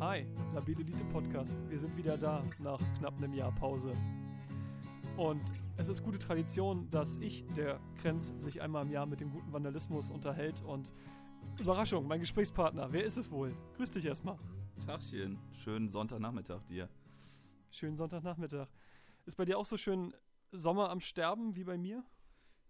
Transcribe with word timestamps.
Hi, 0.00 0.26
Labil 0.54 0.78
Elite 0.80 1.04
Podcast. 1.06 1.58
Wir 1.68 1.78
sind 1.78 1.96
wieder 1.96 2.16
da 2.16 2.44
nach 2.58 2.80
knapp 2.98 3.16
einem 3.16 3.32
Jahr 3.32 3.52
Pause. 3.52 3.96
Und 5.16 5.42
es 5.76 5.88
ist 5.88 6.02
gute 6.02 6.18
Tradition, 6.18 6.90
dass 6.90 7.16
ich, 7.16 7.44
der 7.56 7.80
Krenz, 8.02 8.34
sich 8.38 8.60
einmal 8.60 8.84
im 8.84 8.92
Jahr 8.92 9.06
mit 9.06 9.20
dem 9.20 9.30
guten 9.30 9.52
Vandalismus 9.52 10.10
unterhält 10.10 10.62
und 10.62 10.92
Überraschung, 11.58 12.06
mein 12.06 12.20
Gesprächspartner. 12.20 12.92
Wer 12.92 13.04
ist 13.04 13.16
es 13.16 13.30
wohl? 13.30 13.56
Grüß 13.76 13.92
dich 13.92 14.04
erstmal. 14.04 14.38
Tagchen, 14.84 15.38
schönen 15.52 15.88
Sonntagnachmittag 15.88 16.62
dir. 16.66 16.88
Schönen 17.70 17.96
Sonntagnachmittag. 17.96 18.68
Ist 19.24 19.36
bei 19.36 19.44
dir 19.44 19.58
auch 19.58 19.66
so 19.66 19.76
schön 19.76 20.14
Sommer 20.52 20.90
am 20.90 21.00
Sterben 21.00 21.56
wie 21.56 21.64
bei 21.64 21.78
mir? 21.78 22.04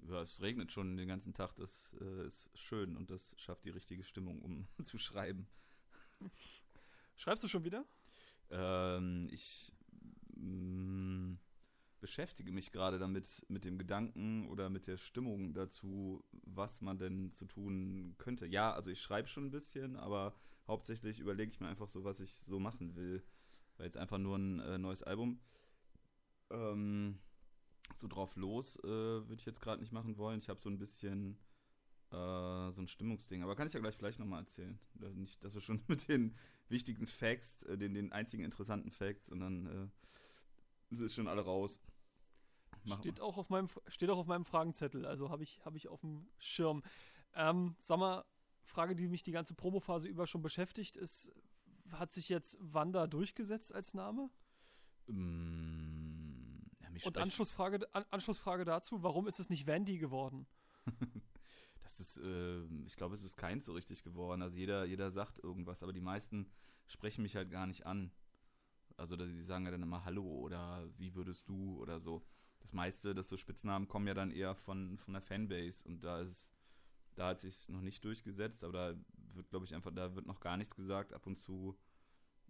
Ja, 0.09 0.23
es 0.23 0.40
regnet 0.40 0.70
schon 0.73 0.96
den 0.96 1.09
ganzen 1.09 1.34
Tag, 1.34 1.54
das 1.56 1.90
äh, 2.00 2.26
ist 2.26 2.50
schön 2.54 2.96
und 2.96 3.10
das 3.10 3.34
schafft 3.38 3.64
die 3.64 3.70
richtige 3.70 4.04
Stimmung, 4.04 4.40
um 4.40 4.68
zu 4.84 4.98
schreiben. 4.98 5.48
Schreibst 7.16 7.42
du 7.42 7.48
schon 7.48 7.64
wieder? 7.64 7.84
Ähm, 8.50 9.28
ich 9.32 9.72
mh, 10.36 11.32
mm, 11.32 11.38
beschäftige 12.00 12.52
mich 12.52 12.70
gerade 12.70 12.98
damit, 12.98 13.44
mit 13.48 13.64
dem 13.64 13.78
Gedanken 13.78 14.48
oder 14.48 14.70
mit 14.70 14.86
der 14.86 14.98
Stimmung 14.98 15.54
dazu, 15.54 16.24
was 16.44 16.80
man 16.80 16.98
denn 16.98 17.32
zu 17.32 17.46
tun 17.46 18.14
könnte. 18.18 18.46
Ja, 18.46 18.72
also 18.72 18.90
ich 18.90 19.00
schreibe 19.00 19.28
schon 19.28 19.46
ein 19.46 19.50
bisschen, 19.50 19.96
aber 19.96 20.34
hauptsächlich 20.68 21.18
überlege 21.18 21.50
ich 21.50 21.60
mir 21.60 21.68
einfach 21.68 21.88
so, 21.88 22.04
was 22.04 22.20
ich 22.20 22.42
so 22.46 22.60
machen 22.60 22.94
will. 22.94 23.24
Weil 23.76 23.86
jetzt 23.86 23.96
einfach 23.96 24.18
nur 24.18 24.36
ein 24.36 24.60
äh, 24.60 24.78
neues 24.78 25.02
Album. 25.02 25.40
Ähm, 26.50 27.18
so 27.96 28.08
drauf 28.08 28.36
los 28.36 28.76
äh, 28.84 28.88
würde 28.88 29.36
ich 29.38 29.46
jetzt 29.46 29.60
gerade 29.60 29.80
nicht 29.80 29.92
machen 29.92 30.16
wollen. 30.16 30.38
Ich 30.38 30.48
habe 30.48 30.60
so 30.60 30.68
ein 30.68 30.78
bisschen 30.78 31.38
äh, 32.10 32.71
so 32.73 32.80
ein 32.80 32.88
Stimmungsding. 32.88 33.43
Aber 33.43 33.57
kann 33.57 33.66
ich 33.66 33.73
ja 33.73 33.80
gleich 33.80 33.96
vielleicht 33.96 34.18
nochmal 34.18 34.40
erzählen. 34.40 34.79
Nicht, 35.15 35.43
dass 35.43 35.54
wir 35.54 35.60
schon 35.60 35.82
mit 35.88 36.09
den 36.09 36.37
wichtigen 36.68 37.07
Facts, 37.07 37.63
äh, 37.65 37.76
den, 37.76 37.95
den 37.95 38.13
einzigen 38.13 38.45
interessanten 38.45 38.90
Facts 38.90 39.29
und 39.29 39.40
dann 39.40 39.90
äh, 40.90 41.04
ist 41.04 41.15
schon 41.15 41.29
alle 41.29 41.43
raus. 41.43 41.80
steht 42.98 43.21
auch, 43.21 43.37
auf 43.37 43.51
meinem, 43.51 43.68
steht 43.88 44.10
auch 44.10 44.18
auf 44.18 44.26
meinem 44.26 44.45
Fragenzettel, 44.45 45.04
also 45.04 45.30
habe 45.30 45.43
ich, 45.43 45.65
hab 45.65 45.74
ich 45.74 45.88
auf 45.88 46.01
dem 46.01 46.29
Schirm. 46.38 46.82
Ähm, 47.35 47.74
sag 47.79 47.98
mal, 47.98 48.24
Frage, 48.65 48.95
die 48.95 49.09
mich 49.09 49.23
die 49.23 49.32
ganze 49.32 49.54
Promophase 49.54 50.09
über 50.09 50.26
schon 50.26 50.43
beschäftigt, 50.43 50.96
ist, 50.96 51.30
hat 51.91 52.10
sich 52.10 52.29
jetzt 52.29 52.57
Wanda 52.60 53.07
durchgesetzt 53.07 53.74
als 53.74 53.95
Name? 53.95 54.30
Mm, 55.07 56.63
ja, 56.80 56.88
Und 57.04 57.18
Anschlussfrage, 57.18 57.87
An 57.95 58.04
Anschlussfrage 58.10 58.65
dazu, 58.65 59.02
warum 59.02 59.26
ist 59.29 59.41
es 59.41 59.51
nicht 59.51 59.66
Wendy 59.66 59.98
geworden? 59.98 60.46
das 61.87 62.01
ist, 62.01 62.18
äh, 62.18 62.65
ich 62.87 62.96
glaube, 62.96 63.15
es 63.15 63.23
ist 63.23 63.37
keins 63.37 63.66
so 63.66 63.73
richtig 63.73 64.03
geworden. 64.03 64.42
Also 64.42 64.56
jeder, 64.56 64.84
jeder 64.84 65.10
sagt 65.10 65.42
irgendwas, 65.42 65.82
aber 65.82 65.92
die 65.92 66.00
meisten 66.00 66.50
sprechen 66.87 67.22
mich 67.22 67.37
halt 67.37 67.50
gar 67.50 67.66
nicht 67.66 67.87
an. 67.87 68.12
Also 68.97 69.16
die 69.16 69.42
sagen 69.42 69.65
ja 69.65 69.70
dann 69.70 69.82
immer 69.82 70.04
Hallo 70.04 70.25
oder 70.25 70.88
wie 70.97 71.14
würdest 71.14 71.48
du 71.48 71.78
oder 71.81 72.00
so. 72.00 72.25
Das 72.60 72.72
meiste, 72.72 73.14
dass 73.14 73.28
so 73.28 73.37
Spitznamen 73.37 73.88
kommen 73.88 74.06
ja 74.06 74.14
dann 74.14 74.31
eher 74.31 74.54
von, 74.54 74.98
von 74.98 75.14
der 75.14 75.22
Fanbase 75.22 75.87
und 75.87 76.03
da 76.03 76.20
ist 76.20 76.50
da 77.16 77.28
hat 77.28 77.41
sich 77.41 77.69
noch 77.69 77.81
nicht 77.81 78.04
durchgesetzt, 78.04 78.62
aber 78.62 78.92
da 78.92 79.00
wird, 79.34 79.48
glaube 79.48 79.64
ich, 79.64 79.75
einfach, 79.75 79.91
da 79.92 80.14
wird 80.14 80.26
noch 80.26 80.41
gar 80.41 80.56
nichts 80.56 80.76
gesagt. 80.76 81.12
Ab 81.12 81.26
und 81.26 81.38
zu 81.38 81.76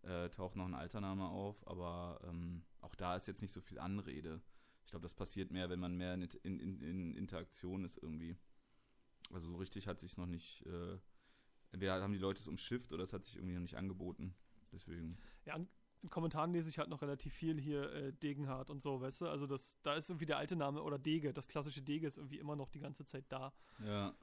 äh, 0.02 0.28
taucht 0.28 0.56
noch 0.56 0.66
ein 0.66 0.74
alter 0.74 1.00
Name 1.00 1.28
auf, 1.28 1.66
aber 1.66 2.20
ähm, 2.24 2.64
auch 2.80 2.94
da 2.96 3.16
ist 3.16 3.28
jetzt 3.28 3.42
nicht 3.42 3.52
so 3.52 3.60
viel 3.60 3.78
Anrede. 3.78 4.42
Ich 4.84 4.90
glaube, 4.90 5.04
das 5.04 5.14
passiert 5.14 5.50
mehr, 5.50 5.70
wenn 5.70 5.80
man 5.80 5.96
mehr 5.96 6.14
in, 6.14 6.22
in, 6.42 6.80
in 6.82 7.14
Interaktion 7.14 7.84
ist 7.84 7.96
irgendwie. 8.02 8.36
Also 9.32 9.48
so 9.48 9.56
richtig 9.56 9.86
hat 9.86 9.98
sich 9.98 10.16
noch 10.16 10.26
nicht. 10.26 10.64
Äh, 10.66 10.98
entweder 11.72 12.00
haben 12.00 12.12
die 12.12 12.18
Leute 12.18 12.40
es 12.40 12.48
umschifft 12.48 12.92
oder 12.92 13.04
es 13.04 13.12
hat 13.12 13.24
sich 13.24 13.36
irgendwie 13.36 13.54
noch 13.54 13.62
nicht 13.62 13.76
angeboten. 13.76 14.34
Deswegen. 14.72 15.18
Ja, 15.44 15.54
an 15.54 15.68
in 16.02 16.10
Kommentaren 16.10 16.52
lese 16.52 16.68
ich 16.68 16.78
halt 16.78 16.88
noch 16.88 17.02
relativ 17.02 17.32
viel 17.32 17.60
hier 17.60 17.90
äh, 17.92 18.12
Degenhardt 18.12 18.70
und 18.70 18.82
so, 18.82 19.00
weißt 19.00 19.22
du? 19.22 19.28
Also 19.28 19.46
das, 19.46 19.78
da 19.82 19.94
ist 19.94 20.10
irgendwie 20.10 20.26
der 20.26 20.36
alte 20.36 20.56
Name 20.56 20.82
oder 20.82 20.98
Dege, 20.98 21.32
das 21.32 21.48
klassische 21.48 21.82
Dege 21.82 22.06
ist 22.06 22.18
irgendwie 22.18 22.38
immer 22.38 22.56
noch 22.56 22.68
die 22.68 22.80
ganze 22.80 23.04
Zeit 23.04 23.24
da. 23.28 23.52
Ja. 23.84 24.14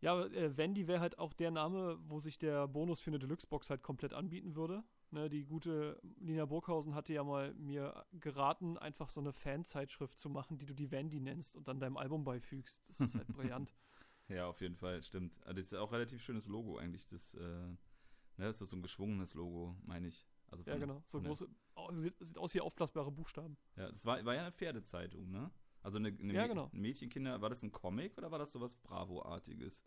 Ja, 0.00 0.24
äh, 0.26 0.56
Wendy 0.56 0.86
wäre 0.86 1.00
halt 1.00 1.18
auch 1.18 1.32
der 1.32 1.50
Name, 1.50 1.98
wo 2.06 2.20
sich 2.20 2.38
der 2.38 2.68
Bonus 2.68 3.00
für 3.00 3.10
eine 3.10 3.18
Deluxe-Box 3.18 3.70
halt 3.70 3.82
komplett 3.82 4.12
anbieten 4.12 4.54
würde. 4.54 4.84
Ne, 5.12 5.28
die 5.30 5.44
gute 5.44 6.00
Lina 6.18 6.46
Burghausen 6.46 6.94
hatte 6.94 7.12
ja 7.12 7.22
mal 7.22 7.54
mir 7.54 8.04
geraten, 8.12 8.76
einfach 8.76 9.08
so 9.08 9.20
eine 9.20 9.32
Fanzeitschrift 9.32 10.18
zu 10.18 10.28
machen, 10.28 10.58
die 10.58 10.66
du 10.66 10.74
die 10.74 10.90
Wendy 10.90 11.20
nennst 11.20 11.54
und 11.54 11.68
dann 11.68 11.78
deinem 11.78 11.96
Album 11.96 12.24
beifügst. 12.24 12.82
Das 12.88 13.00
ist 13.00 13.14
halt 13.14 13.28
brillant. 13.36 13.72
Ja, 14.28 14.48
auf 14.48 14.60
jeden 14.60 14.76
Fall, 14.76 15.02
stimmt. 15.02 15.40
Also 15.42 15.60
das 15.60 15.66
ist 15.66 15.74
auch 15.74 15.90
ein 15.90 15.94
relativ 15.94 16.22
schönes 16.22 16.46
Logo 16.46 16.78
eigentlich. 16.78 17.06
Das, 17.06 17.34
äh, 17.34 17.38
ne, 17.38 17.76
das 18.36 18.60
ist 18.60 18.70
so 18.70 18.76
ein 18.76 18.82
geschwungenes 18.82 19.34
Logo, 19.34 19.76
meine 19.82 20.08
ich. 20.08 20.26
Also 20.48 20.64
von, 20.64 20.72
ja, 20.72 20.78
genau. 20.78 21.02
So 21.06 21.20
große, 21.20 21.48
oh, 21.76 21.92
sieht, 21.92 22.14
sieht, 22.18 22.38
aus 22.38 22.54
wie 22.54 22.60
aufblasbare 22.60 23.12
Buchstaben. 23.12 23.56
Ja, 23.76 23.90
das 23.90 24.04
war, 24.04 24.24
war 24.24 24.34
ja 24.34 24.42
eine 24.42 24.52
Pferdezeitung, 24.52 25.30
ne? 25.30 25.50
Also 25.82 25.98
eine, 25.98 26.08
eine 26.08 26.34
ja, 26.34 26.48
genau. 26.48 26.68
Mädchenkinder, 26.72 27.40
war 27.40 27.48
das 27.48 27.62
ein 27.62 27.70
Comic 27.70 28.18
oder 28.18 28.32
war 28.32 28.40
das 28.40 28.50
sowas 28.50 28.74
Bravo-artiges? 28.76 29.84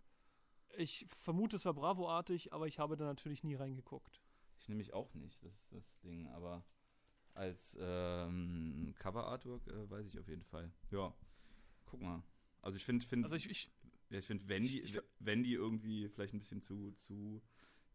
Ich 0.78 1.06
vermute, 1.09 1.58
es 1.58 1.66
war 1.66 1.74
Bravo-artig, 1.74 2.53
aber 2.53 2.68
ich 2.68 2.79
habe 2.79 2.96
da 2.96 3.03
natürlich 3.03 3.44
nie 3.44 3.56
reingeguckt. 3.56 4.22
Ich 4.59 4.68
nehme 4.70 4.80
mich 4.80 4.94
auch 4.94 5.14
nicht, 5.14 5.44
das 5.44 5.53
ist 5.53 5.72
das 5.72 6.00
Ding, 6.02 6.28
aber 6.28 6.64
als 7.34 7.78
ähm, 7.80 8.94
Cover-Artwork 9.00 9.68
äh, 9.68 9.90
weiß 9.90 10.08
ich 10.08 10.20
auf 10.20 10.28
jeden 10.28 10.44
Fall. 10.44 10.72
Ja, 10.92 11.14
guck 11.86 12.02
mal. 12.02 12.22
Also 12.62 12.75
ich 12.75 12.84
finde, 12.84 13.06
find, 13.06 13.24
also 13.24 13.36
ich, 13.36 13.50
ich, 13.50 13.72
ja, 14.09 14.20
ich 14.20 14.25
finde, 14.25 14.47
wenn 14.47 14.64
die, 14.64 14.81
ich, 14.81 15.00
wenn 15.20 15.44
die 15.44 15.53
irgendwie 15.53 16.09
vielleicht 16.09 16.34
ein 16.34 16.40
bisschen 16.40 16.62
zu, 16.62 16.92
zu, 16.97 17.42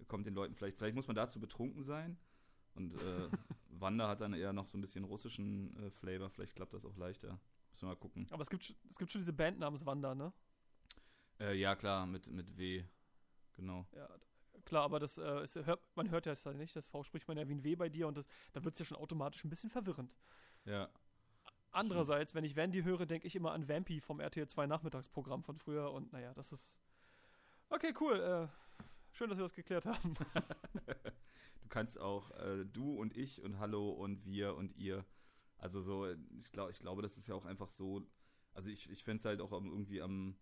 kommt 0.09 0.27
den 0.27 0.35
Leuten 0.35 0.55
vielleicht, 0.55 0.79
vielleicht 0.79 0.95
muss 0.95 1.07
man 1.07 1.17
dazu 1.17 1.39
betrunken 1.39 1.83
sein. 1.83 2.17
Und 2.75 2.95
äh, 2.95 3.29
Wanda 3.69 4.09
hat 4.09 4.21
dann 4.21 4.33
eher 4.33 4.53
noch 4.53 4.69
so 4.69 4.79
ein 4.79 4.81
bisschen 4.81 5.05
russischen 5.05 5.77
äh, 5.77 5.91
Flavor, 5.91 6.31
vielleicht 6.31 6.55
klappt 6.55 6.73
das 6.73 6.85
auch 6.85 6.97
leichter. 6.97 7.41
Müssen 7.73 7.83
wir 7.83 7.89
mal 7.89 7.97
gucken. 7.97 8.27
Aber 8.31 8.43
es 8.43 8.51
gibt, 8.51 8.63
es 8.63 8.99
gibt 8.99 9.11
schon 9.11 9.21
diese 9.21 9.33
Band 9.33 9.59
namens 9.59 9.85
Wanda, 9.85 10.15
ne? 10.15 10.33
Äh, 11.41 11.59
ja, 11.59 11.75
klar, 11.75 12.07
mit, 12.07 12.31
mit 12.31 12.57
W. 12.57 12.85
Genau. 13.57 13.87
Ja, 13.93 14.09
klar, 14.65 14.85
aber 14.85 15.01
das, 15.01 15.19
äh, 15.19 15.43
ist, 15.43 15.57
hört, 15.57 15.81
man 15.95 16.11
hört 16.11 16.27
ja 16.27 16.33
das 16.33 16.47
halt 16.47 16.57
nicht. 16.57 16.75
Das 16.77 16.87
V 16.87 17.03
spricht 17.05 17.29
man 17.29 17.37
ja 17.37 17.49
wie 17.49 17.55
ein 17.55 17.65
W 17.65 17.77
bei 17.77 17.89
dir 17.89 18.09
und 18.09 18.17
das, 18.17 18.27
dann 18.53 18.65
wird 18.65 18.75
es 18.75 18.79
ja 18.79 18.85
schon 18.85 18.97
automatisch 18.97 19.45
ein 19.45 19.51
bisschen 19.51 19.71
verwirrend. 19.71 20.17
Ja. 20.65 20.89
Andererseits, 21.71 22.35
wenn 22.35 22.45
ich 22.45 22.57
Vandy 22.57 22.83
höre, 22.83 23.05
denke 23.05 23.27
ich 23.27 23.35
immer 23.35 23.53
an 23.53 23.69
Vampy 23.69 24.01
vom 24.01 24.21
RTL 24.21 24.47
2 24.47 24.67
Nachmittagsprogramm 24.67 25.43
von 25.43 25.59
früher 25.59 25.91
und 25.93 26.13
naja, 26.13 26.33
das 26.35 26.53
ist. 26.53 26.79
Okay, 27.69 27.93
cool. 28.01 28.21
Äh, 28.21 28.85
schön, 29.13 29.29
dass 29.29 29.39
wir 29.39 29.45
das 29.45 29.55
geklärt 29.55 29.85
haben. 29.85 30.15
du 31.61 31.69
kannst 31.69 31.99
auch 31.99 32.31
äh, 32.33 32.65
du 32.65 32.95
und 32.95 33.17
ich 33.17 33.43
und 33.43 33.59
Hallo 33.59 33.91
und 33.91 34.25
wir 34.25 34.55
und 34.55 34.77
ihr 34.77 35.05
also 35.65 35.81
so, 35.81 36.07
ich 36.41 36.53
glaube, 36.53 36.73
ich 36.73 36.79
glaube, 36.79 37.01
das 37.01 37.17
ist 37.17 37.27
ja 37.27 37.35
auch 37.35 37.47
einfach 37.47 37.71
so. 37.71 38.07
Also 38.53 38.69
ich, 38.69 38.91
ich 38.91 39.03
fände 39.03 39.21
es 39.21 39.25
halt 39.25 39.41
auch 39.41 39.51
irgendwie 39.51 40.03
am 40.03 40.37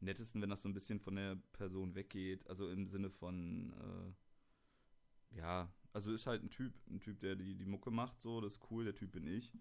nettesten, 0.00 0.42
wenn 0.42 0.50
das 0.50 0.62
so 0.62 0.68
ein 0.68 0.74
bisschen 0.74 1.00
von 1.00 1.16
der 1.16 1.36
Person 1.52 1.94
weggeht. 1.94 2.46
Also 2.48 2.68
im 2.68 2.86
Sinne 2.86 3.10
von, 3.10 3.72
äh, 3.72 5.36
ja, 5.36 5.72
also 5.92 6.12
ist 6.12 6.26
halt 6.26 6.42
ein 6.42 6.50
Typ, 6.50 6.74
ein 6.88 7.00
Typ, 7.00 7.20
der 7.20 7.36
die, 7.36 7.54
die 7.54 7.64
Mucke 7.64 7.90
macht, 7.90 8.20
so, 8.20 8.40
das 8.40 8.54
ist 8.54 8.70
cool, 8.70 8.84
der 8.84 8.94
Typ 8.94 9.12
bin 9.12 9.26
ich. 9.26 9.52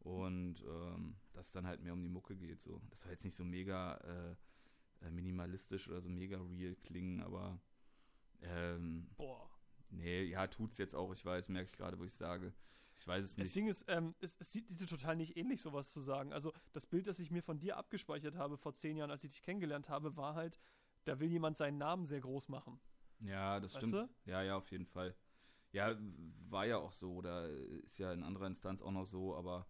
Und 0.00 0.62
ähm, 0.66 1.16
dass 1.32 1.52
dann 1.52 1.66
halt 1.66 1.82
mehr 1.82 1.94
um 1.94 2.02
die 2.02 2.10
Mucke 2.10 2.36
geht, 2.36 2.60
so. 2.60 2.82
Das 2.90 3.00
soll 3.00 3.12
jetzt 3.12 3.24
nicht 3.24 3.36
so 3.36 3.44
mega 3.44 3.96
äh, 3.96 5.06
äh 5.06 5.10
minimalistisch 5.10 5.88
oder 5.88 6.02
so 6.02 6.10
mega 6.10 6.38
real 6.42 6.74
klingen, 6.76 7.20
aber 7.20 7.58
ähm, 8.42 9.08
Boah. 9.16 9.48
Nee, 9.90 10.24
ja, 10.24 10.46
tut's 10.46 10.78
jetzt 10.78 10.94
auch, 10.94 11.12
ich 11.12 11.24
weiß, 11.24 11.48
merke 11.48 11.70
ich 11.70 11.76
gerade, 11.76 11.98
wo 11.98 12.04
ich 12.04 12.14
sage. 12.14 12.52
Ich 12.96 13.06
weiß 13.06 13.24
es 13.24 13.36
nicht. 13.36 13.48
Das 13.48 13.54
Ding 13.54 13.66
ist, 13.66 13.84
ähm, 13.88 14.14
es, 14.20 14.36
es 14.38 14.52
sieht 14.52 14.68
dir 14.68 14.86
total 14.86 15.16
nicht 15.16 15.36
ähnlich, 15.36 15.60
sowas 15.60 15.90
zu 15.90 16.00
sagen. 16.00 16.32
Also, 16.32 16.52
das 16.72 16.86
Bild, 16.86 17.06
das 17.06 17.18
ich 17.18 17.30
mir 17.30 17.42
von 17.42 17.58
dir 17.58 17.76
abgespeichert 17.76 18.36
habe 18.36 18.56
vor 18.56 18.74
zehn 18.76 18.96
Jahren, 18.96 19.10
als 19.10 19.24
ich 19.24 19.32
dich 19.32 19.42
kennengelernt 19.42 19.88
habe, 19.88 20.16
war 20.16 20.34
halt, 20.34 20.58
da 21.04 21.18
will 21.18 21.30
jemand 21.30 21.58
seinen 21.58 21.78
Namen 21.78 22.06
sehr 22.06 22.20
groß 22.20 22.48
machen. 22.48 22.80
Ja, 23.20 23.60
das 23.60 23.74
weißt 23.74 23.86
stimmt. 23.86 24.10
Du? 24.24 24.30
Ja, 24.30 24.42
ja, 24.42 24.56
auf 24.56 24.70
jeden 24.70 24.86
Fall. 24.86 25.14
Ja, 25.72 25.96
war 26.48 26.66
ja 26.66 26.78
auch 26.78 26.92
so, 26.92 27.14
oder 27.14 27.48
ist 27.48 27.98
ja 27.98 28.12
in 28.12 28.22
anderer 28.22 28.46
Instanz 28.46 28.80
auch 28.80 28.92
noch 28.92 29.06
so, 29.06 29.34
aber 29.34 29.66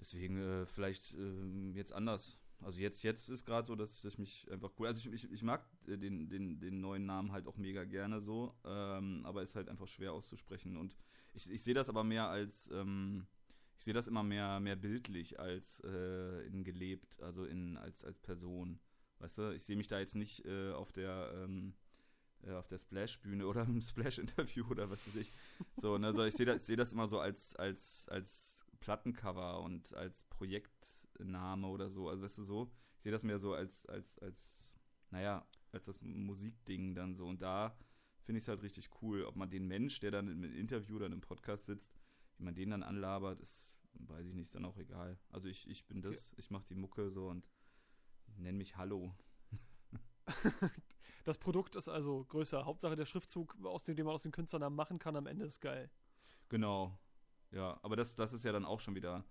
deswegen 0.00 0.36
äh, 0.36 0.66
vielleicht 0.66 1.14
äh, 1.14 1.70
jetzt 1.72 1.92
anders. 1.92 2.38
Also 2.60 2.80
jetzt, 2.80 3.02
jetzt 3.02 3.28
ist 3.28 3.44
gerade 3.44 3.66
so, 3.66 3.76
dass, 3.76 4.04
ich 4.04 4.18
mich 4.18 4.50
einfach 4.50 4.70
cool. 4.78 4.88
Also 4.88 5.08
ich, 5.08 5.24
ich, 5.24 5.32
ich 5.32 5.42
mag 5.42 5.64
äh, 5.86 5.96
den, 5.96 6.28
den, 6.28 6.58
den 6.58 6.80
neuen 6.80 7.06
Namen 7.06 7.32
halt 7.32 7.46
auch 7.46 7.56
mega 7.56 7.84
gerne 7.84 8.20
so, 8.20 8.54
ähm, 8.64 9.24
aber 9.24 9.42
ist 9.42 9.54
halt 9.54 9.68
einfach 9.68 9.86
schwer 9.86 10.12
auszusprechen. 10.12 10.76
Und 10.76 10.96
ich, 11.34 11.48
ich 11.50 11.62
sehe 11.62 11.74
das 11.74 11.88
aber 11.88 12.02
mehr 12.02 12.28
als, 12.28 12.68
ähm, 12.72 13.26
ich 13.76 13.84
sehe 13.84 13.94
das 13.94 14.08
immer 14.08 14.24
mehr, 14.24 14.58
mehr 14.58 14.76
bildlich 14.76 15.38
als 15.38 15.80
äh, 15.84 16.46
in 16.46 16.64
gelebt, 16.64 17.20
also 17.22 17.44
in 17.44 17.76
als, 17.76 18.04
als 18.04 18.18
Person. 18.18 18.80
Weißt 19.20 19.38
du, 19.38 19.50
ich 19.52 19.62
sehe 19.62 19.76
mich 19.76 19.88
da 19.88 20.00
jetzt 20.00 20.16
nicht 20.16 20.44
äh, 20.44 20.72
auf 20.72 20.92
der 20.92 21.32
ähm, 21.34 21.74
äh, 22.44 22.52
auf 22.52 22.68
der 22.68 22.78
Splash-Bühne 22.78 23.46
oder 23.46 23.62
im 23.64 23.80
Splash-Interview 23.80 24.66
oder 24.68 24.90
was 24.90 25.06
weiß 25.06 25.16
ich. 25.16 25.32
So, 25.76 25.98
ne, 25.98 26.08
also 26.08 26.24
ich 26.24 26.34
sehe 26.34 26.46
das, 26.46 26.66
seh 26.66 26.76
das 26.76 26.92
immer 26.92 27.08
so 27.08 27.20
als, 27.20 27.54
als, 27.56 28.08
als 28.08 28.64
Plattencover 28.80 29.60
und 29.60 29.94
als 29.94 30.24
Projektname 31.18 31.66
oder 31.66 31.90
so. 31.90 32.08
Also 32.08 32.22
weißt 32.22 32.38
du 32.38 32.44
so, 32.44 32.70
ich 32.96 33.02
sehe 33.02 33.12
das 33.12 33.22
mehr 33.22 33.38
so 33.38 33.54
als, 33.54 33.86
als, 33.86 34.18
als, 34.20 34.72
naja, 35.10 35.46
als 35.72 35.84
das 35.84 36.00
Musikding 36.00 36.94
dann 36.94 37.14
so. 37.14 37.26
Und 37.26 37.42
da 37.42 37.76
finde 38.22 38.38
ich 38.38 38.44
es 38.44 38.48
halt 38.48 38.62
richtig 38.62 38.90
cool. 39.02 39.24
Ob 39.24 39.36
man 39.36 39.50
den 39.50 39.66
Mensch, 39.66 40.00
der 40.00 40.10
dann 40.10 40.28
im 40.28 40.44
Interview 40.44 40.96
oder 40.96 41.06
im 41.06 41.20
Podcast 41.20 41.66
sitzt, 41.66 41.98
wie 42.36 42.44
man 42.44 42.54
den 42.54 42.70
dann 42.70 42.82
anlabert, 42.82 43.40
ist, 43.40 43.76
weiß 43.94 44.26
ich 44.26 44.34
nicht, 44.34 44.46
ist 44.46 44.54
dann 44.54 44.64
auch 44.64 44.76
egal. 44.76 45.18
Also 45.30 45.48
ich, 45.48 45.68
ich 45.68 45.86
bin 45.86 46.02
das, 46.02 46.28
okay. 46.28 46.36
ich 46.38 46.50
mache 46.50 46.66
die 46.68 46.74
Mucke 46.74 47.10
so 47.10 47.28
und 47.28 47.46
nenne 48.36 48.58
mich 48.58 48.76
Hallo. 48.76 49.14
das 51.24 51.38
Produkt 51.38 51.74
ist 51.76 51.88
also 51.88 52.24
größer. 52.24 52.64
Hauptsache 52.64 52.96
der 52.96 53.06
Schriftzug, 53.06 53.56
aus 53.64 53.82
dem, 53.82 53.96
den 53.96 54.04
man 54.04 54.14
aus 54.14 54.22
dem 54.22 54.32
Künstlernamen 54.32 54.76
machen 54.76 54.98
kann, 54.98 55.16
am 55.16 55.26
Ende 55.26 55.46
ist 55.46 55.60
geil. 55.60 55.90
Genau. 56.48 56.98
Ja, 57.50 57.78
aber 57.82 57.96
das, 57.96 58.14
das 58.14 58.34
ist 58.34 58.44
ja 58.44 58.52
dann 58.52 58.66
auch 58.66 58.78
schon 58.80 58.94
wieder 58.94 59.24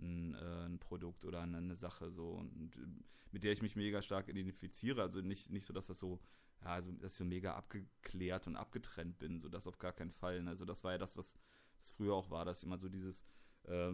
ein, 0.00 0.34
äh, 0.34 0.66
ein 0.66 0.78
Produkt 0.78 1.24
oder 1.24 1.40
eine, 1.42 1.58
eine, 1.58 1.76
Sache 1.76 2.10
so 2.10 2.30
und 2.30 2.76
äh, 2.76 2.86
mit 3.32 3.44
der 3.44 3.52
ich 3.52 3.62
mich 3.62 3.76
mega 3.76 4.02
stark 4.02 4.28
identifiziere. 4.28 5.02
Also 5.02 5.20
nicht, 5.20 5.50
nicht 5.50 5.64
so, 5.64 5.72
dass 5.72 5.86
das 5.86 5.98
so, 5.98 6.20
ja, 6.62 6.74
also 6.74 6.92
dass 6.92 7.12
ich 7.12 7.18
so 7.18 7.24
mega 7.24 7.54
abgeklärt 7.54 8.46
und 8.46 8.56
abgetrennt 8.56 9.18
bin, 9.18 9.40
so 9.40 9.48
das 9.48 9.66
auf 9.66 9.78
gar 9.78 9.92
keinen 9.92 10.12
Fall. 10.12 10.46
Also 10.48 10.64
das 10.64 10.82
war 10.84 10.92
ja 10.92 10.98
das, 10.98 11.16
was 11.16 11.34
das 11.78 11.90
früher 11.90 12.14
auch 12.14 12.30
war, 12.30 12.44
dass 12.44 12.62
immer 12.62 12.78
so 12.78 12.88
dieses 12.88 13.24
äh, 13.64 13.92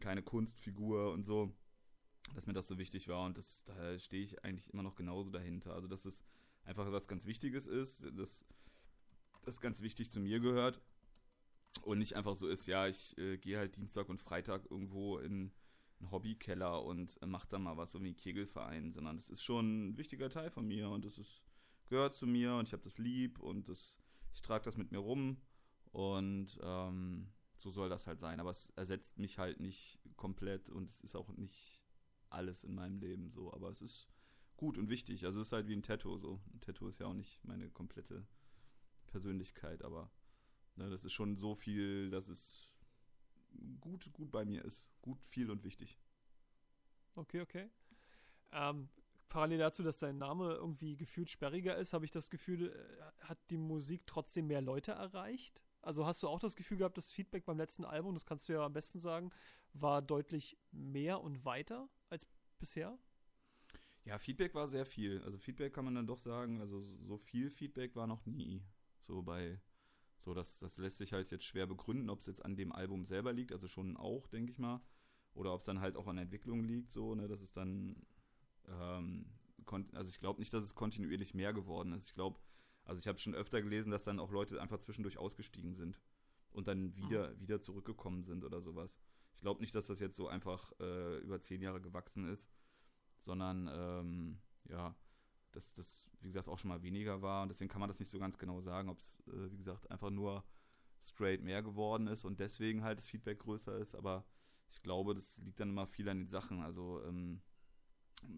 keine 0.00 0.22
Kunstfigur 0.22 1.12
und 1.12 1.24
so, 1.24 1.52
dass 2.34 2.46
mir 2.46 2.54
das 2.54 2.68
so 2.68 2.78
wichtig 2.78 3.08
war 3.08 3.26
und 3.26 3.36
das, 3.36 3.64
da 3.64 3.98
stehe 3.98 4.24
ich 4.24 4.42
eigentlich 4.44 4.72
immer 4.72 4.82
noch 4.82 4.94
genauso 4.94 5.30
dahinter. 5.30 5.74
Also 5.74 5.88
dass 5.88 6.04
es 6.04 6.22
einfach 6.64 6.90
was 6.90 7.08
ganz 7.08 7.26
Wichtiges 7.26 7.66
ist, 7.66 8.04
dass 8.16 8.44
das 9.44 9.60
ganz 9.60 9.82
wichtig 9.82 10.10
zu 10.10 10.20
mir 10.20 10.40
gehört 10.40 10.80
und 11.82 11.98
nicht 11.98 12.14
einfach 12.16 12.36
so 12.36 12.48
ist, 12.48 12.66
ja, 12.66 12.86
ich 12.86 13.16
äh, 13.18 13.38
gehe 13.38 13.58
halt 13.58 13.76
Dienstag 13.76 14.08
und 14.08 14.20
Freitag 14.20 14.70
irgendwo 14.70 15.18
in 15.18 15.52
einen 16.02 16.10
Hobbykeller 16.10 16.82
und 16.84 17.20
äh, 17.22 17.26
mache 17.26 17.48
da 17.48 17.58
mal 17.58 17.76
was, 17.76 17.92
so 17.92 18.02
wie 18.02 18.10
ein 18.10 18.16
Kegelverein, 18.16 18.92
sondern 18.92 19.16
das 19.16 19.28
ist 19.28 19.42
schon 19.42 19.88
ein 19.88 19.96
wichtiger 19.96 20.30
Teil 20.30 20.50
von 20.50 20.66
mir 20.66 20.88
und 20.88 21.04
das 21.04 21.18
ist, 21.18 21.42
gehört 21.86 22.14
zu 22.14 22.26
mir 22.26 22.54
und 22.56 22.68
ich 22.68 22.72
habe 22.72 22.82
das 22.82 22.98
lieb 22.98 23.38
und 23.38 23.68
das, 23.68 23.98
ich 24.32 24.42
trage 24.42 24.64
das 24.64 24.76
mit 24.76 24.92
mir 24.92 24.98
rum 24.98 25.40
und 25.92 26.58
ähm, 26.62 27.28
so 27.56 27.70
soll 27.70 27.88
das 27.88 28.06
halt 28.06 28.20
sein. 28.20 28.40
Aber 28.40 28.50
es 28.50 28.70
ersetzt 28.70 29.18
mich 29.18 29.38
halt 29.38 29.60
nicht 29.60 30.00
komplett 30.16 30.70
und 30.70 30.88
es 30.88 31.00
ist 31.00 31.14
auch 31.14 31.30
nicht 31.36 31.80
alles 32.30 32.64
in 32.64 32.74
meinem 32.74 32.98
Leben 32.98 33.30
so, 33.30 33.52
aber 33.52 33.70
es 33.70 33.80
ist 33.80 34.08
gut 34.56 34.78
und 34.78 34.88
wichtig. 34.88 35.24
Also 35.24 35.40
es 35.40 35.48
ist 35.48 35.52
halt 35.52 35.68
wie 35.68 35.76
ein 35.76 35.82
Tattoo 35.82 36.18
so. 36.18 36.40
Ein 36.52 36.60
Tattoo 36.60 36.88
ist 36.88 37.00
ja 37.00 37.06
auch 37.06 37.14
nicht 37.14 37.44
meine 37.44 37.70
komplette 37.70 38.26
Persönlichkeit, 39.06 39.84
aber 39.84 40.10
Ne, 40.76 40.90
das 40.90 41.04
ist 41.04 41.12
schon 41.12 41.36
so 41.36 41.54
viel, 41.54 42.10
dass 42.10 42.28
es 42.28 42.72
gut, 43.80 44.12
gut 44.12 44.30
bei 44.30 44.44
mir 44.44 44.64
ist. 44.64 44.90
Gut, 45.02 45.22
viel 45.24 45.50
und 45.50 45.64
wichtig. 45.64 45.98
Okay, 47.14 47.40
okay. 47.42 47.70
Ähm, 48.52 48.88
parallel 49.28 49.58
dazu, 49.58 49.82
dass 49.82 49.98
dein 49.98 50.18
Name 50.18 50.52
irgendwie 50.54 50.96
gefühlt 50.96 51.30
sperriger 51.30 51.76
ist, 51.76 51.92
habe 51.92 52.04
ich 52.04 52.10
das 52.10 52.30
Gefühl, 52.30 52.70
äh, 52.70 53.24
hat 53.24 53.38
die 53.50 53.56
Musik 53.56 54.02
trotzdem 54.06 54.46
mehr 54.46 54.62
Leute 54.62 54.92
erreicht? 54.92 55.62
Also 55.82 56.06
hast 56.06 56.22
du 56.22 56.28
auch 56.28 56.38
das 56.38 56.54
Gefühl 56.54 56.78
gehabt, 56.78 56.96
das 56.96 57.10
Feedback 57.10 57.44
beim 57.44 57.58
letzten 57.58 57.84
Album, 57.84 58.14
das 58.14 58.24
kannst 58.24 58.48
du 58.48 58.52
ja 58.52 58.64
am 58.64 58.72
besten 58.72 59.00
sagen, 59.00 59.30
war 59.72 60.00
deutlich 60.00 60.56
mehr 60.70 61.20
und 61.20 61.44
weiter 61.44 61.88
als 62.08 62.26
bisher? 62.58 62.98
Ja, 64.04 64.18
Feedback 64.18 64.54
war 64.54 64.68
sehr 64.68 64.84
viel. 64.84 65.22
Also 65.22 65.38
Feedback 65.38 65.72
kann 65.72 65.84
man 65.84 65.94
dann 65.94 66.06
doch 66.06 66.18
sagen, 66.18 66.60
also 66.60 66.82
so 67.00 67.18
viel 67.18 67.50
Feedback 67.50 67.94
war 67.94 68.06
noch 68.06 68.26
nie. 68.26 68.62
So 69.00 69.22
bei 69.22 69.60
so, 70.22 70.34
das, 70.34 70.58
das 70.58 70.78
lässt 70.78 70.98
sich 70.98 71.12
halt 71.12 71.30
jetzt 71.30 71.44
schwer 71.44 71.66
begründen, 71.66 72.10
ob 72.10 72.20
es 72.20 72.26
jetzt 72.26 72.44
an 72.44 72.56
dem 72.56 72.72
Album 72.72 73.04
selber 73.04 73.32
liegt, 73.32 73.52
also 73.52 73.68
schon 73.68 73.96
auch, 73.96 74.26
denke 74.28 74.52
ich 74.52 74.58
mal. 74.58 74.80
Oder 75.34 75.54
ob 75.54 75.60
es 75.60 75.66
dann 75.66 75.80
halt 75.80 75.96
auch 75.96 76.06
an 76.06 76.16
der 76.16 76.24
Entwicklung 76.24 76.62
liegt, 76.62 76.92
so, 76.92 77.14
ne, 77.14 77.26
dass 77.26 77.40
es 77.40 77.52
dann, 77.52 77.96
ähm, 78.68 79.26
also 79.94 80.10
ich 80.10 80.20
glaube 80.20 80.40
nicht, 80.40 80.52
dass 80.52 80.62
es 80.62 80.74
kontinuierlich 80.74 81.34
mehr 81.34 81.52
geworden 81.52 81.92
ist. 81.92 82.08
Ich 82.08 82.14
glaube, 82.14 82.38
also 82.84 82.98
ich 82.98 83.08
habe 83.08 83.18
schon 83.18 83.34
öfter 83.34 83.62
gelesen, 83.62 83.90
dass 83.90 84.04
dann 84.04 84.18
auch 84.18 84.30
Leute 84.30 84.60
einfach 84.60 84.78
zwischendurch 84.78 85.18
ausgestiegen 85.18 85.74
sind 85.74 85.98
und 86.50 86.68
dann 86.68 86.94
wieder, 86.96 87.30
mhm. 87.30 87.40
wieder 87.40 87.60
zurückgekommen 87.60 88.24
sind 88.24 88.44
oder 88.44 88.60
sowas. 88.60 88.98
Ich 89.34 89.40
glaube 89.40 89.60
nicht, 89.60 89.74
dass 89.74 89.86
das 89.86 90.00
jetzt 90.00 90.16
so 90.16 90.28
einfach 90.28 90.72
äh, 90.80 91.18
über 91.18 91.40
zehn 91.40 91.62
Jahre 91.62 91.80
gewachsen 91.80 92.28
ist, 92.28 92.50
sondern 93.18 93.68
ähm, 93.72 94.38
ja, 94.68 94.94
dass 95.52 95.72
das, 95.72 96.08
wie 96.20 96.28
gesagt, 96.28 96.48
auch 96.48 96.58
schon 96.58 96.68
mal 96.68 96.82
weniger 96.82 97.22
war. 97.22 97.42
Und 97.42 97.50
deswegen 97.50 97.70
kann 97.70 97.80
man 97.80 97.88
das 97.88 98.00
nicht 98.00 98.10
so 98.10 98.18
ganz 98.18 98.38
genau 98.38 98.60
sagen, 98.60 98.88
ob 98.88 98.98
es, 98.98 99.20
äh, 99.28 99.50
wie 99.50 99.56
gesagt, 99.58 99.90
einfach 99.90 100.10
nur 100.10 100.44
straight 101.04 101.42
mehr 101.42 101.62
geworden 101.62 102.06
ist 102.06 102.24
und 102.24 102.38
deswegen 102.40 102.84
halt 102.84 102.98
das 102.98 103.08
Feedback 103.08 103.40
größer 103.40 103.76
ist. 103.78 103.94
Aber 103.94 104.24
ich 104.70 104.82
glaube, 104.82 105.14
das 105.14 105.38
liegt 105.38 105.60
dann 105.60 105.70
immer 105.70 105.86
viel 105.86 106.08
an 106.08 106.18
den 106.18 106.28
Sachen. 106.28 106.62
Also 106.62 107.02
ähm, 107.04 107.42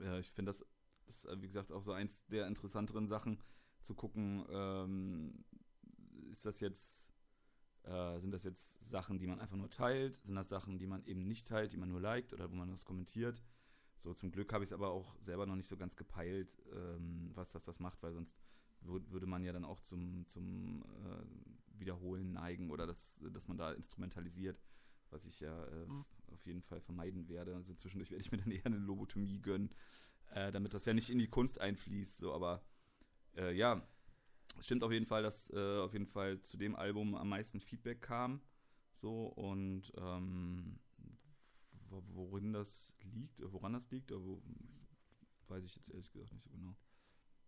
ja, 0.00 0.18
ich 0.18 0.30
finde 0.30 0.50
das, 0.50 0.64
das 1.06 1.24
ist, 1.24 1.42
wie 1.42 1.46
gesagt, 1.46 1.72
auch 1.72 1.82
so 1.82 1.92
eins 1.92 2.24
der 2.26 2.46
interessanteren 2.46 3.06
Sachen 3.06 3.40
zu 3.82 3.94
gucken, 3.94 4.44
ähm, 4.50 5.44
ist 6.30 6.44
das 6.44 6.60
jetzt, 6.60 7.06
äh, 7.84 8.18
sind 8.18 8.30
das 8.30 8.44
jetzt 8.44 8.74
Sachen, 8.88 9.18
die 9.18 9.26
man 9.26 9.40
einfach 9.40 9.56
nur 9.56 9.70
teilt? 9.70 10.16
Sind 10.16 10.34
das 10.34 10.48
Sachen, 10.48 10.78
die 10.78 10.86
man 10.86 11.04
eben 11.04 11.26
nicht 11.28 11.46
teilt, 11.46 11.72
die 11.72 11.76
man 11.76 11.90
nur 11.90 12.00
liked 12.00 12.32
oder 12.32 12.50
wo 12.50 12.54
man 12.54 12.72
was 12.72 12.84
kommentiert? 12.84 13.42
So, 13.98 14.14
zum 14.14 14.30
Glück 14.30 14.52
habe 14.52 14.64
ich 14.64 14.68
es 14.70 14.74
aber 14.74 14.90
auch 14.90 15.16
selber 15.20 15.46
noch 15.46 15.56
nicht 15.56 15.68
so 15.68 15.76
ganz 15.76 15.96
gepeilt, 15.96 16.60
ähm, 16.72 17.30
was 17.34 17.50
das 17.50 17.64
das 17.64 17.80
macht, 17.80 18.02
weil 18.02 18.12
sonst 18.12 18.36
würde 18.86 19.26
man 19.26 19.42
ja 19.42 19.52
dann 19.52 19.64
auch 19.64 19.80
zum, 19.80 20.26
zum 20.28 20.82
äh, 20.82 21.78
Wiederholen 21.78 22.32
neigen 22.32 22.70
oder 22.70 22.86
das, 22.86 23.20
dass 23.32 23.48
man 23.48 23.56
da 23.56 23.72
instrumentalisiert, 23.72 24.60
was 25.10 25.24
ich 25.24 25.40
ja 25.40 25.64
äh, 25.66 25.86
mhm. 25.86 26.04
auf 26.32 26.44
jeden 26.44 26.62
Fall 26.62 26.80
vermeiden 26.80 27.28
werde. 27.28 27.54
Also 27.54 27.74
zwischendurch 27.74 28.10
werde 28.10 28.22
ich 28.22 28.30
mir 28.30 28.38
dann 28.38 28.50
eher 28.50 28.66
eine 28.66 28.76
Lobotomie 28.76 29.40
gönnen, 29.40 29.70
äh, 30.32 30.52
damit 30.52 30.74
das 30.74 30.84
ja 30.84 30.92
nicht 30.92 31.10
in 31.10 31.18
die 31.18 31.28
Kunst 31.28 31.60
einfließt. 31.60 32.18
So, 32.18 32.32
aber 32.32 32.62
äh, 33.36 33.54
ja, 33.54 33.86
es 34.58 34.66
stimmt 34.66 34.84
auf 34.84 34.92
jeden 34.92 35.06
Fall, 35.06 35.22
dass 35.22 35.50
äh, 35.50 35.78
auf 35.78 35.92
jeden 35.92 36.06
Fall 36.06 36.40
zu 36.42 36.56
dem 36.56 36.76
Album 36.76 37.14
am 37.14 37.28
meisten 37.28 37.60
Feedback 37.60 38.02
kam. 38.02 38.40
So 38.92 39.26
und 39.26 39.92
ähm, 39.96 40.78
worin 42.08 42.52
das 42.52 42.92
liegt, 43.02 43.40
äh, 43.40 43.52
woran 43.52 43.72
das 43.72 43.90
liegt, 43.90 44.12
aber 44.12 44.38
weiß 45.48 45.64
ich 45.64 45.76
jetzt 45.76 45.88
ehrlich 45.88 46.10
gesagt 46.10 46.32
nicht 46.32 46.44
so 46.44 46.50
genau. 46.50 46.74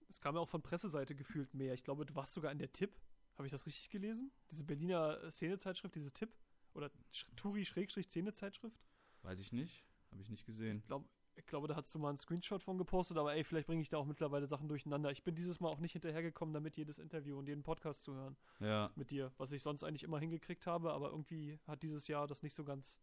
Es 0.08 0.20
kam 0.20 0.34
ja 0.34 0.40
auch 0.40 0.48
von 0.48 0.62
Presseseite 0.62 1.14
gefühlt 1.14 1.52
mehr. 1.54 1.74
Ich 1.74 1.82
glaube, 1.82 2.06
du 2.06 2.14
warst 2.14 2.32
sogar 2.32 2.52
in 2.52 2.58
der 2.58 2.72
Tipp. 2.72 3.00
Habe 3.36 3.46
ich 3.46 3.50
das 3.50 3.66
richtig 3.66 3.90
gelesen? 3.90 4.30
Diese 4.50 4.64
Berliner 4.64 5.30
Szenezeitschrift, 5.30 5.94
diese 5.94 6.12
Tipp? 6.12 6.30
Oder 6.74 6.90
Turi-Szenezeitschrift? 7.36 8.86
Weiß 9.22 9.40
ich 9.40 9.52
nicht. 9.52 9.84
Habe 10.10 10.22
ich 10.22 10.30
nicht 10.30 10.46
gesehen. 10.46 10.78
Ich, 10.78 10.86
glaub, 10.86 11.08
ich 11.34 11.46
glaube, 11.46 11.68
da 11.68 11.76
hast 11.76 11.94
du 11.94 11.98
mal 11.98 12.10
einen 12.10 12.18
Screenshot 12.18 12.62
von 12.62 12.78
gepostet, 12.78 13.18
aber 13.18 13.34
ey, 13.34 13.44
vielleicht 13.44 13.66
bringe 13.66 13.82
ich 13.82 13.88
da 13.88 13.98
auch 13.98 14.06
mittlerweile 14.06 14.46
Sachen 14.46 14.68
durcheinander. 14.68 15.10
Ich 15.10 15.24
bin 15.24 15.34
dieses 15.34 15.60
Mal 15.60 15.68
auch 15.68 15.80
nicht 15.80 15.92
hinterhergekommen, 15.92 16.54
damit 16.54 16.76
jedes 16.76 16.98
Interview 16.98 17.38
und 17.38 17.48
jeden 17.48 17.62
Podcast 17.62 18.02
zu 18.02 18.14
hören. 18.14 18.36
Ja. 18.60 18.90
Mit 18.94 19.10
dir, 19.10 19.32
was 19.36 19.52
ich 19.52 19.62
sonst 19.62 19.82
eigentlich 19.82 20.04
immer 20.04 20.18
hingekriegt 20.18 20.66
habe, 20.66 20.92
aber 20.92 21.10
irgendwie 21.10 21.58
hat 21.66 21.82
dieses 21.82 22.08
Jahr 22.08 22.26
das 22.26 22.42
nicht 22.42 22.54
so 22.54 22.64
ganz 22.64 22.98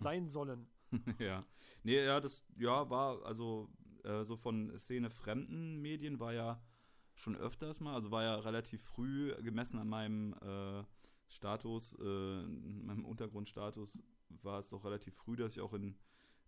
sein 0.00 0.28
sollen. 0.28 0.66
ja. 1.18 1.44
Nee, 1.82 2.04
ja, 2.04 2.20
das, 2.20 2.42
ja, 2.56 2.88
war, 2.90 3.24
also 3.24 3.68
äh, 4.04 4.24
so 4.24 4.36
von 4.36 4.78
Szene 4.78 5.10
fremden 5.10 5.80
Medien 5.80 6.18
war 6.20 6.32
ja 6.32 6.60
schon 7.14 7.36
öfters 7.36 7.80
mal, 7.80 7.94
also 7.94 8.10
war 8.10 8.22
ja 8.22 8.36
relativ 8.36 8.82
früh 8.82 9.34
gemessen 9.42 9.78
an 9.78 9.88
meinem 9.88 10.34
äh, 10.34 10.84
Status, 11.28 11.94
äh, 11.98 12.42
meinem 12.46 13.04
Untergrundstatus, 13.04 14.02
war 14.28 14.60
es 14.60 14.70
doch 14.70 14.84
relativ 14.84 15.14
früh, 15.14 15.36
dass 15.36 15.56
ich 15.56 15.62
auch 15.62 15.72
in 15.72 15.96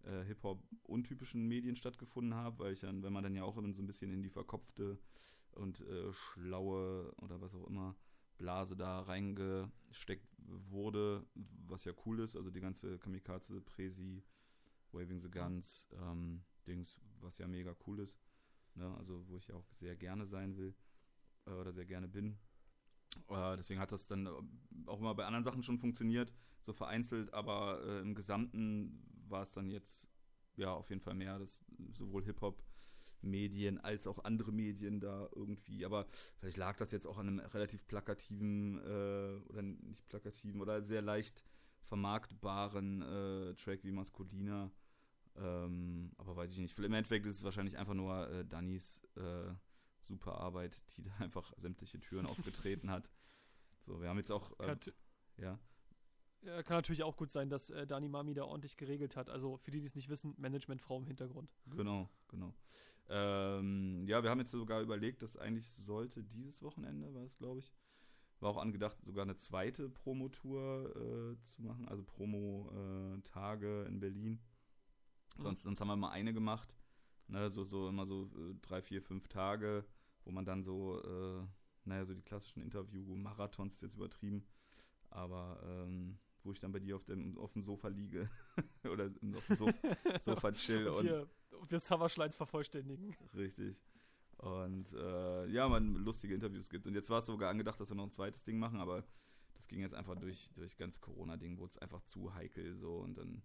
äh, 0.05 0.23
Hip-Hop 0.25 0.63
untypischen 0.85 1.47
Medien 1.49 1.77
stattgefunden 1.77 2.35
habe, 2.35 2.59
weil 2.59 2.73
ich 2.75 2.81
dann, 2.81 3.03
wenn 3.03 3.13
man 3.13 3.25
dann 3.25 3.35
ja 3.35 3.45
auch 3.45 3.55
so 3.55 3.61
ein 3.63 3.87
bisschen 3.87 4.13
in 4.13 4.23
die 4.23 4.31
verkopfte 4.31 4.99
und 5.53 5.81
äh, 5.81 6.13
schlaue 6.13 7.13
oder 7.17 7.41
was 7.41 7.55
auch 7.55 7.67
immer 7.67 7.97
Blase 8.39 8.77
da 8.77 9.01
reingesteckt 9.01 10.29
wurde, 10.71 11.27
was 11.67 11.85
ja 11.85 11.93
cool 12.07 12.21
ist. 12.21 12.37
Also 12.37 12.51
die 12.51 12.61
ganze 12.61 12.99
Kamikaze, 12.99 13.61
Presi, 13.61 14.23
Waving 14.93 15.21
the 15.21 15.31
Guns, 15.31 15.89
ähm, 15.93 16.43
Dings, 16.67 17.01
was 17.21 17.39
ja 17.39 17.47
mega 17.47 17.77
cool 17.87 18.01
ist. 18.01 18.19
Ne? 18.75 18.95
Also 18.97 19.27
wo 19.29 19.37
ich 19.37 19.49
ja 19.49 19.55
auch 19.55 19.67
sehr 19.73 19.97
gerne 19.97 20.27
sein 20.27 20.57
will 20.57 20.75
äh, 21.47 21.51
oder 21.51 21.73
sehr 21.73 21.87
gerne 21.87 22.09
bin. 22.09 22.39
Äh, 23.29 23.57
deswegen 23.57 23.81
hat 23.81 23.93
das 23.93 24.07
dann 24.07 24.27
auch 24.87 25.01
immer 25.01 25.15
bei 25.15 25.27
anderen 25.27 25.45
Sachen 25.45 25.63
schon 25.63 25.79
funktioniert, 25.79 26.33
so 26.61 26.73
vereinzelt, 26.73 27.33
aber 27.35 27.83
äh, 27.85 28.01
im 28.01 28.15
Gesamten 28.15 29.03
war 29.29 29.43
es 29.43 29.53
dann 29.53 29.71
jetzt 29.71 30.07
ja 30.57 30.73
auf 30.73 30.89
jeden 30.91 31.01
Fall 31.01 31.15
mehr, 31.15 31.39
dass 31.39 31.65
sowohl 31.93 32.25
Hip-Hop 32.25 32.63
Medien 33.23 33.79
als 33.79 34.07
auch 34.07 34.25
andere 34.25 34.53
Medien 34.53 35.01
da 35.01 35.29
irgendwie. 35.35 35.85
Aber 35.85 36.07
vielleicht 36.39 36.57
lag 36.57 36.77
das 36.77 36.93
jetzt 36.93 37.07
auch 37.07 37.19
an 37.19 37.29
einem 37.29 37.39
relativ 37.41 37.87
plakativen 37.87 38.79
äh, 38.79 39.41
oder 39.49 39.63
nicht 39.63 40.09
plakativen 40.09 40.61
oder 40.61 40.83
sehr 40.83 41.03
leicht 41.03 41.45
vermarktbaren 41.83 43.03
äh, 43.03 43.55
Track 43.55 43.85
wie 43.85 43.93
Maskulina. 43.93 44.71
Ähm, 45.37 46.13
aber 46.19 46.37
weiß 46.37 46.53
ich 46.53 46.59
nicht. 46.59 46.79
Im 46.79 46.93
Endeffekt 46.93 47.27
ist 47.27 47.37
es 47.37 47.45
wahrscheinlich 47.45 47.79
einfach 47.79 47.95
nur 47.95 48.29
äh, 48.31 48.45
Dannys 48.45 49.03
äh, 49.17 49.53
super 50.01 50.35
Arbeit, 50.39 50.83
die 50.97 51.03
da 51.03 51.15
einfach 51.19 51.53
sämtliche 51.59 52.01
Türen 52.01 52.27
aufgetreten 52.27 52.91
hat. 52.91 53.11
So, 53.87 54.01
wir 54.01 54.09
haben 54.09 54.19
jetzt 54.19 54.33
auch. 54.33 54.59
Äh, 54.61 54.77
ja. 55.39 55.59
Ja, 56.43 56.63
kann 56.63 56.77
natürlich 56.77 57.03
auch 57.03 57.17
gut 57.17 57.33
sein, 57.33 57.51
dass 57.51 57.71
äh, 57.71 57.87
Dani 57.87 58.09
Mami 58.09 58.33
da 58.35 58.45
ordentlich 58.45 58.77
geregelt 58.77 59.17
hat. 59.17 59.29
Also 59.29 59.57
für 59.57 59.71
die, 59.71 59.81
die 59.81 59.87
es 59.87 59.97
nicht 59.97 60.09
wissen, 60.09 60.35
Managementfrau 60.39 60.99
im 60.99 61.07
Hintergrund. 61.07 61.53
Genau, 61.67 62.09
genau. 62.29 62.55
Ähm, 63.09 64.07
ja, 64.07 64.23
wir 64.23 64.31
haben 64.31 64.39
jetzt 64.39 64.51
sogar 64.51 64.81
überlegt, 64.81 65.23
dass 65.23 65.37
eigentlich 65.37 65.67
sollte 65.85 66.23
dieses 66.23 66.63
Wochenende, 66.63 67.13
war 67.15 67.25
es, 67.25 67.37
glaube 67.39 67.61
ich, 67.61 67.73
war 68.41 68.51
auch 68.51 68.59
angedacht, 68.59 68.97
sogar 69.03 69.23
eine 69.25 69.37
zweite 69.37 69.89
Promotour 69.89 70.95
äh, 70.95 71.37
zu 71.49 71.63
machen, 71.63 71.89
also 71.89 72.05
Promo-Tage 72.05 73.85
äh, 73.85 73.89
in 73.89 73.99
Berlin. 73.99 74.41
Mhm. 75.37 75.43
Sonst, 75.43 75.63
sonst 75.63 75.81
haben 75.81 75.89
wir 75.89 75.97
mal 75.97 76.11
eine 76.11 76.33
gemacht, 76.33 76.77
ne, 77.27 77.51
so, 77.51 77.65
so 77.65 77.89
immer 77.89 78.07
so 78.07 78.25
äh, 78.25 78.55
drei, 78.63 78.83
vier, 78.83 79.03
fünf 79.03 79.29
Tage, 79.29 79.85
wo 80.25 80.31
man 80.31 80.45
dann 80.45 80.63
so, 80.63 81.03
äh, 81.03 81.47
naja, 81.85 82.05
so 82.05 82.15
die 82.15 82.23
klassischen 82.23 82.63
Interview-Marathons 82.63 83.75
ist 83.77 83.83
jetzt 83.83 83.97
übertrieben, 83.97 84.47
aber 85.11 85.61
ähm, 85.65 86.19
wo 86.49 86.53
ich 86.53 86.61
dann 86.61 86.73
bei 86.73 86.79
dir 86.79 86.97
auf 86.97 87.05
dem, 87.05 87.37
auf 87.39 87.53
dem 87.53 87.63
Sofa 87.63 87.89
liege 87.89 88.31
oder 88.91 89.11
auf 89.37 89.47
dem 89.47 89.57
Sofa, 89.57 89.73
Sofa 90.25 90.53
chill. 90.53 90.89
und, 90.89 91.05
wir, 91.05 91.29
und 91.61 91.71
wir 91.71 91.79
Summerschleins 91.79 92.37
vervollständigen. 92.37 93.15
Richtig. 93.37 93.77
Und 94.39 94.93
äh, 94.95 95.47
ja, 95.49 95.69
man 95.69 95.95
lustige 95.97 96.35
Interviews 96.35 96.71
gibt. 96.71 96.87
Und 96.87 96.95
jetzt 96.95 97.11
war 97.11 97.19
es 97.19 97.27
sogar 97.27 97.51
angedacht, 97.51 97.79
dass 97.79 97.91
wir 97.91 97.97
noch 97.97 98.05
ein 98.05 98.13
zweites 98.13 98.45
Ding 98.45 98.59
machen, 98.59 98.81
aber 98.81 99.05
das 99.55 99.69
ging 99.69 99.81
jetzt 99.81 99.95
einfach 99.95 100.17
durch, 100.17 100.51
durch 100.55 100.79
ganz 100.79 101.01
Corona-Ding, 101.01 101.59
wurde 101.59 101.73
es 101.73 101.79
einfach 101.79 102.01
zu 102.03 102.33
heikel 102.35 102.77
so 102.77 102.97
und 102.99 103.19
dann, 103.19 103.43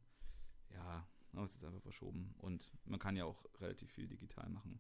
ja, 0.70 1.06
haben 1.34 1.46
es 1.46 1.54
jetzt 1.56 1.66
einfach 1.66 1.82
verschoben. 1.82 2.34
Und 2.38 2.72
man 2.86 3.00
kann 3.00 3.18
ja 3.18 3.26
auch 3.26 3.44
relativ 3.60 3.92
viel 3.92 4.08
digital 4.08 4.48
machen. 4.50 4.80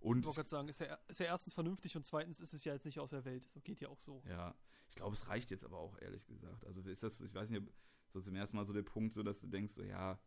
Und 0.00 0.18
ich 0.18 0.26
wollte 0.26 0.36
gerade 0.36 0.48
sagen, 0.48 0.68
ist 0.68 0.80
ja, 0.80 0.98
ist 1.06 1.20
ja 1.20 1.26
erstens 1.26 1.54
vernünftig 1.54 1.96
und 1.96 2.04
zweitens 2.04 2.40
ist 2.40 2.52
es 2.52 2.64
ja 2.64 2.74
jetzt 2.74 2.84
nicht 2.84 2.98
aus 2.98 3.10
der 3.10 3.24
Welt. 3.24 3.46
So 3.46 3.60
geht 3.60 3.80
ja 3.80 3.88
auch 3.88 4.00
so. 4.00 4.22
Ja, 4.28 4.54
ich 4.92 4.96
glaube, 4.96 5.14
es 5.14 5.26
reicht 5.26 5.50
jetzt 5.50 5.64
aber 5.64 5.78
auch, 5.78 5.98
ehrlich 6.02 6.26
gesagt. 6.26 6.66
Also 6.66 6.82
ist 6.82 7.02
das, 7.02 7.22
ich 7.22 7.34
weiß 7.34 7.48
nicht, 7.48 7.62
so 8.10 8.20
zum 8.20 8.36
ersten 8.36 8.58
Mal 8.58 8.66
so 8.66 8.74
der 8.74 8.82
Punkt, 8.82 9.14
so 9.14 9.22
dass 9.22 9.40
du 9.40 9.46
denkst, 9.46 9.72
so 9.72 9.82
ja, 9.82 10.20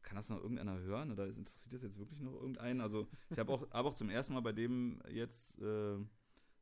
kann 0.00 0.16
das 0.16 0.30
noch 0.30 0.38
irgendeiner 0.38 0.78
hören 0.78 1.12
oder 1.12 1.26
interessiert 1.26 1.74
das 1.74 1.82
jetzt 1.82 1.98
wirklich 1.98 2.18
noch 2.18 2.32
irgendeinen? 2.32 2.80
Also 2.80 3.06
ich 3.28 3.38
habe 3.38 3.52
auch, 3.52 3.70
hab 3.70 3.84
auch 3.84 3.92
zum 3.92 4.08
ersten 4.08 4.32
Mal 4.32 4.40
bei 4.40 4.52
dem 4.52 5.02
jetzt, 5.10 5.58
äh, 5.58 5.98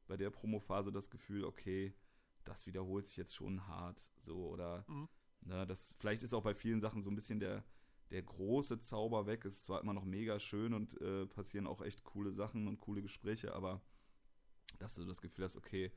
bei 0.09 0.17
der 0.17 0.31
Promophase 0.31 0.91
das 0.91 1.09
Gefühl, 1.09 1.45
okay, 1.45 1.95
das 2.43 2.67
wiederholt 2.67 3.07
sich 3.07 3.17
jetzt 3.17 3.37
schon 3.37 3.65
hart, 3.69 4.01
so 4.23 4.49
oder 4.49 4.85
mhm. 4.89 5.09
ne, 5.43 5.65
das 5.69 5.95
vielleicht 6.01 6.25
ist 6.25 6.35
auch 6.35 6.43
bei 6.43 6.57
vielen 6.57 6.81
Sachen 6.81 7.05
so 7.05 7.11
ein 7.11 7.15
bisschen 7.15 7.39
der 7.39 7.63
der 8.11 8.23
große 8.23 8.81
Zauber 8.81 9.27
weg. 9.27 9.45
Es 9.45 9.55
ist 9.55 9.67
zwar 9.67 9.81
immer 9.81 9.95
noch 9.95 10.05
mega 10.05 10.41
schön 10.41 10.75
und 10.75 11.01
äh, 11.01 11.27
passieren 11.27 11.69
auch 11.69 11.81
echt 11.81 12.03
coole 12.03 12.33
Sachen 12.33 12.67
und 12.67 12.81
coole 12.81 13.03
Gespräche, 13.03 13.55
aber 13.55 13.81
dass 14.81 14.97
du 14.97 15.05
das 15.05 15.21
Gefühl 15.21 15.45
hast, 15.45 15.57
okay, 15.57 15.93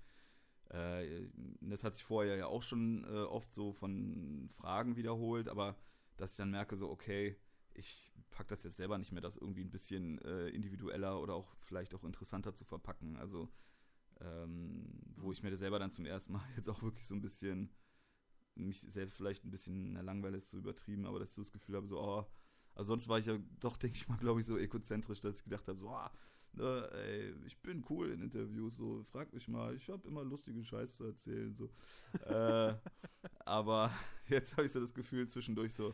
äh, 0.69 1.27
das 1.61 1.83
hat 1.83 1.95
sich 1.95 2.03
vorher 2.03 2.35
ja 2.35 2.47
auch 2.47 2.61
schon 2.61 3.03
äh, 3.05 3.23
oft 3.23 3.53
so 3.53 3.73
von 3.73 4.49
Fragen 4.51 4.95
wiederholt, 4.95 5.47
aber 5.47 5.75
dass 6.17 6.31
ich 6.31 6.37
dann 6.37 6.51
merke, 6.51 6.77
so, 6.77 6.89
okay, 6.89 7.37
ich 7.73 8.13
packe 8.31 8.49
das 8.49 8.63
jetzt 8.63 8.77
selber 8.77 8.97
nicht 8.97 9.11
mehr, 9.11 9.21
das 9.21 9.37
irgendwie 9.37 9.63
ein 9.63 9.71
bisschen 9.71 10.19
äh, 10.19 10.49
individueller 10.49 11.21
oder 11.21 11.35
auch 11.35 11.55
vielleicht 11.57 11.93
auch 11.95 12.03
interessanter 12.03 12.55
zu 12.55 12.65
verpacken. 12.65 13.17
Also, 13.17 13.49
ähm, 14.21 14.99
wo 15.17 15.31
ich 15.31 15.43
mir 15.43 15.55
selber 15.57 15.79
dann 15.79 15.91
zum 15.91 16.05
ersten 16.05 16.33
Mal 16.33 16.43
jetzt 16.55 16.69
auch 16.69 16.81
wirklich 16.81 17.05
so 17.05 17.15
ein 17.15 17.21
bisschen 17.21 17.71
mich 18.55 18.81
selbst 18.81 19.17
vielleicht 19.17 19.45
ein 19.45 19.51
bisschen 19.51 19.93
langweilig 19.93 20.43
ist, 20.43 20.51
so 20.51 20.57
übertrieben, 20.57 21.05
aber 21.05 21.19
dass 21.19 21.29
ich 21.29 21.35
so 21.35 21.41
das 21.41 21.51
Gefühl 21.51 21.75
habe, 21.75 21.87
so, 21.87 21.99
oh, 21.99 22.25
also 22.75 22.89
sonst 22.89 23.07
war 23.07 23.19
ich 23.19 23.25
ja 23.25 23.37
doch, 23.59 23.77
denke 23.77 23.97
ich 23.97 24.07
mal, 24.07 24.17
glaube 24.17 24.41
ich, 24.41 24.45
so 24.47 24.57
egozentrisch, 24.57 25.19
dass 25.21 25.37
ich 25.37 25.43
gedacht 25.43 25.67
habe, 25.67 25.79
so, 25.79 25.89
oh, 25.89 26.09
ne, 26.53 26.89
ey, 26.93 27.33
ich 27.45 27.57
bin 27.61 27.83
cool 27.89 28.11
in 28.11 28.21
Interviews, 28.21 28.75
so, 28.75 29.03
frag 29.03 29.31
mich 29.33 29.47
mal, 29.47 29.75
ich 29.75 29.89
habe 29.89 30.07
immer 30.07 30.23
lustige 30.23 30.63
Scheiß 30.63 30.95
zu 30.95 31.05
erzählen, 31.05 31.53
so. 31.55 31.69
äh, 32.25 32.75
aber 33.45 33.91
jetzt 34.27 34.53
habe 34.53 34.65
ich 34.65 34.71
so 34.71 34.79
das 34.79 34.93
Gefühl 34.93 35.27
zwischendurch 35.27 35.73
so, 35.73 35.93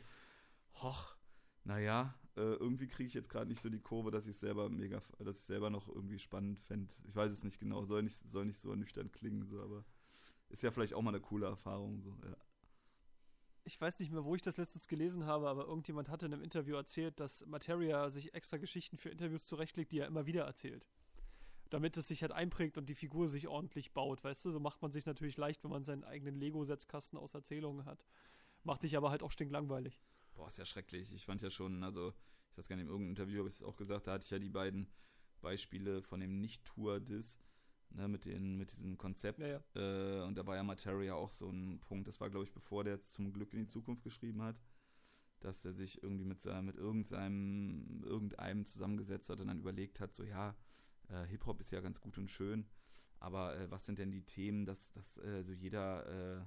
hoch, 0.76 1.16
naja, 1.64 2.14
äh, 2.36 2.42
irgendwie 2.42 2.88
kriege 2.88 3.08
ich 3.08 3.14
jetzt 3.14 3.30
gerade 3.30 3.50
nicht 3.50 3.62
so 3.62 3.70
die 3.70 3.82
Kurve, 3.82 4.12
dass 4.12 4.28
ich 4.28 4.38
selber 4.38 4.70
mega, 4.70 5.02
dass 5.20 5.40
ich 5.40 5.46
selber 5.46 5.70
noch 5.70 5.88
irgendwie 5.88 6.20
spannend 6.20 6.60
fände. 6.60 6.94
Ich 7.08 7.16
weiß 7.16 7.32
es 7.32 7.44
nicht 7.44 7.60
genau, 7.60 7.86
soll 7.86 8.04
nicht, 8.04 8.18
soll 8.32 8.46
nicht 8.46 8.60
so 8.60 8.70
ernüchternd 8.70 9.14
klingen, 9.14 9.46
so, 9.46 9.62
aber 9.62 9.84
ist 10.50 10.64
ja 10.64 10.72
vielleicht 10.72 10.94
auch 10.94 11.02
mal 11.02 11.12
eine 11.12 11.22
coole 11.22 11.46
Erfahrung, 11.46 12.02
so, 12.02 12.18
ja 12.24 12.36
ich 13.70 13.80
weiß 13.80 14.00
nicht 14.00 14.12
mehr, 14.12 14.26
wo 14.26 14.34
ich 14.34 14.42
das 14.42 14.58
letztens 14.58 14.88
gelesen 14.88 15.28
habe, 15.28 15.48
aber 15.48 15.66
irgendjemand 15.66 16.10
hatte 16.10 16.26
in 16.26 16.34
einem 16.34 16.42
Interview 16.42 16.76
erzählt, 16.76 17.20
dass 17.20 17.46
Materia 17.46 18.10
sich 18.10 18.34
extra 18.34 18.58
Geschichten 18.58 18.98
für 18.98 19.10
Interviews 19.10 19.46
zurechtlegt, 19.46 19.92
die 19.92 20.00
er 20.00 20.08
immer 20.08 20.26
wieder 20.26 20.44
erzählt. 20.44 20.88
Damit 21.70 21.96
es 21.96 22.08
sich 22.08 22.24
halt 22.24 22.32
einprägt 22.32 22.80
und 22.80 22.90
die 22.90 22.96
Figur 22.96 23.30
sich 23.30 23.48
ordentlich 23.48 23.94
baut, 23.94 24.24
weißt 24.24 24.46
du? 24.46 24.52
So 24.52 24.60
macht 24.60 24.82
man 24.82 24.92
sich 24.92 25.06
natürlich 25.06 25.38
leicht, 25.38 25.64
wenn 25.64 25.70
man 25.70 25.84
seinen 25.84 26.04
eigenen 26.04 26.40
Lego-Setzkasten 26.40 27.20
aus 27.20 27.36
Erzählungen 27.36 27.86
hat. 27.86 28.04
Macht 28.64 28.82
dich 28.82 28.98
aber 28.98 29.12
halt 29.12 29.22
auch 29.22 29.32
stinklangweilig. 29.32 30.02
Boah, 30.34 30.48
ist 30.48 30.58
ja 30.58 30.66
schrecklich. 30.66 31.14
Ich 31.14 31.26
fand 31.26 31.44
ja 31.44 31.52
schon, 31.52 31.84
also, 31.84 32.12
ich 32.52 32.58
weiß 32.58 32.68
gar 32.70 32.76
nicht, 32.76 32.86
in 32.86 32.90
irgendeinem 32.90 33.12
Interview 33.12 33.38
habe 33.38 33.50
ich 33.50 33.56
es 33.56 33.62
auch 33.62 33.76
gesagt, 33.76 34.08
da 34.08 34.14
hatte 34.14 34.24
ich 34.24 34.32
ja 34.32 34.40
die 34.40 34.50
beiden 34.50 34.88
Beispiele 35.42 36.02
von 36.02 36.20
dem 36.20 36.40
Nicht-Tour-Diss 36.40 37.38
ne, 37.92 38.08
mit, 38.08 38.26
den, 38.26 38.58
mit 38.58 38.72
diesem 38.72 38.98
Konzept. 38.98 39.40
Ja, 39.40 39.62
ja. 39.76 40.22
Äh, 40.22 40.24
und 40.26 40.36
da 40.38 40.46
war 40.46 40.56
ja 40.56 40.64
Materia 40.64 41.14
auch 41.16 41.32
so 41.32 41.50
ein 41.50 41.80
Punkt. 41.80 42.08
Das 42.08 42.20
war, 42.20 42.30
glaube 42.30 42.46
ich, 42.46 42.54
bevor 42.54 42.84
der 42.84 42.94
jetzt 42.94 43.14
zum 43.14 43.32
Glück 43.32 43.54
in 43.54 43.60
die 43.60 43.68
Zukunft 43.68 44.04
geschrieben 44.04 44.42
hat, 44.42 44.62
dass 45.40 45.64
er 45.66 45.74
sich 45.74 46.04
irgendwie 46.04 46.26
mit, 46.26 46.44
mit 46.46 46.76
irgendeinem, 46.76 48.04
irgendeinem 48.04 48.66
zusammengesetzt 48.66 49.30
hat 49.30 49.40
und 49.40 49.48
dann 49.48 49.60
überlegt 49.60 50.00
hat, 50.00 50.14
so 50.14 50.24
ja, 50.24 50.56
äh, 51.08 51.26
Hip-Hop 51.28 51.60
ist 51.62 51.72
ja 51.72 51.80
ganz 51.82 52.02
gut 52.02 52.18
und 52.18 52.30
schön, 52.30 52.66
aber 53.20 53.58
äh, 53.58 53.72
was 53.72 53.86
sind 53.86 54.00
denn 54.00 54.12
die 54.12 54.26
Themen, 54.26 54.66
dass, 54.66 54.92
dass 54.92 55.18
äh, 55.18 55.44
so 55.44 55.54
jeder 55.54 56.40
äh, 56.40 56.46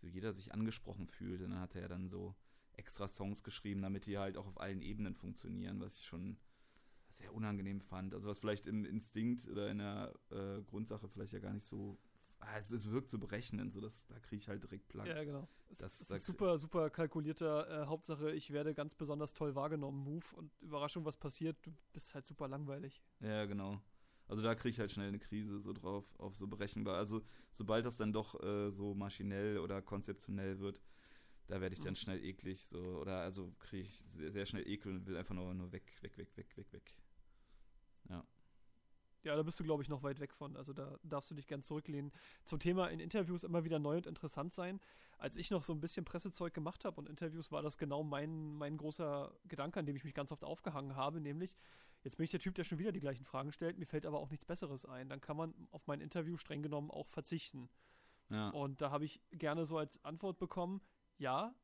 so 0.00 0.06
jeder 0.06 0.32
sich 0.32 0.52
angesprochen 0.52 1.06
fühlt. 1.06 1.42
Und 1.42 1.50
dann 1.50 1.60
hat 1.60 1.74
er 1.74 1.82
ja 1.82 1.88
dann 1.88 2.08
so 2.08 2.34
extra 2.72 3.08
Songs 3.08 3.42
geschrieben, 3.42 3.82
damit 3.82 4.06
die 4.06 4.18
halt 4.18 4.36
auch 4.36 4.46
auf 4.46 4.60
allen 4.60 4.82
Ebenen 4.82 5.14
funktionieren, 5.14 5.80
was 5.80 5.98
ich 5.98 6.06
schon 6.06 6.38
sehr 7.20 7.34
unangenehm 7.34 7.80
fand. 7.80 8.14
Also 8.14 8.28
was 8.28 8.40
vielleicht 8.40 8.66
im 8.66 8.84
Instinkt 8.84 9.46
oder 9.48 9.70
in 9.70 9.78
der 9.78 10.12
äh, 10.30 10.62
Grundsache 10.62 11.08
vielleicht 11.08 11.32
ja 11.32 11.38
gar 11.38 11.52
nicht 11.52 11.66
so. 11.66 11.98
Ah, 12.42 12.56
es, 12.56 12.70
es 12.70 12.90
wirkt 12.90 13.10
so 13.10 13.18
berechnend, 13.18 13.74
so 13.74 13.82
dass 13.82 14.06
da 14.06 14.18
kriege 14.18 14.40
ich 14.40 14.48
halt 14.48 14.62
direkt 14.62 14.88
Plack. 14.88 15.06
Ja, 15.06 15.22
genau. 15.24 15.46
Das, 15.68 16.00
es 16.00 16.10
ist 16.10 16.24
super, 16.24 16.56
super 16.56 16.88
kalkulierter. 16.88 17.82
Äh, 17.82 17.86
Hauptsache, 17.86 18.32
ich 18.32 18.50
werde 18.50 18.72
ganz 18.72 18.94
besonders 18.94 19.34
toll 19.34 19.54
wahrgenommen, 19.54 20.02
Move 20.02 20.24
und 20.36 20.50
Überraschung, 20.62 21.04
was 21.04 21.18
passiert, 21.18 21.58
du 21.66 21.70
bist 21.92 22.14
halt 22.14 22.26
super 22.26 22.48
langweilig. 22.48 23.02
Ja, 23.20 23.44
genau. 23.44 23.78
Also 24.26 24.42
da 24.42 24.54
kriege 24.54 24.70
ich 24.70 24.80
halt 24.80 24.90
schnell 24.90 25.08
eine 25.08 25.18
Krise 25.18 25.60
so 25.60 25.74
drauf, 25.74 26.06
auf 26.18 26.34
so 26.34 26.46
berechenbar. 26.46 26.96
Also 26.96 27.20
sobald 27.50 27.84
das 27.84 27.98
dann 27.98 28.12
doch 28.12 28.40
äh, 28.42 28.70
so 28.70 28.94
maschinell 28.94 29.58
oder 29.58 29.82
konzeptionell 29.82 30.60
wird, 30.60 30.80
da 31.48 31.60
werde 31.60 31.74
ich 31.74 31.80
dann 31.80 31.92
mhm. 31.92 31.96
schnell 31.96 32.24
eklig, 32.24 32.64
so, 32.64 32.78
oder 32.78 33.18
also 33.18 33.52
kriege 33.58 33.82
ich 33.82 34.02
sehr, 34.14 34.30
sehr, 34.30 34.46
schnell 34.46 34.66
Ekel 34.68 34.94
und 34.94 35.06
will 35.06 35.16
einfach 35.16 35.34
nur, 35.34 35.52
nur 35.52 35.72
weg, 35.72 35.82
weg, 36.00 36.16
weg, 36.16 36.36
weg, 36.36 36.56
weg, 36.56 36.72
weg. 36.72 36.94
Ja. 39.22 39.36
Da 39.36 39.42
bist 39.42 39.60
du, 39.60 39.64
glaube 39.64 39.82
ich, 39.82 39.88
noch 39.88 40.02
weit 40.02 40.20
weg 40.20 40.32
von. 40.32 40.56
Also 40.56 40.72
da 40.72 40.98
darfst 41.02 41.30
du 41.30 41.34
dich 41.34 41.46
gern 41.46 41.62
zurücklehnen. 41.62 42.12
Zum 42.44 42.58
Thema 42.58 42.88
in 42.88 43.00
Interviews 43.00 43.44
immer 43.44 43.64
wieder 43.64 43.78
neu 43.78 43.96
und 43.96 44.06
interessant 44.06 44.52
sein. 44.52 44.80
Als 45.18 45.36
ich 45.36 45.50
noch 45.50 45.62
so 45.62 45.72
ein 45.72 45.80
bisschen 45.80 46.04
Pressezeug 46.04 46.54
gemacht 46.54 46.84
habe 46.84 46.98
und 46.98 47.08
Interviews, 47.08 47.52
war 47.52 47.62
das 47.62 47.76
genau 47.76 48.02
mein, 48.02 48.56
mein 48.56 48.78
großer 48.78 49.32
Gedanke, 49.46 49.78
an 49.78 49.86
dem 49.86 49.96
ich 49.96 50.04
mich 50.04 50.14
ganz 50.14 50.32
oft 50.32 50.44
aufgehangen 50.44 50.96
habe, 50.96 51.20
nämlich, 51.20 51.54
jetzt 52.02 52.16
bin 52.16 52.24
ich 52.24 52.30
der 52.30 52.40
Typ, 52.40 52.54
der 52.54 52.64
schon 52.64 52.78
wieder 52.78 52.90
die 52.90 53.00
gleichen 53.00 53.24
Fragen 53.26 53.52
stellt, 53.52 53.76
mir 53.76 53.84
fällt 53.84 54.06
aber 54.06 54.18
auch 54.18 54.30
nichts 54.30 54.46
Besseres 54.46 54.86
ein. 54.86 55.10
Dann 55.10 55.20
kann 55.20 55.36
man 55.36 55.54
auf 55.72 55.86
mein 55.86 56.00
Interview 56.00 56.38
streng 56.38 56.62
genommen 56.62 56.90
auch 56.90 57.08
verzichten. 57.08 57.68
Ja. 58.30 58.48
Und 58.50 58.80
da 58.80 58.90
habe 58.90 59.04
ich 59.04 59.20
gerne 59.32 59.66
so 59.66 59.76
als 59.76 60.02
Antwort 60.04 60.38
bekommen, 60.38 60.80
ja, 61.18 61.54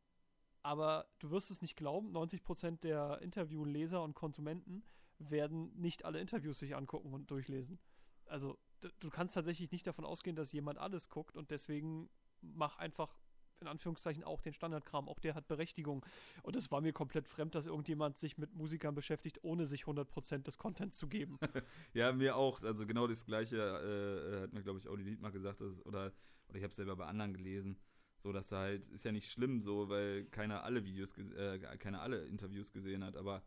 aber 0.62 1.06
du 1.20 1.30
wirst 1.30 1.50
es 1.50 1.62
nicht 1.62 1.76
glauben, 1.76 2.14
90% 2.14 2.80
der 2.80 3.22
Interviewleser 3.22 4.02
und 4.02 4.14
Konsumenten 4.14 4.82
werden 5.18 5.72
nicht 5.80 6.04
alle 6.04 6.20
Interviews 6.20 6.58
sich 6.58 6.76
angucken 6.76 7.12
und 7.12 7.30
durchlesen. 7.30 7.78
Also 8.26 8.58
du 9.00 9.10
kannst 9.10 9.34
tatsächlich 9.34 9.70
nicht 9.70 9.86
davon 9.86 10.04
ausgehen, 10.04 10.36
dass 10.36 10.52
jemand 10.52 10.78
alles 10.78 11.08
guckt 11.08 11.36
und 11.36 11.50
deswegen 11.50 12.08
mach 12.40 12.76
einfach 12.78 13.16
in 13.60 13.68
Anführungszeichen 13.68 14.24
auch 14.24 14.40
den 14.40 14.52
Standardkram, 14.52 15.08
auch 15.08 15.18
der 15.18 15.34
hat 15.34 15.48
Berechtigung. 15.48 16.04
Und 16.42 16.56
es 16.56 16.70
war 16.70 16.80
mir 16.80 16.92
komplett 16.92 17.26
fremd, 17.26 17.54
dass 17.54 17.66
irgendjemand 17.66 18.18
sich 18.18 18.36
mit 18.36 18.54
Musikern 18.54 18.94
beschäftigt, 18.94 19.38
ohne 19.42 19.64
sich 19.66 19.84
100% 19.84 20.42
des 20.42 20.58
Contents 20.58 20.98
zu 20.98 21.08
geben. 21.08 21.38
ja, 21.94 22.12
mir 22.12 22.36
auch. 22.36 22.62
Also 22.62 22.86
genau 22.86 23.06
das 23.06 23.24
Gleiche 23.24 23.56
äh, 23.56 24.42
hat 24.42 24.52
mir, 24.52 24.62
glaube 24.62 24.78
ich, 24.78 24.88
Audi 24.88 25.04
Lied 25.04 25.20
mal 25.20 25.32
gesagt, 25.32 25.60
dass, 25.60 25.84
oder, 25.86 26.12
oder 26.48 26.58
ich 26.58 26.62
habe 26.62 26.70
es 26.70 26.76
selber 26.76 26.96
bei 26.96 27.06
anderen 27.06 27.32
gelesen. 27.32 27.78
So, 28.22 28.32
dass 28.32 28.52
halt, 28.52 28.88
ist 28.88 29.04
ja 29.04 29.12
nicht 29.12 29.30
schlimm 29.30 29.60
so, 29.60 29.88
weil 29.88 30.24
keiner 30.26 30.64
alle 30.64 30.84
Videos, 30.84 31.16
äh, 31.16 31.58
keiner 31.78 32.02
alle 32.02 32.24
Interviews 32.26 32.72
gesehen 32.72 33.04
hat, 33.04 33.16
aber 33.16 33.42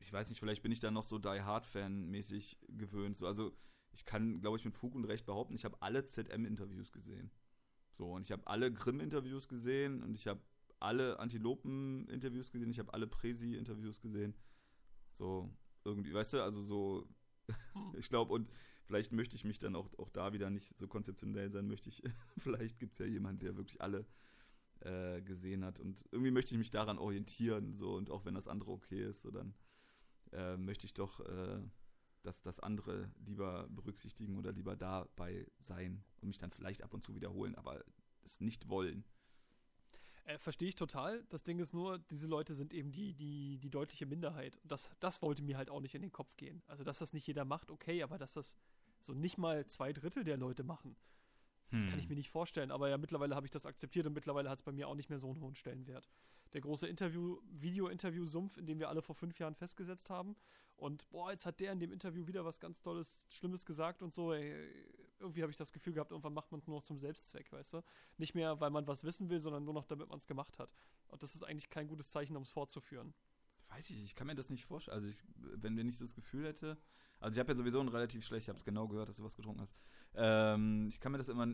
ich 0.00 0.12
weiß 0.12 0.28
nicht, 0.30 0.40
vielleicht 0.40 0.62
bin 0.62 0.72
ich 0.72 0.80
da 0.80 0.90
noch 0.90 1.04
so 1.04 1.18
Die 1.18 1.28
Hard 1.42 1.64
Fan 1.64 2.10
mäßig 2.10 2.58
gewöhnt. 2.68 3.16
So, 3.16 3.26
also 3.26 3.52
ich 3.92 4.04
kann, 4.04 4.40
glaube 4.40 4.56
ich, 4.56 4.64
mit 4.64 4.74
Fug 4.74 4.94
und 4.94 5.04
Recht 5.04 5.26
behaupten, 5.26 5.54
ich 5.54 5.64
habe 5.64 5.80
alle 5.80 6.04
ZM-Interviews 6.04 6.92
gesehen. 6.92 7.30
So, 7.92 8.12
und 8.12 8.24
ich 8.24 8.32
habe 8.32 8.46
alle 8.46 8.72
Grimm-Interviews 8.72 9.48
gesehen 9.48 10.02
und 10.02 10.14
ich 10.14 10.26
habe 10.26 10.40
alle 10.78 11.18
Antilopen-Interviews 11.18 12.50
gesehen, 12.50 12.70
ich 12.70 12.78
habe 12.78 12.94
alle 12.94 13.06
Presi-Interviews 13.06 14.00
gesehen. 14.00 14.34
So, 15.18 15.50
irgendwie, 15.84 16.14
weißt 16.14 16.34
du, 16.34 16.42
also 16.42 16.62
so, 16.62 17.08
ich 17.98 18.08
glaube, 18.08 18.32
und 18.32 18.50
vielleicht 18.84 19.12
möchte 19.12 19.36
ich 19.36 19.44
mich 19.44 19.58
dann 19.58 19.76
auch, 19.76 19.90
auch 19.98 20.08
da 20.08 20.32
wieder 20.32 20.48
nicht 20.48 20.78
so 20.78 20.88
konzeptionell 20.88 21.50
sein, 21.50 21.66
möchte 21.66 21.90
ich, 21.90 22.02
vielleicht 22.38 22.78
gibt 22.78 22.94
es 22.94 23.00
ja 23.00 23.06
jemanden, 23.06 23.40
der 23.40 23.56
wirklich 23.56 23.82
alle 23.82 24.06
äh, 24.80 25.20
gesehen 25.20 25.64
hat. 25.64 25.78
Und 25.78 26.02
irgendwie 26.10 26.30
möchte 26.30 26.54
ich 26.54 26.58
mich 26.58 26.70
daran 26.70 26.98
orientieren, 26.98 27.74
so 27.76 27.96
und 27.96 28.10
auch 28.10 28.24
wenn 28.24 28.34
das 28.34 28.48
andere 28.48 28.70
okay 28.70 29.04
ist, 29.04 29.20
so 29.20 29.30
dann 29.30 29.54
äh, 30.32 30.56
möchte 30.56 30.86
ich 30.86 30.94
doch 30.94 31.20
äh, 31.20 31.60
dass 32.22 32.42
das 32.42 32.60
andere 32.60 33.10
lieber 33.24 33.66
berücksichtigen 33.68 34.36
oder 34.36 34.52
lieber 34.52 34.76
dabei 34.76 35.46
sein 35.58 36.04
und 36.20 36.28
mich 36.28 36.38
dann 36.38 36.50
vielleicht 36.50 36.82
ab 36.82 36.94
und 36.94 37.04
zu 37.04 37.14
wiederholen, 37.14 37.54
aber 37.54 37.82
es 38.24 38.40
nicht 38.40 38.68
wollen. 38.68 39.04
Äh, 40.24 40.38
Verstehe 40.38 40.68
ich 40.68 40.74
total. 40.74 41.24
Das 41.30 41.42
Ding 41.42 41.58
ist 41.58 41.72
nur, 41.72 41.98
diese 41.98 42.26
Leute 42.26 42.54
sind 42.54 42.72
eben 42.72 42.92
die, 42.92 43.14
die, 43.14 43.58
die 43.58 43.70
deutliche 43.70 44.06
Minderheit. 44.06 44.56
Und 44.58 44.70
das, 44.70 44.90
das 45.00 45.22
wollte 45.22 45.42
mir 45.42 45.56
halt 45.56 45.70
auch 45.70 45.80
nicht 45.80 45.94
in 45.94 46.02
den 46.02 46.12
Kopf 46.12 46.36
gehen. 46.36 46.62
Also, 46.66 46.84
dass 46.84 46.98
das 46.98 47.12
nicht 47.12 47.26
jeder 47.26 47.44
macht, 47.44 47.70
okay, 47.70 48.02
aber 48.02 48.18
dass 48.18 48.34
das 48.34 48.56
so 49.00 49.14
nicht 49.14 49.38
mal 49.38 49.66
zwei 49.66 49.92
Drittel 49.92 50.24
der 50.24 50.36
Leute 50.36 50.62
machen, 50.62 50.96
das 51.70 51.82
hm. 51.82 51.90
kann 51.90 51.98
ich 51.98 52.08
mir 52.08 52.16
nicht 52.16 52.30
vorstellen. 52.30 52.70
Aber 52.70 52.88
ja, 52.88 52.98
mittlerweile 52.98 53.34
habe 53.34 53.46
ich 53.46 53.50
das 53.50 53.64
akzeptiert 53.64 54.06
und 54.06 54.12
mittlerweile 54.12 54.50
hat 54.50 54.58
es 54.58 54.64
bei 54.64 54.72
mir 54.72 54.88
auch 54.88 54.94
nicht 54.94 55.08
mehr 55.08 55.18
so 55.18 55.30
einen 55.30 55.40
hohen 55.40 55.54
Stellenwert. 55.54 56.08
Der 56.52 56.60
große 56.60 56.86
Interview, 56.86 57.38
Video-Interview-Sumpf, 57.50 58.56
in 58.56 58.66
dem 58.66 58.78
wir 58.78 58.88
alle 58.88 59.02
vor 59.02 59.14
fünf 59.14 59.38
Jahren 59.38 59.54
festgesetzt 59.54 60.10
haben. 60.10 60.36
Und 60.76 61.08
boah, 61.10 61.30
jetzt 61.30 61.46
hat 61.46 61.60
der 61.60 61.72
in 61.72 61.78
dem 61.78 61.92
Interview 61.92 62.26
wieder 62.26 62.44
was 62.44 62.58
ganz 62.58 62.80
Tolles, 62.80 63.20
Schlimmes 63.28 63.64
gesagt 63.64 64.02
und 64.02 64.12
so. 64.12 64.32
Ey, 64.32 64.68
irgendwie 65.18 65.42
habe 65.42 65.50
ich 65.50 65.56
das 65.56 65.72
Gefühl 65.72 65.92
gehabt, 65.92 66.10
irgendwann 66.10 66.32
macht 66.32 66.50
man 66.50 66.60
es 66.60 66.66
nur 66.66 66.76
noch 66.76 66.82
zum 66.82 66.98
Selbstzweck, 66.98 67.52
weißt 67.52 67.74
du? 67.74 67.82
Nicht 68.16 68.34
mehr, 68.34 68.58
weil 68.60 68.70
man 68.70 68.86
was 68.86 69.04
wissen 69.04 69.28
will, 69.28 69.38
sondern 69.38 69.64
nur 69.64 69.74
noch, 69.74 69.84
damit 69.84 70.08
man 70.08 70.18
es 70.18 70.26
gemacht 70.26 70.58
hat. 70.58 70.70
Und 71.08 71.22
das 71.22 71.34
ist 71.34 71.42
eigentlich 71.44 71.70
kein 71.70 71.86
gutes 71.86 72.10
Zeichen, 72.10 72.36
um 72.36 72.42
es 72.42 72.50
fortzuführen. 72.50 73.12
Weiß 73.68 73.90
ich, 73.90 74.02
ich 74.02 74.14
kann 74.14 74.26
mir 74.26 74.34
das 74.34 74.50
nicht 74.50 74.64
vorstellen. 74.64 74.96
Also, 74.96 75.08
ich, 75.08 75.22
wenn 75.36 75.76
wir 75.76 75.84
nicht 75.84 76.00
das 76.00 76.14
Gefühl 76.14 76.46
hätte, 76.46 76.76
also 77.20 77.36
ich 77.36 77.38
habe 77.38 77.52
ja 77.52 77.56
sowieso 77.56 77.80
ein 77.80 77.88
relativ 77.88 78.24
schlecht, 78.24 78.44
ich 78.44 78.48
habe 78.48 78.58
es 78.58 78.64
genau 78.64 78.88
gehört, 78.88 79.08
dass 79.08 79.18
du 79.18 79.24
was 79.24 79.36
getrunken 79.36 79.60
hast. 79.60 79.76
Ähm, 80.14 80.88
ich 80.88 80.98
kann 80.98 81.12
mir 81.12 81.18
das 81.18 81.28
immer 81.28 81.46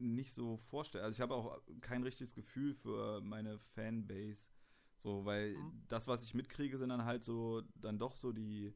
nicht 0.00 0.32
so 0.32 0.56
vorstellen. 0.56 1.04
Also 1.04 1.16
ich 1.16 1.20
habe 1.20 1.34
auch 1.34 1.60
kein 1.80 2.02
richtiges 2.02 2.34
Gefühl 2.34 2.74
für 2.74 3.20
meine 3.20 3.58
Fanbase. 3.58 4.50
So, 4.96 5.24
weil 5.24 5.56
mhm. 5.56 5.82
das, 5.88 6.08
was 6.08 6.22
ich 6.22 6.34
mitkriege, 6.34 6.78
sind 6.78 6.90
dann 6.90 7.04
halt 7.04 7.24
so, 7.24 7.62
dann 7.76 7.98
doch 7.98 8.16
so 8.16 8.32
die, 8.32 8.74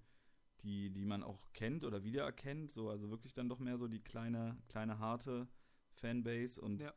die, 0.62 0.90
die 0.90 1.04
man 1.04 1.22
auch 1.22 1.52
kennt 1.52 1.84
oder 1.84 2.04
wiedererkennt. 2.04 2.70
So, 2.70 2.88
also 2.88 3.10
wirklich 3.10 3.34
dann 3.34 3.48
doch 3.48 3.58
mehr 3.58 3.78
so 3.78 3.88
die 3.88 4.00
kleine, 4.00 4.56
kleine 4.68 4.98
harte 4.98 5.48
Fanbase. 5.92 6.60
Und 6.60 6.80
ja. 6.80 6.92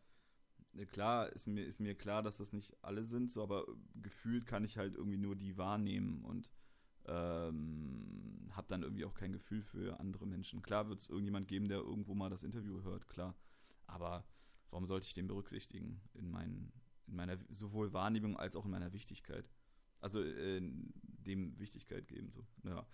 Klar, 0.92 1.34
ist 1.34 1.48
mir, 1.48 1.64
ist 1.64 1.80
mir 1.80 1.96
klar, 1.96 2.22
dass 2.22 2.38
das 2.38 2.54
nicht 2.54 2.76
alle 2.84 3.04
sind, 3.04 3.32
so, 3.32 3.42
aber 3.42 3.66
gefühlt 3.96 4.46
kann 4.46 4.64
ich 4.64 4.78
halt 4.78 4.94
irgendwie 4.94 5.18
nur 5.18 5.36
die 5.36 5.58
wahrnehmen 5.58 6.24
und 6.24 6.52
ähm, 7.08 8.50
habe 8.52 8.68
dann 8.68 8.84
irgendwie 8.84 9.06
auch 9.06 9.16
kein 9.16 9.32
Gefühl 9.32 9.64
für 9.64 10.00
andere 10.00 10.28
Menschen. 10.28 10.62
Klar 10.62 10.88
wird 10.90 11.00
es 11.00 11.10
irgendjemand 11.10 11.48
geben, 11.48 11.68
der 11.68 11.80
irgendwo 11.80 12.14
mal 12.14 12.30
das 12.30 12.44
Interview 12.44 12.84
hört, 12.84 13.08
klar. 13.08 13.36
Aber 13.88 14.26
warum 14.70 14.86
sollte 14.86 15.06
ich 15.06 15.14
den 15.14 15.28
berücksichtigen 15.28 16.02
in, 16.14 16.30
mein, 16.30 16.72
in 17.08 17.16
meiner 17.16 17.38
sowohl 17.50 17.94
Wahrnehmung 17.94 18.38
als 18.38 18.56
auch 18.56 18.66
in 18.66 18.72
meiner 18.72 18.94
Wichtigkeit? 18.94 19.50
Also 20.00 20.22
äh, 20.22 20.62
dem 20.62 21.58
Wichtigkeit 21.60 22.08
geben. 22.08 22.32
So. 22.32 22.46
Ja. 22.64 22.86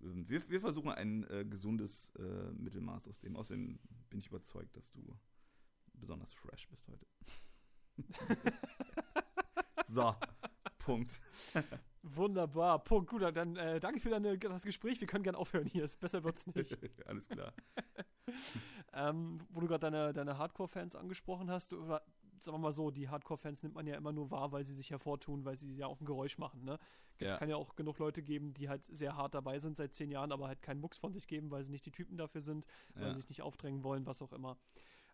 Ähm, 0.00 0.28
wir, 0.28 0.48
wir 0.48 0.60
versuchen 0.60 0.90
ein 0.90 1.24
äh, 1.30 1.44
gesundes 1.44 2.14
äh, 2.16 2.52
Mittelmaß 2.52 3.08
aus 3.08 3.18
dem. 3.20 3.36
Außerdem 3.36 3.78
bin 4.08 4.18
ich 4.18 4.28
überzeugt, 4.28 4.76
dass 4.76 4.90
du 4.90 5.16
besonders 5.94 6.32
fresh 6.32 6.68
bist 6.68 6.88
heute. 6.88 7.06
so, 9.88 10.14
Punkt. 10.88 11.20
Wunderbar, 12.02 12.82
Punkt. 12.82 13.10
Gut, 13.10 13.20
dann 13.20 13.56
äh, 13.56 13.78
danke 13.78 14.00
für 14.00 14.08
deine, 14.08 14.38
das 14.38 14.62
Gespräch. 14.62 14.98
Wir 15.00 15.06
können 15.06 15.22
gerne 15.22 15.36
aufhören 15.36 15.66
hier. 15.66 15.86
Besser 16.00 16.24
wird's 16.24 16.46
nicht. 16.54 16.78
Alles 17.06 17.28
klar. 17.28 17.52
ähm, 18.94 19.38
wo 19.50 19.60
du 19.60 19.66
gerade 19.66 19.90
deine, 19.90 20.14
deine 20.14 20.38
Hardcore-Fans 20.38 20.96
angesprochen 20.96 21.50
hast, 21.50 21.74
oder 21.74 22.02
sagen 22.38 22.56
wir 22.56 22.58
mal 22.58 22.72
so, 22.72 22.90
die 22.90 23.10
Hardcore-Fans 23.10 23.62
nimmt 23.62 23.74
man 23.74 23.86
ja 23.86 23.96
immer 23.96 24.12
nur 24.12 24.30
wahr, 24.30 24.50
weil 24.50 24.64
sie 24.64 24.72
sich 24.72 24.90
hervortun, 24.90 25.44
weil 25.44 25.58
sie 25.58 25.76
ja 25.76 25.86
auch 25.86 26.00
ein 26.00 26.06
Geräusch 26.06 26.38
machen. 26.38 26.64
Ne? 26.64 26.78
Ja. 27.20 27.36
Kann 27.36 27.50
ja 27.50 27.56
auch 27.56 27.76
genug 27.76 27.98
Leute 27.98 28.22
geben, 28.22 28.54
die 28.54 28.70
halt 28.70 28.86
sehr 28.86 29.14
hart 29.14 29.34
dabei 29.34 29.58
sind 29.58 29.76
seit 29.76 29.92
zehn 29.92 30.10
Jahren, 30.10 30.32
aber 30.32 30.48
halt 30.48 30.62
keinen 30.62 30.80
Mucks 30.80 30.96
von 30.96 31.12
sich 31.12 31.26
geben, 31.26 31.50
weil 31.50 31.64
sie 31.64 31.72
nicht 31.72 31.84
die 31.84 31.92
Typen 31.92 32.16
dafür 32.16 32.40
sind, 32.40 32.66
weil 32.94 33.02
ja. 33.02 33.10
sie 33.10 33.16
sich 33.16 33.28
nicht 33.28 33.42
aufdrängen 33.42 33.82
wollen, 33.82 34.06
was 34.06 34.22
auch 34.22 34.32
immer. 34.32 34.56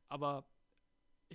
Aber 0.07 0.45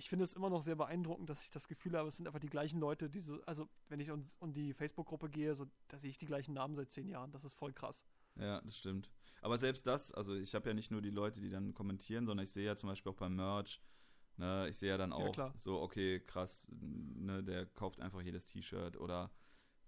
ich 0.00 0.08
finde 0.08 0.24
es 0.24 0.32
immer 0.32 0.48
noch 0.48 0.62
sehr 0.62 0.76
beeindruckend, 0.76 1.28
dass 1.28 1.42
ich 1.42 1.50
das 1.50 1.68
Gefühl 1.68 1.94
habe, 1.94 2.08
es 2.08 2.16
sind 2.16 2.26
einfach 2.26 2.40
die 2.40 2.48
gleichen 2.48 2.80
Leute, 2.80 3.10
die 3.10 3.20
so, 3.20 3.38
also 3.42 3.68
wenn 3.90 4.00
ich 4.00 4.10
um, 4.10 4.30
um 4.38 4.54
die 4.54 4.72
Facebook-Gruppe 4.72 5.28
gehe, 5.28 5.54
so, 5.54 5.66
da 5.88 5.98
sehe 5.98 6.08
ich 6.08 6.16
die 6.16 6.24
gleichen 6.24 6.54
Namen 6.54 6.74
seit 6.74 6.88
zehn 6.88 7.06
Jahren. 7.06 7.30
Das 7.32 7.44
ist 7.44 7.52
voll 7.52 7.74
krass. 7.74 8.02
Ja, 8.36 8.62
das 8.62 8.78
stimmt. 8.78 9.10
Aber 9.42 9.58
selbst 9.58 9.86
das, 9.86 10.10
also 10.10 10.34
ich 10.34 10.54
habe 10.54 10.70
ja 10.70 10.74
nicht 10.74 10.90
nur 10.90 11.02
die 11.02 11.10
Leute, 11.10 11.42
die 11.42 11.50
dann 11.50 11.74
kommentieren, 11.74 12.24
sondern 12.24 12.44
ich 12.44 12.50
sehe 12.50 12.64
ja 12.64 12.76
zum 12.76 12.88
Beispiel 12.88 13.12
auch 13.12 13.16
beim 13.16 13.36
Merch, 13.36 13.82
ne, 14.38 14.68
ich 14.70 14.78
sehe 14.78 14.88
ja 14.88 14.96
dann 14.96 15.12
auch 15.12 15.36
ja, 15.36 15.52
so, 15.58 15.82
okay, 15.82 16.20
krass, 16.20 16.66
ne, 16.70 17.44
der 17.44 17.66
kauft 17.66 18.00
einfach 18.00 18.22
jedes 18.22 18.46
T-Shirt 18.46 18.96
oder 18.96 19.30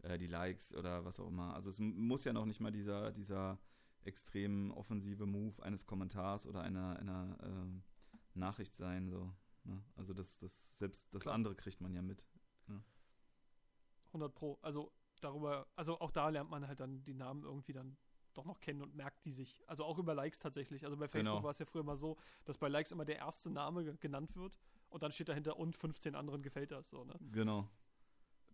äh, 0.03 0.18
die 0.18 0.27
Likes 0.27 0.75
oder 0.75 1.07
was 1.07 1.20
auch 1.20 1.29
immer. 1.29 1.55
Also 1.55 1.70
es 1.70 1.79
muss 1.79 2.25
ja 2.25 2.35
noch 2.35 2.44
nicht 2.44 2.61
mal 2.61 2.70
dieser, 2.70 3.12
dieser 3.12 3.59
extrem 4.05 4.72
offensive 4.72 5.25
Move 5.25 5.62
eines 5.62 5.87
Kommentars 5.87 6.46
oder 6.46 6.61
einer, 6.61 6.98
einer 6.98 7.38
äh, 7.42 8.38
Nachricht 8.38 8.75
sein, 8.75 9.09
so. 9.09 9.33
Ne? 9.64 9.83
Also 9.96 10.12
das, 10.12 10.38
das, 10.38 10.77
selbst 10.79 11.12
das 11.12 11.22
Klar. 11.22 11.35
andere 11.35 11.55
kriegt 11.55 11.81
man 11.81 11.94
ja 11.94 12.03
mit. 12.03 12.25
Ne? 12.66 12.83
100 14.09 14.35
Pro. 14.35 14.59
Also 14.62 14.92
darüber, 15.20 15.66
also 15.77 16.01
auch 16.01 16.11
da 16.11 16.29
lernt 16.29 16.51
man 16.51 16.66
halt 16.66 16.81
dann 16.81 17.05
die 17.05 17.14
Namen 17.14 17.44
irgendwie 17.44 17.72
dann 17.72 17.96
doch 18.35 18.44
noch 18.44 18.61
kennen 18.61 18.83
und 18.83 18.94
merkt 18.94 19.25
die 19.25 19.33
sich. 19.33 19.62
Also 19.68 19.85
auch 19.85 19.98
über 19.98 20.14
Likes 20.14 20.38
tatsächlich. 20.38 20.85
Also 20.85 20.96
bei 20.96 21.09
Facebook 21.09 21.35
genau. 21.35 21.44
war 21.44 21.51
es 21.51 21.59
ja 21.59 21.66
früher 21.66 21.83
mal 21.83 21.96
so, 21.96 22.16
dass 22.44 22.59
bei 22.59 22.68
Likes 22.68 22.92
immer 22.92 23.05
der 23.05 23.16
erste 23.16 23.51
Name 23.51 23.96
genannt 23.96 24.35
wird 24.37 24.59
und 24.88 25.03
dann 25.03 25.12
steht 25.12 25.29
dahinter 25.29 25.59
und 25.59 25.77
15 25.77 26.14
anderen 26.14 26.42
gefällt 26.42 26.70
das 26.70 26.88
so, 26.90 27.05
ne? 27.05 27.14
Genau. 27.33 27.68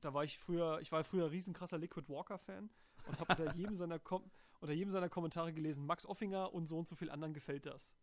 Da 0.01 0.14
war 0.14 0.25
ich 0.25 0.38
früher, 0.38 0.81
ich 0.81 0.92
war 0.92 1.03
früher 1.05 1.31
riesenkrasser 1.31 1.79
Liquid 1.79 2.09
Walker 2.09 2.38
Fan 2.38 2.71
und 3.07 3.21
habe 3.21 3.42
unter 3.42 3.55
jedem 3.57 3.75
seiner 3.75 4.01
unter 4.61 4.73
jedem 4.73 4.90
seiner 4.90 5.09
Kommentare 5.09 5.53
gelesen, 5.53 5.87
Max 5.87 6.07
Offinger 6.07 6.53
und 6.53 6.66
so 6.66 6.79
und 6.79 6.87
so 6.87 6.97
viel 6.97 7.11
anderen 7.11 7.35
gefällt 7.35 7.66
das. 7.66 7.94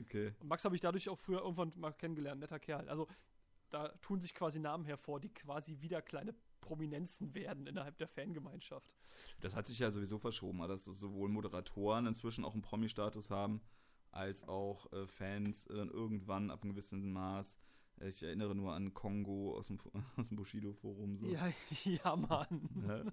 Okay. 0.00 0.32
Und 0.40 0.48
Max 0.48 0.64
habe 0.64 0.74
ich 0.74 0.80
dadurch 0.80 1.08
auch 1.08 1.18
früher 1.18 1.40
irgendwann 1.40 1.72
mal 1.76 1.92
kennengelernt, 1.92 2.40
netter 2.40 2.58
Kerl. 2.58 2.88
Also 2.88 3.08
da 3.70 3.88
tun 4.00 4.20
sich 4.20 4.34
quasi 4.34 4.58
Namen 4.58 4.84
hervor, 4.84 5.20
die 5.20 5.32
quasi 5.32 5.80
wieder 5.80 6.02
kleine 6.02 6.34
Prominenzen 6.60 7.34
werden 7.34 7.66
innerhalb 7.66 7.98
der 7.98 8.08
Fangemeinschaft. 8.08 8.94
Das 9.40 9.56
hat 9.56 9.66
sich 9.66 9.78
ja 9.78 9.90
sowieso 9.90 10.18
verschoben, 10.18 10.60
dass 10.68 10.84
sowohl 10.84 11.28
Moderatoren 11.28 12.06
inzwischen 12.06 12.44
auch 12.44 12.52
einen 12.52 12.62
Promi-Status 12.62 13.30
haben, 13.30 13.60
als 14.10 14.46
auch 14.46 14.90
äh, 14.92 15.06
Fans 15.06 15.64
dann 15.64 15.90
irgendwann 15.90 16.50
ab 16.50 16.62
einem 16.62 16.72
gewissen 16.72 17.12
Maß. 17.12 17.58
Ich 18.00 18.22
erinnere 18.22 18.54
nur 18.54 18.72
an 18.72 18.94
Kongo 18.94 19.56
aus 19.56 19.66
dem, 19.66 19.78
aus 20.16 20.28
dem 20.28 20.36
Bushido-Forum. 20.36 21.18
So. 21.18 21.26
Ja, 21.26 21.52
ja, 21.84 22.16
Mann. 22.16 23.12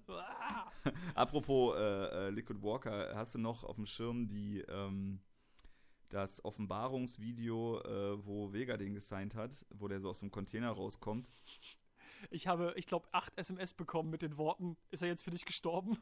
Apropos 1.14 1.76
äh, 1.76 2.28
äh, 2.28 2.30
Liquid 2.30 2.62
Walker, 2.62 3.14
hast 3.14 3.34
du 3.34 3.38
noch 3.38 3.64
auf 3.64 3.76
dem 3.76 3.86
Schirm 3.86 4.26
die 4.26 4.60
ähm, 4.68 5.20
das 6.10 6.44
Offenbarungsvideo, 6.44 7.80
äh, 7.80 8.26
wo 8.26 8.52
Vega 8.52 8.76
den 8.76 8.94
gesigned 8.94 9.34
hat, 9.34 9.64
wo 9.70 9.88
der 9.88 10.00
so 10.00 10.10
aus 10.10 10.20
dem 10.20 10.30
Container 10.30 10.70
rauskommt. 10.70 11.30
Ich 12.30 12.46
habe, 12.46 12.74
ich 12.76 12.86
glaube, 12.86 13.08
acht 13.12 13.32
SMS 13.38 13.72
bekommen 13.72 14.10
mit 14.10 14.22
den 14.22 14.36
Worten, 14.36 14.76
ist 14.90 15.02
er 15.02 15.08
jetzt 15.08 15.22
für 15.22 15.30
dich 15.30 15.46
gestorben? 15.46 15.98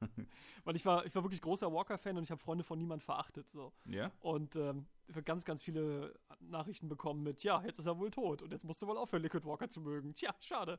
Weil 0.64 0.76
ich 0.76 0.84
war, 0.84 1.06
ich 1.06 1.14
war 1.14 1.22
wirklich 1.22 1.40
großer 1.40 1.72
Walker-Fan 1.72 2.16
und 2.18 2.24
ich 2.24 2.30
habe 2.30 2.40
Freunde 2.40 2.64
von 2.64 2.78
niemand 2.78 3.02
verachtet. 3.02 3.50
So. 3.50 3.72
Ja. 3.86 4.10
Und 4.20 4.56
ähm, 4.56 4.86
ich 5.06 5.14
habe 5.14 5.22
ganz, 5.22 5.44
ganz 5.44 5.62
viele 5.62 6.14
Nachrichten 6.40 6.88
bekommen 6.88 7.22
mit, 7.22 7.44
ja, 7.44 7.62
jetzt 7.64 7.78
ist 7.78 7.86
er 7.86 7.98
wohl 7.98 8.10
tot 8.10 8.42
und 8.42 8.52
jetzt 8.52 8.64
musst 8.64 8.82
du 8.82 8.86
wohl 8.86 8.98
aufhören, 8.98 9.22
Liquid 9.22 9.46
Walker 9.46 9.70
zu 9.70 9.80
mögen. 9.80 10.14
Tja, 10.14 10.34
schade. 10.40 10.78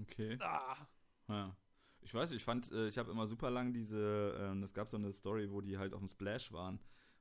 Okay. 0.00 0.38
Ah. 0.40 0.76
Ja. 1.28 1.56
Ich 2.02 2.14
weiß, 2.14 2.32
ich 2.32 2.42
fand, 2.42 2.72
äh, 2.72 2.88
ich 2.88 2.96
habe 2.96 3.10
immer 3.10 3.26
super 3.26 3.50
lang 3.50 3.74
diese, 3.74 4.54
äh, 4.54 4.64
es 4.64 4.72
gab 4.72 4.88
so 4.88 4.96
eine 4.96 5.12
Story, 5.12 5.50
wo 5.52 5.60
die 5.60 5.76
halt 5.76 5.92
auf 5.92 6.00
dem 6.00 6.08
Splash 6.08 6.50
waren 6.50 6.80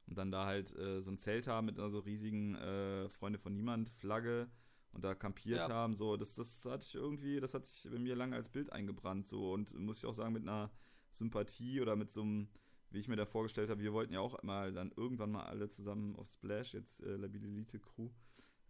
und 0.10 0.18
dann 0.18 0.32
da 0.32 0.46
halt 0.46 0.76
äh, 0.76 1.02
so 1.02 1.12
ein 1.12 1.18
Zelt 1.18 1.48
haben 1.48 1.68
mit 1.68 1.78
einer 1.78 1.90
so 1.90 2.00
riesigen 2.00 2.56
äh, 2.56 3.08
Freunde 3.10 3.38
von 3.38 3.56
niemand 3.56 3.90
Flagge 3.90 4.50
und 4.92 5.04
da 5.04 5.14
kampiert 5.14 5.62
ja. 5.62 5.70
haben, 5.70 5.96
so, 5.96 6.18
das, 6.18 6.34
das 6.36 6.66
hatte 6.66 6.84
ich 6.84 6.96
irgendwie, 6.96 7.40
das 7.40 7.54
hat 7.54 7.66
sich 7.66 7.92
bei 7.92 8.00
mir 8.00 8.16
lange 8.16 8.36
als 8.36 8.50
Bild 8.50 8.72
eingebrannt, 8.72 9.28
so, 9.28 9.54
und 9.54 9.78
muss 9.80 10.00
ich 10.00 10.06
auch 10.06 10.16
sagen, 10.16 10.34
mit 10.34 10.44
einer 10.44 10.72
Sympathie 11.12 11.80
oder 11.80 11.96
mit 11.96 12.12
so 12.12 12.22
einem, 12.22 12.50
wie 12.90 13.00
ich 13.00 13.08
mir 13.08 13.16
da 13.16 13.28
vorgestellt 13.28 13.70
habe, 13.70 13.82
wir 13.82 13.94
wollten 13.94 14.14
ja 14.14 14.20
auch 14.20 14.42
mal 14.42 14.74
dann 14.74 14.92
irgendwann 14.96 15.32
mal 15.32 15.44
alle 15.44 15.70
zusammen 15.70 16.16
auf 16.16 16.28
Splash, 16.30 16.74
jetzt 16.74 17.04
äh, 17.04 17.16
Labilite 17.18 17.80
Crew. 17.80 18.10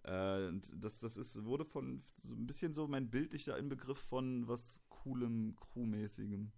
Äh, 0.03 0.47
und 0.47 0.71
das, 0.83 0.99
das 0.99 1.15
ist, 1.15 1.45
wurde 1.45 1.63
von 1.63 2.01
so 2.23 2.33
ein 2.33 2.47
bisschen 2.47 2.73
so 2.73 2.87
mein 2.87 3.09
bildlicher 3.09 3.57
Inbegriff 3.57 3.97
von 3.97 4.47
was 4.47 4.81
coolem, 4.89 5.55
crewmäßigem. 5.55 6.51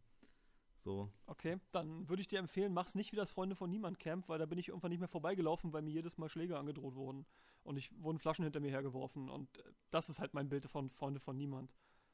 So. 0.83 1.09
Okay, 1.27 1.59
dann 1.71 2.09
würde 2.09 2.21
ich 2.21 2.27
dir 2.27 2.39
empfehlen, 2.39 2.73
mach's 2.73 2.95
nicht 2.95 3.11
wie 3.11 3.15
das 3.15 3.31
Freunde 3.31 3.55
von 3.55 3.69
Niemand 3.69 3.99
Camp, 3.99 4.27
weil 4.29 4.39
da 4.39 4.47
bin 4.47 4.57
ich 4.57 4.69
irgendwann 4.69 4.89
nicht 4.89 4.99
mehr 4.99 5.07
vorbeigelaufen, 5.07 5.73
weil 5.73 5.83
mir 5.83 5.91
jedes 5.91 6.17
Mal 6.17 6.27
Schläge 6.27 6.57
angedroht 6.57 6.95
wurden. 6.95 7.25
Und 7.63 7.77
ich 7.77 7.91
wurden 8.01 8.17
Flaschen 8.17 8.43
hinter 8.43 8.59
mir 8.59 8.71
hergeworfen. 8.71 9.29
Und 9.29 9.59
äh, 9.59 9.63
das 9.91 10.09
ist 10.09 10.19
halt 10.19 10.33
mein 10.33 10.49
Bild 10.49 10.65
von 10.65 10.89
Freunde 10.89 11.19
von 11.19 11.37
Niemand. 11.37 11.71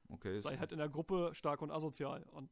Okay. 0.09 0.37
Sei 0.39 0.57
halt 0.57 0.71
in 0.73 0.79
der 0.79 0.89
Gruppe 0.89 1.31
stark 1.33 1.61
und 1.61 1.71
asozial. 1.71 2.23
Und 2.23 2.49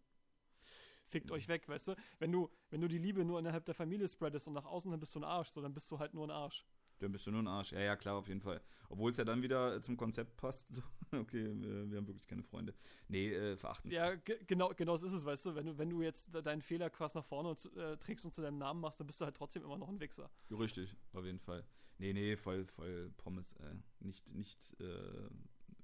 fickt 1.06 1.30
ja. 1.30 1.36
euch 1.36 1.48
weg, 1.48 1.68
weißt 1.68 1.90
du? 1.90 1.96
Wenn 2.20 2.32
du, 2.32 2.50
wenn 2.70 2.82
du 2.82 2.88
die 2.88 2.98
Liebe 2.98 3.26
nur 3.26 3.40
innerhalb 3.40 3.66
der 3.66 3.76
Familie 3.76 4.08
spreadest 4.08 4.48
und 4.48 4.54
nach 4.54 4.66
außen 4.66 4.90
dann 4.90 5.00
bist 5.00 5.14
du 5.16 5.20
ein 5.20 5.24
Arsch, 5.24 5.50
so 5.50 5.62
dann 5.62 5.74
bist 5.74 5.90
du 5.92 6.00
halt 6.00 6.14
nur 6.14 6.26
ein 6.26 6.32
Arsch. 6.32 6.66
Dann 7.00 7.12
bist 7.12 7.28
du 7.28 7.32
nur 7.32 7.42
ein 7.42 7.48
Arsch. 7.48 7.72
Ja, 7.74 7.80
ja, 7.80 7.96
klar, 7.96 8.16
auf 8.16 8.28
jeden 8.28 8.42
Fall. 8.42 8.62
Obwohl 8.90 9.12
es 9.12 9.18
ja 9.18 9.26
dann 9.26 9.42
wieder 9.42 9.82
zum 9.82 9.98
Konzept 9.98 10.38
passt. 10.38 10.68
So, 11.12 11.20
okay, 11.20 11.46
wir, 11.46 11.98
haben 11.98 12.08
wirklich 12.08 12.28
keine 12.28 12.42
Freunde. 12.42 12.74
Nee, 13.08 13.32
äh, 13.32 13.56
verachten. 13.56 13.92
Ja, 13.92 14.16
genau, 14.48 14.74
genau 14.76 14.98
so 14.98 15.06
ist 15.06 15.14
es, 15.14 15.24
weißt 15.24 15.46
du. 15.46 15.56
Wenn 15.56 15.68
du, 15.68 15.78
wenn 15.78 15.90
du 15.90 16.02
jetzt 16.02 16.34
deinen 16.34 16.62
Fehler 16.62 16.90
quasi 16.90 17.18
nach 17.18 17.24
vorne 17.24 17.56
äh, 17.78 17.96
trägst 17.98 18.26
und 18.26 18.34
zu 18.34 18.42
deinem 18.42 18.58
Namen 18.58 18.82
machst, 18.82 19.00
dann 19.00 19.06
bist 19.08 19.22
du 19.22 19.26
halt 19.26 19.36
trotzdem 19.36 19.64
immer 19.64 19.78
noch 19.78 19.88
ein 19.88 20.00
Wichser. 20.00 20.30
Richtig, 20.50 20.96
auf 21.14 21.24
jeden 21.24 21.40
Fall. 21.40 21.64
Nee, 22.00 22.12
nee, 22.12 22.36
voll, 22.36 22.66
voll 22.66 23.12
Pommes. 23.18 23.54
Äh, 23.54 23.76
nicht, 24.00 24.34
nicht 24.34 24.76
äh, 24.80 25.30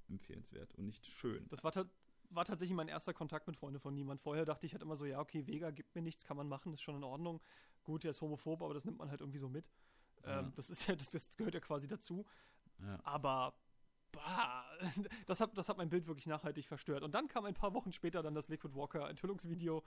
empfehlenswert 0.10 0.74
und 0.76 0.86
nicht 0.86 1.06
schön. 1.06 1.45
Das 1.50 1.63
war, 1.63 1.71
war 2.30 2.45
tatsächlich 2.45 2.76
mein 2.76 2.88
erster 2.88 3.13
Kontakt 3.13 3.47
mit 3.47 3.58
Freunde 3.58 3.80
von 3.80 3.93
niemand. 3.93 4.21
Vorher 4.21 4.45
dachte 4.45 4.65
ich 4.65 4.74
halt 4.74 4.84
immer 4.84 4.95
so, 4.95 5.06
ja, 5.06 5.19
okay, 5.19 5.47
Vega 5.47 5.71
gibt 5.71 5.95
mir 5.95 6.02
nichts, 6.02 6.26
kann 6.26 6.38
man 6.38 6.47
machen, 6.47 6.74
ist 6.74 6.82
schon 6.82 6.95
in 6.95 7.04
Ordnung. 7.04 7.39
Gut, 7.84 8.04
der 8.04 8.12
ist 8.12 8.21
homophob, 8.21 8.62
aber 8.62 8.74
das 8.74 8.86
nimmt 8.86 8.97
man 8.97 9.10
halt 9.10 9.21
irgendwie 9.21 9.39
so 9.39 9.50
mit. 9.50 9.65
Ja. 10.25 10.39
Ähm, 10.39 10.53
das 10.55 10.69
ist 10.69 10.88
ja, 10.88 10.95
das, 10.95 11.10
das, 11.10 11.36
gehört 11.38 11.53
ja 11.53 11.60
quasi 11.60 11.88
dazu. 11.88 12.25
Ja. 12.79 12.99
Aber 13.03 13.53
bah, 14.12 14.65
das 15.25 15.39
hat, 15.39 15.57
das 15.57 15.69
hat 15.69 15.77
mein 15.77 15.89
Bild 15.89 16.07
wirklich 16.07 16.27
nachhaltig 16.27 16.67
verstört. 16.67 17.03
Und 17.03 17.13
dann 17.13 17.27
kam 17.27 17.45
ein 17.45 17.53
paar 17.53 17.73
Wochen 17.73 17.91
später 17.91 18.21
dann 18.23 18.34
das 18.34 18.47
Liquid 18.49 18.75
Walker 18.75 19.10
Enthüllungsvideo. 19.10 19.84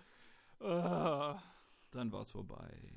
Äh, 0.60 0.64
dann 0.64 2.12
war 2.12 2.22
es 2.22 2.32
vorbei. 2.32 2.92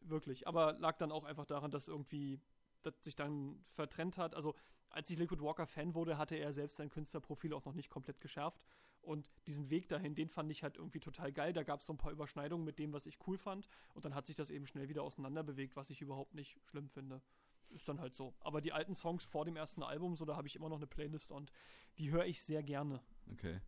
Wirklich. 0.00 0.46
Aber 0.46 0.74
lag 0.74 0.96
dann 0.98 1.12
auch 1.12 1.24
einfach 1.24 1.46
daran, 1.46 1.70
dass 1.70 1.88
irgendwie 1.88 2.40
das 2.82 2.94
sich 3.02 3.16
dann 3.16 3.64
vertrennt 3.74 4.18
hat. 4.18 4.34
Also 4.34 4.54
als 4.90 5.10
ich 5.10 5.18
Liquid 5.18 5.42
Walker 5.42 5.66
Fan 5.66 5.94
wurde, 5.94 6.18
hatte 6.18 6.36
er 6.36 6.52
selbst 6.52 6.76
sein 6.76 6.88
Künstlerprofil 6.88 7.52
auch 7.52 7.64
noch 7.64 7.74
nicht 7.74 7.90
komplett 7.90 8.20
geschärft. 8.20 8.64
Und 9.06 9.30
diesen 9.46 9.70
Weg 9.70 9.88
dahin, 9.88 10.16
den 10.16 10.28
fand 10.28 10.50
ich 10.50 10.64
halt 10.64 10.76
irgendwie 10.76 10.98
total 10.98 11.32
geil. 11.32 11.52
Da 11.52 11.62
gab 11.62 11.80
es 11.80 11.86
so 11.86 11.92
ein 11.92 11.96
paar 11.96 12.10
Überschneidungen 12.10 12.64
mit 12.64 12.78
dem, 12.80 12.92
was 12.92 13.06
ich 13.06 13.18
cool 13.26 13.38
fand. 13.38 13.68
Und 13.94 14.04
dann 14.04 14.14
hat 14.14 14.26
sich 14.26 14.34
das 14.34 14.50
eben 14.50 14.66
schnell 14.66 14.88
wieder 14.88 15.04
auseinanderbewegt, 15.04 15.76
was 15.76 15.90
ich 15.90 16.02
überhaupt 16.02 16.34
nicht 16.34 16.58
schlimm 16.64 16.88
finde. 16.88 17.22
Ist 17.70 17.88
dann 17.88 18.00
halt 18.00 18.16
so. 18.16 18.34
Aber 18.40 18.60
die 18.60 18.72
alten 18.72 18.96
Songs 18.96 19.24
vor 19.24 19.44
dem 19.44 19.56
ersten 19.56 19.84
Album, 19.84 20.16
so 20.16 20.24
da 20.24 20.36
habe 20.36 20.48
ich 20.48 20.56
immer 20.56 20.68
noch 20.68 20.78
eine 20.78 20.88
Playlist 20.88 21.30
und 21.30 21.52
die 21.98 22.10
höre 22.10 22.26
ich 22.26 22.42
sehr 22.42 22.64
gerne. 22.64 23.00
Okay. 23.30 23.60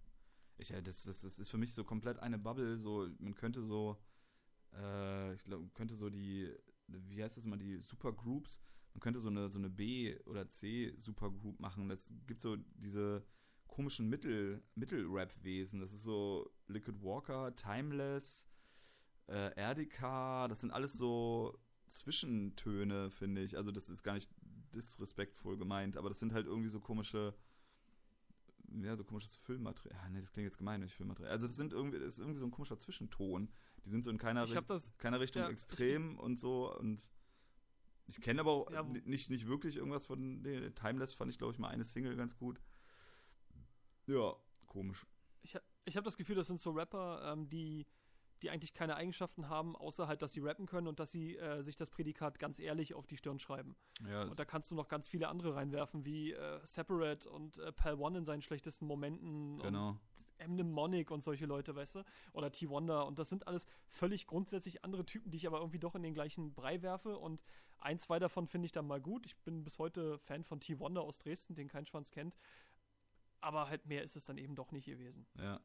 Ich, 0.56 0.70
ja, 0.70 0.80
das, 0.80 1.04
das, 1.04 1.20
das 1.20 1.38
ist 1.38 1.50
für 1.50 1.58
mich 1.58 1.72
so 1.72 1.84
komplett 1.84 2.18
eine 2.18 2.38
Bubble. 2.38 2.76
So, 2.78 3.08
man 3.18 3.36
könnte 3.36 3.62
so, 3.62 3.96
äh, 4.74 5.34
ich 5.34 5.44
glaube, 5.44 5.68
könnte 5.74 5.94
so 5.94 6.10
die, 6.10 6.52
wie 6.88 7.22
heißt 7.22 7.36
das 7.36 7.44
mal, 7.44 7.58
die 7.58 7.78
Supergroups 7.78 8.60
man 8.98 9.00
könnte 9.00 9.20
so 9.20 9.28
eine, 9.28 9.48
so 9.48 9.58
eine 9.58 9.70
B- 9.70 10.18
oder 10.24 10.48
C-Supergroup 10.48 11.60
machen. 11.60 11.88
Das 11.88 12.12
gibt 12.26 12.42
so 12.42 12.56
diese 12.74 13.24
komischen 13.78 14.08
Mittel, 14.08 14.60
Mittel-Rap-Wesen. 14.74 15.78
Das 15.78 15.92
ist 15.92 16.02
so 16.02 16.50
Liquid 16.66 17.00
Walker, 17.00 17.54
Timeless, 17.54 18.44
äh, 19.28 19.54
Erdika. 19.54 20.48
Das 20.48 20.62
sind 20.62 20.72
alles 20.72 20.94
so 20.94 21.56
Zwischentöne, 21.86 23.08
finde 23.08 23.40
ich. 23.40 23.56
Also 23.56 23.70
das 23.70 23.88
ist 23.88 24.02
gar 24.02 24.14
nicht 24.14 24.32
disrespektvoll 24.74 25.56
gemeint, 25.56 25.96
aber 25.96 26.08
das 26.08 26.18
sind 26.18 26.32
halt 26.32 26.46
irgendwie 26.46 26.70
so 26.70 26.80
komische 26.80 27.34
ja, 28.82 28.96
so 28.96 29.04
komisches 29.04 29.36
Füllmaterial. 29.36 29.96
Ah, 30.04 30.08
nee, 30.10 30.20
das 30.20 30.32
klingt 30.32 30.46
jetzt 30.46 30.58
gemein, 30.58 30.80
nicht 30.80 30.94
Füllmaterial. 30.94 31.30
Also 31.30 31.46
das 31.46 31.54
sind 31.54 31.72
irgendwie, 31.72 32.00
das 32.00 32.14
ist 32.14 32.18
irgendwie 32.18 32.40
so 32.40 32.46
ein 32.46 32.50
komischer 32.50 32.80
Zwischenton. 32.80 33.48
Die 33.84 33.90
sind 33.90 34.02
so 34.02 34.10
in 34.10 34.18
keiner, 34.18 34.50
Richt 34.50 34.68
das, 34.68 34.92
keiner 34.98 35.20
Richtung 35.20 35.42
ja, 35.42 35.50
extrem 35.50 36.14
ich, 36.14 36.18
und 36.18 36.40
so 36.40 36.76
und 36.76 37.08
ich 38.08 38.20
kenne 38.20 38.40
aber 38.40 38.50
auch 38.50 38.70
ja, 38.72 38.82
nicht, 38.82 39.30
nicht 39.30 39.46
wirklich 39.46 39.76
irgendwas 39.76 40.06
von 40.06 40.42
den 40.42 40.74
Timeless, 40.74 41.14
fand 41.14 41.30
ich, 41.30 41.38
glaube 41.38 41.52
ich, 41.52 41.60
mal 41.60 41.68
eine 41.68 41.84
Single 41.84 42.16
ganz 42.16 42.36
gut. 42.36 42.60
Ja, 44.08 44.34
komisch. 44.66 45.06
Ich, 45.42 45.56
ich 45.84 45.96
habe 45.96 46.04
das 46.04 46.16
Gefühl, 46.16 46.36
das 46.36 46.48
sind 46.48 46.60
so 46.60 46.70
Rapper, 46.70 47.32
ähm, 47.32 47.48
die, 47.48 47.86
die 48.42 48.50
eigentlich 48.50 48.72
keine 48.72 48.96
Eigenschaften 48.96 49.48
haben, 49.48 49.76
außer 49.76 50.08
halt, 50.08 50.22
dass 50.22 50.32
sie 50.32 50.40
rappen 50.40 50.66
können 50.66 50.86
und 50.86 50.98
dass 50.98 51.10
sie 51.10 51.36
äh, 51.36 51.62
sich 51.62 51.76
das 51.76 51.90
Prädikat 51.90 52.38
ganz 52.38 52.58
ehrlich 52.58 52.94
auf 52.94 53.06
die 53.06 53.16
Stirn 53.16 53.38
schreiben. 53.38 53.76
Ja, 54.08 54.22
und 54.22 54.38
da 54.38 54.44
kannst 54.44 54.70
du 54.70 54.74
noch 54.74 54.88
ganz 54.88 55.08
viele 55.08 55.28
andere 55.28 55.54
reinwerfen, 55.54 56.04
wie 56.04 56.32
äh, 56.32 56.60
Separate 56.64 57.28
und 57.30 57.58
äh, 57.58 57.72
Pal 57.72 57.94
One 57.94 58.18
in 58.18 58.24
seinen 58.24 58.42
schlechtesten 58.42 58.86
Momenten. 58.86 59.58
Genau. 59.58 59.96
Mnemonic 60.46 61.10
und 61.10 61.24
solche 61.24 61.46
Leute, 61.46 61.74
weißt 61.74 61.96
du? 61.96 62.04
Oder 62.32 62.52
T-Wonder. 62.52 63.06
Und 63.06 63.18
das 63.18 63.28
sind 63.28 63.48
alles 63.48 63.66
völlig 63.88 64.28
grundsätzlich 64.28 64.84
andere 64.84 65.04
Typen, 65.04 65.32
die 65.32 65.36
ich 65.36 65.48
aber 65.48 65.58
irgendwie 65.58 65.80
doch 65.80 65.96
in 65.96 66.02
den 66.04 66.14
gleichen 66.14 66.54
Brei 66.54 66.80
werfe. 66.82 67.18
Und 67.18 67.42
ein, 67.78 67.98
zwei 67.98 68.18
davon 68.18 68.46
finde 68.46 68.66
ich 68.66 68.72
dann 68.72 68.86
mal 68.86 69.00
gut. 69.00 69.26
Ich 69.26 69.36
bin 69.38 69.64
bis 69.64 69.78
heute 69.78 70.18
Fan 70.18 70.44
von 70.44 70.60
T-Wonder 70.60 71.02
aus 71.02 71.18
Dresden, 71.18 71.54
den 71.54 71.68
kein 71.68 71.86
Schwanz 71.86 72.10
kennt. 72.10 72.36
Aber 73.40 73.68
halt 73.68 73.86
mehr 73.86 74.02
ist 74.02 74.16
es 74.16 74.24
dann 74.24 74.38
eben 74.38 74.54
doch 74.54 74.72
nicht 74.72 74.86
gewesen. 74.86 75.26
Ja. 75.36 75.60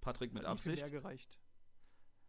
Patrick 0.00 0.32
mit 0.32 0.42
Hat 0.42 0.50
Absicht. 0.50 0.82
Mehr 0.82 0.90
gereicht. 0.90 1.38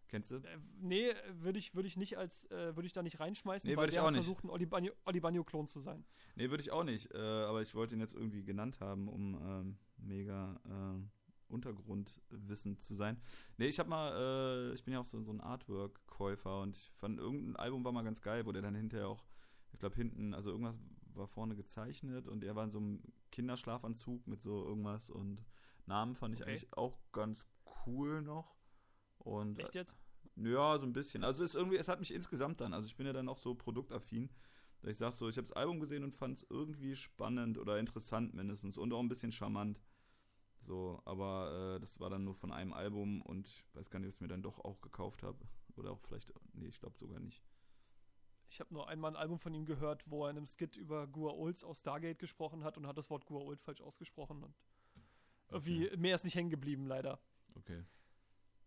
Kennst 0.08 0.32
du? 0.32 0.36
Äh, 0.36 0.60
nee, 0.80 1.14
würde 1.34 1.60
ich, 1.60 1.74
würd 1.74 1.86
ich 1.86 1.98
nicht 1.98 2.18
als, 2.18 2.46
äh, 2.52 2.76
würde 2.76 2.86
ich 2.86 2.94
da 2.94 3.02
nicht 3.02 3.20
reinschmeißen, 3.20 3.70
nee, 3.70 3.76
weil 3.76 3.90
der 3.90 4.04
versucht, 4.04 4.44
ein 4.44 4.50
Olibanio-Klon 4.50 5.68
zu 5.68 5.80
sein. 5.80 6.06
Nee, 6.36 6.50
würde 6.50 6.62
ich 6.62 6.72
auch 6.72 6.84
nicht. 6.84 7.12
Äh, 7.14 7.18
aber 7.18 7.62
ich 7.62 7.74
wollte 7.76 7.96
ihn 7.96 8.02
jetzt 8.02 8.14
irgendwie 8.14 8.44
genannt 8.44 8.80
haben, 8.80 9.08
um 9.08 9.36
ähm, 9.42 9.78
mega 9.98 10.60
äh, 10.66 11.52
Untergrundwissen 11.52 12.78
zu 12.78 12.96
sein. 12.96 13.20
Nee, 13.58 13.68
ich 13.68 13.80
habe 13.80 13.90
mal, 13.90 14.70
äh, 14.72 14.74
ich 14.74 14.84
bin 14.84 14.94
ja 14.94 15.00
auch 15.00 15.06
so, 15.06 15.22
so 15.22 15.32
ein 15.32 15.42
Artwork-Käufer 15.42 16.62
und 16.62 16.76
ich 16.76 16.92
fand 16.98 17.20
irgendein 17.20 17.56
Album 17.56 17.84
war 17.84 17.92
mal 17.92 18.04
ganz 18.04 18.22
geil, 18.22 18.46
wo 18.46 18.52
der 18.52 18.62
dann 18.62 18.76
hinterher 18.76 19.08
auch, 19.08 19.26
ich 19.72 19.80
glaube 19.80 19.96
hinten, 19.96 20.34
also 20.34 20.52
irgendwas 20.52 20.80
war 21.16 21.28
vorne 21.28 21.56
gezeichnet 21.56 22.28
und 22.28 22.44
er 22.44 22.56
war 22.56 22.64
in 22.64 22.72
so 22.72 22.80
einem 22.80 23.02
Kinderschlafanzug 23.32 24.28
mit 24.28 24.42
so 24.42 24.66
irgendwas 24.66 25.10
und 25.10 25.46
Namen 25.86 26.16
fand 26.16 26.34
ich 26.34 26.42
okay. 26.42 26.52
eigentlich 26.52 26.74
auch 26.74 26.98
ganz 27.12 27.48
cool 27.86 28.22
noch. 28.22 28.56
Und, 29.20 29.60
Echt 29.60 29.76
jetzt? 29.76 29.96
Ja, 30.36 30.78
so 30.78 30.86
ein 30.86 30.94
bisschen. 30.94 31.24
Also 31.24 31.44
es 31.44 31.52
ist 31.52 31.56
irgendwie, 31.56 31.78
es 31.78 31.88
hat 31.88 32.00
mich 32.00 32.14
insgesamt 32.14 32.62
dann, 32.62 32.74
also 32.74 32.88
ich 32.88 32.96
bin 32.96 33.06
ja 33.06 33.14
dann 33.14 33.30
auch 33.30 33.38
so 33.38 33.56
produktaffin, 33.56 34.30
dass 34.82 34.92
ich 34.92 34.98
sage 34.98 35.16
so, 35.16 35.30
ich 35.30 35.38
habe 35.38 35.48
das 35.48 35.56
Album 35.56 35.80
gesehen 35.80 36.04
und 36.04 36.14
fand 36.14 36.38
es 36.38 36.46
irgendwie 36.50 36.96
spannend 36.96 37.58
oder 37.58 37.80
interessant 37.80 38.34
mindestens 38.34 38.78
und 38.78 38.94
auch 38.94 39.00
ein 39.00 39.08
bisschen 39.08 39.32
charmant. 39.32 39.80
So, 40.62 41.02
aber 41.06 41.76
äh, 41.76 41.80
das 41.80 42.00
war 42.00 42.10
dann 42.10 42.24
nur 42.24 42.34
von 42.34 42.52
einem 42.52 42.74
Album 42.74 43.22
und 43.22 43.48
ich 43.48 43.64
weiß 43.74 43.90
gar 43.90 44.00
nicht, 44.00 44.08
ob 44.08 44.14
ich 44.14 44.18
es 44.18 44.22
mir 44.22 44.28
dann 44.28 44.42
doch 44.42 44.60
auch 44.60 44.82
gekauft 44.82 45.24
habe. 45.24 45.38
Oder 45.76 45.92
auch 45.92 46.00
vielleicht, 46.00 46.34
nee, 46.54 46.68
ich 46.68 46.80
glaube 46.80 46.98
sogar 46.98 47.20
nicht. 47.20 47.44
Ich 48.50 48.60
habe 48.60 48.74
nur 48.74 48.88
einmal 48.88 49.12
ein 49.12 49.18
Album 49.18 49.40
von 49.40 49.54
ihm 49.54 49.66
gehört, 49.66 50.10
wo 50.10 50.26
er 50.26 50.30
in 50.30 50.38
einem 50.38 50.48
Skit 50.48 50.76
über 50.76 51.08
Gua 51.08 51.32
Olds 51.32 51.64
aus 51.64 51.80
Stargate 51.80 52.20
gesprochen 52.20 52.64
hat 52.64 52.78
und 52.78 52.88
hat 52.88 52.98
das 52.98 53.10
Wort 53.10 53.26
Gua 53.26 53.42
Old 53.42 53.62
falsch 53.62 53.82
ausgesprochen 53.82 54.44
und 54.44 54.56
irgendwie 55.50 55.88
okay. 55.88 55.98
mehr 55.98 56.16
ist 56.16 56.24
nicht 56.24 56.36
hängen 56.36 56.50
geblieben, 56.50 56.86
leider. 56.86 57.20
Okay. 57.56 57.84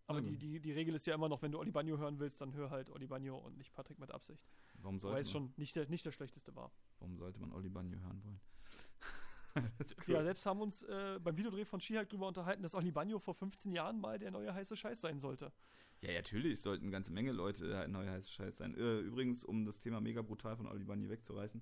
Aber 0.07 0.23
die, 0.23 0.38
die, 0.38 0.59
die 0.59 0.73
Regel 0.73 0.95
ist 0.95 1.07
ja 1.07 1.14
immer 1.14 1.29
noch, 1.29 1.43
wenn 1.43 1.53
du 1.53 1.59
Oli 1.59 1.71
Bagno 1.71 1.99
hören 1.99 2.19
willst, 2.19 2.41
dann 2.41 2.55
hör 2.55 2.71
halt 2.71 2.88
Oli 2.88 3.07
Bagno 3.07 3.37
und 3.37 3.59
nicht 3.59 3.75
Patrick 3.75 3.99
mit 3.99 4.11
Absicht. 4.11 4.49
Warum 4.81 4.99
sollte 4.99 5.17
Weil 5.17 5.21
es 5.21 5.31
schon 5.31 5.53
nicht 5.57 5.77
der, 5.77 5.87
nicht 5.88 6.05
der 6.05 6.12
schlechteste 6.12 6.57
war. 6.57 6.73
Warum 6.99 7.19
sollte 7.19 7.38
man 7.41 7.53
Oli 7.53 7.69
Bagno 7.69 7.99
hören 7.99 8.25
wollen? 8.25 8.41
cool. 9.57 10.07
Wir 10.07 10.23
selbst 10.23 10.47
haben 10.47 10.61
uns 10.62 10.83
äh, 10.85 11.19
beim 11.23 11.37
Videodreh 11.37 11.64
von 11.64 11.81
Skihike 11.81 12.07
drüber 12.07 12.29
unterhalten, 12.29 12.62
dass 12.62 12.75
Oli 12.75 12.91
Bagno 12.91 13.19
vor 13.19 13.35
15 13.35 13.73
Jahren 13.73 14.01
mal 14.01 14.19
der 14.19 14.31
neue 14.31 14.53
heiße 14.53 14.77
Scheiß 14.77 15.01
sein 15.01 15.19
sollte. 15.21 15.53
Ja, 16.01 16.13
natürlich 16.13 16.61
sollten 16.61 16.85
eine 16.85 16.93
ganze 16.93 17.13
Menge 17.13 17.33
Leute 17.33 17.77
halt 17.77 17.91
neue 17.91 18.11
heiße 18.11 18.31
Scheiß 18.31 18.59
sein. 18.59 18.75
Äh, 18.75 19.01
übrigens, 19.01 19.45
um 19.45 19.65
das 19.65 19.81
Thema 19.81 20.01
mega 20.01 20.23
brutal 20.23 20.57
von 20.57 20.67
Oli 20.67 20.85
Bagno 20.85 21.09
wegzureißen, 21.09 21.61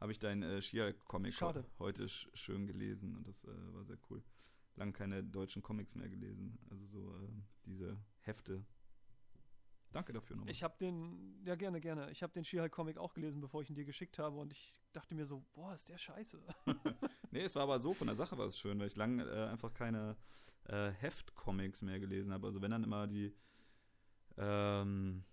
habe 0.00 0.12
ich 0.12 0.18
deinen 0.18 0.42
äh, 0.42 0.60
Skihike-Comic 0.60 1.40
heute 1.78 2.08
sch 2.08 2.28
schön 2.34 2.66
gelesen 2.66 3.16
und 3.16 3.26
das 3.26 3.44
äh, 3.44 3.74
war 3.74 3.84
sehr 3.84 3.98
cool. 4.10 4.22
Lang 4.74 4.92
keine 4.92 5.22
deutschen 5.22 5.62
Comics 5.62 5.94
mehr 5.94 6.08
gelesen. 6.08 6.58
Also 6.70 6.84
so 6.86 7.16
äh, 7.16 7.28
diese 7.64 7.96
Hefte 8.20 8.64
Danke 9.96 10.12
dafür 10.12 10.36
nochmal. 10.36 10.52
Ich 10.52 10.62
habe 10.62 10.76
den, 10.78 11.42
ja 11.42 11.54
gerne, 11.54 11.80
gerne. 11.80 12.10
Ich 12.10 12.22
habe 12.22 12.30
den 12.32 12.44
She-Hulk-Comic 12.44 12.98
auch 12.98 13.14
gelesen, 13.14 13.40
bevor 13.40 13.62
ich 13.62 13.70
ihn 13.70 13.76
dir 13.76 13.86
geschickt 13.86 14.18
habe 14.18 14.36
und 14.36 14.52
ich 14.52 14.74
dachte 14.92 15.14
mir 15.14 15.24
so, 15.24 15.42
boah, 15.54 15.72
ist 15.72 15.88
der 15.88 15.96
scheiße. 15.96 16.38
nee, 17.30 17.44
es 17.44 17.54
war 17.54 17.62
aber 17.62 17.78
so, 17.80 17.94
von 17.94 18.06
der 18.06 18.14
Sache 18.14 18.36
war 18.36 18.46
es 18.46 18.58
schön, 18.58 18.78
weil 18.78 18.88
ich 18.88 18.96
lange 18.96 19.24
äh, 19.24 19.46
einfach 19.46 19.72
keine 19.72 20.16
äh, 20.64 20.90
Heft-Comics 20.90 21.80
mehr 21.80 21.98
gelesen 21.98 22.30
habe. 22.32 22.46
Also 22.46 22.60
wenn 22.60 22.72
dann 22.72 22.84
immer 22.84 23.06
die, 23.06 23.34
ähm, 24.38 25.24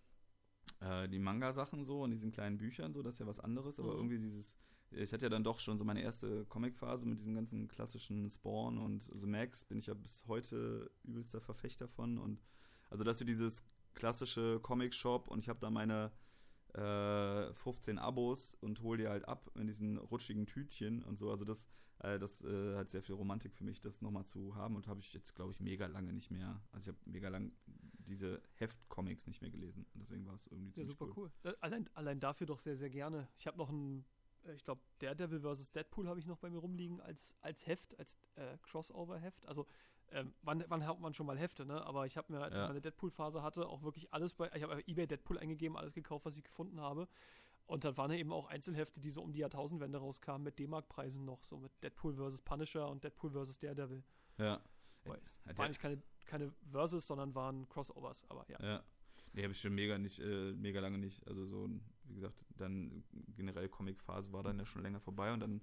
äh, 0.80 1.08
die 1.10 1.20
Manga-Sachen 1.20 1.86
so 1.86 2.04
und 2.04 2.12
diesen 2.12 2.32
kleinen 2.32 2.58
Büchern 2.58 2.94
so, 2.94 3.02
das 3.02 3.16
ist 3.16 3.20
ja 3.20 3.28
was 3.28 3.39
anderes, 3.39 3.80
aber 3.80 3.92
mhm. 3.92 3.98
irgendwie 3.98 4.20
dieses, 4.20 4.58
ich 4.92 5.13
hatte 5.13 5.26
ja 5.26 5.30
dann 5.30 5.44
doch 5.44 5.60
schon 5.60 5.78
so 5.78 5.86
meine 5.86 6.02
erste 6.02 6.46
Comic-Phase 6.46 7.06
mit 7.06 7.20
diesem 7.20 7.36
ganzen 7.36 7.68
klassischen 7.68 8.30
Spawn 8.30 8.78
und 8.78 9.12
The 9.13 9.28
Max 9.28 9.66
bin 9.66 9.80
ich 9.80 9.88
ja 9.88 9.94
bis 9.94 10.26
heute 10.28 10.92
übelster 11.04 11.42
Verfechter 11.42 11.88
von 11.88 12.18
und 12.18 12.42
also 12.89 13.04
dass 13.04 13.20
du 13.20 13.26
dieses 13.26 13.63
klassische 13.94 14.60
Comic-Shop 14.62 15.28
und 15.28 15.39
ich 15.39 15.50
habe 15.50 15.60
da 15.60 15.70
meine 15.70 16.12
äh, 16.74 17.54
15 17.54 18.00
Abos 18.00 18.56
und 18.56 18.82
hole 18.82 18.98
die 18.98 19.08
halt 19.08 19.28
ab 19.28 19.50
in 19.56 19.68
diesen 19.68 19.98
rutschigen 19.98 20.46
Tütchen 20.46 21.04
und 21.04 21.18
so. 21.18 21.30
Also 21.30 21.46
das, 21.46 21.68
äh, 22.00 22.20
das 22.20 22.42
äh, 22.42 22.76
hat 22.76 22.89
sehr 22.89 23.04
viel 23.04 23.16
Romantik 23.16 23.54
für 23.54 23.63
mich, 23.63 23.80
das 23.80 24.02
nochmal 24.02 24.26
zu 24.26 24.56
haben 24.56 24.76
und 24.76 24.88
habe 24.88 25.00
ich 25.00 25.13
jetzt, 25.13 25.36
glaube 25.36 25.52
ich, 25.52 25.60
mega 25.60 25.86
lange 25.86 26.13
nicht 26.13 26.32
mehr. 26.32 26.62
Also 26.72 26.89
ich 26.89 26.96
habe 26.96 27.10
mega 27.10 27.30
lang 27.30 27.52
diese 28.06 28.42
Heft-Comics 28.56 29.28
nicht 29.28 29.42
mehr 29.42 29.52
gelesen. 29.52 29.86
Und 29.94 30.02
deswegen 30.02 30.26
war 30.26 30.36
es 30.36 30.48
irgendwie 30.48 30.80
Ja, 30.80 30.86
super 30.86 31.06
cool. 31.06 31.32
cool. 31.44 31.52
Äh, 31.52 31.56
allein, 31.62 31.89
allein 31.94 32.20
dafür 32.20 32.48
doch 32.48 32.60
sehr, 32.60 32.76
sehr 32.76 32.89
gerne. 32.89 33.28
Ich 33.38 33.48
habe 33.48 33.58
noch 33.58 33.70
ein, 33.70 34.06
äh, 34.46 34.54
ich 34.54 34.63
glaube, 34.63 34.82
Daredevil 35.00 35.42
vs. 35.42 35.72
Deadpool 35.72 36.08
habe 36.08 36.20
ich 36.20 36.26
noch 36.26 36.38
bei 36.38 36.50
mir 36.50 36.60
rumliegen 36.60 37.02
als, 37.02 37.36
als 37.42 37.66
Heft, 37.68 37.98
als 38.00 38.18
äh, 38.36 38.58
Crossover-Heft. 38.62 39.46
Also 39.46 39.68
ähm, 40.12 40.34
wann, 40.42 40.63
wann 40.68 40.86
hat 40.86 41.00
man 41.00 41.13
schon 41.13 41.26
mal 41.26 41.38
Hefte, 41.38 41.66
ne? 41.66 41.84
Aber 41.86 42.06
ich 42.06 42.18
habe 42.18 42.32
mir, 42.32 42.42
als 42.42 42.56
ja. 42.56 42.63
ich 42.63 42.68
meine 42.70 42.82
Deadpool-Phase 42.82 43.42
hatte, 43.42 43.68
auch 43.68 43.82
wirklich 43.84 44.13
alles 44.13 44.34
bei, 44.34 44.52
ich 44.54 44.63
habe 44.63 44.88
eBay 44.88 45.08
Deadpool 45.08 45.39
eingegeben, 45.39 45.76
alles 45.76 45.94
gekauft, 45.94 46.26
was 46.26 46.38
ich 46.38 46.44
gefunden 46.44 46.80
habe. 46.80 47.08
Und 47.66 47.86
dann 47.86 47.98
waren 47.98 48.12
ja 48.12 48.18
eben 48.18 48.32
auch 48.32 48.48
Einzelhefte, 48.48 49.00
die 49.00 49.10
so 49.10 49.22
um 49.22 49.32
die 49.32 49.39
Jahrtausendwende 49.39 49.98
rauskamen, 49.98 50.44
mit 50.44 50.60
D-Mark-Preisen 50.60 51.24
noch, 51.26 51.44
so 51.44 51.58
mit 51.58 51.72
Deadpool 51.82 52.13
vs. 52.13 52.42
Punisher 52.42 52.89
und 52.89 53.04
Deadpool 53.04 53.32
vs. 53.32 53.58
Daredevil. 53.58 54.04
Ja. 54.38 54.62
Aber 55.06 55.18
es 55.18 55.39
war 55.56 55.68
nicht 55.68 55.80
keine, 55.80 56.02
keine 56.26 56.52
Versus, 56.72 57.08
sondern 57.08 57.36
waren 57.36 57.68
Crossovers, 57.70 58.24
aber 58.30 58.46
ja. 58.50 58.58
Ja. 58.62 58.84
Nee, 59.34 59.44
habe 59.44 59.54
ich 59.54 59.60
schon 59.60 59.74
mega 59.74 59.98
nicht, 59.98 60.20
äh, 60.20 60.54
mega 60.54 60.80
lange 60.80 61.00
nicht. 61.00 61.26
Also 61.28 61.46
so, 61.46 61.70
wie 62.04 62.14
gesagt, 62.14 62.46
dann 62.56 63.04
generell 63.36 63.68
Comic-Phase 63.68 64.32
war 64.32 64.44
dann 64.44 64.60
ja 64.60 64.66
schon 64.66 64.84
länger 64.84 65.00
vorbei 65.00 65.34
und 65.34 65.40
dann 65.40 65.62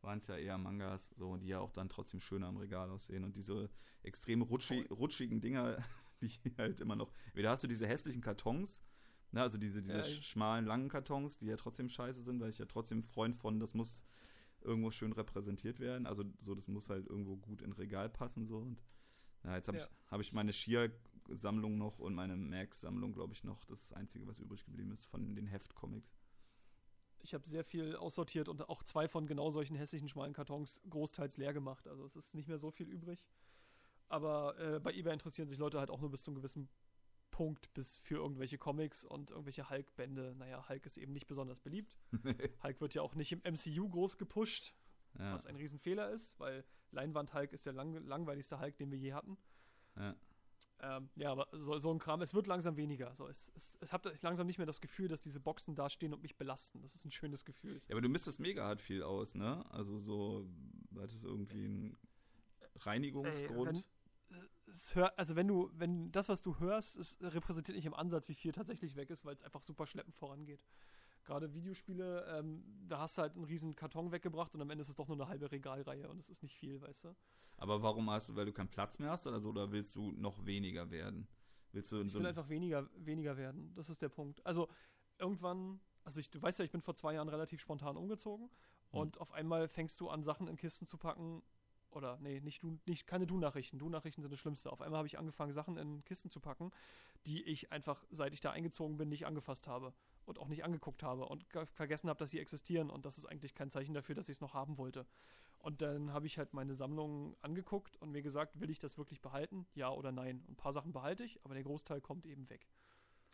waren 0.00 0.18
es 0.18 0.26
ja 0.26 0.36
eher 0.36 0.58
Mangas, 0.58 1.10
so, 1.16 1.36
die 1.36 1.46
ja 1.46 1.60
auch 1.60 1.70
dann 1.70 1.88
trotzdem 1.88 2.18
schöner 2.18 2.48
am 2.48 2.56
Regal 2.56 2.90
aussehen. 2.90 3.22
Und 3.22 3.36
diese 3.36 3.70
extrem 4.02 4.42
rutschi 4.42 4.86
rutschigen 4.90 5.40
Dinger, 5.40 5.76
die 6.20 6.32
halt 6.58 6.80
immer 6.80 6.96
noch. 6.96 7.12
Wieder 7.34 7.50
hast 7.50 7.62
du 7.62 7.68
diese 7.68 7.86
hässlichen 7.86 8.20
Kartons, 8.20 8.82
ne, 9.30 9.42
also 9.42 9.58
diese, 9.58 9.82
diese 9.82 9.98
ja, 9.98 10.04
schmalen, 10.04 10.66
langen 10.66 10.88
Kartons, 10.88 11.38
die 11.38 11.46
ja 11.46 11.56
trotzdem 11.56 11.88
scheiße 11.88 12.22
sind, 12.22 12.40
weil 12.40 12.50
ich 12.50 12.58
ja 12.58 12.66
trotzdem 12.66 13.04
Freund 13.04 13.36
von, 13.36 13.60
das 13.60 13.74
muss 13.74 14.04
irgendwo 14.60 14.90
schön 14.90 15.12
repräsentiert 15.12 15.80
werden. 15.80 16.06
Also 16.06 16.24
so, 16.40 16.54
das 16.54 16.68
muss 16.68 16.88
halt 16.88 17.06
irgendwo 17.06 17.36
gut 17.36 17.62
in 17.62 17.72
Regal 17.72 18.08
passen, 18.08 18.46
so. 18.46 18.58
Und 18.58 18.82
ja, 19.44 19.56
jetzt 19.56 19.68
habe 19.68 19.78
ja. 19.78 19.84
ich, 19.84 20.10
hab 20.10 20.20
ich 20.20 20.32
meine 20.32 20.52
Sheer-Sammlung 20.52 21.78
noch 21.78 21.98
und 21.98 22.14
meine 22.14 22.36
Max-Sammlung, 22.36 23.12
glaube 23.12 23.32
ich, 23.32 23.44
noch. 23.44 23.64
Das 23.64 23.80
ist 23.80 23.90
das 23.90 23.98
Einzige, 23.98 24.26
was 24.26 24.38
übrig 24.38 24.64
geblieben 24.64 24.92
ist 24.92 25.06
von 25.06 25.34
den 25.34 25.46
Heftcomics. 25.46 26.16
Ich 27.20 27.34
habe 27.34 27.46
sehr 27.46 27.64
viel 27.64 27.94
aussortiert 27.96 28.48
und 28.48 28.68
auch 28.68 28.82
zwei 28.82 29.08
von 29.08 29.26
genau 29.26 29.50
solchen 29.50 29.76
hässlichen 29.76 30.08
schmalen 30.08 30.32
Kartons 30.32 30.80
großteils 30.90 31.36
leer 31.36 31.52
gemacht. 31.52 31.86
Also 31.86 32.04
es 32.04 32.16
ist 32.16 32.34
nicht 32.34 32.48
mehr 32.48 32.58
so 32.58 32.70
viel 32.70 32.88
übrig. 32.88 33.24
Aber 34.08 34.58
äh, 34.58 34.80
bei 34.80 34.92
eBay 34.92 35.12
interessieren 35.12 35.48
sich 35.48 35.58
Leute 35.58 35.78
halt 35.78 35.90
auch 35.90 36.00
nur 36.00 36.10
bis 36.10 36.22
zu 36.22 36.30
einem 36.30 36.36
gewissen 36.36 36.68
Punkt 37.30 37.72
bis 37.74 37.98
für 37.98 38.16
irgendwelche 38.16 38.58
Comics 38.58 39.04
und 39.04 39.30
irgendwelche 39.30 39.68
Hulk-Bände. 39.68 40.34
Naja, 40.36 40.68
Hulk 40.68 40.86
ist 40.86 40.98
eben 40.98 41.12
nicht 41.12 41.26
besonders 41.26 41.60
beliebt. 41.60 41.96
Hulk 42.62 42.80
wird 42.80 42.94
ja 42.94 43.02
auch 43.02 43.14
nicht 43.14 43.32
im 43.32 43.40
MCU 43.40 43.88
groß 43.88 44.18
gepusht, 44.18 44.74
ja. 45.18 45.32
was 45.32 45.46
ein 45.46 45.56
Riesenfehler 45.56 46.10
ist, 46.10 46.38
weil 46.38 46.64
Leinwand-Hulk 46.92 47.52
ist 47.52 47.66
der 47.66 47.72
lang 47.72 47.94
langweiligste 48.06 48.60
Hulk, 48.60 48.76
den 48.76 48.90
wir 48.90 48.98
je 48.98 49.12
hatten. 49.12 49.36
Ja. 49.96 50.14
Ähm, 50.80 51.10
ja, 51.14 51.30
aber 51.30 51.46
so, 51.52 51.78
so, 51.78 51.92
ein 51.92 51.98
Kram, 52.00 52.22
es 52.22 52.34
wird 52.34 52.48
langsam 52.48 52.76
weniger. 52.76 53.14
So, 53.14 53.28
es, 53.28 53.52
es, 53.54 53.78
es 53.80 53.92
habe 53.92 54.12
langsam 54.20 54.46
nicht 54.46 54.58
mehr 54.58 54.66
das 54.66 54.80
Gefühl, 54.80 55.08
dass 55.08 55.20
diese 55.20 55.38
Boxen 55.38 55.76
da 55.76 55.88
stehen 55.88 56.12
und 56.12 56.22
mich 56.22 56.36
belasten. 56.36 56.82
Das 56.82 56.94
ist 56.94 57.04
ein 57.04 57.12
schönes 57.12 57.44
Gefühl. 57.44 57.80
Ja, 57.86 57.94
aber 57.94 58.00
du 58.00 58.08
misst 58.08 58.26
das 58.26 58.40
mega 58.40 58.64
hart 58.64 58.80
viel 58.80 59.02
aus, 59.02 59.34
ne? 59.34 59.64
Also 59.70 59.98
so, 59.98 60.48
hat 60.98 61.10
es 61.10 61.22
irgendwie 61.22 61.66
einen 61.66 61.96
Reinigungsgrund? 62.80 63.76
Ey, 63.76 63.84
wenn, 64.30 64.42
hör, 64.94 65.18
also 65.18 65.36
wenn 65.36 65.46
du, 65.46 65.70
wenn 65.74 66.10
das, 66.10 66.28
was 66.28 66.42
du 66.42 66.58
hörst, 66.58 66.96
es 66.96 67.16
repräsentiert 67.20 67.76
nicht 67.76 67.86
im 67.86 67.94
Ansatz, 67.94 68.28
wie 68.28 68.34
viel 68.34 68.50
tatsächlich 68.50 68.96
weg 68.96 69.10
ist, 69.10 69.24
weil 69.24 69.34
es 69.34 69.42
einfach 69.44 69.62
super 69.62 69.86
schleppend 69.86 70.16
vorangeht 70.16 70.64
gerade 71.24 71.54
Videospiele, 71.54 72.26
ähm, 72.38 72.64
da 72.88 72.98
hast 72.98 73.16
du 73.16 73.22
halt 73.22 73.34
einen 73.34 73.44
riesen 73.44 73.74
Karton 73.74 74.12
weggebracht 74.12 74.54
und 74.54 74.62
am 74.62 74.70
Ende 74.70 74.82
ist 74.82 74.88
es 74.88 74.96
doch 74.96 75.08
nur 75.08 75.16
eine 75.16 75.28
halbe 75.28 75.50
Regalreihe 75.50 76.08
und 76.08 76.18
es 76.18 76.28
ist 76.28 76.42
nicht 76.42 76.56
viel, 76.56 76.80
weißt 76.80 77.04
du? 77.04 77.16
Aber 77.56 77.82
warum 77.82 78.10
hast 78.10 78.28
du, 78.28 78.36
weil 78.36 78.46
du 78.46 78.52
keinen 78.52 78.68
Platz 78.68 78.98
mehr 78.98 79.10
hast 79.10 79.26
oder 79.26 79.40
so, 79.40 79.50
oder 79.50 79.70
willst 79.70 79.94
du 79.94 80.12
noch 80.12 80.44
weniger 80.44 80.90
werden? 80.90 81.28
Willst 81.72 81.92
du 81.92 82.02
ich 82.02 82.12
so 82.12 82.18
will 82.18 82.26
einfach 82.26 82.48
weniger, 82.48 82.88
weniger 82.96 83.36
werden, 83.36 83.72
das 83.74 83.88
ist 83.88 84.02
der 84.02 84.08
Punkt. 84.08 84.44
Also 84.44 84.68
irgendwann, 85.18 85.80
also 86.04 86.20
ich, 86.20 86.30
du 86.30 86.42
weißt 86.42 86.58
ja, 86.58 86.64
ich 86.64 86.72
bin 86.72 86.82
vor 86.82 86.94
zwei 86.94 87.14
Jahren 87.14 87.28
relativ 87.28 87.60
spontan 87.60 87.96
umgezogen 87.96 88.50
hm. 88.90 89.00
und 89.00 89.20
auf 89.20 89.32
einmal 89.32 89.68
fängst 89.68 90.00
du 90.00 90.08
an, 90.08 90.22
Sachen 90.22 90.48
in 90.48 90.56
Kisten 90.56 90.86
zu 90.86 90.98
packen 90.98 91.42
oder 91.90 92.18
nee, 92.20 92.40
nicht 92.40 92.62
du, 92.62 92.78
nicht 92.86 93.06
keine 93.06 93.26
Du-Nachrichten. 93.26 93.78
Du-Nachrichten 93.78 94.22
sind 94.22 94.32
das 94.32 94.40
Schlimmste. 94.40 94.72
Auf 94.72 94.80
einmal 94.80 94.98
habe 94.98 95.08
ich 95.08 95.18
angefangen, 95.18 95.52
Sachen 95.52 95.76
in 95.76 96.04
Kisten 96.04 96.30
zu 96.30 96.40
packen, 96.40 96.70
die 97.26 97.42
ich 97.42 97.70
einfach, 97.70 98.04
seit 98.10 98.32
ich 98.32 98.40
da 98.40 98.50
eingezogen 98.50 98.96
bin, 98.96 99.08
nicht 99.08 99.26
angefasst 99.26 99.68
habe 99.68 99.92
und 100.24 100.38
auch 100.38 100.48
nicht 100.48 100.64
angeguckt 100.64 101.02
habe 101.02 101.26
und 101.26 101.44
vergessen 101.74 102.08
habe, 102.08 102.18
dass 102.18 102.30
sie 102.30 102.38
existieren 102.38 102.90
und 102.90 103.04
das 103.04 103.18
ist 103.18 103.26
eigentlich 103.26 103.54
kein 103.54 103.70
Zeichen 103.70 103.94
dafür, 103.94 104.14
dass 104.14 104.28
ich 104.28 104.36
es 104.36 104.40
noch 104.40 104.54
haben 104.54 104.78
wollte. 104.78 105.06
Und 105.58 105.80
dann 105.80 106.12
habe 106.12 106.26
ich 106.26 106.38
halt 106.38 106.54
meine 106.54 106.74
Sammlung 106.74 107.36
angeguckt 107.40 107.96
und 107.96 108.10
mir 108.10 108.22
gesagt, 108.22 108.60
will 108.60 108.70
ich 108.70 108.80
das 108.80 108.98
wirklich 108.98 109.20
behalten? 109.20 109.66
Ja 109.74 109.90
oder 109.90 110.10
nein? 110.10 110.40
Und 110.40 110.50
ein 110.50 110.56
paar 110.56 110.72
Sachen 110.72 110.92
behalte 110.92 111.24
ich, 111.24 111.44
aber 111.44 111.54
der 111.54 111.62
Großteil 111.62 112.00
kommt 112.00 112.26
eben 112.26 112.50
weg. 112.50 112.66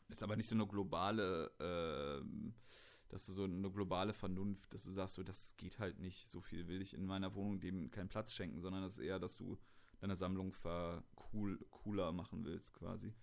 Ist 0.08 0.22
aber 0.22 0.36
nicht 0.36 0.48
so 0.48 0.54
eine 0.54 0.66
globale, 0.66 1.50
äh, 1.58 2.24
dass 3.08 3.26
du 3.26 3.32
so 3.32 3.44
eine 3.44 3.70
globale 3.70 4.12
Vernunft, 4.12 4.72
dass 4.74 4.84
du 4.84 4.90
sagst, 4.90 5.16
so, 5.16 5.22
das 5.22 5.56
geht 5.56 5.78
halt 5.78 5.98
nicht, 6.00 6.28
so 6.28 6.40
viel 6.40 6.68
will 6.68 6.82
ich 6.82 6.94
in 6.94 7.06
meiner 7.06 7.34
Wohnung 7.34 7.60
dem 7.60 7.90
keinen 7.90 8.08
Platz 8.08 8.32
schenken, 8.32 8.60
sondern 8.60 8.82
das 8.82 8.98
ist 8.98 9.04
eher, 9.04 9.18
dass 9.18 9.36
du 9.36 9.58
deine 10.00 10.16
Sammlung 10.16 10.54
cool, 11.32 11.58
cooler 11.70 12.12
machen 12.12 12.44
willst, 12.44 12.72
quasi. 12.72 13.14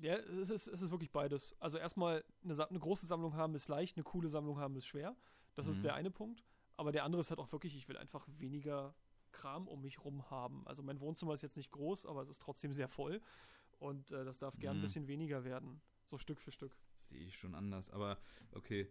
Ja, 0.00 0.16
es 0.16 0.50
ist, 0.50 0.66
es 0.66 0.82
ist 0.82 0.90
wirklich 0.90 1.10
beides. 1.10 1.54
Also 1.60 1.78
erstmal 1.78 2.24
eine, 2.42 2.68
eine, 2.68 2.78
große 2.78 3.06
Sammlung 3.06 3.34
haben 3.34 3.54
ist 3.54 3.68
leicht, 3.68 3.96
eine 3.96 4.04
coole 4.04 4.28
Sammlung 4.28 4.58
haben 4.58 4.76
ist 4.76 4.86
schwer. 4.86 5.16
Das 5.54 5.66
mhm. 5.66 5.72
ist 5.72 5.84
der 5.84 5.94
eine 5.94 6.10
Punkt. 6.10 6.44
Aber 6.76 6.90
der 6.90 7.04
andere 7.04 7.20
ist 7.20 7.30
halt 7.30 7.38
auch 7.38 7.52
wirklich, 7.52 7.76
ich 7.76 7.88
will 7.88 7.96
einfach 7.96 8.26
weniger 8.38 8.94
Kram 9.30 9.68
um 9.68 9.82
mich 9.82 10.04
rum 10.04 10.28
haben. 10.30 10.66
Also 10.66 10.82
mein 10.82 11.00
Wohnzimmer 11.00 11.34
ist 11.34 11.42
jetzt 11.42 11.56
nicht 11.56 11.70
groß, 11.70 12.06
aber 12.06 12.22
es 12.22 12.28
ist 12.28 12.42
trotzdem 12.42 12.72
sehr 12.72 12.88
voll. 12.88 13.20
Und 13.78 14.10
äh, 14.12 14.24
das 14.24 14.38
darf 14.38 14.58
gern 14.58 14.76
mhm. 14.76 14.80
ein 14.80 14.82
bisschen 14.82 15.06
weniger 15.06 15.44
werden. 15.44 15.80
So 16.06 16.18
Stück 16.18 16.40
für 16.40 16.52
Stück. 16.52 16.76
Sehe 17.02 17.20
ich 17.20 17.36
schon 17.36 17.54
anders. 17.54 17.90
Aber 17.90 18.18
okay. 18.52 18.90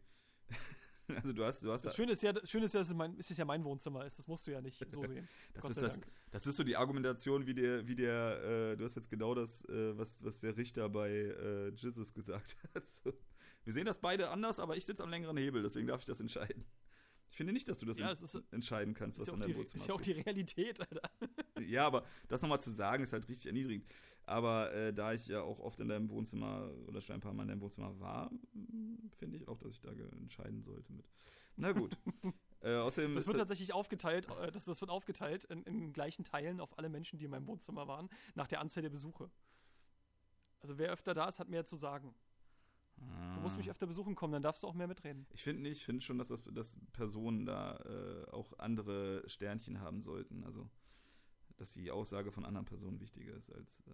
Also 1.23 1.33
du 1.33 1.43
hast, 1.43 1.63
du 1.63 1.71
hast 1.71 1.85
das 1.85 1.95
Schöne 1.95 2.13
ist 2.13 2.23
ja, 2.23 2.33
das 2.33 2.49
Schöne 2.49 2.65
ist 2.65 2.73
ja, 2.73 2.79
dass 2.79 2.89
es, 2.89 2.95
mein, 2.95 3.15
ist 3.17 3.37
ja 3.37 3.45
mein 3.45 3.63
Wohnzimmer 3.63 4.05
ist. 4.05 4.19
Das 4.19 4.27
musst 4.27 4.47
du 4.47 4.51
ja 4.51 4.61
nicht 4.61 4.79
so 4.89 5.03
sehen. 5.05 5.27
das, 5.53 5.69
ist 5.69 5.81
das, 5.81 6.01
das 6.31 6.47
ist 6.47 6.55
so 6.55 6.63
die 6.63 6.75
Argumentation, 6.75 7.45
wie 7.45 7.53
der, 7.53 7.87
wie 7.87 7.95
der, 7.95 8.71
äh, 8.71 8.77
du 8.77 8.83
hast 8.85 8.95
jetzt 8.95 9.09
genau 9.09 9.35
das, 9.35 9.63
äh, 9.65 9.97
was, 9.97 10.23
was 10.23 10.39
der 10.39 10.55
Richter 10.57 10.89
bei 10.89 11.09
äh, 11.09 11.69
Jesus 11.69 12.13
gesagt 12.13 12.55
hat. 12.75 12.83
wir 13.63 13.73
sehen 13.73 13.85
das 13.85 13.99
beide 13.99 14.29
anders, 14.29 14.59
aber 14.59 14.77
ich 14.77 14.85
sitze 14.85 15.03
am 15.03 15.09
längeren 15.09 15.37
Hebel, 15.37 15.63
deswegen 15.63 15.87
darf 15.87 15.99
ich 15.99 16.05
das 16.05 16.19
entscheiden. 16.19 16.65
Ich 17.29 17.37
finde 17.37 17.51
nicht, 17.51 17.67
dass 17.67 17.79
du 17.79 17.87
das 17.87 17.97
ja, 17.97 18.11
ist, 18.11 18.39
entscheiden 18.51 18.93
kannst, 18.93 19.19
was 19.19 19.25
ja 19.25 19.33
in 19.33 19.39
deinem 19.39 19.55
Wohnzimmer 19.55 19.81
ist. 19.81 19.87
ja 19.87 19.95
auch 19.95 20.01
die 20.01 20.11
Realität, 20.11 20.79
Alter. 20.79 21.09
Ja, 21.59 21.85
aber 21.85 22.03
das 22.27 22.41
nochmal 22.41 22.61
zu 22.61 22.71
sagen, 22.71 23.03
ist 23.03 23.13
halt 23.13 23.27
richtig 23.29 23.47
erniedrigend. 23.47 23.85
Aber 24.25 24.71
äh, 24.73 24.93
da 24.93 25.13
ich 25.13 25.27
ja 25.27 25.41
auch 25.41 25.59
oft 25.59 25.79
in 25.79 25.89
deinem 25.89 26.09
Wohnzimmer 26.09 26.71
oder 26.87 27.01
schon 27.01 27.15
ein 27.15 27.21
paar 27.21 27.33
Mal 27.33 27.43
in 27.43 27.49
deinem 27.49 27.61
Wohnzimmer 27.61 27.99
war, 27.99 28.31
finde 29.17 29.37
ich 29.37 29.47
auch, 29.47 29.57
dass 29.59 29.73
ich 29.73 29.81
da 29.81 29.89
entscheiden 29.89 30.61
sollte 30.63 30.93
mit. 30.93 31.05
Na 31.55 31.71
gut. 31.71 31.97
äh, 32.61 32.75
außerdem 32.75 33.15
das 33.15 33.27
wird 33.27 33.37
tatsächlich 33.37 33.73
aufgeteilt, 33.73 34.27
äh, 34.41 34.51
das, 34.51 34.65
das 34.65 34.79
wird 34.81 34.89
aufgeteilt 34.89 35.43
in, 35.45 35.63
in 35.63 35.93
gleichen 35.93 36.23
Teilen 36.23 36.59
auf 36.59 36.77
alle 36.77 36.89
Menschen, 36.89 37.19
die 37.19 37.25
in 37.25 37.31
meinem 37.31 37.47
Wohnzimmer 37.47 37.87
waren, 37.87 38.09
nach 38.33 38.47
der 38.47 38.61
Anzahl 38.61 38.81
der 38.81 38.89
Besuche. 38.89 39.29
Also 40.61 40.77
wer 40.77 40.91
öfter 40.91 41.13
da 41.13 41.27
ist, 41.27 41.39
hat 41.39 41.49
mehr 41.49 41.65
zu 41.65 41.75
sagen. 41.75 42.15
Du 43.35 43.41
musst 43.41 43.57
mich 43.57 43.69
öfter 43.69 43.85
besuchen 43.85 44.15
kommen, 44.15 44.31
dann 44.31 44.43
darfst 44.43 44.63
du 44.63 44.67
auch 44.67 44.73
mehr 44.73 44.87
mitreden. 44.87 45.25
Ich 45.33 45.43
finde 45.43 45.63
nicht, 45.63 45.79
ich 45.79 45.85
finde 45.85 46.01
schon, 46.01 46.17
dass, 46.17 46.29
das, 46.29 46.43
dass 46.45 46.77
Personen 46.93 47.45
da 47.45 47.75
äh, 47.75 48.31
auch 48.31 48.57
andere 48.59 49.27
Sternchen 49.27 49.81
haben 49.81 50.01
sollten. 50.01 50.43
Also, 50.45 50.69
dass 51.63 51.73
die 51.73 51.89
Aussage 51.91 52.29
von 52.29 52.43
anderen 52.43 52.65
Personen 52.65 52.99
wichtiger 52.99 53.33
ist 53.33 53.49
als 53.53 53.79
äh, 53.87 53.93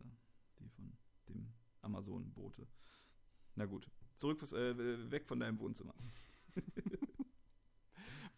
die 0.60 0.68
von 0.70 0.92
dem 1.28 1.54
Amazon-Bote. 1.82 2.68
Na 3.54 3.68
gut, 3.68 3.88
zurück, 4.18 4.42
äh, 4.52 5.12
weg 5.12 5.28
von 5.28 5.40
deinem 5.40 5.60
Wohnzimmer. 5.60 5.94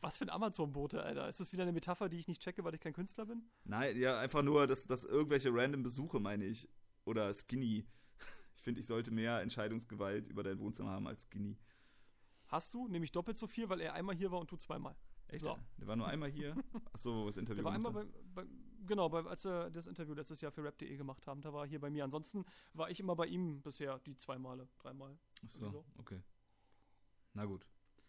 Was 0.02 0.18
für 0.18 0.26
ein 0.26 0.30
Amazon-Bote, 0.30 1.02
Alter? 1.02 1.30
Ist 1.30 1.40
das 1.40 1.54
wieder 1.54 1.64
eine 1.64 1.72
Metapher, 1.72 2.10
die 2.10 2.18
ich 2.18 2.28
nicht 2.28 2.42
checke, 2.42 2.66
weil 2.66 2.76
ich 2.76 2.82
kein 2.82 2.92
Künstler 2.92 3.26
bin? 3.26 3.44
Nein, 3.64 3.98
ja, 3.98 4.20
einfach 4.20 4.42
nur, 4.42 4.68
dass, 4.68 4.86
dass 4.86 5.06
irgendwelche 5.06 5.50
random 5.54 5.84
Besuche, 5.84 6.20
meine 6.20 6.44
ich. 6.44 6.68
Oder 7.06 7.34
Skinny 7.34 7.86
ich 8.56 8.62
finde, 8.62 8.82
ich 8.82 8.86
sollte 8.86 9.12
mehr 9.12 9.40
Entscheidungsgewalt 9.40 10.28
über 10.28 10.44
dein 10.44 10.60
Wohnzimmer 10.60 10.90
haben 10.90 11.08
als 11.08 11.24
Skinny. 11.24 11.58
Hast 12.48 12.74
du, 12.74 12.90
nämlich 12.90 13.14
doppelt 13.14 13.38
so 13.38 13.48
viel, 13.48 13.70
weil 13.70 13.80
er 13.80 13.94
einmal 13.94 14.16
hier 14.16 14.30
war 14.30 14.42
und 14.42 14.52
du 14.52 14.58
zweimal. 14.58 14.98
Echt? 15.30 15.46
So. 15.46 15.58
Der 15.78 15.88
war 15.88 15.96
nur 15.96 16.08
einmal 16.08 16.30
hier? 16.30 16.54
Achso, 16.92 17.28
das 17.28 17.38
Interview. 17.38 17.64
Der 17.64 17.64
war 17.64 17.72
einmal 17.72 17.94
bei, 17.94 18.06
bei, 18.36 18.46
genau, 18.86 19.10
bei, 19.10 19.24
als 19.26 19.46
wir 19.46 19.70
das 19.70 19.88
Interview 19.88 20.14
letztes 20.14 20.42
Jahr 20.42 20.52
für 20.52 20.64
rap.de 20.64 20.96
gemacht 20.96 21.26
haben, 21.28 21.42
da 21.42 21.54
war 21.54 21.64
er 21.64 21.68
hier 21.68 21.80
bei 21.80 21.90
mir. 21.90 22.04
Ansonsten 22.04 22.46
war 22.74 22.90
ich 22.90 23.00
immer 23.00 23.16
bei 23.16 23.28
ihm 23.28 23.62
bisher 23.62 24.00
die 24.00 24.16
zweimal, 24.16 24.68
dreimal. 24.80 25.18
Achso, 25.44 25.70
so. 25.70 25.86
okay. 25.98 26.22
Na 27.34 27.46
gut. 27.46 27.66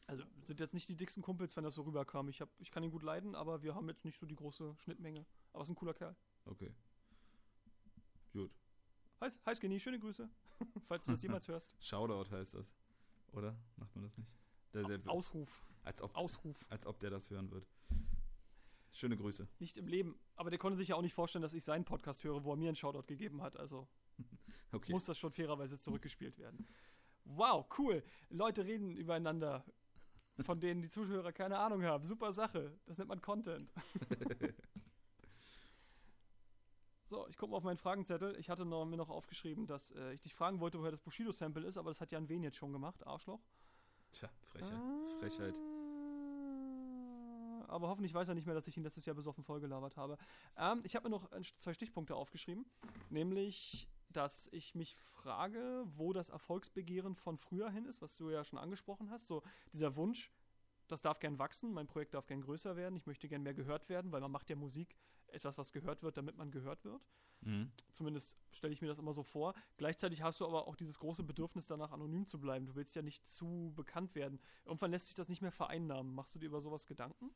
Also 0.06 0.24
sind 0.44 0.61
jetzt 0.61 0.74
nicht 0.74 0.88
die 0.88 0.96
dicksten 0.96 1.22
Kumpels, 1.22 1.56
wenn 1.56 1.64
das 1.64 1.74
so 1.74 1.82
rüberkam. 1.82 2.28
Ich, 2.28 2.40
hab, 2.40 2.48
ich 2.58 2.70
kann 2.70 2.82
ihn 2.82 2.90
gut 2.90 3.02
leiden, 3.02 3.35
aber 3.35 3.62
wir 3.62 3.74
haben 3.74 3.88
jetzt 3.88 4.04
nicht 4.04 4.18
so 4.18 4.26
die 4.26 4.37
große 4.37 4.74
Schnittmenge. 4.78 5.24
Aber 5.52 5.62
ist 5.62 5.70
ein 5.70 5.76
cooler 5.76 5.94
Kerl. 5.94 6.16
Okay. 6.44 6.74
Gut. 8.32 8.50
Hi, 9.20 9.30
hi 9.46 9.54
Skinny, 9.54 9.78
schöne 9.78 10.00
Grüße, 10.00 10.28
falls 10.88 11.04
du 11.04 11.12
das 11.12 11.22
jemals 11.22 11.46
hörst. 11.46 11.76
Shoutout 11.80 12.30
heißt 12.30 12.54
das. 12.54 12.74
Oder? 13.32 13.56
Macht 13.76 13.94
man 13.94 14.04
das 14.04 14.16
nicht? 14.18 14.30
Der, 14.74 14.82
der 14.82 15.11
Ausruf. 15.11 15.64
Als 15.85 16.02
ob, 16.02 16.14
Ausruf. 16.16 16.64
Als 16.68 16.87
ob 16.87 16.98
der 17.00 17.11
das 17.11 17.30
hören 17.30 17.50
wird. 17.50 17.66
Schöne 18.92 19.16
Grüße. 19.16 19.48
Nicht 19.59 19.78
im 19.78 19.87
Leben. 19.87 20.18
Aber 20.37 20.50
der 20.50 20.59
konnte 20.59 20.76
sich 20.76 20.88
ja 20.88 20.96
auch 20.96 21.02
nicht 21.02 21.14
vorstellen, 21.14 21.42
dass 21.42 21.55
ich 21.55 21.64
seinen 21.64 21.85
Podcast 21.85 22.24
höre, 22.24 22.44
wo 22.44 22.52
er 22.52 22.57
mir 22.57 22.68
einen 22.68 22.76
Shoutout 22.76 23.07
gegeben 23.07 23.42
hat. 23.42 23.57
Also 23.57 23.88
okay. 24.72 24.92
muss 24.92 25.07
das 25.07 25.18
schon 25.18 25.33
fairerweise 25.33 25.78
zurückgespielt 25.78 26.38
werden. 26.38 26.66
Wow, 27.24 27.66
cool. 27.78 28.02
Leute 28.28 28.64
reden 28.64 28.96
übereinander, 28.96 29.64
von 30.40 30.61
denen 30.61 30.83
die 30.83 30.88
Zuhörer 30.88 31.33
keine 31.33 31.59
Ahnung 31.59 31.83
haben. 31.85 32.05
Super 32.05 32.33
Sache. 32.33 32.78
Das 32.85 32.98
nennt 32.98 33.09
man 33.09 33.20
Content. 33.20 33.72
So, 37.12 37.28
ich 37.28 37.37
gucke 37.37 37.50
mal 37.50 37.59
auf 37.59 37.62
meinen 37.62 37.76
Fragenzettel. 37.76 38.37
Ich 38.38 38.48
hatte 38.48 38.64
noch, 38.64 38.87
mir 38.87 38.96
noch 38.96 39.11
aufgeschrieben, 39.11 39.66
dass 39.66 39.90
äh, 39.90 40.14
ich 40.14 40.22
dich 40.22 40.35
fragen 40.35 40.61
wollte, 40.61 40.78
woher 40.78 40.92
das 40.92 41.02
Bushido-Sample 41.02 41.66
ist, 41.66 41.76
aber 41.76 41.90
das 41.90 42.00
hat 42.00 42.11
Jan 42.11 42.26
Wen 42.31 42.42
jetzt 42.42 42.57
schon 42.57 42.72
gemacht, 42.72 43.07
Arschloch. 43.07 43.42
Tja, 44.12 44.31
Frechheit. 44.44 44.72
Ah. 44.72 45.18
Frechheit. 45.20 45.61
Aber 47.68 47.88
hoffentlich 47.88 48.14
weiß 48.14 48.29
er 48.29 48.35
nicht 48.35 48.46
mehr, 48.46 48.55
dass 48.55 48.66
ich 48.66 48.77
ihn 48.77 48.83
letztes 48.83 49.05
Jahr 49.05 49.14
besoffen 49.14 49.44
vollgelabert 49.44 49.96
habe. 49.96 50.18
Ähm, 50.57 50.83
ich 50.85 50.96
habe 50.96 51.09
mir 51.09 51.16
noch 51.16 51.29
zwei 51.59 51.75
Stichpunkte 51.75 52.14
aufgeschrieben. 52.14 52.66
Nämlich, 53.11 53.88
dass 54.11 54.48
ich 54.53 54.75
mich 54.75 54.96
frage, 54.96 55.85
wo 55.87 56.12
das 56.12 56.29
Erfolgsbegehren 56.29 57.14
von 57.14 57.38
früher 57.38 57.70
hin 57.70 57.87
ist, 57.87 58.03
was 58.03 58.16
du 58.16 58.31
ja 58.31 58.44
schon 58.44 58.59
angesprochen 58.59 59.11
hast. 59.11 59.27
So 59.27 59.42
dieser 59.72 59.96
Wunsch, 59.96 60.31
das 60.88 61.01
darf 61.01 61.20
gern 61.20 61.38
wachsen, 61.38 61.72
mein 61.72 61.87
Projekt 61.87 62.14
darf 62.14 62.27
gern 62.27 62.42
größer 62.42 62.77
werden, 62.77 62.96
ich 62.96 63.07
möchte 63.07 63.29
gern 63.29 63.42
mehr 63.42 63.55
gehört 63.55 63.88
werden, 63.88 64.12
weil 64.12 64.20
man 64.20 64.31
macht 64.31 64.51
ja 64.51 64.57
Musik 64.57 64.94
etwas, 65.29 65.57
was 65.57 65.72
gehört 65.72 66.03
wird, 66.03 66.16
damit 66.16 66.37
man 66.37 66.51
gehört 66.51 66.85
wird. 66.85 67.03
Mhm. 67.40 67.72
Zumindest 67.92 68.37
stelle 68.51 68.72
ich 68.72 68.81
mir 68.81 68.88
das 68.88 68.98
immer 68.98 69.12
so 69.12 69.22
vor. 69.22 69.55
Gleichzeitig 69.77 70.22
hast 70.22 70.40
du 70.40 70.46
aber 70.46 70.68
auch 70.68 70.77
dieses 70.77 70.98
große 70.98 71.25
Bedürfnis 71.25 71.66
danach, 71.66 71.90
anonym 71.90 72.27
zu 72.27 72.38
bleiben. 72.38 72.66
Du 72.66 72.75
willst 72.75 72.94
ja 72.94 73.03
nicht 73.03 73.29
zu 73.29 73.72
bekannt 73.75 74.14
werden. 74.14 74.40
Irgendwann 74.64 74.90
lässt 74.90 75.07
sich 75.07 75.14
das 75.14 75.29
nicht 75.29 75.42
mehr 75.42 75.53
vereinnahmen. 75.53 76.14
Machst 76.14 76.35
du 76.35 76.38
dir 76.38 76.46
über 76.46 76.61
sowas 76.61 76.87
Gedanken? 76.87 77.31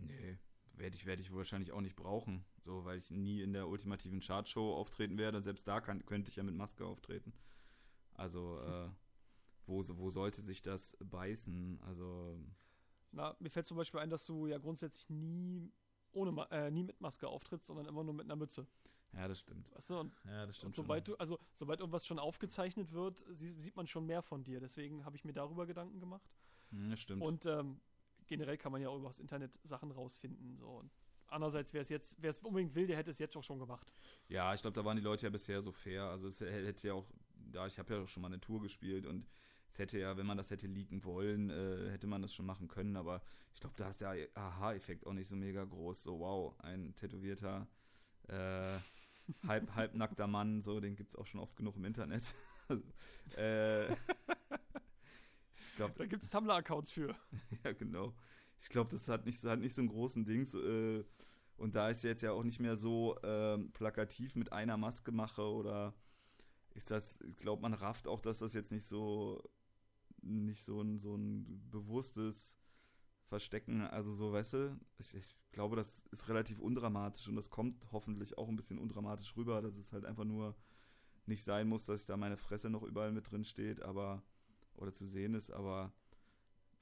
Nee, 0.00 0.38
werde 0.74 0.96
ich, 0.96 1.06
werd 1.06 1.20
ich 1.20 1.34
wahrscheinlich 1.34 1.72
auch 1.72 1.80
nicht 1.80 1.96
brauchen. 1.96 2.44
So, 2.64 2.84
weil 2.84 2.98
ich 2.98 3.10
nie 3.10 3.42
in 3.42 3.52
der 3.52 3.68
ultimativen 3.68 4.20
Chartshow 4.20 4.74
auftreten 4.74 5.18
werde. 5.18 5.40
Selbst 5.40 5.66
da 5.68 5.80
kann, 5.80 6.04
könnte 6.04 6.30
ich 6.30 6.36
ja 6.36 6.42
mit 6.42 6.54
Maske 6.54 6.84
auftreten. 6.84 7.32
Also, 8.14 8.60
äh, 8.66 8.88
wo, 9.66 9.82
wo 9.98 10.10
sollte 10.10 10.42
sich 10.42 10.62
das 10.62 10.96
beißen? 11.00 11.80
Also. 11.82 12.38
Na, 13.12 13.36
mir 13.38 13.50
fällt 13.50 13.66
zum 13.66 13.76
Beispiel 13.76 14.00
ein, 14.00 14.10
dass 14.10 14.26
du 14.26 14.46
ja 14.46 14.58
grundsätzlich 14.58 15.08
nie 15.08 15.72
ohne 16.12 16.50
äh, 16.50 16.70
nie 16.70 16.82
mit 16.82 17.00
Maske 17.00 17.28
auftrittst, 17.28 17.66
sondern 17.66 17.86
immer 17.86 18.02
nur 18.02 18.14
mit 18.14 18.24
einer 18.24 18.36
Mütze. 18.36 18.66
Ja, 19.12 19.28
das 19.28 19.40
stimmt. 19.40 19.72
Weißt 19.74 19.90
du? 19.90 20.00
und, 20.00 20.14
ja, 20.24 20.46
das 20.46 20.56
stimmt. 20.56 20.70
Und 20.70 20.76
sobald 20.76 21.06
schon. 21.06 21.14
du, 21.14 21.20
also 21.20 21.38
sobald 21.54 21.80
irgendwas 21.80 22.06
schon 22.06 22.18
aufgezeichnet 22.18 22.92
wird, 22.92 23.24
sie, 23.32 23.52
sieht 23.54 23.76
man 23.76 23.86
schon 23.86 24.06
mehr 24.06 24.22
von 24.22 24.42
dir. 24.42 24.60
Deswegen 24.60 25.04
habe 25.04 25.16
ich 25.16 25.24
mir 25.24 25.32
darüber 25.32 25.66
Gedanken 25.66 26.00
gemacht. 26.00 26.28
Ja, 26.72 26.88
das 26.88 27.00
stimmt. 27.00 27.22
Und 27.22 27.46
ähm, 27.46 27.80
generell 28.26 28.56
kann 28.56 28.72
man 28.72 28.80
ja 28.80 28.88
auch 28.88 28.98
über 28.98 29.08
das 29.08 29.18
Internet 29.18 29.58
Sachen 29.64 29.90
rausfinden. 29.90 30.56
So. 30.56 30.68
Und 30.68 30.90
andererseits, 31.28 31.72
wer 31.72 31.82
es 31.82 31.88
jetzt, 31.88 32.16
wer 32.18 32.30
es 32.30 32.40
unbedingt 32.40 32.74
will, 32.74 32.86
der 32.86 32.96
hätte 32.96 33.10
es 33.10 33.18
jetzt 33.18 33.36
auch 33.36 33.44
schon 33.44 33.58
gemacht. 33.58 33.92
Ja, 34.28 34.54
ich 34.54 34.60
glaube, 34.60 34.74
da 34.74 34.84
waren 34.84 34.96
die 34.96 35.02
Leute 35.02 35.26
ja 35.26 35.30
bisher 35.30 35.62
so 35.62 35.72
fair. 35.72 36.04
Also 36.04 36.28
es 36.28 36.40
hätte 36.40 36.88
ja 36.88 36.94
auch, 36.94 37.06
da 37.52 37.66
ich 37.66 37.78
habe 37.78 37.94
ja 37.94 38.02
auch 38.02 38.08
schon 38.08 38.22
mal 38.22 38.28
eine 38.28 38.40
Tour 38.40 38.60
gespielt 38.60 39.06
und 39.06 39.26
es 39.70 39.78
hätte 39.78 39.98
ja, 39.98 40.16
wenn 40.16 40.26
man 40.26 40.38
das 40.38 40.50
hätte 40.50 40.66
leaken 40.66 41.04
wollen, 41.04 41.50
äh, 41.50 41.90
hätte 41.90 42.06
man 42.06 42.22
das 42.22 42.32
schon 42.34 42.46
machen 42.46 42.68
können, 42.68 42.96
aber 42.96 43.22
ich 43.52 43.60
glaube, 43.60 43.76
da 43.76 43.88
ist 43.88 44.00
der 44.00 44.28
Aha-Effekt 44.34 45.06
auch 45.06 45.12
nicht 45.12 45.28
so 45.28 45.36
mega 45.36 45.64
groß. 45.64 46.02
So, 46.02 46.20
wow, 46.20 46.54
ein 46.60 46.94
tätowierter, 46.94 47.66
äh, 48.28 48.78
halb, 49.46 49.74
halbnackter 49.74 50.26
Mann, 50.26 50.62
so, 50.62 50.80
den 50.80 50.96
gibt 50.96 51.14
es 51.14 51.16
auch 51.16 51.26
schon 51.26 51.40
oft 51.40 51.56
genug 51.56 51.76
im 51.76 51.84
Internet. 51.84 52.22
äh, 53.36 53.94
ich 55.58 55.76
glaub, 55.76 55.94
da 55.94 56.06
gibt 56.06 56.22
es 56.22 56.30
Tumblr-Accounts 56.30 56.92
für. 56.92 57.14
ja, 57.64 57.72
genau. 57.72 58.14
Ich 58.58 58.68
glaube, 58.68 58.90
das 58.90 59.08
hat 59.08 59.26
nicht, 59.26 59.42
hat 59.44 59.60
nicht 59.60 59.74
so 59.74 59.82
einen 59.82 59.88
großen 59.88 60.24
Ding. 60.24 60.46
So, 60.46 60.62
äh, 60.62 61.04
und 61.56 61.74
da 61.74 61.88
ist 61.88 62.04
jetzt 62.04 62.22
ja 62.22 62.32
auch 62.32 62.44
nicht 62.44 62.60
mehr 62.60 62.76
so 62.76 63.16
ähm, 63.22 63.72
plakativ 63.72 64.36
mit 64.36 64.52
einer 64.52 64.76
Maske 64.76 65.12
mache 65.12 65.42
oder 65.42 65.94
ist 66.74 66.90
das, 66.90 67.18
ich 67.22 67.36
glaube, 67.36 67.62
man 67.62 67.72
rafft 67.72 68.06
auch, 68.06 68.20
dass 68.20 68.40
das 68.40 68.52
jetzt 68.52 68.70
nicht 68.70 68.84
so 68.84 69.42
nicht 70.26 70.62
so 70.62 70.80
ein, 70.80 70.98
so 70.98 71.14
ein 71.14 71.68
bewusstes 71.70 72.56
Verstecken. 73.26 73.82
Also 73.82 74.12
so, 74.12 74.32
weißt 74.32 74.52
du, 74.54 74.80
ich, 74.98 75.14
ich, 75.14 75.36
glaube, 75.52 75.76
das 75.76 76.04
ist 76.10 76.28
relativ 76.28 76.58
undramatisch 76.58 77.28
und 77.28 77.36
das 77.36 77.48
kommt 77.48 77.90
hoffentlich 77.90 78.36
auch 78.36 78.48
ein 78.48 78.56
bisschen 78.56 78.78
undramatisch 78.78 79.36
rüber, 79.36 79.62
dass 79.62 79.76
es 79.76 79.92
halt 79.92 80.04
einfach 80.04 80.24
nur 80.24 80.54
nicht 81.24 81.42
sein 81.42 81.66
muss, 81.66 81.86
dass 81.86 82.04
da 82.04 82.16
meine 82.16 82.36
Fresse 82.36 82.68
noch 82.68 82.82
überall 82.82 83.10
mit 83.10 83.30
drin 83.30 83.44
steht, 83.44 83.80
aber 83.80 84.22
oder 84.76 84.92
zu 84.92 85.06
sehen 85.06 85.34
ist, 85.34 85.50
aber 85.50 85.92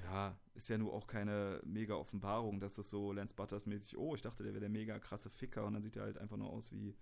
ja, 0.03 0.37
ist 0.55 0.69
ja 0.69 0.79
nur 0.79 0.93
auch 0.93 1.07
keine 1.07 1.61
mega 1.65 1.95
Offenbarung, 1.95 2.61
dass 2.61 2.75
das 2.75 2.91
so 2.91 3.13
Lance 3.13 3.35
Butters 3.35 3.67
mäßig, 3.67 3.97
oh, 3.97 4.15
ich 4.15 4.23
dachte, 4.23 4.43
der 4.43 4.53
wäre 4.53 4.61
der 4.61 4.69
mega 4.69 4.99
krasse 4.99 5.31
Ficker 5.31 5.65
und 5.65 5.75
dann 5.75 5.83
sieht 5.83 5.97
er 5.97 6.03
halt 6.03 6.19
einfach 6.19 6.37
nur 6.37 6.51
aus 6.51 6.73
wie 6.73 6.95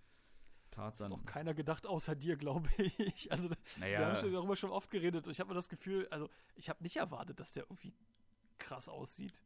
Tarzan. 0.71 1.13
Hat 1.13 1.21
auch 1.21 1.27
keiner 1.27 1.55
gedacht, 1.55 1.87
außer 1.87 2.15
dir, 2.15 2.37
glaube 2.37 2.69
ich. 2.77 3.31
Also, 3.31 3.51
naja. 3.79 3.99
wir 4.01 4.07
haben 4.07 4.17
schon 4.17 4.33
darüber 4.33 4.57
schon 4.57 4.71
oft 4.71 4.91
geredet 4.91 5.27
und 5.27 5.33
ich 5.33 5.41
habe 5.41 5.49
mir 5.49 5.55
das 5.55 5.69
Gefühl, 5.69 6.09
also, 6.11 6.29
ich 6.57 6.69
habe 6.69 6.83
nicht 6.83 6.97
erwartet, 6.97 7.39
dass 7.39 7.53
der 7.53 7.65
irgendwie 7.65 7.93
krass 8.59 8.89
aussieht. 8.89 9.43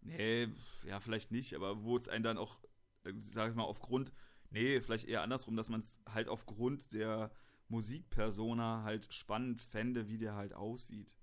Nee, 0.00 0.48
ja, 0.84 1.00
vielleicht 1.00 1.32
nicht, 1.32 1.54
aber 1.54 1.82
wo 1.82 1.96
es 1.96 2.08
einen 2.08 2.22
dann 2.22 2.38
auch, 2.38 2.58
äh, 3.04 3.12
sag 3.32 3.50
ich 3.50 3.56
mal, 3.56 3.64
aufgrund, 3.64 4.12
nee, 4.50 4.80
vielleicht 4.80 5.08
eher 5.08 5.22
andersrum, 5.22 5.56
dass 5.56 5.68
man 5.68 5.80
es 5.80 5.98
halt 6.12 6.28
aufgrund 6.28 6.92
der 6.92 7.30
Musikpersona 7.68 8.82
halt 8.82 9.12
spannend 9.12 9.60
fände, 9.60 10.08
wie 10.08 10.18
der 10.18 10.34
halt 10.34 10.54
aussieht. 10.54 11.14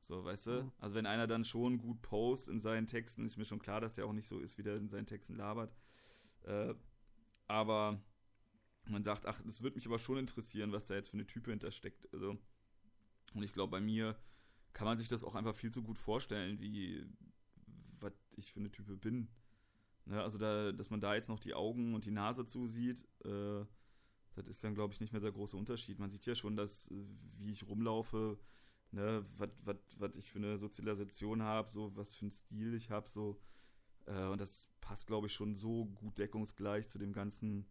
So, 0.00 0.24
weißt 0.24 0.46
du? 0.48 0.72
Also 0.78 0.94
wenn 0.94 1.06
einer 1.06 1.26
dann 1.26 1.44
schon 1.44 1.78
gut 1.78 2.02
post 2.02 2.48
in 2.48 2.60
seinen 2.60 2.86
Texten, 2.86 3.24
ist 3.24 3.38
mir 3.38 3.44
schon 3.44 3.58
klar, 3.58 3.80
dass 3.80 3.94
der 3.94 4.06
auch 4.06 4.12
nicht 4.12 4.28
so 4.28 4.38
ist, 4.38 4.58
wie 4.58 4.62
der 4.62 4.76
in 4.76 4.88
seinen 4.88 5.06
Texten 5.06 5.34
labert. 5.34 5.74
Äh, 6.42 6.74
aber 7.46 8.00
man 8.86 9.02
sagt, 9.02 9.26
ach, 9.26 9.40
das 9.44 9.62
würde 9.62 9.76
mich 9.76 9.86
aber 9.86 9.98
schon 9.98 10.18
interessieren, 10.18 10.72
was 10.72 10.86
da 10.86 10.94
jetzt 10.94 11.08
für 11.08 11.16
eine 11.16 11.26
Type 11.26 11.50
hintersteckt. 11.50 12.12
Also, 12.12 12.36
und 13.34 13.42
ich 13.42 13.52
glaube, 13.52 13.70
bei 13.70 13.80
mir 13.80 14.16
kann 14.74 14.86
man 14.86 14.98
sich 14.98 15.08
das 15.08 15.24
auch 15.24 15.34
einfach 15.34 15.54
viel 15.54 15.72
zu 15.72 15.82
gut 15.82 15.98
vorstellen, 15.98 16.60
wie 16.60 17.06
was 18.00 18.12
ich 18.36 18.52
für 18.52 18.60
eine 18.60 18.70
Type 18.70 18.96
bin. 18.96 19.28
Ne, 20.04 20.22
also 20.22 20.36
da, 20.36 20.72
dass 20.72 20.90
man 20.90 21.00
da 21.00 21.14
jetzt 21.14 21.30
noch 21.30 21.40
die 21.40 21.54
Augen 21.54 21.94
und 21.94 22.04
die 22.04 22.10
Nase 22.10 22.44
zusieht, 22.44 23.06
äh, 23.24 23.64
das 24.34 24.48
ist 24.48 24.64
dann, 24.64 24.74
glaube 24.74 24.92
ich, 24.92 25.00
nicht 25.00 25.12
mehr 25.12 25.20
der 25.20 25.32
große 25.32 25.56
Unterschied. 25.56 25.98
Man 25.98 26.10
sieht 26.10 26.26
ja 26.26 26.34
schon, 26.34 26.56
dass, 26.56 26.88
äh, 26.90 26.94
wie 27.38 27.50
ich 27.50 27.66
rumlaufe, 27.66 28.38
ne, 28.90 29.24
was 29.98 30.16
ich 30.16 30.30
für 30.30 30.38
eine 30.38 30.58
Sozialisation 30.58 31.42
habe, 31.42 31.70
so 31.70 31.94
was 31.96 32.14
für 32.14 32.22
einen 32.22 32.30
Stil 32.30 32.74
ich 32.74 32.90
habe, 32.90 33.08
so. 33.08 33.40
Äh, 34.06 34.26
und 34.26 34.40
das 34.40 34.68
passt, 34.80 35.06
glaube 35.06 35.26
ich, 35.26 35.32
schon 35.32 35.54
so 35.54 35.86
gut 35.86 36.18
deckungsgleich 36.18 36.88
zu 36.88 36.98
dem 36.98 37.12
ganzen 37.12 37.66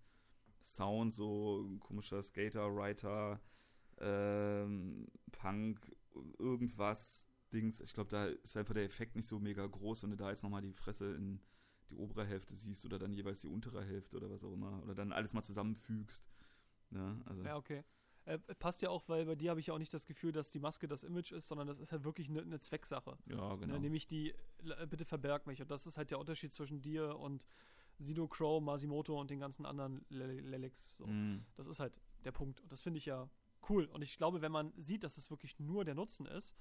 Sound, 0.62 1.14
so 1.14 1.78
komischer 1.80 2.24
Skater, 2.24 2.74
Writer, 2.74 3.42
ähm, 4.00 5.08
Punk, 5.32 5.96
irgendwas, 6.40 7.28
Dings. 7.52 7.80
Ich 7.82 7.94
glaube, 7.94 8.10
da 8.10 8.26
ist 8.26 8.58
einfach 8.58 8.74
der 8.74 8.84
Effekt 8.84 9.16
nicht 9.16 9.28
so 9.28 9.40
mega 9.40 9.66
groß, 9.66 10.04
wenn 10.04 10.12
du 10.12 10.18
da 10.18 10.30
jetzt 10.30 10.44
nochmal 10.44 10.62
die 10.62 10.74
Fresse 10.74 11.14
in 11.14 11.40
die 11.90 11.96
obere 11.96 12.26
Hälfte 12.26 12.56
siehst 12.56 12.86
oder 12.86 12.98
dann 12.98 13.14
jeweils 13.14 13.42
die 13.42 13.48
untere 13.48 13.84
Hälfte 13.84 14.18
oder 14.18 14.30
was 14.30 14.44
auch 14.44 14.54
immer. 14.54 14.82
Oder 14.84 14.96
dann 14.96 15.12
alles 15.12 15.34
mal 15.34 15.44
zusammenfügst. 15.44 16.24
Ja, 16.94 17.14
ne, 17.14 17.22
also. 17.26 17.44
ja 17.44 17.56
okay. 17.58 17.84
Äh, 18.26 18.40
passt 18.60 18.82
ja 18.82 18.90
auch, 18.90 19.04
weil 19.10 19.26
bei 19.26 19.36
dir 19.36 19.50
habe 19.50 19.60
ich 19.60 19.68
ja 19.68 19.74
auch 19.74 19.80
nicht 19.80 19.94
das 19.94 20.06
Gefühl, 20.06 20.32
dass 20.32 20.50
die 20.50 20.60
Maske 20.60 20.88
das 20.88 21.04
Image 21.04 21.34
ist, 21.34 21.48
sondern 21.48 21.68
das 21.68 21.80
ist 21.80 21.92
halt 21.92 22.06
wirklich 22.06 22.30
eine 22.30 22.46
ne 22.46 22.60
Zwecksache. 22.60 23.18
Ja, 23.26 23.56
genau. 23.56 23.74
Ne, 23.74 23.80
nämlich 23.82 24.08
die, 24.08 24.34
bitte 24.90 25.04
verberg 25.04 25.46
mich. 25.46 25.62
Und 25.62 25.70
das 25.70 25.86
ist 25.86 25.98
halt 25.98 26.12
der 26.12 26.20
Unterschied 26.20 26.54
zwischen 26.54 26.82
dir 26.82 27.18
und 27.18 27.46
Sido 28.00 28.28
Crow, 28.28 28.62
Masimoto 28.62 29.20
und 29.20 29.30
den 29.30 29.40
ganzen 29.40 29.66
anderen 29.66 30.06
Lelex. 30.10 30.98
So. 30.98 31.06
Mm. 31.06 31.46
Das 31.56 31.68
ist 31.68 31.80
halt 31.80 32.00
der 32.24 32.32
Punkt. 32.32 32.62
Und 32.62 32.72
das 32.72 32.82
finde 32.82 32.98
ich 32.98 33.06
ja 33.06 33.30
cool. 33.70 33.86
Und 33.86 34.02
ich 34.02 34.18
glaube, 34.18 34.42
wenn 34.42 34.52
man 34.52 34.72
sieht, 34.78 35.04
dass 35.04 35.18
es 35.18 35.30
wirklich 35.30 35.60
nur 35.60 35.84
der 35.84 35.96
Nutzen 35.96 36.26
ist 36.26 36.56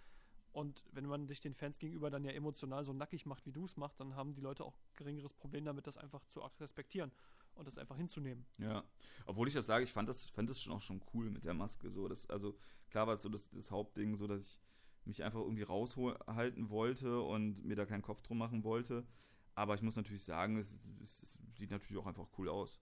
und 0.53 0.83
wenn 0.93 1.07
man 1.07 1.27
sich 1.27 1.41
den 1.41 1.55
Fans 1.55 1.79
gegenüber 1.79 2.11
dann 2.11 2.25
ja 2.25 2.33
emotional 2.33 2.85
so 2.85 2.93
nackig 2.93 3.25
macht, 3.25 3.47
wie 3.47 3.53
du 3.53 3.65
es 3.65 3.77
machst, 3.77 4.01
dann 4.01 4.17
haben 4.17 4.35
die 4.35 4.41
Leute 4.41 4.65
auch 4.65 4.77
geringeres 4.97 5.33
Problem 5.33 5.65
damit, 5.65 5.87
das 5.87 5.97
einfach 5.97 6.25
zu 6.27 6.41
respektieren 6.61 7.13
und 7.55 7.67
das 7.67 7.79
einfach 7.79 7.97
hinzunehmen. 7.97 8.47
Ja, 8.59 8.85
obwohl 9.27 9.49
ich 9.49 9.55
das 9.55 9.67
sage, 9.67 9.85
ich 9.85 9.93
fand 9.93 10.09
das, 10.09 10.27
fand 10.27 10.49
das 10.49 10.61
schon 10.61 10.73
auch 10.73 10.81
schon 10.81 11.03
cool 11.15 11.31
mit 11.31 11.45
der 11.45 11.55
Maske. 11.55 11.91
So, 11.91 12.09
das, 12.09 12.29
also 12.29 12.57
klar 12.91 13.07
war 13.07 13.15
es 13.15 13.23
so 13.23 13.29
das, 13.29 13.51
das 13.51 13.71
Hauptding, 13.71 14.17
so 14.17 14.27
dass 14.27 14.41
ich 14.41 14.61
mich 15.05 15.23
einfach 15.25 15.41
irgendwie 15.41 15.63
raushalten 15.63 16.71
wollte 16.71 17.21
und 17.21 17.65
mir 17.65 17.77
da 17.77 17.87
keinen 17.87 18.03
Kopf 18.03 18.23
drum 18.23 18.39
machen 18.39 18.65
wollte. 18.65 19.07
Aber 19.55 19.75
ich 19.75 19.83
muss 19.83 19.97
natürlich 19.97 20.25
sagen, 20.25 20.57
es, 20.57 20.79
es, 21.03 21.23
es 21.23 21.39
sieht 21.57 21.71
natürlich 21.71 22.01
auch 22.01 22.07
einfach 22.07 22.29
cool 22.39 22.49
aus. 22.49 22.81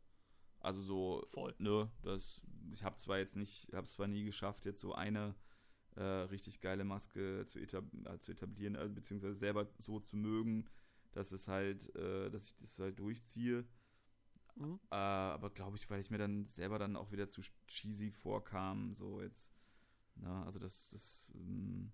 Also 0.61 0.83
so, 0.83 1.27
Voll. 1.31 1.55
ne, 1.59 1.91
das, 2.03 2.43
ich 2.73 2.85
habe 2.85 2.97
zwar 2.97 3.19
jetzt 3.19 3.37
nicht, 3.37 3.73
habe 3.73 3.87
es 3.87 3.93
zwar 3.93 4.07
nie 4.07 4.25
geschafft, 4.25 4.67
jetzt 4.67 4.81
so 4.81 4.95
eine 4.95 5.35
äh, 5.97 6.03
richtig 6.03 6.61
geile 6.61 6.85
Maske 6.85 7.45
zu, 7.47 7.59
etab 7.59 7.85
äh, 8.05 8.19
zu 8.19 8.33
etablieren, 8.33 8.75
äh, 8.75 8.89
beziehungsweise 8.89 9.35
selber 9.35 9.67
so 9.79 10.01
zu 10.01 10.17
mögen, 10.17 10.67
dass 11.13 11.33
es 11.33 11.49
halt, 11.49 11.95
äh, 11.97 12.31
dass 12.31 12.51
ich 12.51 12.57
das 12.59 12.79
halt 12.79 12.99
durchziehe. 12.99 13.65
Mhm. 14.57 14.81
Äh, 14.91 14.95
aber 14.95 15.51
glaube 15.51 15.77
ich, 15.77 15.89
weil 15.91 16.01
ich 16.01 16.11
mir 16.11 16.19
dann 16.19 16.47
selber 16.47 16.79
dann 16.79 16.97
auch 16.97 17.13
wieder 17.13 17.31
zu 17.31 17.43
cheesy 17.67 18.11
vorkam, 18.11 18.95
so 18.95 19.21
jetzt, 19.21 19.53
na, 20.17 20.45
also 20.45 20.59
das, 20.59 20.89
das, 20.91 21.31
ähm, 21.35 21.93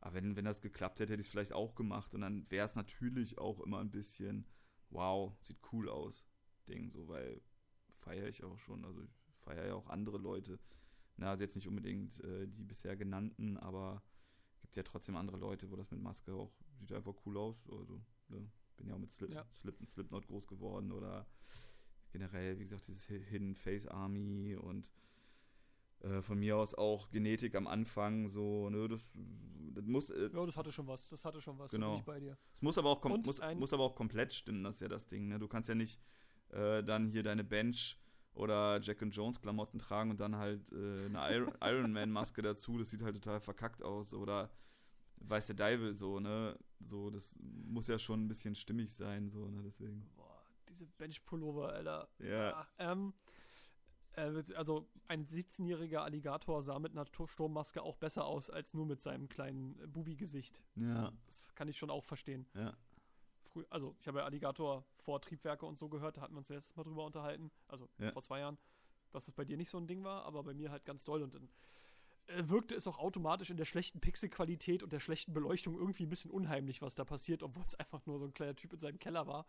aber 0.00 0.14
wenn, 0.14 0.36
wenn 0.36 0.44
das 0.44 0.60
geklappt 0.60 1.00
hätte, 1.00 1.12
hätte 1.12 1.20
ich 1.20 1.26
es 1.26 1.30
vielleicht 1.30 1.52
auch 1.52 1.74
gemacht. 1.74 2.14
Und 2.14 2.20
dann 2.20 2.48
wäre 2.50 2.66
es 2.66 2.76
natürlich 2.76 3.38
auch 3.38 3.60
immer 3.60 3.78
ein 3.80 3.90
bisschen, 3.90 4.46
wow, 4.90 5.36
sieht 5.42 5.58
cool 5.72 5.88
aus, 5.88 6.26
Ding, 6.68 6.90
so, 6.90 7.08
weil 7.08 7.40
feiere 7.94 8.28
ich 8.28 8.44
auch 8.44 8.58
schon. 8.58 8.84
Also 8.84 9.02
ich 9.02 9.10
feiere 9.40 9.66
ja 9.66 9.74
auch 9.74 9.88
andere 9.88 10.18
Leute. 10.18 10.58
Na, 11.16 11.30
also 11.30 11.42
jetzt 11.42 11.56
nicht 11.56 11.66
unbedingt 11.66 12.22
äh, 12.22 12.46
die 12.46 12.62
bisher 12.62 12.96
genannten, 12.96 13.56
aber 13.56 14.02
gibt 14.60 14.76
ja 14.76 14.84
trotzdem 14.84 15.16
andere 15.16 15.36
Leute, 15.36 15.70
wo 15.70 15.76
das 15.76 15.90
mit 15.90 16.00
Maske 16.00 16.32
auch 16.32 16.52
sieht 16.78 16.92
einfach 16.92 17.14
cool 17.26 17.36
aus. 17.36 17.68
Also, 17.70 18.00
ne? 18.28 18.48
bin 18.76 18.88
ja 18.88 18.94
auch 18.94 18.98
mit 18.98 19.12
Slip, 19.12 19.32
ja. 19.32 19.44
Slip, 19.52 19.76
Slipknot 19.88 20.26
groß 20.26 20.46
geworden 20.46 20.92
oder 20.92 21.26
generell, 22.10 22.58
wie 22.58 22.64
gesagt, 22.64 22.88
dieses 22.88 23.06
Hidden 23.06 23.54
Face 23.54 23.86
Army 23.86 24.56
und 24.56 24.90
äh, 26.00 26.22
von 26.22 26.38
mir 26.38 26.56
aus 26.56 26.74
auch 26.74 27.10
Genetik 27.10 27.54
am 27.54 27.66
Anfang, 27.66 28.28
so, 28.28 28.70
ne, 28.70 28.88
das, 28.88 29.10
das 29.74 29.84
muss. 29.84 30.10
Äh, 30.10 30.30
ja, 30.32 30.46
das 30.46 30.56
hatte 30.56 30.70
schon 30.70 30.86
was, 30.86 31.08
das 31.08 31.24
hatte 31.24 31.40
schon 31.40 31.58
was, 31.58 31.70
genau. 31.72 31.96
So 31.96 32.02
bei 32.04 32.20
dir. 32.20 32.38
Es 32.54 32.62
muss 32.62 32.78
aber 32.78 32.90
auch, 32.90 33.04
muss, 33.04 33.40
muss 33.56 33.72
aber 33.72 33.82
auch 33.82 33.96
komplett 33.96 34.32
stimmen, 34.32 34.62
das 34.64 34.76
ist 34.76 34.80
ja 34.80 34.88
das 34.88 35.08
Ding, 35.08 35.28
ne? 35.28 35.38
Du 35.38 35.48
kannst 35.48 35.68
ja 35.68 35.74
nicht 35.74 36.00
äh, 36.50 36.84
dann 36.84 37.08
hier 37.08 37.22
deine 37.22 37.44
Bench 37.44 37.98
oder 38.34 38.80
Jack 38.80 39.02
and 39.02 39.14
Jones 39.14 39.40
Klamotten 39.40 39.80
tragen 39.80 40.10
und 40.10 40.20
dann 40.20 40.36
halt 40.36 40.70
äh, 40.72 41.06
eine 41.06 41.34
Iron, 41.34 41.52
Iron 41.62 41.92
Man 41.92 42.10
Maske 42.10 42.42
dazu, 42.42 42.78
das 42.78 42.90
sieht 42.90 43.02
halt 43.02 43.16
total 43.16 43.40
verkackt 43.40 43.82
aus 43.82 44.14
oder 44.14 44.50
weiß 45.16 45.48
der 45.48 45.56
Deibel 45.56 45.94
so, 45.94 46.20
ne? 46.20 46.56
So, 46.78 47.10
das 47.10 47.34
muss 47.40 47.88
ja 47.88 47.98
schon 47.98 48.24
ein 48.24 48.28
bisschen 48.28 48.54
stimmig 48.54 48.92
sein, 48.92 49.28
so, 49.28 49.48
ne? 49.48 49.62
Deswegen. 49.64 50.08
Diese 50.78 50.92
Bench-Pullover, 50.92 51.72
Alter. 51.72 52.08
Ja. 52.18 52.52
Ah, 52.52 52.66
ähm, 52.78 53.14
äh, 54.18 54.42
also 54.54 54.88
ein 55.06 55.26
17-jähriger 55.26 55.98
Alligator 55.98 56.62
sah 56.62 56.78
mit 56.78 56.92
einer 56.92 57.06
Sturmmaske 57.06 57.82
auch 57.82 57.96
besser 57.96 58.26
aus 58.26 58.50
als 58.50 58.74
nur 58.74 58.86
mit 58.86 59.00
seinem 59.00 59.28
kleinen 59.28 59.74
Bubi-Gesicht. 59.92 60.62
Ja. 60.76 61.12
Das 61.26 61.42
kann 61.54 61.68
ich 61.68 61.78
schon 61.78 61.90
auch 61.90 62.04
verstehen. 62.04 62.46
Ja. 62.54 62.76
Früh, 63.44 63.64
also 63.70 63.96
ich 64.00 64.08
habe 64.08 64.18
ja 64.18 64.24
Alligator 64.24 64.84
vor 64.96 65.20
Triebwerke 65.20 65.64
und 65.66 65.78
so 65.78 65.88
gehört, 65.88 66.16
da 66.16 66.20
hatten 66.20 66.34
wir 66.34 66.38
uns 66.38 66.48
letztes 66.48 66.76
Mal 66.76 66.84
drüber 66.84 67.04
unterhalten, 67.04 67.50
also 67.66 67.88
ja. 67.98 68.12
vor 68.12 68.22
zwei 68.22 68.40
Jahren, 68.40 68.58
dass 69.10 69.26
es 69.26 69.32
bei 69.32 69.44
dir 69.44 69.56
nicht 69.56 69.70
so 69.70 69.78
ein 69.78 69.86
Ding 69.86 70.04
war, 70.04 70.24
aber 70.24 70.42
bei 70.42 70.52
mir 70.52 70.70
halt 70.70 70.84
ganz 70.84 71.04
doll 71.04 71.22
und 71.22 71.34
dann 71.34 71.48
äh, 72.26 72.48
wirkte 72.48 72.74
es 72.74 72.86
auch 72.86 72.98
automatisch 72.98 73.48
in 73.48 73.56
der 73.56 73.64
schlechten 73.64 74.00
Pixelqualität 74.00 74.82
und 74.82 74.92
der 74.92 75.00
schlechten 75.00 75.32
Beleuchtung 75.32 75.78
irgendwie 75.78 76.04
ein 76.04 76.10
bisschen 76.10 76.30
unheimlich, 76.30 76.82
was 76.82 76.94
da 76.94 77.04
passiert, 77.04 77.42
obwohl 77.42 77.64
es 77.64 77.74
einfach 77.76 78.04
nur 78.04 78.18
so 78.18 78.26
ein 78.26 78.34
kleiner 78.34 78.54
Typ 78.54 78.74
in 78.74 78.78
seinem 78.78 78.98
Keller 78.98 79.26
war. 79.26 79.46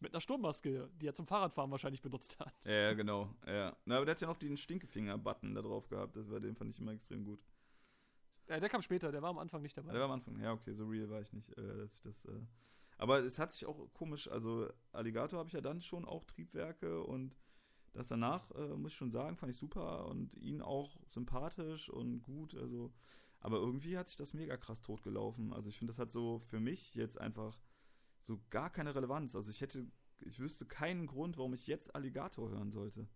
Mit 0.00 0.12
einer 0.12 0.20
Sturmmaske, 0.20 0.88
die 1.00 1.06
er 1.06 1.14
zum 1.14 1.26
Fahrradfahren 1.26 1.70
wahrscheinlich 1.70 2.02
benutzt 2.02 2.38
hat. 2.38 2.54
Ja, 2.64 2.94
genau. 2.94 3.34
Ja. 3.46 3.76
Na, 3.84 3.96
aber 3.96 4.06
der 4.06 4.14
hat 4.14 4.20
ja 4.20 4.28
noch 4.28 4.36
den 4.36 4.56
Stinkefinger-Button 4.56 5.54
da 5.54 5.62
drauf 5.62 5.88
gehabt. 5.88 6.16
Das 6.16 6.30
war 6.30 6.40
den 6.40 6.54
fand 6.54 6.70
ich 6.70 6.80
immer 6.80 6.92
extrem 6.92 7.24
gut. 7.24 7.40
Ja, 8.48 8.60
der 8.60 8.68
kam 8.68 8.80
später, 8.82 9.12
der 9.12 9.20
war 9.20 9.30
am 9.30 9.38
Anfang 9.38 9.60
nicht 9.60 9.76
dabei. 9.76 9.92
Der 9.92 10.00
war 10.00 10.06
am 10.06 10.12
Anfang, 10.12 10.40
ja, 10.40 10.52
okay, 10.52 10.72
so 10.72 10.86
real 10.86 11.10
war 11.10 11.20
ich 11.20 11.32
nicht, 11.32 11.50
äh, 11.58 11.76
dass 11.76 11.92
ich 11.94 12.02
das. 12.02 12.24
Äh 12.24 12.40
aber 12.96 13.20
es 13.20 13.38
hat 13.38 13.52
sich 13.52 13.66
auch 13.66 13.92
komisch, 13.92 14.28
also 14.28 14.68
Alligator 14.92 15.38
habe 15.38 15.48
ich 15.48 15.52
ja 15.52 15.60
dann 15.60 15.80
schon 15.80 16.04
auch 16.04 16.24
Triebwerke 16.24 17.02
und 17.02 17.36
das 17.92 18.08
danach, 18.08 18.50
äh, 18.52 18.76
muss 18.76 18.92
ich 18.92 18.98
schon 18.98 19.10
sagen, 19.10 19.36
fand 19.36 19.50
ich 19.52 19.58
super 19.58 20.06
und 20.06 20.34
ihn 20.36 20.62
auch 20.62 20.98
sympathisch 21.08 21.88
und 21.90 22.22
gut, 22.22 22.54
also. 22.54 22.92
Aber 23.40 23.58
irgendwie 23.58 23.96
hat 23.96 24.08
sich 24.08 24.16
das 24.16 24.34
mega 24.34 24.56
krass 24.56 24.82
totgelaufen. 24.82 25.52
Also 25.52 25.68
ich 25.68 25.78
finde, 25.78 25.92
das 25.92 26.00
hat 26.00 26.10
so 26.10 26.40
für 26.40 26.58
mich 26.58 26.96
jetzt 26.96 27.20
einfach 27.20 27.56
so 28.20 28.40
gar 28.50 28.70
keine 28.70 28.94
Relevanz. 28.94 29.34
Also 29.34 29.50
ich 29.50 29.60
hätte, 29.60 29.86
ich 30.20 30.38
wüsste 30.38 30.66
keinen 30.66 31.06
Grund, 31.06 31.36
warum 31.36 31.54
ich 31.54 31.66
jetzt 31.66 31.94
Alligator 31.94 32.50
hören 32.50 32.70
sollte. 32.70 33.08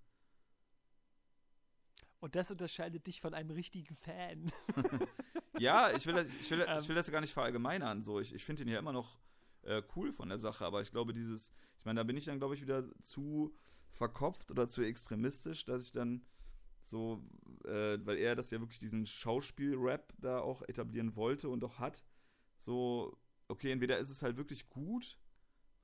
Und 2.20 2.36
das 2.36 2.52
unterscheidet 2.52 3.06
dich 3.08 3.20
von 3.20 3.34
einem 3.34 3.50
richtigen 3.50 3.96
Fan. 3.96 4.52
ja, 5.58 5.90
ich 5.90 6.06
will, 6.06 6.14
das, 6.14 6.32
ich, 6.32 6.50
will, 6.52 6.60
ich 6.60 6.68
ähm. 6.68 6.88
will 6.88 6.94
das 6.94 7.10
gar 7.10 7.20
nicht 7.20 7.32
verallgemeinern. 7.32 8.04
So. 8.04 8.20
Ich, 8.20 8.32
ich 8.32 8.44
finde 8.44 8.62
ihn 8.62 8.68
ja 8.68 8.78
immer 8.78 8.92
noch 8.92 9.18
äh, 9.62 9.82
cool 9.96 10.12
von 10.12 10.28
der 10.28 10.38
Sache, 10.38 10.64
aber 10.64 10.80
ich 10.80 10.92
glaube, 10.92 11.12
dieses, 11.12 11.50
ich 11.80 11.84
meine, 11.84 11.98
da 11.98 12.04
bin 12.04 12.16
ich 12.16 12.26
dann, 12.26 12.38
glaube 12.38 12.54
ich, 12.54 12.62
wieder 12.62 12.84
zu 13.02 13.52
verkopft 13.90 14.52
oder 14.52 14.68
zu 14.68 14.82
extremistisch, 14.82 15.64
dass 15.64 15.84
ich 15.84 15.92
dann 15.92 16.24
so, 16.82 17.24
äh, 17.64 17.98
weil 18.04 18.18
er 18.18 18.36
das 18.36 18.50
ja 18.50 18.60
wirklich 18.60 18.78
diesen 18.78 19.06
Schauspiel-Rap 19.06 20.14
da 20.18 20.40
auch 20.40 20.62
etablieren 20.62 21.16
wollte 21.16 21.48
und 21.48 21.64
auch 21.64 21.78
hat, 21.78 22.04
so 22.58 23.16
okay, 23.52 23.70
entweder 23.70 23.98
ist 23.98 24.10
es 24.10 24.22
halt 24.22 24.36
wirklich 24.36 24.68
gut, 24.70 25.18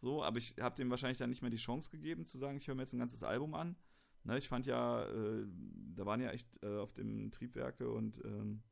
so, 0.01 0.25
aber 0.25 0.39
ich 0.39 0.57
habe 0.59 0.75
dem 0.77 0.91
wahrscheinlich 0.91 1.19
dann 1.19 1.29
nicht 1.29 1.43
mehr 1.43 1.51
die 1.51 1.57
Chance 1.57 1.91
gegeben, 1.91 2.25
zu 2.25 2.39
sagen, 2.39 2.57
ich 2.57 2.67
höre 2.67 2.75
mir 2.75 2.83
jetzt 2.83 2.95
ein 2.95 2.99
ganzes 2.99 3.23
Album 3.23 3.55
an. 3.55 3.77
Ne, 4.25 4.39
ich 4.39 4.49
fand 4.49 4.67
ja, 4.67 5.05
äh, 5.05 5.47
da 5.95 6.07
waren 6.07 6.21
ja 6.21 6.31
echt 6.31 6.49
äh, 6.63 6.79
auf 6.79 6.93
dem 6.93 7.31
Triebwerke 7.31 7.91
und 7.91 8.23
ähm, 8.25 8.63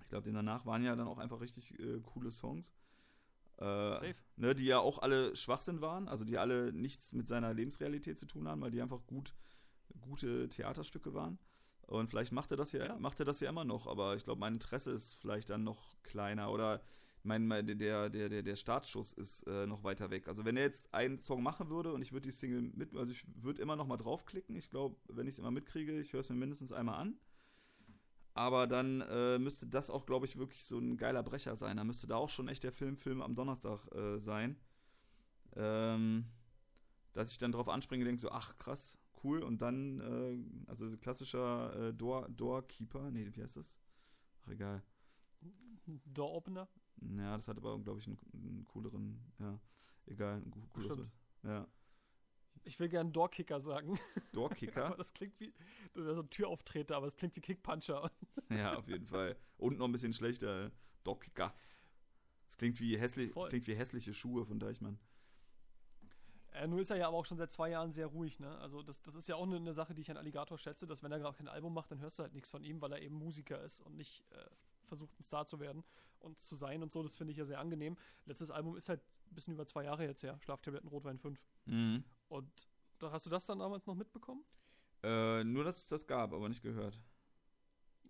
ich 0.00 0.08
glaube, 0.08 0.32
danach 0.32 0.66
waren 0.66 0.82
ja 0.82 0.96
dann 0.96 1.08
auch 1.08 1.18
einfach 1.18 1.40
richtig 1.40 1.78
äh, 1.78 2.00
coole 2.00 2.30
Songs. 2.30 2.72
Äh, 3.58 3.94
Safe. 3.94 4.14
Ne, 4.36 4.54
die 4.54 4.64
ja 4.64 4.78
auch 4.78 4.98
alle 4.98 5.34
Schwachsinn 5.36 5.80
waren, 5.80 6.08
also 6.08 6.24
die 6.24 6.38
alle 6.38 6.72
nichts 6.72 7.12
mit 7.12 7.28
seiner 7.28 7.54
Lebensrealität 7.54 8.18
zu 8.18 8.26
tun 8.26 8.48
haben, 8.48 8.60
weil 8.60 8.70
die 8.70 8.82
einfach 8.82 9.06
gut, 9.06 9.34
gute 10.00 10.48
Theaterstücke 10.48 11.14
waren. 11.14 11.38
Und 11.86 12.08
vielleicht 12.08 12.32
macht 12.32 12.50
er 12.50 12.56
das 12.56 12.72
ja, 12.72 12.84
ja. 12.84 12.98
macht 12.98 13.20
er 13.20 13.26
das 13.26 13.40
ja 13.40 13.48
immer 13.48 13.64
noch, 13.64 13.86
aber 13.86 14.16
ich 14.16 14.24
glaube, 14.24 14.40
mein 14.40 14.54
Interesse 14.54 14.90
ist 14.90 15.14
vielleicht 15.14 15.50
dann 15.50 15.64
noch 15.64 16.02
kleiner 16.02 16.50
oder 16.50 16.82
mein, 17.26 17.48
der, 17.48 17.74
der, 17.74 18.08
der, 18.08 18.42
der 18.42 18.56
Startschuss 18.56 19.12
ist 19.12 19.42
äh, 19.42 19.66
noch 19.66 19.84
weiter 19.84 20.10
weg. 20.10 20.28
Also 20.28 20.44
wenn 20.44 20.56
er 20.56 20.64
jetzt 20.64 20.92
einen 20.94 21.18
Song 21.18 21.42
machen 21.42 21.68
würde 21.68 21.92
und 21.92 22.02
ich 22.02 22.12
würde 22.12 22.28
die 22.28 22.32
Single 22.32 22.62
mit, 22.62 22.94
also 22.96 23.12
ich 23.12 23.24
würde 23.42 23.60
immer 23.60 23.76
noch 23.76 23.86
mal 23.86 23.96
draufklicken. 23.96 24.56
Ich 24.56 24.70
glaube, 24.70 24.96
wenn 25.08 25.26
ich 25.26 25.34
es 25.34 25.38
immer 25.38 25.50
mitkriege, 25.50 25.98
ich 26.00 26.12
höre 26.12 26.20
es 26.20 26.30
mir 26.30 26.36
mindestens 26.36 26.72
einmal 26.72 27.00
an. 27.00 27.18
Aber 28.34 28.66
dann 28.66 29.00
äh, 29.00 29.38
müsste 29.38 29.66
das 29.66 29.88
auch, 29.88 30.04
glaube 30.04 30.26
ich, 30.26 30.36
wirklich 30.36 30.64
so 30.64 30.78
ein 30.78 30.98
geiler 30.98 31.22
Brecher 31.22 31.56
sein. 31.56 31.78
Da 31.78 31.84
müsste 31.84 32.06
da 32.06 32.16
auch 32.16 32.28
schon 32.28 32.48
echt 32.48 32.64
der 32.64 32.72
Film, 32.72 32.98
Film 32.98 33.22
am 33.22 33.34
Donnerstag 33.34 33.86
äh, 33.94 34.18
sein. 34.18 34.56
Ähm, 35.56 36.26
dass 37.14 37.30
ich 37.30 37.38
dann 37.38 37.52
drauf 37.52 37.70
anspringe 37.70 38.02
und 38.02 38.08
denke 38.08 38.20
so, 38.20 38.30
ach 38.30 38.58
krass, 38.58 38.98
cool. 39.24 39.42
Und 39.42 39.62
dann, 39.62 40.00
äh, 40.00 40.70
also 40.70 40.96
klassischer 40.98 41.88
äh, 41.88 41.94
Door, 41.94 42.28
Doorkeeper, 42.28 43.10
nee, 43.10 43.26
wie 43.32 43.42
heißt 43.42 43.56
das? 43.56 43.78
Ach, 44.44 44.50
egal. 44.50 44.82
Door 46.04 46.34
Opener? 46.34 46.68
Ja, 47.00 47.36
das 47.36 47.48
hat 47.48 47.58
aber, 47.58 47.78
glaube 47.78 48.00
ich, 48.00 48.06
einen, 48.06 48.18
einen, 48.32 48.64
cooleren, 48.64 49.20
ja, 49.38 49.58
egal, 50.06 50.36
ein 50.38 50.68
cooles 50.70 50.86
Stimmt. 50.86 51.10
Ja. 51.42 51.66
Ich 52.64 52.80
will 52.80 52.88
gerne 52.88 53.10
Doorkicker 53.10 53.60
sagen. 53.60 53.98
Doorkicker? 54.32 54.86
aber 54.86 54.96
das 54.96 55.12
klingt 55.12 55.38
wie, 55.38 55.52
das 55.92 56.02
ist 56.02 56.08
ja 56.08 56.14
so 56.14 56.22
ein 56.22 56.30
Türauftreter, 56.30 56.96
aber 56.96 57.06
das 57.06 57.16
klingt 57.16 57.36
wie 57.36 57.40
Kickpuncher. 57.40 58.10
ja, 58.50 58.76
auf 58.76 58.88
jeden 58.88 59.06
Fall. 59.06 59.36
Und 59.56 59.78
noch 59.78 59.86
ein 59.86 59.92
bisschen 59.92 60.12
schlechter, 60.12 60.72
Doorkicker. 61.04 61.54
Das 62.46 62.56
klingt 62.56 62.80
wie, 62.80 62.98
hässlich, 62.98 63.32
klingt 63.32 63.66
wie 63.66 63.74
hässliche 63.74 64.14
Schuhe 64.14 64.44
von 64.44 64.58
Deichmann. 64.58 64.98
Äh, 66.52 66.66
nur 66.66 66.80
ist 66.80 66.90
er 66.90 66.96
ja 66.96 67.08
aber 67.08 67.18
auch 67.18 67.26
schon 67.26 67.36
seit 67.36 67.52
zwei 67.52 67.70
Jahren 67.70 67.92
sehr 67.92 68.06
ruhig, 68.06 68.40
ne? 68.40 68.56
Also 68.58 68.82
das, 68.82 69.02
das 69.02 69.14
ist 69.14 69.28
ja 69.28 69.36
auch 69.36 69.42
eine, 69.42 69.56
eine 69.56 69.74
Sache, 69.74 69.94
die 69.94 70.00
ich 70.00 70.10
an 70.10 70.16
Alligator 70.16 70.56
schätze, 70.56 70.86
dass 70.86 71.02
wenn 71.02 71.12
er 71.12 71.18
gerade 71.18 71.36
kein 71.36 71.48
Album 71.48 71.74
macht, 71.74 71.90
dann 71.90 72.00
hörst 72.00 72.18
du 72.18 72.22
halt 72.22 72.32
nichts 72.32 72.50
von 72.50 72.64
ihm, 72.64 72.80
weil 72.80 72.92
er 72.92 73.02
eben 73.02 73.16
Musiker 73.16 73.62
ist 73.62 73.80
und 73.80 73.96
nicht 73.96 74.24
äh, 74.30 74.46
versucht, 74.86 75.18
ein 75.18 75.24
Star 75.24 75.46
zu 75.46 75.60
werden 75.60 75.84
und 76.20 76.40
zu 76.40 76.56
sein 76.56 76.82
und 76.82 76.92
so. 76.92 77.02
Das 77.02 77.14
finde 77.14 77.32
ich 77.32 77.38
ja 77.38 77.44
sehr 77.44 77.60
angenehm. 77.60 77.96
Letztes 78.24 78.50
Album 78.50 78.76
ist 78.76 78.88
halt 78.88 79.00
ein 79.30 79.34
bisschen 79.34 79.54
über 79.54 79.66
zwei 79.66 79.84
Jahre 79.84 80.04
jetzt 80.04 80.22
her. 80.22 80.38
Schlaftabletten 80.40 80.88
Rotwein 80.88 81.18
5. 81.18 81.40
Mhm. 81.66 82.04
Und 82.28 82.68
da 82.98 83.10
hast 83.10 83.26
du 83.26 83.30
das 83.30 83.46
dann 83.46 83.58
damals 83.58 83.86
noch 83.86 83.94
mitbekommen? 83.94 84.44
Äh, 85.02 85.44
nur, 85.44 85.64
dass 85.64 85.78
es 85.78 85.88
das 85.88 86.06
gab, 86.06 86.32
aber 86.32 86.48
nicht 86.48 86.62
gehört. 86.62 87.00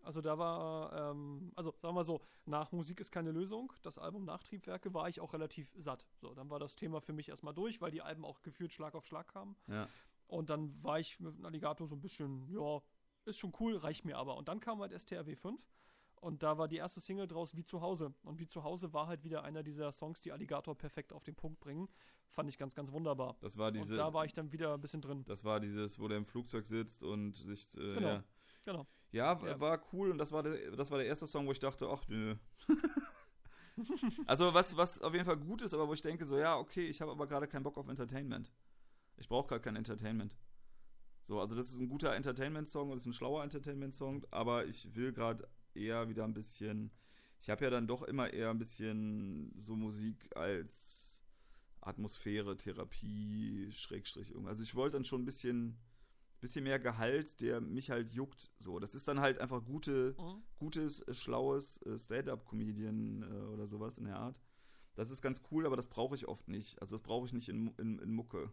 Also 0.03 0.21
da 0.21 0.39
war, 0.39 1.11
ähm, 1.11 1.51
also 1.57 1.73
sagen 1.73 1.89
wir 1.89 1.93
mal 1.95 2.05
so, 2.05 2.21
nach 2.45 2.71
Musik 2.71 3.01
ist 3.01 3.11
keine 3.11 3.33
Lösung, 3.33 3.73
das 3.83 3.99
Album 3.99 4.25
Nachtriebwerke 4.25 4.95
war 4.95 5.09
ich 5.09 5.21
auch 5.21 5.33
relativ 5.33 5.75
satt. 5.77 6.07
So, 6.21 6.33
dann 6.33 6.49
war 6.49 6.61
das 6.61 6.77
Thema 6.77 7.01
für 7.01 7.13
mich 7.13 7.29
erstmal 7.29 7.55
durch, 7.55 7.81
weil 7.81 7.91
die 7.91 8.03
Alben 8.03 8.25
auch 8.25 8.41
gefühlt 8.43 8.73
Schlag 8.73 8.95
auf 8.95 9.05
Schlag 9.05 9.27
kamen. 9.27 9.57
Ja. 9.67 9.89
Und 10.29 10.49
dann 10.49 10.81
war 10.81 11.01
ich 11.01 11.19
mit 11.19 11.45
Alligator 11.45 11.89
so 11.89 11.97
ein 11.97 12.01
bisschen, 12.01 12.49
ja, 12.49 12.81
ist 13.25 13.39
schon 13.39 13.53
cool, 13.59 13.77
reicht 13.77 14.05
mir 14.05 14.17
aber. 14.17 14.37
Und 14.37 14.47
dann 14.47 14.61
kam 14.61 14.81
halt 14.81 14.93
STRW 14.93 15.35
5 15.35 15.61
und 16.21 16.43
da 16.43 16.59
war 16.59 16.69
die 16.69 16.77
erste 16.77 17.01
Single 17.01 17.27
draus 17.27 17.57
Wie 17.57 17.65
zu 17.65 17.81
Hause. 17.81 18.15
Und 18.23 18.39
Wie 18.39 18.47
zu 18.47 18.65
Hause 18.65 18.93
war 18.93 19.07
halt 19.07 19.25
wieder 19.25 19.45
einer 19.45 19.63
dieser 19.63 19.93
Songs, 19.93 20.21
die 20.21 20.33
Alligator 20.33 20.77
perfekt 20.77 21.13
auf 21.13 21.25
den 21.25 21.35
Punkt 21.35 21.61
bringen. 21.61 21.89
Fand 22.31 22.49
ich 22.49 22.59
ganz, 22.59 22.75
ganz 22.75 22.93
wunderbar. 22.93 23.37
Das 23.41 23.57
war 23.57 23.73
dieses, 23.73 23.91
und 23.91 23.97
da 23.97 24.13
war 24.13 24.25
ich 24.25 24.33
dann 24.33 24.53
wieder 24.53 24.75
ein 24.75 24.81
bisschen 24.81 25.01
drin. 25.01 25.25
Das 25.27 25.45
war 25.45 25.61
dieses, 25.61 25.99
wo 25.99 26.09
der 26.09 26.19
im 26.19 26.27
Flugzeug 26.27 26.67
sitzt 26.67 27.03
und 27.03 27.37
sich. 27.37 27.67
Äh, 27.75 27.95
genau. 27.95 28.09
Ja. 28.09 28.25
genau. 28.65 28.87
Ja, 29.13 29.41
ja, 29.47 29.61
war 29.61 29.81
cool 29.93 30.11
und 30.11 30.19
das 30.19 30.33
war, 30.33 30.43
der, 30.43 30.73
das 30.73 30.91
war 30.91 30.99
der 30.99 31.07
erste 31.07 31.27
Song, 31.27 31.47
wo 31.47 31.53
ich 31.53 31.61
dachte, 31.61 31.89
ach 31.89 32.07
nö. 32.09 32.37
also 34.27 34.53
was, 34.53 34.77
was 34.77 35.01
auf 35.01 35.15
jeden 35.15 35.25
Fall 35.25 35.39
gut 35.39 35.63
ist, 35.63 35.73
aber 35.73 35.89
wo 35.89 35.95
ich 35.95 36.03
denke, 36.03 36.27
so 36.27 36.37
ja, 36.37 36.59
okay, 36.59 36.87
ich 36.87 37.01
habe 37.01 37.13
aber 37.13 37.27
gerade 37.27 37.47
keinen 37.47 37.63
Bock 37.63 37.79
auf 37.79 37.89
Entertainment. 37.89 38.53
Ich 39.17 39.29
brauche 39.29 39.47
gerade 39.47 39.63
kein 39.63 39.77
Entertainment. 39.77 40.37
So, 41.27 41.41
also 41.41 41.57
das 41.57 41.67
ist 41.69 41.81
ein 41.81 41.89
guter 41.89 42.15
Entertainment-Song 42.15 42.91
und 42.91 42.99
ist 42.99 43.07
ein 43.07 43.13
schlauer 43.13 43.43
Entertainment-Song, 43.43 44.25
aber 44.31 44.67
ich 44.67 44.95
will 44.95 45.13
gerade 45.13 45.49
eher 45.77 46.09
wieder 46.09 46.25
ein 46.25 46.35
bisschen. 46.35 46.91
Ich 47.41 47.51
habe 47.51 47.65
ja 47.65 47.71
dann 47.71 47.87
doch 47.87 48.03
immer 48.03 48.33
eher 48.33 48.51
ein 48.51 48.59
bisschen 48.59 49.53
so 49.59 49.77
Musik 49.77 50.35
als 50.37 51.17
Atmosphäre, 51.81 52.57
Therapie, 52.57 53.71
Schrägstrich 53.73 54.31
irgendwas. 54.31 54.53
Also 54.53 54.63
ich 54.65 54.75
wollte 54.75 54.95
dann 54.95 55.05
schon 55.05 55.23
ein 55.23 55.27
bisschen, 55.27 55.79
bisschen 56.41 56.65
mehr 56.65 56.79
Gehalt, 56.79 57.41
der 57.41 57.61
mich 57.61 57.91
halt 57.91 58.11
juckt. 58.13 58.51
So, 58.59 58.79
das 58.79 58.95
ist 58.95 59.07
dann 59.09 59.21
halt 59.21 59.39
einfach 59.39 59.65
gute, 59.65 60.15
mhm. 60.19 60.43
gutes, 60.57 61.01
äh, 61.01 61.15
schlaues 61.15 61.81
äh, 61.83 61.99
Stand-up-Comedian 61.99 63.23
äh, 63.23 63.27
oder 63.27 63.67
sowas 63.67 63.99
in 63.99 64.05
der 64.05 64.17
Art. 64.17 64.41
Das 64.95 65.11
ist 65.11 65.23
ganz 65.23 65.43
cool, 65.51 65.67
aber 65.67 65.77
das 65.77 65.89
brauche 65.89 66.15
ich 66.15 66.27
oft 66.27 66.49
nicht. 66.49 66.81
Also 66.81 66.97
das 66.97 67.03
brauche 67.03 67.27
ich 67.27 67.33
nicht 67.33 67.49
in, 67.49 67.69
in, 67.79 67.99
in 67.99 68.13
Mucke. 68.13 68.51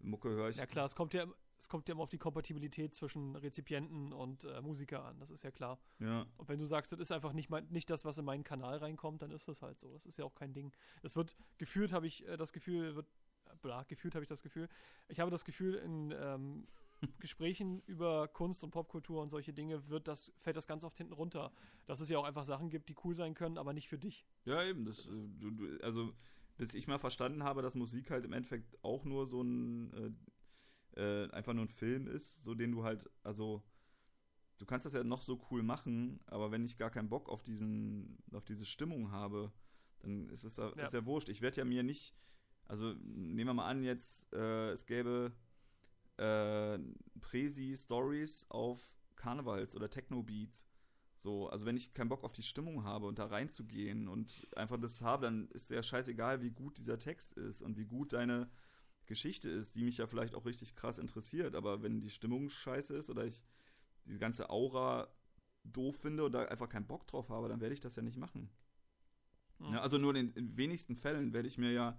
In 0.00 0.10
Mucke 0.10 0.28
höre 0.28 0.48
ich. 0.48 0.56
Ja 0.56 0.66
klar, 0.66 0.86
es 0.86 0.96
kommt 0.96 1.14
ja 1.14 1.26
es 1.58 1.68
kommt 1.68 1.88
ja 1.88 1.94
immer 1.94 2.02
auf 2.02 2.10
die 2.10 2.18
Kompatibilität 2.18 2.94
zwischen 2.94 3.36
Rezipienten 3.36 4.12
und 4.12 4.44
äh, 4.44 4.60
Musiker 4.60 5.04
an, 5.04 5.18
das 5.18 5.30
ist 5.30 5.42
ja 5.42 5.50
klar. 5.50 5.78
Ja. 5.98 6.26
Und 6.36 6.48
wenn 6.48 6.58
du 6.58 6.66
sagst, 6.66 6.92
das 6.92 7.00
ist 7.00 7.12
einfach 7.12 7.32
nicht, 7.32 7.50
mein, 7.50 7.66
nicht 7.68 7.88
das, 7.90 8.04
was 8.04 8.18
in 8.18 8.24
meinen 8.24 8.44
Kanal 8.44 8.78
reinkommt, 8.78 9.22
dann 9.22 9.30
ist 9.30 9.48
das 9.48 9.62
halt 9.62 9.78
so. 9.78 9.92
Das 9.92 10.04
ist 10.04 10.18
ja 10.18 10.24
auch 10.24 10.34
kein 10.34 10.52
Ding. 10.52 10.72
Es 11.02 11.16
wird 11.16 11.36
gefühlt, 11.58 11.92
habe 11.92 12.06
ich 12.06 12.26
äh, 12.26 12.36
das 12.36 12.52
Gefühl, 12.52 12.94
wird, 12.96 13.06
bla, 13.62 13.82
gefühlt 13.84 14.14
habe 14.14 14.24
ich 14.24 14.28
das 14.28 14.42
Gefühl. 14.42 14.68
Ich 15.08 15.20
habe 15.20 15.30
das 15.30 15.44
Gefühl, 15.44 15.74
in, 15.76 16.14
ähm, 16.16 16.66
Gesprächen 17.20 17.82
über 17.86 18.28
Kunst 18.28 18.64
und 18.64 18.70
Popkultur 18.70 19.22
und 19.22 19.30
solche 19.30 19.52
Dinge 19.52 19.88
wird 19.88 20.08
das, 20.08 20.32
fällt 20.38 20.56
das 20.56 20.66
ganz 20.66 20.84
oft 20.84 20.96
hinten 20.96 21.12
runter. 21.12 21.52
Dass 21.86 22.00
es 22.00 22.08
ja 22.08 22.18
auch 22.18 22.24
einfach 22.24 22.44
Sachen 22.44 22.70
gibt, 22.70 22.88
die 22.88 22.96
cool 23.04 23.14
sein 23.14 23.34
können, 23.34 23.58
aber 23.58 23.72
nicht 23.72 23.88
für 23.88 23.98
dich. 23.98 24.26
Ja, 24.44 24.62
eben. 24.64 24.84
Das, 24.84 25.04
das 25.06 25.20
du, 25.38 25.50
du, 25.50 25.78
also, 25.82 26.12
bis 26.56 26.74
ich 26.74 26.86
mal 26.86 26.98
verstanden 26.98 27.42
habe, 27.44 27.62
dass 27.62 27.74
Musik 27.74 28.10
halt 28.10 28.24
im 28.24 28.32
Endeffekt 28.32 28.82
auch 28.82 29.04
nur 29.04 29.26
so 29.26 29.42
ein, 29.42 29.92
äh, 30.96 31.28
einfach 31.30 31.54
nur 31.54 31.64
ein 31.64 31.68
Film 31.68 32.06
ist, 32.06 32.42
so 32.44 32.54
den 32.54 32.72
du 32.72 32.84
halt, 32.84 33.08
also, 33.22 33.62
du 34.58 34.66
kannst 34.66 34.86
das 34.86 34.92
ja 34.92 35.04
noch 35.04 35.22
so 35.22 35.40
cool 35.50 35.62
machen, 35.62 36.20
aber 36.26 36.50
wenn 36.50 36.64
ich 36.64 36.76
gar 36.76 36.90
keinen 36.90 37.08
Bock 37.08 37.28
auf 37.28 37.42
diesen, 37.42 38.18
auf 38.32 38.44
diese 38.44 38.66
Stimmung 38.66 39.10
habe, 39.10 39.52
dann 40.00 40.28
ist 40.28 40.44
es 40.44 40.56
ja. 40.56 40.68
Ist 40.70 40.92
ja 40.92 41.04
wurscht. 41.06 41.28
Ich 41.28 41.40
werde 41.40 41.58
ja 41.58 41.64
mir 41.64 41.82
nicht, 41.82 42.14
also 42.66 42.94
nehmen 43.02 43.48
wir 43.48 43.54
mal 43.54 43.68
an, 43.68 43.82
jetzt 43.82 44.32
äh, 44.32 44.70
es 44.70 44.86
gäbe 44.86 45.32
äh, 46.16 46.78
Presi-Stories 47.20 48.46
auf 48.50 48.94
Karnevals- 49.16 49.74
oder 49.74 49.90
Techno-Beats. 49.90 50.64
So, 51.16 51.48
also 51.48 51.64
wenn 51.64 51.76
ich 51.76 51.94
keinen 51.94 52.08
Bock 52.08 52.22
auf 52.22 52.32
die 52.32 52.42
Stimmung 52.42 52.84
habe 52.84 53.06
und 53.06 53.18
da 53.18 53.26
reinzugehen 53.26 54.08
und 54.08 54.46
einfach 54.56 54.78
das 54.78 55.00
habe, 55.00 55.24
dann 55.24 55.48
ist 55.48 55.70
ja 55.70 55.82
scheißegal, 55.82 56.42
wie 56.42 56.50
gut 56.50 56.76
dieser 56.76 56.98
Text 56.98 57.32
ist 57.32 57.62
und 57.62 57.78
wie 57.78 57.86
gut 57.86 58.12
deine 58.12 58.50
Geschichte 59.06 59.50
ist, 59.50 59.74
die 59.76 59.84
mich 59.84 59.98
ja 59.98 60.06
vielleicht 60.06 60.34
auch 60.34 60.46
richtig 60.46 60.74
krass 60.74 60.98
interessiert. 60.98 61.54
Aber 61.54 61.82
wenn 61.82 62.00
die 62.00 62.10
Stimmung 62.10 62.50
scheiße 62.50 62.94
ist 62.94 63.10
oder 63.10 63.24
ich 63.24 63.44
die 64.06 64.18
ganze 64.18 64.50
Aura 64.50 65.08
doof 65.64 65.96
finde 65.96 66.24
oder 66.24 66.50
einfach 66.50 66.68
keinen 66.68 66.86
Bock 66.86 67.06
drauf 67.06 67.30
habe, 67.30 67.48
dann 67.48 67.60
werde 67.60 67.74
ich 67.74 67.80
das 67.80 67.96
ja 67.96 68.02
nicht 68.02 68.16
machen. 68.16 68.50
Mhm. 69.58 69.74
Ja, 69.74 69.80
also 69.80 69.98
nur 69.98 70.14
in 70.14 70.32
den 70.32 70.56
wenigsten 70.56 70.96
Fällen 70.96 71.32
werde 71.32 71.48
ich 71.48 71.58
mir 71.58 71.72
ja 71.72 71.98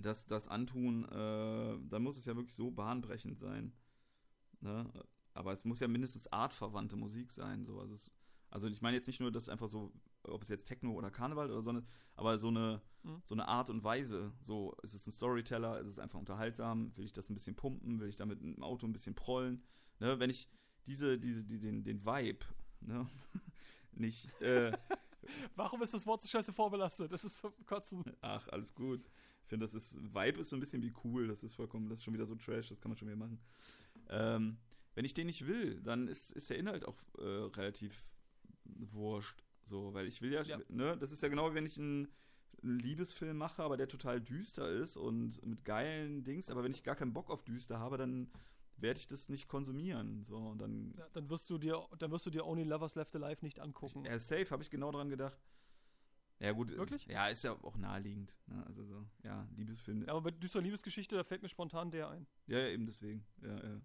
das, 0.00 0.26
das 0.26 0.48
antun, 0.48 1.04
äh, 1.04 1.78
dann 1.88 2.02
muss 2.02 2.16
es 2.16 2.24
ja 2.24 2.34
wirklich 2.36 2.54
so 2.54 2.70
bahnbrechend 2.70 3.38
sein. 3.38 3.72
Ne? 4.60 4.90
Aber 5.34 5.52
es 5.52 5.64
muss 5.64 5.80
ja 5.80 5.88
mindestens 5.88 6.32
artverwandte 6.32 6.96
Musik 6.96 7.30
sein. 7.30 7.64
So. 7.64 7.78
Also, 7.78 7.94
es, 7.94 8.10
also 8.50 8.66
ich 8.66 8.80
meine 8.80 8.96
jetzt 8.96 9.06
nicht 9.06 9.20
nur, 9.20 9.30
dass 9.30 9.48
einfach 9.48 9.68
so, 9.68 9.92
ob 10.24 10.42
es 10.42 10.48
jetzt 10.48 10.64
Techno 10.64 10.92
oder 10.92 11.10
Karneval 11.10 11.50
oder 11.50 11.62
so, 11.62 11.82
aber 12.16 12.38
so 12.38 12.48
eine, 12.48 12.80
mhm. 13.02 13.22
so 13.24 13.34
eine 13.34 13.48
Art 13.48 13.70
und 13.70 13.84
Weise. 13.84 14.32
So, 14.40 14.74
ist 14.82 14.94
es 14.94 15.06
ein 15.06 15.12
Storyteller, 15.12 15.80
ist 15.80 15.88
es 15.88 15.98
einfach 15.98 16.18
unterhaltsam, 16.18 16.96
will 16.96 17.04
ich 17.04 17.12
das 17.12 17.30
ein 17.30 17.34
bisschen 17.34 17.56
pumpen, 17.56 18.00
will 18.00 18.08
ich 18.08 18.16
damit 18.16 18.40
im 18.40 18.62
Auto 18.62 18.86
ein 18.86 18.92
bisschen 18.92 19.14
prollen. 19.14 19.62
Ne? 19.98 20.18
Wenn 20.18 20.30
ich 20.30 20.48
diese, 20.86 21.18
diese, 21.18 21.44
die, 21.44 21.58
den, 21.58 21.84
den 21.84 22.04
Vibe, 22.04 22.44
ne? 22.80 23.08
nicht, 23.92 24.28
äh, 24.40 24.72
Warum 25.56 25.82
ist 25.82 25.94
das 25.94 26.06
Wort 26.06 26.20
so 26.20 26.28
scheiße 26.28 26.52
vorbelastet? 26.52 27.12
Das 27.12 27.24
ist 27.24 27.38
so 27.38 27.52
kotzen. 27.66 28.04
Ach, 28.20 28.46
alles 28.48 28.74
gut. 28.74 29.04
Ich 29.42 29.48
finde, 29.48 29.66
das 29.66 29.74
ist, 29.74 29.96
Vibe 30.02 30.40
ist 30.40 30.50
so 30.50 30.56
ein 30.56 30.60
bisschen 30.60 30.82
wie 30.82 30.92
cool. 31.04 31.28
Das 31.28 31.42
ist 31.42 31.54
vollkommen, 31.54 31.88
das 31.88 31.98
ist 31.98 32.04
schon 32.04 32.14
wieder 32.14 32.26
so 32.26 32.34
Trash, 32.34 32.68
das 32.68 32.80
kann 32.80 32.90
man 32.90 32.98
schon 32.98 33.08
wieder 33.08 33.16
machen. 33.16 33.40
Ähm, 34.08 34.58
wenn 34.94 35.04
ich 35.04 35.14
den 35.14 35.26
nicht 35.26 35.46
will, 35.46 35.80
dann 35.80 36.08
ist, 36.08 36.32
ist 36.32 36.50
der 36.50 36.58
Inhalt 36.58 36.84
auch 36.84 36.96
äh, 37.18 37.22
relativ 37.22 37.96
wurscht. 38.64 39.42
So, 39.64 39.94
weil 39.94 40.06
ich 40.06 40.20
will 40.22 40.32
ja, 40.32 40.42
ja, 40.42 40.58
ne, 40.68 40.96
das 40.98 41.12
ist 41.12 41.22
ja 41.22 41.28
genau 41.28 41.50
wie 41.50 41.54
wenn 41.54 41.66
ich 41.66 41.78
einen, 41.78 42.08
einen 42.62 42.78
Liebesfilm 42.78 43.36
mache, 43.36 43.62
aber 43.62 43.76
der 43.76 43.88
total 43.88 44.20
düster 44.20 44.68
ist 44.68 44.96
und 44.96 45.44
mit 45.46 45.64
geilen 45.64 46.24
Dings, 46.24 46.50
aber 46.50 46.64
wenn 46.64 46.72
ich 46.72 46.82
gar 46.82 46.96
keinen 46.96 47.12
Bock 47.12 47.30
auf 47.30 47.42
düster 47.44 47.78
habe, 47.78 47.96
dann 47.96 48.30
werde 48.76 48.98
ich 48.98 49.06
das 49.06 49.28
nicht 49.28 49.48
konsumieren. 49.48 50.24
So, 50.24 50.36
und 50.36 50.58
dann, 50.58 50.94
ja, 50.98 51.06
dann 51.12 51.30
wirst 51.30 51.48
du 51.48 51.58
dir, 51.58 51.86
dann 51.98 52.10
wirst 52.10 52.26
du 52.26 52.30
dir 52.30 52.44
Only 52.44 52.64
Lovers 52.64 52.94
Left 52.94 53.14
Alive 53.14 53.44
nicht 53.44 53.60
angucken. 53.60 54.04
Ja, 54.04 54.18
safe, 54.18 54.50
habe 54.50 54.62
ich 54.62 54.70
genau 54.70 54.90
dran 54.90 55.08
gedacht. 55.08 55.38
Ja, 56.40 56.50
gut. 56.50 56.76
Wirklich? 56.76 57.06
Ja, 57.06 57.28
ist 57.28 57.44
ja 57.44 57.52
auch 57.52 57.76
naheliegend. 57.76 58.36
Ne? 58.46 58.64
Also 58.66 58.84
so, 58.84 59.06
ja, 59.22 59.46
Liebesfilm. 59.56 60.02
Ja, 60.02 60.08
aber 60.08 60.22
bei 60.22 60.30
düsterer 60.32 60.62
Liebesgeschichte, 60.62 61.14
da 61.14 61.22
fällt 61.22 61.40
mir 61.42 61.48
spontan 61.48 61.92
der 61.92 62.10
ein. 62.10 62.26
Ja, 62.48 62.58
ja 62.58 62.68
eben 62.68 62.84
deswegen. 62.84 63.24
Ja, 63.42 63.56
ja. 63.56 63.80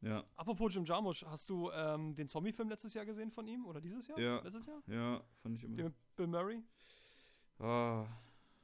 Ja. 0.00 0.24
Apropos 0.36 0.74
Jim 0.74 0.84
Jarmusch, 0.84 1.24
hast 1.24 1.48
du 1.50 1.70
ähm, 1.72 2.14
den 2.14 2.28
Zombie-Film 2.28 2.68
letztes 2.68 2.94
Jahr 2.94 3.04
gesehen 3.04 3.30
von 3.30 3.46
ihm? 3.48 3.66
Oder 3.66 3.80
dieses 3.80 4.06
Jahr? 4.06 4.18
Ja. 4.18 4.40
Letztes 4.40 4.66
Jahr? 4.66 4.82
Ja, 4.86 5.22
fand 5.42 5.56
ich 5.56 5.64
immer. 5.64 5.76
Den 5.76 5.84
mit 5.86 5.94
Bill 6.16 6.26
Murray? 6.26 6.62
Ah. 7.58 8.06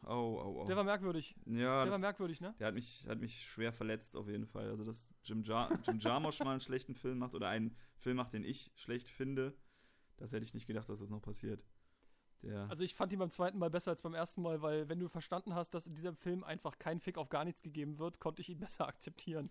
Oh, 0.06 0.40
oh, 0.42 0.60
oh. 0.60 0.64
Der 0.66 0.76
war 0.76 0.84
merkwürdig. 0.84 1.34
Ja, 1.46 1.54
der 1.54 1.84
das, 1.86 1.92
war 1.92 1.98
merkwürdig, 1.98 2.40
ne? 2.40 2.54
Der 2.58 2.68
hat 2.68 2.74
mich, 2.74 3.06
hat 3.08 3.20
mich 3.20 3.40
schwer 3.42 3.72
verletzt, 3.72 4.16
auf 4.16 4.28
jeden 4.28 4.46
Fall. 4.46 4.68
Also, 4.68 4.84
dass 4.84 5.08
Jim, 5.24 5.42
Jar 5.42 5.70
Jim 5.82 5.98
Jarmusch 5.98 6.40
mal 6.40 6.50
einen 6.50 6.60
schlechten 6.60 6.94
Film 6.94 7.18
macht 7.18 7.34
oder 7.34 7.48
einen 7.48 7.74
Film 7.96 8.16
macht, 8.16 8.34
den 8.34 8.44
ich 8.44 8.70
schlecht 8.74 9.08
finde, 9.08 9.56
das 10.16 10.32
hätte 10.32 10.44
ich 10.44 10.54
nicht 10.54 10.66
gedacht, 10.66 10.88
dass 10.88 11.00
das 11.00 11.08
noch 11.08 11.22
passiert. 11.22 11.64
Der 12.42 12.68
also, 12.68 12.82
ich 12.82 12.94
fand 12.94 13.12
ihn 13.12 13.18
beim 13.18 13.30
zweiten 13.30 13.58
Mal 13.58 13.70
besser 13.70 13.92
als 13.92 14.02
beim 14.02 14.14
ersten 14.14 14.42
Mal, 14.42 14.60
weil, 14.60 14.88
wenn 14.88 14.98
du 14.98 15.08
verstanden 15.08 15.54
hast, 15.54 15.70
dass 15.70 15.86
in 15.86 15.94
diesem 15.94 16.16
Film 16.16 16.44
einfach 16.44 16.78
kein 16.78 17.00
Fick 17.00 17.16
auf 17.16 17.30
gar 17.30 17.44
nichts 17.44 17.62
gegeben 17.62 17.98
wird, 17.98 18.20
konnte 18.20 18.42
ich 18.42 18.50
ihn 18.50 18.58
besser 18.60 18.86
akzeptieren. 18.86 19.50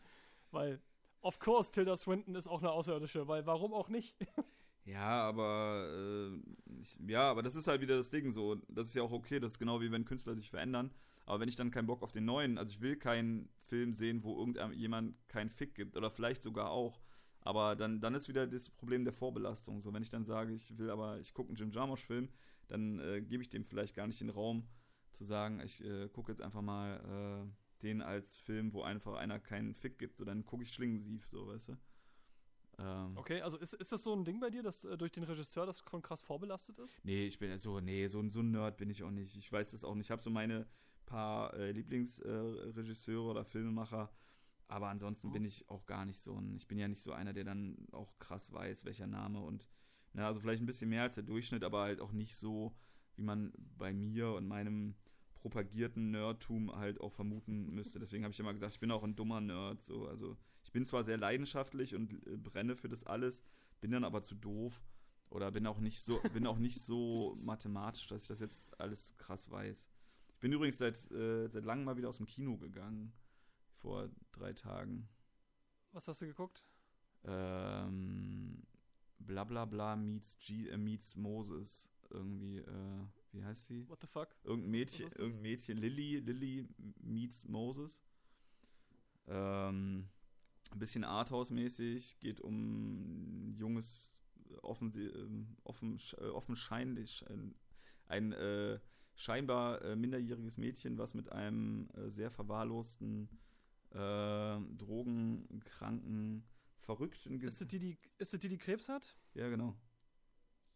Weil, 0.52 0.82
of 1.24 1.40
course, 1.40 1.72
Tilda 1.72 1.98
Swinton 1.98 2.36
ist 2.36 2.48
auch 2.48 2.60
eine 2.60 2.72
Außerirdische, 2.72 3.28
weil 3.28 3.46
warum 3.46 3.74
auch 3.74 3.90
nicht? 3.90 4.16
Ja, 4.86 5.22
aber 5.30 5.88
äh, 5.94 6.82
ich, 6.82 6.98
ja, 7.08 7.32
aber 7.32 7.42
das 7.42 7.56
ist 7.56 7.68
halt 7.68 7.80
wieder 7.80 7.96
das 7.96 8.10
Ding 8.10 8.32
so. 8.32 8.56
Das 8.68 8.88
ist 8.88 8.96
ja 8.96 9.02
auch 9.02 9.14
okay, 9.14 9.40
das 9.40 9.54
ist 9.54 9.60
genau 9.60 9.80
wie 9.80 9.92
wenn 9.92 10.04
Künstler 10.04 10.36
sich 10.36 10.50
verändern. 10.50 10.92
Aber 11.26 11.40
wenn 11.40 11.48
ich 11.48 11.56
dann 11.56 11.72
keinen 11.72 11.88
Bock 11.88 12.04
auf 12.04 12.12
den 12.12 12.26
neuen, 12.26 12.58
also 12.58 12.70
ich 12.70 12.82
will 12.82 12.98
keinen 12.98 13.48
Film 13.62 13.94
sehen, 13.94 14.24
wo 14.24 14.38
irgendjemand 14.38 15.16
keinen 15.30 15.50
Fick 15.50 15.76
gibt 15.76 15.96
oder 15.96 16.12
vielleicht 16.12 16.44
sogar 16.44 16.70
auch. 16.70 17.00
Aber 17.40 17.76
dann, 17.78 18.02
dann 18.02 18.14
ist 18.14 18.28
wieder 18.28 18.46
das 18.46 18.70
Problem 18.70 19.06
der 19.06 19.14
Vorbelastung. 19.14 19.82
So, 19.82 19.94
wenn 19.94 20.04
ich 20.04 20.10
dann 20.10 20.26
sage, 20.26 20.54
ich 20.54 20.78
will 20.78 20.90
aber, 20.90 21.20
ich 21.20 21.34
gucke 21.34 21.50
einen 21.50 21.58
Jim 21.58 21.72
Jarmusch-Film, 21.72 22.30
dann 22.68 23.00
äh, 23.00 23.22
gebe 23.22 23.42
ich 23.42 23.50
dem 23.50 23.64
vielleicht 23.64 23.96
gar 23.96 24.08
nicht 24.08 24.20
den 24.20 24.30
Raum 24.30 24.68
zu 25.12 25.24
sagen, 25.24 25.62
ich 25.62 25.84
äh, 25.84 26.10
gucke 26.10 26.32
jetzt 26.32 26.42
einfach 26.42 26.62
mal 26.62 27.46
äh, 27.46 27.63
den 27.84 28.02
als 28.02 28.38
Film, 28.38 28.74
wo 28.74 28.82
einfach 28.82 29.16
einer 29.16 29.40
keinen 29.40 29.74
Fick 29.76 30.00
gibt. 30.00 30.18
So, 30.18 30.26
dann 30.26 30.46
gucke 30.46 30.64
ich 30.64 30.72
Schlingensief, 30.72 31.28
so, 31.28 31.48
weißt 31.48 31.70
du. 31.70 31.78
Ähm, 32.80 33.10
okay, 33.16 33.42
also 33.42 33.58
ist, 33.58 33.74
ist 33.74 33.92
das 33.92 34.04
so 34.04 34.14
ein 34.14 34.26
Ding 34.26 34.40
bei 34.40 34.50
dir, 34.50 34.64
dass 34.64 34.84
äh, 34.84 34.98
durch 34.98 35.12
den 35.12 35.24
Regisseur 35.24 35.66
das 35.66 35.84
schon 35.90 36.02
krass 36.02 36.22
vorbelastet 36.22 36.80
ist? 36.80 37.00
Nee, 37.04 37.28
ich 37.28 37.38
bin 37.38 37.50
so, 37.60 37.76
also, 37.76 37.80
nee, 37.82 38.08
so, 38.08 38.28
so 38.32 38.40
ein 38.40 38.52
Nerd 38.52 38.78
bin 38.78 38.90
ich 38.90 39.04
auch 39.04 39.12
nicht. 39.12 39.36
Ich 39.36 39.52
weiß 39.52 39.72
das 39.72 39.84
auch 39.84 39.94
nicht. 39.94 40.08
Ich 40.08 40.12
habe 40.12 40.24
so 40.24 40.30
meine 40.30 40.66
paar 41.06 41.54
äh, 41.54 41.72
Lieblingsregisseure 41.72 43.28
äh, 43.28 43.32
oder 43.32 43.46
Filmemacher, 43.46 44.12
aber 44.68 44.90
ansonsten 44.90 45.28
mhm. 45.30 45.34
bin 45.34 45.46
ich 45.46 45.70
auch 45.70 45.86
gar 45.86 46.06
nicht 46.06 46.20
so 46.20 46.36
ein, 46.36 46.56
ich 46.56 46.68
bin 46.68 46.78
ja 46.78 46.88
nicht 46.88 47.02
so 47.02 47.12
einer, 47.12 47.34
der 47.34 47.44
dann 47.44 47.88
auch 47.92 48.18
krass 48.20 48.52
weiß, 48.52 48.86
welcher 48.86 49.08
Name 49.08 49.40
und, 49.40 49.68
na, 50.14 50.28
also 50.28 50.40
vielleicht 50.40 50.64
ein 50.64 50.66
bisschen 50.66 50.90
mehr 50.90 51.04
als 51.04 51.16
der 51.16 51.24
Durchschnitt, 51.24 51.64
aber 51.64 51.82
halt 51.82 52.00
auch 52.00 52.12
nicht 52.12 52.36
so, 52.36 52.76
wie 53.16 53.24
man 53.24 53.54
bei 53.78 53.94
mir 53.94 54.32
und 54.34 54.48
meinem 54.48 54.96
propagierten 55.44 56.12
Nerdtum 56.12 56.74
halt 56.74 57.02
auch 57.02 57.12
vermuten 57.12 57.70
müsste. 57.76 58.00
Deswegen 58.00 58.24
habe 58.24 58.32
ich 58.32 58.40
immer 58.40 58.54
gesagt, 58.54 58.74
ich 58.74 58.80
bin 58.80 58.92
auch 58.92 59.04
ein 59.04 59.16
dummer 59.16 59.42
Nerd, 59.42 59.82
so, 59.82 60.08
also 60.08 60.38
bin 60.74 60.86
zwar 60.86 61.06
sehr 61.06 61.18
leidenschaftlich 61.18 61.96
und 61.96 62.12
äh, 62.28 62.36
brenne 62.36 62.76
für 62.76 62.90
das 62.90 63.06
alles, 63.06 63.42
bin 63.80 63.92
dann 63.92 64.04
aber 64.04 64.24
zu 64.24 64.36
doof 64.36 64.84
oder 65.30 65.52
bin 65.52 65.66
auch 65.68 65.80
nicht 65.80 66.02
so, 66.02 66.20
bin 66.34 66.46
auch 66.48 66.58
nicht 66.58 66.82
so 66.82 67.36
mathematisch, 67.46 68.08
dass 68.08 68.24
ich 68.24 68.28
das 68.28 68.40
jetzt 68.40 68.80
alles 68.82 69.16
krass 69.18 69.50
weiß. 69.50 69.88
Ich 70.34 70.40
bin 70.40 70.52
übrigens 70.52 70.80
seit, 70.80 71.10
äh, 71.12 71.48
seit 71.48 71.64
langem 71.64 71.86
mal 71.86 71.96
wieder 71.96 72.10
aus 72.10 72.18
dem 72.18 72.26
Kino 72.26 72.58
gegangen. 72.58 73.14
Vor 73.76 74.10
drei 74.32 74.54
Tagen. 74.54 75.08
Was 75.92 76.08
hast 76.08 76.22
du 76.22 76.26
geguckt? 76.26 76.66
Ähm, 77.24 78.64
bla 79.20 79.44
bla 79.44 79.66
bla 79.66 79.96
meets, 79.96 80.38
G, 80.40 80.68
äh, 80.70 80.78
meets 80.78 81.16
Moses. 81.16 81.90
Irgendwie, 82.10 82.58
äh, 82.58 83.06
wie 83.34 83.44
heißt 83.44 83.68
sie? 83.68 83.88
What 83.90 84.00
the 84.02 84.08
fuck? 84.08 84.30
Irgendein 84.44 84.72
Mädchen, 84.72 85.12
irgendein 85.12 85.42
Mädchen, 85.42 85.78
Lilly, 85.78 86.20
Lilly 86.20 86.68
meets 87.02 87.46
Moses. 87.46 88.02
Ähm, 89.28 90.08
ein 90.72 90.80
bisschen 90.80 91.04
Arthouse-mäßig, 91.04 92.20
geht 92.20 92.42
um 92.42 93.50
ein 93.50 93.56
junges, 93.56 94.12
offen, 94.62 94.92
ähm, 94.96 95.58
offen, 95.64 96.00
äh, 96.18 96.26
offenscheinlich, 96.26 97.26
ein 98.08 98.34
äh, 98.34 98.80
scheinbar 99.16 99.82
äh, 99.82 99.96
minderjähriges 99.96 100.58
Mädchen, 100.58 100.98
was 100.98 101.14
mit 101.14 101.32
einem 101.32 101.90
äh, 101.96 102.10
sehr 102.10 102.30
verwahrlosten, 102.30 103.30
äh, 103.92 103.96
drogenkranken, 104.78 106.44
verrückten 106.80 107.40
Ges 107.40 107.56
Ist 107.56 107.62
es 107.62 107.68
die, 107.68 107.80
die, 107.80 107.98
ist 108.18 108.34
es 108.34 108.40
die, 108.40 108.50
die 108.50 108.58
Krebs 108.58 108.90
hat? 108.90 109.16
Ja, 109.34 109.50
genau. 109.50 109.76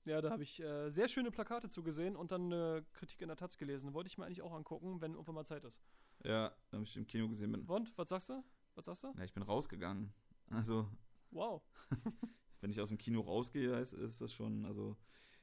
Ja, 0.07 0.21
da 0.21 0.31
habe 0.31 0.43
ich 0.43 0.61
äh, 0.61 0.89
sehr 0.89 1.09
schöne 1.09 1.31
Plakate 1.31 1.67
zugesehen 1.67 2.15
und 2.15 2.31
dann 2.31 2.45
eine 2.45 2.85
Kritik 2.93 3.21
in 3.21 3.27
der 3.27 3.35
Taz 3.35 3.57
gelesen. 3.57 3.93
Wollte 3.93 4.07
ich 4.07 4.17
mir 4.17 4.25
eigentlich 4.25 4.41
auch 4.41 4.53
angucken, 4.53 5.01
wenn 5.01 5.11
irgendwann 5.11 5.35
mal 5.35 5.45
Zeit 5.45 5.65
ist. 5.65 5.81
Ja, 6.23 6.53
da 6.69 6.77
habe 6.77 6.83
ich 6.83 6.95
im 6.95 7.05
Kino 7.05 7.27
gesehen. 7.27 7.51
Bin. 7.51 7.65
Und, 7.65 7.97
was 7.97 8.07
sagst 8.09 8.29
du? 8.29 8.43
Was 8.75 8.85
sagst 8.85 9.03
du? 9.03 9.13
Na, 9.15 9.23
ich 9.25 9.33
bin 9.33 9.43
rausgegangen. 9.43 10.13
Also. 10.49 10.87
Wow. 11.31 11.61
wenn 12.61 12.69
ich 12.69 12.79
aus 12.79 12.87
dem 12.87 12.97
Kino 12.97 13.19
rausgehe, 13.19 13.77
ist, 13.79 13.91
ist 13.93 14.21
das 14.21 14.33
schon, 14.33 14.65
also. 14.65 14.95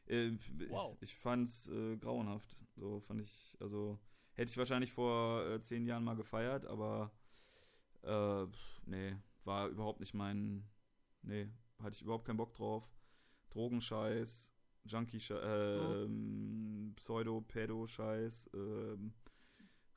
Äh, 0.07 0.33
wow. 0.69 0.97
Ich 1.01 1.15
fand's 1.15 1.69
äh, 1.69 1.97
grauenhaft. 1.99 2.57
So 2.77 3.01
fand 3.01 3.21
ich, 3.21 3.57
also. 3.61 3.99
Hätte 4.33 4.51
ich 4.51 4.57
wahrscheinlich 4.57 4.93
vor 4.93 5.47
äh, 5.47 5.61
zehn 5.61 5.87
Jahren 5.87 6.05
mal 6.05 6.17
gefeiert, 6.17 6.65
aber. 6.65 7.13
Äh, 8.03 8.47
nee, 8.87 9.17
war 9.45 9.69
überhaupt 9.69 10.01
nicht 10.01 10.15
mein. 10.15 10.65
Nee, 11.23 11.49
hatte 11.79 11.97
ich 11.97 12.03
überhaupt 12.03 12.25
keinen 12.25 12.39
Bock 12.39 12.55
drauf. 12.55 12.91
Drogenscheiß, 13.51 14.54
Junkie, 14.85 15.21
äh, 15.33 15.79
oh. 15.79 16.09
Pseudo-Pedo-Scheiß, 16.97 18.51
äh, 18.55 18.97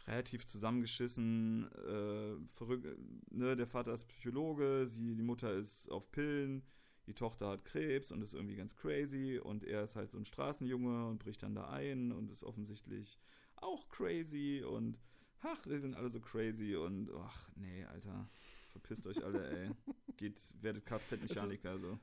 relativ 0.10 0.46
zusammengeschissen, 0.46 1.70
äh, 1.74 2.48
verrückt, 2.48 2.88
ne, 3.30 3.56
der 3.56 3.68
Vater 3.68 3.94
ist 3.94 4.08
Psychologe, 4.08 4.88
sie, 4.88 5.16
die 5.16 5.24
Mutter 5.24 5.52
ist 5.54 5.92
auf 5.92 6.10
Pillen, 6.12 6.64
die 7.08 7.14
Tochter 7.14 7.50
hat 7.50 7.66
Krebs 7.66 8.12
und 8.12 8.22
ist 8.22 8.34
irgendwie 8.34 8.56
ganz 8.56 8.76
crazy 8.76 9.40
und 9.42 9.64
er 9.64 9.84
ist 9.84 9.96
halt 9.96 10.12
so 10.12 10.18
ein 10.18 10.26
Straßenjunge 10.26 11.08
und 11.08 11.20
bricht 11.20 11.44
dann 11.44 11.56
da 11.56 11.70
ein 11.70 12.12
und 12.12 12.32
ist 12.32 12.44
offensichtlich 12.44 13.20
auch 13.58 13.90
crazy 13.90 14.64
und 14.64 14.98
ach, 15.42 15.62
die 15.64 15.80
sind 15.80 15.96
alle 15.96 16.10
so 16.10 16.20
crazy 16.20 16.76
und 16.76 17.10
ach, 17.12 17.50
nee, 17.56 17.84
Alter, 17.86 18.30
verpisst 18.70 19.06
euch 19.08 19.24
alle, 19.24 19.50
ey. 19.50 19.72
Geht, 20.18 20.40
werdet 20.62 20.86
Kfz-Mechaniker, 20.86 21.78
so. 21.80 22.00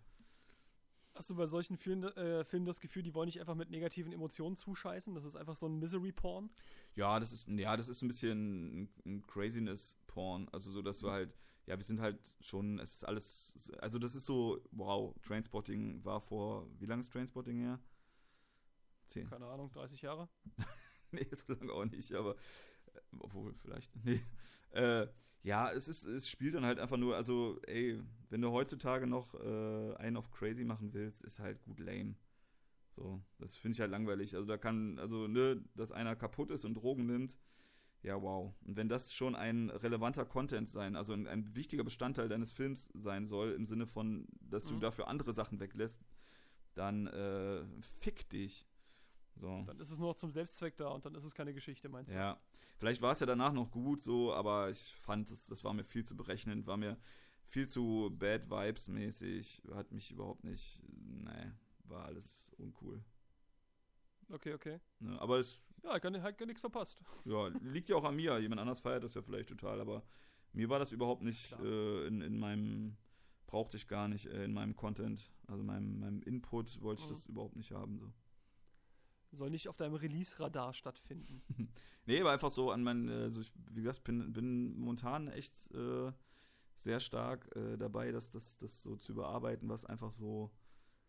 Hast 1.14 1.30
du 1.30 1.36
bei 1.36 1.46
solchen 1.46 1.76
Filmen, 1.76 2.04
äh, 2.16 2.44
Filmen 2.44 2.66
das 2.66 2.80
Gefühl, 2.80 3.04
die 3.04 3.14
wollen 3.14 3.26
nicht 3.26 3.38
einfach 3.38 3.54
mit 3.54 3.70
negativen 3.70 4.12
Emotionen 4.12 4.56
zuscheißen? 4.56 5.14
Das 5.14 5.24
ist 5.24 5.36
einfach 5.36 5.54
so 5.54 5.66
ein 5.66 5.78
Misery-Porn? 5.78 6.50
Ja, 6.96 7.20
das 7.20 7.32
ist, 7.32 7.48
ja, 7.48 7.76
das 7.76 7.88
ist 7.88 8.02
ein 8.02 8.08
bisschen 8.08 8.82
ein, 8.82 8.88
ein 9.06 9.26
Craziness-Porn. 9.26 10.48
Also 10.50 10.72
so, 10.72 10.82
dass 10.82 10.98
du 10.98 11.10
halt, 11.12 11.32
ja, 11.66 11.76
wir 11.76 11.84
sind 11.84 12.00
halt 12.00 12.18
schon, 12.40 12.80
es 12.80 12.94
ist 12.94 13.04
alles, 13.04 13.70
also 13.78 14.00
das 14.00 14.16
ist 14.16 14.26
so, 14.26 14.60
wow, 14.72 15.14
Trainspotting 15.22 16.04
war 16.04 16.20
vor, 16.20 16.68
wie 16.80 16.86
lange 16.86 17.00
ist 17.00 17.12
Trainspotting 17.12 17.58
her? 17.58 17.78
Zehn. 19.06 19.28
Keine 19.28 19.46
Ahnung, 19.46 19.70
30 19.70 20.02
Jahre? 20.02 20.28
nee, 21.12 21.26
so 21.30 21.52
lange 21.52 21.72
auch 21.72 21.84
nicht, 21.84 22.12
aber, 22.12 22.34
äh, 22.86 23.00
obwohl, 23.20 23.54
vielleicht, 23.54 23.94
nee. 24.04 24.20
Äh, 24.70 25.06
ja, 25.44 25.70
es 25.70 25.88
ist, 25.88 26.04
es 26.06 26.28
spielt 26.28 26.54
dann 26.54 26.64
halt 26.64 26.78
einfach 26.78 26.96
nur, 26.96 27.16
also, 27.16 27.60
ey, 27.66 28.00
wenn 28.30 28.40
du 28.40 28.50
heutzutage 28.50 29.06
noch 29.06 29.34
äh, 29.34 29.94
einen 29.96 30.16
auf 30.16 30.30
crazy 30.30 30.64
machen 30.64 30.94
willst, 30.94 31.22
ist 31.22 31.38
halt 31.38 31.62
gut 31.62 31.78
lame. 31.78 32.16
So, 32.96 33.20
das 33.38 33.54
finde 33.54 33.74
ich 33.74 33.80
halt 33.80 33.90
langweilig. 33.90 34.34
Also 34.34 34.46
da 34.46 34.56
kann, 34.56 34.98
also, 34.98 35.28
ne, 35.28 35.62
dass 35.74 35.92
einer 35.92 36.16
kaputt 36.16 36.50
ist 36.50 36.64
und 36.64 36.74
Drogen 36.74 37.06
nimmt, 37.06 37.38
ja, 38.02 38.20
wow. 38.20 38.54
Und 38.66 38.76
wenn 38.76 38.88
das 38.88 39.12
schon 39.14 39.34
ein 39.34 39.70
relevanter 39.70 40.24
Content 40.24 40.68
sein, 40.68 40.96
also 40.96 41.12
ein, 41.12 41.26
ein 41.26 41.54
wichtiger 41.54 41.84
Bestandteil 41.84 42.28
deines 42.28 42.52
Films 42.52 42.88
sein 42.94 43.26
soll, 43.26 43.52
im 43.52 43.66
Sinne 43.66 43.86
von, 43.86 44.26
dass 44.40 44.66
mhm. 44.66 44.74
du 44.74 44.80
dafür 44.80 45.08
andere 45.08 45.32
Sachen 45.32 45.60
weglässt, 45.60 46.04
dann 46.74 47.06
äh, 47.06 47.64
fick 47.80 48.28
dich. 48.30 48.66
So. 49.36 49.64
Dann 49.66 49.78
ist 49.80 49.90
es 49.90 49.98
nur 49.98 50.08
noch 50.08 50.16
zum 50.16 50.30
Selbstzweck 50.30 50.76
da 50.76 50.88
und 50.88 51.04
dann 51.04 51.14
ist 51.14 51.24
es 51.24 51.34
keine 51.34 51.52
Geschichte, 51.52 51.88
meinst 51.88 52.10
du? 52.10 52.14
Ja. 52.14 52.38
Vielleicht 52.78 53.02
war 53.02 53.12
es 53.12 53.20
ja 53.20 53.26
danach 53.26 53.52
noch 53.52 53.70
gut 53.70 54.02
so, 54.02 54.32
aber 54.32 54.70
ich 54.70 54.94
fand, 54.96 55.30
das, 55.30 55.46
das 55.46 55.62
war 55.64 55.72
mir 55.72 55.84
viel 55.84 56.04
zu 56.04 56.16
berechnend, 56.16 56.66
war 56.66 56.76
mir 56.76 56.98
viel 57.46 57.68
zu 57.68 58.10
Bad 58.18 58.50
Vibes 58.50 58.88
mäßig, 58.88 59.62
hat 59.72 59.92
mich 59.92 60.10
überhaupt 60.10 60.44
nicht, 60.44 60.82
nee, 60.88 61.52
war 61.84 62.06
alles 62.06 62.50
uncool. 62.58 63.02
Okay, 64.30 64.54
okay. 64.54 64.80
Ne, 65.00 65.20
aber 65.20 65.38
es. 65.38 65.66
Ja, 65.82 66.00
kann, 66.00 66.20
hat 66.22 66.38
gar 66.38 66.46
nichts 66.46 66.62
verpasst. 66.62 66.98
Ja, 67.24 67.48
liegt 67.60 67.90
ja 67.90 67.96
auch 67.96 68.04
an 68.04 68.16
mir. 68.16 68.38
Jemand 68.38 68.60
anders 68.60 68.80
feiert 68.80 69.04
das 69.04 69.14
ja 69.14 69.22
vielleicht 69.22 69.50
total, 69.50 69.80
aber 69.80 70.02
mir 70.52 70.68
war 70.70 70.78
das 70.78 70.92
überhaupt 70.92 71.22
nicht 71.22 71.52
äh, 71.60 72.06
in, 72.06 72.22
in 72.22 72.38
meinem, 72.38 72.96
brauchte 73.46 73.76
ich 73.76 73.86
gar 73.86 74.08
nicht 74.08 74.26
äh, 74.26 74.44
in 74.44 74.54
meinem 74.54 74.76
Content, 74.76 75.30
also 75.46 75.62
meinem, 75.62 76.00
meinem 76.00 76.22
Input 76.22 76.80
wollte 76.80 77.02
ich 77.02 77.08
mhm. 77.10 77.14
das 77.14 77.26
überhaupt 77.26 77.56
nicht 77.56 77.72
haben. 77.72 77.98
So 77.98 78.12
soll 79.34 79.50
nicht 79.50 79.68
auf 79.68 79.76
deinem 79.76 79.94
Release-Radar 79.94 80.74
stattfinden. 80.74 81.42
nee, 82.06 82.20
aber 82.20 82.32
einfach 82.32 82.50
so 82.50 82.70
an 82.70 82.82
meinen, 82.82 83.08
also 83.08 83.40
ich, 83.40 83.52
wie 83.72 83.82
gesagt, 83.82 84.04
bin, 84.04 84.32
bin 84.32 84.78
momentan 84.78 85.28
echt 85.28 85.72
äh, 85.72 86.12
sehr 86.78 87.00
stark 87.00 87.54
äh, 87.56 87.76
dabei, 87.76 88.12
das, 88.12 88.30
das, 88.30 88.56
das 88.58 88.82
so 88.82 88.96
zu 88.96 89.12
überarbeiten, 89.12 89.68
was 89.68 89.84
einfach 89.84 90.12
so, 90.12 90.50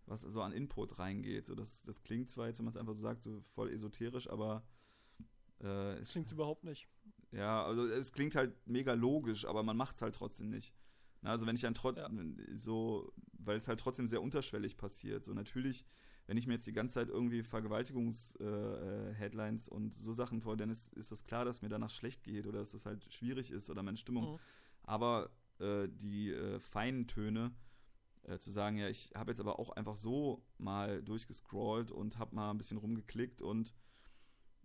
was 0.05 0.21
so 0.21 0.41
an 0.41 0.53
Input 0.53 0.99
reingeht. 0.99 1.45
So, 1.45 1.55
das, 1.55 1.83
das 1.83 2.01
klingt 2.01 2.29
zwar 2.29 2.47
jetzt, 2.47 2.59
wenn 2.59 2.65
man 2.65 2.73
es 2.73 2.79
einfach 2.79 2.95
so 2.95 3.01
sagt, 3.01 3.23
so 3.23 3.41
voll 3.53 3.71
esoterisch, 3.71 4.29
aber 4.29 4.63
äh, 5.61 5.97
es 5.99 6.11
klingt 6.11 6.31
überhaupt 6.31 6.63
nicht. 6.63 6.87
Ja, 7.31 7.65
also 7.65 7.85
es 7.87 8.11
klingt 8.11 8.35
halt 8.35 8.55
mega 8.65 8.93
logisch, 8.93 9.45
aber 9.45 9.63
man 9.63 9.77
macht 9.77 9.95
es 9.97 10.01
halt 10.01 10.15
trotzdem 10.15 10.49
nicht. 10.49 10.73
Na, 11.21 11.31
also 11.31 11.45
wenn 11.45 11.55
ich 11.55 11.61
dann 11.61 11.73
trotzdem 11.73 12.37
ja. 12.37 12.57
so, 12.57 13.11
weil 13.33 13.57
es 13.57 13.67
halt 13.67 13.79
trotzdem 13.79 14.07
sehr 14.07 14.21
unterschwellig 14.21 14.77
passiert. 14.77 15.25
So 15.25 15.33
natürlich 15.33 15.85
wenn 16.27 16.37
ich 16.37 16.47
mir 16.47 16.53
jetzt 16.53 16.67
die 16.67 16.73
ganze 16.73 16.95
Zeit 16.95 17.09
irgendwie 17.09 17.43
Vergewaltigungs-Headlines 17.43 19.67
äh, 19.67 19.71
und 19.71 19.93
so 19.93 20.13
Sachen 20.13 20.41
vor, 20.41 20.57
dann 20.57 20.69
ist, 20.69 20.93
ist 20.93 21.11
das 21.11 21.23
klar, 21.23 21.45
dass 21.45 21.61
mir 21.61 21.69
danach 21.69 21.91
schlecht 21.91 22.23
geht 22.23 22.47
oder 22.47 22.59
dass 22.59 22.71
das 22.71 22.85
halt 22.85 23.05
schwierig 23.13 23.51
ist 23.51 23.69
oder 23.69 23.83
meine 23.83 23.97
Stimmung. 23.97 24.33
Mhm. 24.33 24.39
Aber 24.83 25.29
äh, 25.59 25.87
die 25.87 26.31
äh, 26.31 26.59
feinen 26.59 27.07
Töne, 27.07 27.53
äh, 28.23 28.39
zu 28.39 28.51
sagen, 28.51 28.77
ja, 28.77 28.89
ich 28.89 29.11
habe 29.15 29.31
jetzt 29.31 29.39
aber 29.39 29.59
auch 29.59 29.69
einfach 29.71 29.97
so 29.97 30.43
mal 30.57 31.03
durchgescrollt 31.03 31.91
und 31.91 32.17
habe 32.17 32.35
mal 32.35 32.51
ein 32.51 32.57
bisschen 32.57 32.77
rumgeklickt 32.77 33.41
und 33.41 33.73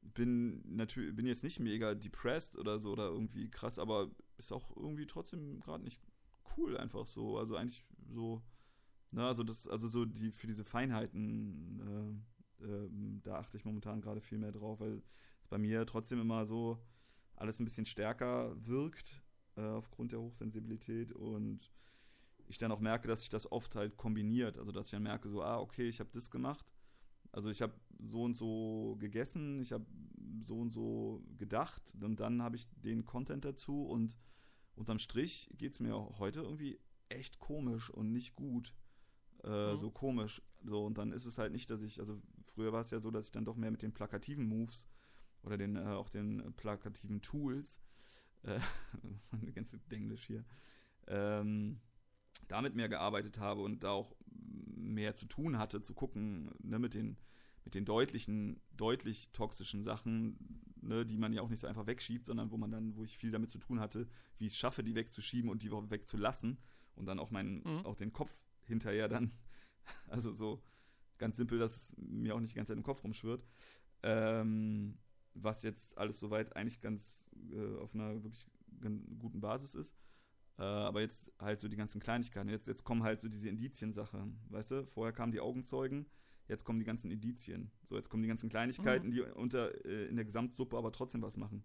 bin 0.02 0.62
natürlich 0.64 1.14
bin 1.14 1.26
jetzt 1.26 1.44
nicht 1.44 1.60
mega 1.60 1.94
depressed 1.94 2.56
oder 2.56 2.78
so 2.78 2.92
oder 2.92 3.08
irgendwie 3.08 3.50
krass, 3.50 3.78
aber 3.78 4.10
ist 4.38 4.50
auch 4.52 4.74
irgendwie 4.74 5.06
trotzdem 5.06 5.60
gerade 5.60 5.84
nicht 5.84 6.00
cool 6.56 6.78
einfach 6.78 7.04
so. 7.04 7.36
Also 7.38 7.56
eigentlich 7.56 7.86
so 8.08 8.42
Ne, 9.12 9.24
also 9.24 9.42
das, 9.42 9.66
also 9.66 9.88
so 9.88 10.04
die 10.04 10.30
für 10.30 10.46
diese 10.46 10.64
Feinheiten, 10.64 12.22
äh, 12.60 12.64
äh, 12.64 12.88
da 13.22 13.36
achte 13.36 13.56
ich 13.56 13.64
momentan 13.64 14.00
gerade 14.00 14.20
viel 14.20 14.38
mehr 14.38 14.52
drauf, 14.52 14.80
weil 14.80 14.98
es 14.98 15.10
bei 15.48 15.58
mir 15.58 15.84
trotzdem 15.84 16.20
immer 16.20 16.46
so 16.46 16.78
alles 17.34 17.58
ein 17.58 17.64
bisschen 17.64 17.86
stärker 17.86 18.54
wirkt 18.64 19.20
äh, 19.56 19.62
aufgrund 19.62 20.12
der 20.12 20.20
Hochsensibilität 20.20 21.12
und 21.12 21.72
ich 22.46 22.58
dann 22.58 22.70
auch 22.70 22.80
merke, 22.80 23.08
dass 23.08 23.20
sich 23.20 23.30
das 23.30 23.50
oft 23.50 23.74
halt 23.74 23.96
kombiniert, 23.96 24.58
also 24.58 24.70
dass 24.70 24.88
ich 24.88 24.92
dann 24.92 25.02
merke, 25.02 25.28
so, 25.28 25.42
ah, 25.42 25.58
okay, 25.58 25.88
ich 25.88 25.98
habe 26.00 26.10
das 26.12 26.30
gemacht, 26.30 26.72
also 27.32 27.48
ich 27.48 27.62
habe 27.62 27.74
so 27.98 28.22
und 28.22 28.36
so 28.36 28.96
gegessen, 29.00 29.60
ich 29.60 29.72
habe 29.72 29.86
so 30.44 30.58
und 30.58 30.70
so 30.70 31.24
gedacht 31.36 31.82
und 32.00 32.20
dann 32.20 32.42
habe 32.42 32.56
ich 32.56 32.68
den 32.76 33.04
Content 33.04 33.44
dazu 33.44 33.84
und 33.84 34.16
unterm 34.74 34.98
Strich 34.98 35.48
geht 35.56 35.72
es 35.72 35.80
mir 35.80 35.96
heute 36.18 36.40
irgendwie 36.40 36.78
echt 37.08 37.38
komisch 37.40 37.90
und 37.90 38.12
nicht 38.12 38.36
gut 38.36 38.72
äh, 39.44 39.72
mhm. 39.72 39.78
so 39.78 39.90
komisch. 39.90 40.42
So, 40.62 40.84
und 40.84 40.98
dann 40.98 41.12
ist 41.12 41.26
es 41.26 41.38
halt 41.38 41.52
nicht, 41.52 41.70
dass 41.70 41.82
ich, 41.82 42.00
also 42.00 42.20
früher 42.42 42.72
war 42.72 42.80
es 42.80 42.90
ja 42.90 43.00
so, 43.00 43.10
dass 43.10 43.26
ich 43.26 43.32
dann 43.32 43.44
doch 43.44 43.56
mehr 43.56 43.70
mit 43.70 43.82
den 43.82 43.92
plakativen 43.92 44.46
Moves 44.46 44.86
oder 45.42 45.56
den, 45.56 45.76
äh, 45.76 45.80
auch 45.80 46.08
den 46.08 46.52
plakativen 46.56 47.22
Tools, 47.22 47.80
äh, 48.42 48.58
meine 49.30 49.52
ganze 49.52 49.80
Englisch 49.90 50.26
hier, 50.26 50.44
ähm, 51.06 51.80
damit 52.48 52.74
mehr 52.74 52.88
gearbeitet 52.88 53.38
habe 53.38 53.62
und 53.62 53.84
da 53.84 53.90
auch 53.90 54.14
mehr 54.26 55.14
zu 55.14 55.26
tun 55.26 55.58
hatte, 55.58 55.80
zu 55.80 55.94
gucken, 55.94 56.50
ne, 56.62 56.78
mit 56.78 56.94
den, 56.94 57.16
mit 57.64 57.74
den 57.74 57.84
deutlichen, 57.84 58.60
deutlich 58.76 59.30
toxischen 59.32 59.84
Sachen, 59.84 60.62
ne, 60.82 61.06
die 61.06 61.18
man 61.18 61.32
ja 61.32 61.42
auch 61.42 61.48
nicht 61.48 61.60
so 61.60 61.66
einfach 61.66 61.86
wegschiebt, 61.86 62.26
sondern 62.26 62.50
wo 62.50 62.56
man 62.56 62.70
dann, 62.70 62.96
wo 62.96 63.04
ich 63.04 63.16
viel 63.16 63.30
damit 63.30 63.50
zu 63.50 63.58
tun 63.58 63.80
hatte, 63.80 64.08
wie 64.38 64.46
ich 64.46 64.52
es 64.52 64.58
schaffe, 64.58 64.82
die 64.82 64.94
wegzuschieben 64.94 65.50
und 65.50 65.62
die 65.62 65.70
wegzulassen 65.70 66.58
und 66.96 67.06
dann 67.06 67.18
auch 67.18 67.30
meinen, 67.30 67.62
mhm. 67.62 67.86
auch 67.86 67.96
den 67.96 68.12
Kopf 68.12 68.44
hinterher 68.70 69.08
dann. 69.08 69.32
Also 70.06 70.32
so 70.32 70.62
ganz 71.18 71.36
simpel, 71.36 71.58
dass 71.58 71.74
es 71.74 71.94
mir 71.96 72.34
auch 72.34 72.40
nicht 72.40 72.52
die 72.52 72.56
ganze 72.56 72.72
Zeit 72.72 72.76
im 72.76 72.84
Kopf 72.84 73.02
rumschwirrt. 73.02 73.44
Ähm, 74.02 74.98
was 75.34 75.62
jetzt 75.62 75.96
alles 75.98 76.20
soweit 76.20 76.54
eigentlich 76.54 76.80
ganz 76.80 77.24
äh, 77.52 77.76
auf 77.78 77.94
einer 77.94 78.22
wirklich 78.22 78.46
guten 79.18 79.40
Basis 79.40 79.74
ist. 79.74 79.94
Äh, 80.58 80.62
aber 80.62 81.00
jetzt 81.00 81.32
halt 81.38 81.60
so 81.60 81.68
die 81.68 81.76
ganzen 81.76 82.00
Kleinigkeiten. 82.00 82.48
Jetzt, 82.48 82.68
jetzt 82.68 82.84
kommen 82.84 83.02
halt 83.02 83.20
so 83.20 83.28
diese 83.28 83.48
Indizien-Sachen. 83.48 84.38
Weißt 84.48 84.70
du, 84.70 84.86
vorher 84.86 85.12
kamen 85.12 85.32
die 85.32 85.40
Augenzeugen, 85.40 86.06
jetzt 86.48 86.64
kommen 86.64 86.78
die 86.78 86.84
ganzen 86.84 87.10
Indizien. 87.10 87.70
So, 87.88 87.96
jetzt 87.96 88.10
kommen 88.10 88.22
die 88.22 88.28
ganzen 88.28 88.48
Kleinigkeiten, 88.48 89.08
mhm. 89.08 89.12
die 89.12 89.20
unter, 89.22 89.84
äh, 89.84 90.06
in 90.06 90.16
der 90.16 90.24
Gesamtsuppe 90.24 90.76
aber 90.76 90.92
trotzdem 90.92 91.22
was 91.22 91.36
machen. 91.36 91.64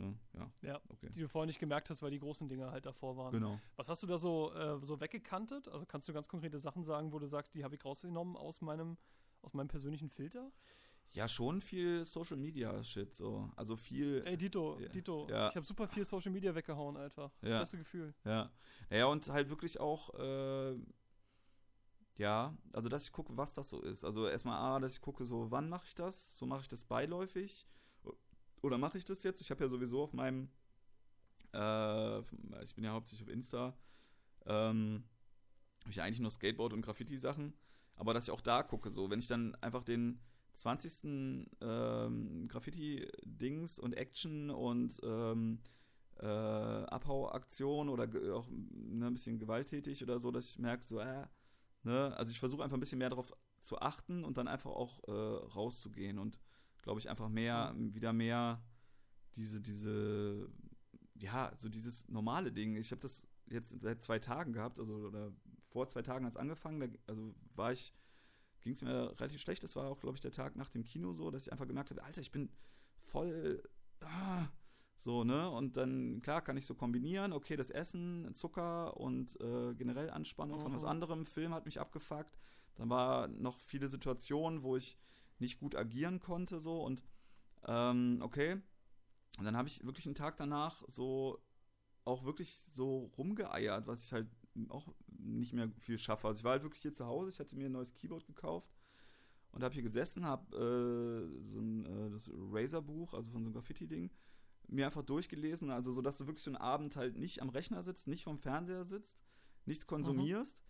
Ne? 0.00 0.18
Ja, 0.32 0.50
ja 0.62 0.80
okay. 0.88 1.10
die 1.10 1.20
du 1.20 1.28
vorher 1.28 1.46
nicht 1.46 1.58
gemerkt 1.58 1.90
hast, 1.90 2.02
weil 2.02 2.10
die 2.10 2.18
großen 2.18 2.48
Dinge 2.48 2.70
halt 2.70 2.86
davor 2.86 3.16
waren. 3.16 3.32
Genau. 3.32 3.60
Was 3.76 3.88
hast 3.88 4.02
du 4.02 4.06
da 4.06 4.18
so, 4.18 4.52
äh, 4.54 4.78
so 4.84 5.00
weggekantet? 5.00 5.68
Also 5.68 5.84
kannst 5.86 6.08
du 6.08 6.12
ganz 6.12 6.28
konkrete 6.28 6.58
Sachen 6.58 6.84
sagen, 6.84 7.12
wo 7.12 7.18
du 7.18 7.26
sagst, 7.26 7.54
die 7.54 7.62
habe 7.62 7.74
ich 7.74 7.84
rausgenommen 7.84 8.36
aus 8.36 8.60
meinem, 8.62 8.96
aus 9.42 9.52
meinem 9.52 9.68
persönlichen 9.68 10.08
Filter? 10.08 10.50
Ja, 11.12 11.26
schon 11.28 11.60
viel 11.60 12.06
Social 12.06 12.36
Media 12.36 12.82
Shit 12.84 13.14
so. 13.14 13.50
Also 13.56 13.76
viel. 13.76 14.22
Ey, 14.24 14.36
Dito, 14.38 14.78
ja, 14.78 14.88
Dito. 14.88 15.26
Ja. 15.28 15.50
Ich 15.50 15.56
habe 15.56 15.66
super 15.66 15.88
viel 15.88 16.04
Social 16.04 16.30
Media 16.32 16.54
weggehauen, 16.54 16.96
einfach. 16.96 17.32
Das 17.40 17.50
ja. 17.50 17.58
beste 17.58 17.78
Gefühl. 17.78 18.14
Ja. 18.24 18.50
Naja, 18.88 19.06
und 19.06 19.28
halt 19.28 19.50
wirklich 19.50 19.80
auch, 19.80 20.14
äh, 20.14 20.76
ja, 22.16 22.54
also 22.72 22.88
dass 22.88 23.04
ich 23.04 23.12
gucke, 23.12 23.36
was 23.36 23.54
das 23.54 23.70
so 23.70 23.80
ist. 23.82 24.04
Also 24.04 24.28
erstmal, 24.28 24.56
ah, 24.58 24.78
dass 24.78 24.94
ich 24.94 25.00
gucke, 25.00 25.24
so, 25.24 25.50
wann 25.50 25.68
mache 25.68 25.86
ich 25.86 25.94
das? 25.96 26.38
So 26.38 26.46
mache 26.46 26.60
ich 26.60 26.68
das 26.68 26.84
beiläufig 26.84 27.66
oder 28.62 28.78
mache 28.78 28.98
ich 28.98 29.04
das 29.04 29.22
jetzt? 29.22 29.40
Ich 29.40 29.50
habe 29.50 29.64
ja 29.64 29.70
sowieso 29.70 30.02
auf 30.02 30.12
meinem, 30.12 30.48
äh, 31.54 32.20
ich 32.62 32.74
bin 32.74 32.84
ja 32.84 32.92
hauptsächlich 32.92 33.28
auf 33.28 33.32
Insta, 33.32 33.76
ähm, 34.46 35.04
habe 35.82 35.90
ich 35.90 35.96
ja 35.96 36.04
eigentlich 36.04 36.20
nur 36.20 36.30
Skateboard 36.30 36.72
und 36.72 36.82
Graffiti-Sachen, 36.82 37.54
aber 37.96 38.14
dass 38.14 38.24
ich 38.24 38.30
auch 38.30 38.40
da 38.40 38.62
gucke, 38.62 38.90
so, 38.90 39.10
wenn 39.10 39.18
ich 39.18 39.26
dann 39.26 39.54
einfach 39.56 39.82
den 39.82 40.20
20. 40.52 41.46
Ähm, 41.60 42.48
Graffiti-Dings 42.48 43.78
und 43.78 43.94
Action 43.94 44.50
und 44.50 44.98
ähm, 45.02 45.60
äh, 46.18 46.26
Abhauaktion 46.26 47.88
oder 47.88 48.04
auch 48.34 48.46
ne, 48.50 49.06
ein 49.06 49.14
bisschen 49.14 49.38
gewalttätig 49.38 50.02
oder 50.02 50.18
so, 50.18 50.30
dass 50.30 50.50
ich 50.50 50.58
merke, 50.58 50.84
so, 50.84 50.98
äh, 50.98 51.26
ne, 51.82 52.14
also 52.16 52.30
ich 52.30 52.38
versuche 52.38 52.62
einfach 52.62 52.76
ein 52.76 52.80
bisschen 52.80 52.98
mehr 52.98 53.10
darauf 53.10 53.32
zu 53.60 53.78
achten 53.78 54.24
und 54.24 54.36
dann 54.36 54.48
einfach 54.48 54.70
auch 54.70 55.00
äh, 55.06 55.10
rauszugehen 55.10 56.18
und 56.18 56.38
glaube 56.82 57.00
ich, 57.00 57.08
einfach 57.08 57.28
mehr, 57.28 57.74
wieder 57.76 58.12
mehr 58.12 58.62
diese, 59.36 59.60
diese, 59.60 60.50
ja, 61.14 61.52
so 61.56 61.68
dieses 61.68 62.08
normale 62.08 62.52
Ding. 62.52 62.76
Ich 62.76 62.90
habe 62.90 63.00
das 63.00 63.26
jetzt 63.48 63.80
seit 63.80 64.02
zwei 64.02 64.18
Tagen 64.18 64.52
gehabt, 64.52 64.78
also 64.78 64.94
oder 64.94 65.32
vor 65.68 65.88
zwei 65.88 66.02
Tagen 66.02 66.24
hat 66.24 66.32
es 66.32 66.36
angefangen, 66.36 66.80
da, 66.80 66.86
also 67.06 67.34
war 67.54 67.72
ich, 67.72 67.92
ging 68.60 68.72
es 68.72 68.82
mir 68.82 69.14
relativ 69.18 69.40
schlecht. 69.40 69.62
Das 69.62 69.76
war 69.76 69.86
auch, 69.86 70.00
glaube 70.00 70.16
ich, 70.16 70.20
der 70.20 70.32
Tag 70.32 70.56
nach 70.56 70.68
dem 70.68 70.84
Kino 70.84 71.12
so, 71.12 71.30
dass 71.30 71.46
ich 71.46 71.52
einfach 71.52 71.66
gemerkt 71.66 71.90
habe, 71.90 72.02
Alter, 72.02 72.20
ich 72.20 72.32
bin 72.32 72.50
voll, 72.98 73.62
ah, 74.02 74.48
so, 74.98 75.24
ne? 75.24 75.48
Und 75.48 75.76
dann, 75.78 76.20
klar, 76.20 76.42
kann 76.42 76.58
ich 76.58 76.66
so 76.66 76.74
kombinieren, 76.74 77.32
okay, 77.32 77.56
das 77.56 77.70
Essen, 77.70 78.34
Zucker 78.34 78.96
und 78.98 79.40
äh, 79.40 79.74
generell 79.74 80.10
Anspannung 80.10 80.58
mhm. 80.58 80.62
von 80.62 80.74
was 80.74 80.82
mhm. 80.82 80.88
anderem. 80.88 81.26
Film 81.26 81.54
hat 81.54 81.64
mich 81.64 81.80
abgefuckt. 81.80 82.38
Dann 82.74 82.90
war 82.90 83.28
noch 83.28 83.58
viele 83.58 83.88
Situationen, 83.88 84.62
wo 84.62 84.76
ich 84.76 84.98
nicht 85.40 85.58
gut 85.58 85.74
agieren 85.74 86.20
konnte, 86.20 86.60
so 86.60 86.82
und 86.82 87.02
ähm, 87.66 88.18
okay. 88.22 88.60
Und 89.38 89.44
dann 89.44 89.56
habe 89.56 89.68
ich 89.68 89.84
wirklich 89.84 90.06
einen 90.06 90.14
Tag 90.14 90.36
danach 90.36 90.82
so 90.88 91.40
auch 92.04 92.24
wirklich 92.24 92.54
so 92.74 93.10
rumgeeiert, 93.18 93.86
was 93.86 94.04
ich 94.04 94.12
halt 94.12 94.28
auch 94.68 94.92
nicht 95.06 95.52
mehr 95.52 95.70
viel 95.78 95.98
schaffe. 95.98 96.28
Also 96.28 96.40
ich 96.40 96.44
war 96.44 96.52
halt 96.52 96.62
wirklich 96.62 96.82
hier 96.82 96.92
zu 96.92 97.06
Hause, 97.06 97.30
ich 97.30 97.38
hatte 97.38 97.56
mir 97.56 97.66
ein 97.66 97.72
neues 97.72 97.92
Keyboard 97.92 98.26
gekauft 98.26 98.70
und 99.52 99.62
habe 99.62 99.74
hier 99.74 99.82
gesessen, 99.82 100.24
habe 100.24 100.56
äh, 100.56 101.42
so 101.48 101.60
ein 101.60 101.86
äh, 101.86 102.10
das 102.10 102.30
Razer-Buch, 102.32 103.14
also 103.14 103.30
von 103.32 103.42
so 103.42 103.48
einem 103.48 103.54
Graffiti-Ding, 103.54 104.10
mir 104.68 104.86
einfach 104.86 105.02
durchgelesen, 105.02 105.70
also 105.70 105.92
so, 105.92 106.00
dass 106.00 106.18
du 106.18 106.26
wirklich 106.26 106.44
so 106.44 106.50
einen 106.50 106.56
Abend 106.56 106.96
halt 106.96 107.16
nicht 107.16 107.42
am 107.42 107.48
Rechner 107.48 107.82
sitzt, 107.82 108.06
nicht 108.06 108.24
vom 108.24 108.38
Fernseher 108.38 108.84
sitzt, 108.84 109.18
nichts 109.66 109.86
konsumierst. 109.86 110.62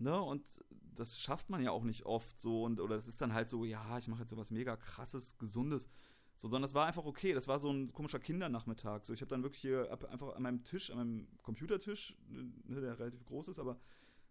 Ne, 0.00 0.20
und 0.20 0.46
das 0.94 1.18
schafft 1.18 1.50
man 1.50 1.62
ja 1.62 1.70
auch 1.70 1.84
nicht 1.84 2.04
oft 2.04 2.40
so 2.40 2.64
und 2.64 2.80
oder 2.80 2.96
das 2.96 3.08
ist 3.08 3.20
dann 3.20 3.32
halt 3.32 3.48
so, 3.48 3.64
ja, 3.64 3.98
ich 3.98 4.08
mache 4.08 4.20
jetzt 4.20 4.30
so 4.30 4.36
was 4.36 4.50
mega 4.50 4.76
krasses, 4.76 5.38
gesundes, 5.38 5.88
so, 6.36 6.48
sondern 6.48 6.62
das 6.62 6.74
war 6.74 6.86
einfach 6.86 7.04
okay, 7.04 7.32
das 7.32 7.48
war 7.48 7.58
so 7.58 7.70
ein 7.70 7.92
komischer 7.92 8.18
Kindernachmittag, 8.18 9.04
so, 9.04 9.12
ich 9.12 9.20
habe 9.20 9.28
dann 9.28 9.42
wirklich 9.42 9.62
hier 9.62 9.90
einfach 9.90 10.34
an 10.34 10.42
meinem 10.42 10.64
Tisch, 10.64 10.90
an 10.90 10.98
meinem 10.98 11.28
Computertisch, 11.42 12.16
ne, 12.28 12.80
der 12.80 12.98
relativ 12.98 13.24
groß 13.24 13.48
ist, 13.48 13.58
aber 13.58 13.78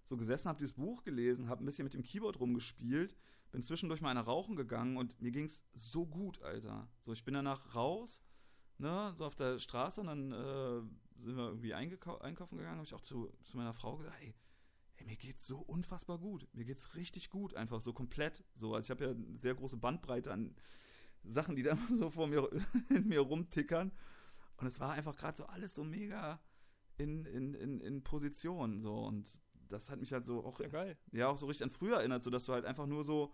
so 0.03 0.17
gesessen, 0.17 0.49
habe 0.49 0.59
dieses 0.59 0.73
Buch 0.73 1.03
gelesen, 1.03 1.49
habe 1.49 1.63
ein 1.63 1.65
bisschen 1.65 1.83
mit 1.83 1.93
dem 1.93 2.01
Keyboard 2.01 2.39
rumgespielt, 2.39 3.15
bin 3.51 3.61
zwischendurch 3.61 4.01
mal 4.01 4.09
eine 4.09 4.21
rauchen 4.21 4.55
gegangen 4.55 4.97
und 4.97 5.21
mir 5.21 5.31
ging 5.31 5.45
es 5.45 5.61
so 5.73 6.05
gut, 6.05 6.41
Alter. 6.41 6.87
So, 7.05 7.13
ich 7.13 7.23
bin 7.23 7.35
danach 7.35 7.75
raus, 7.75 8.21
ne, 8.79 9.13
so 9.15 9.25
auf 9.25 9.35
der 9.35 9.59
Straße 9.59 10.01
und 10.01 10.07
dann 10.07 10.31
äh, 10.31 10.81
sind 11.23 11.37
wir 11.37 11.47
irgendwie 11.47 11.73
einkaufen 11.73 12.57
gegangen, 12.57 12.77
habe 12.77 12.85
ich 12.85 12.93
auch 12.93 13.01
zu, 13.01 13.31
zu 13.43 13.57
meiner 13.57 13.73
Frau 13.73 13.97
gesagt, 13.97 14.15
hey, 14.19 14.33
hey, 14.99 15.07
mir 15.07 15.15
geht's 15.15 15.47
so 15.47 15.59
unfassbar 15.59 16.19
gut. 16.19 16.47
Mir 16.53 16.65
geht's 16.65 16.95
richtig 16.95 17.29
gut, 17.29 17.55
einfach 17.55 17.81
so 17.81 17.93
komplett. 17.93 18.43
So, 18.55 18.73
also 18.73 18.85
ich 18.85 18.91
habe 18.91 19.05
ja 19.05 19.11
eine 19.11 19.37
sehr 19.37 19.55
große 19.55 19.77
Bandbreite 19.77 20.31
an 20.31 20.55
Sachen, 21.23 21.55
die 21.55 21.63
da 21.63 21.77
so 21.97 22.09
vor 22.09 22.27
mir 22.27 22.49
in 22.89 23.07
mir 23.07 23.21
rumtickern. 23.21 23.91
Und 24.57 24.67
es 24.67 24.79
war 24.79 24.91
einfach 24.91 25.15
gerade 25.15 25.37
so 25.37 25.45
alles 25.45 25.73
so 25.73 25.83
mega 25.83 26.41
in, 26.97 27.25
in, 27.25 27.53
in, 27.53 27.79
in 27.79 28.03
Position. 28.03 28.81
So. 28.81 29.05
Und 29.05 29.29
das 29.69 29.89
hat 29.89 29.99
mich 29.99 30.11
halt 30.11 30.25
so 30.25 30.43
auch, 30.43 30.59
ja, 30.59 30.95
ja, 31.11 31.27
auch 31.29 31.37
so 31.37 31.47
richtig 31.47 31.63
an 31.63 31.69
früher 31.69 31.97
erinnert, 31.97 32.23
so 32.23 32.29
dass 32.29 32.45
du 32.45 32.53
halt 32.53 32.65
einfach 32.65 32.85
nur 32.85 33.05
so, 33.05 33.33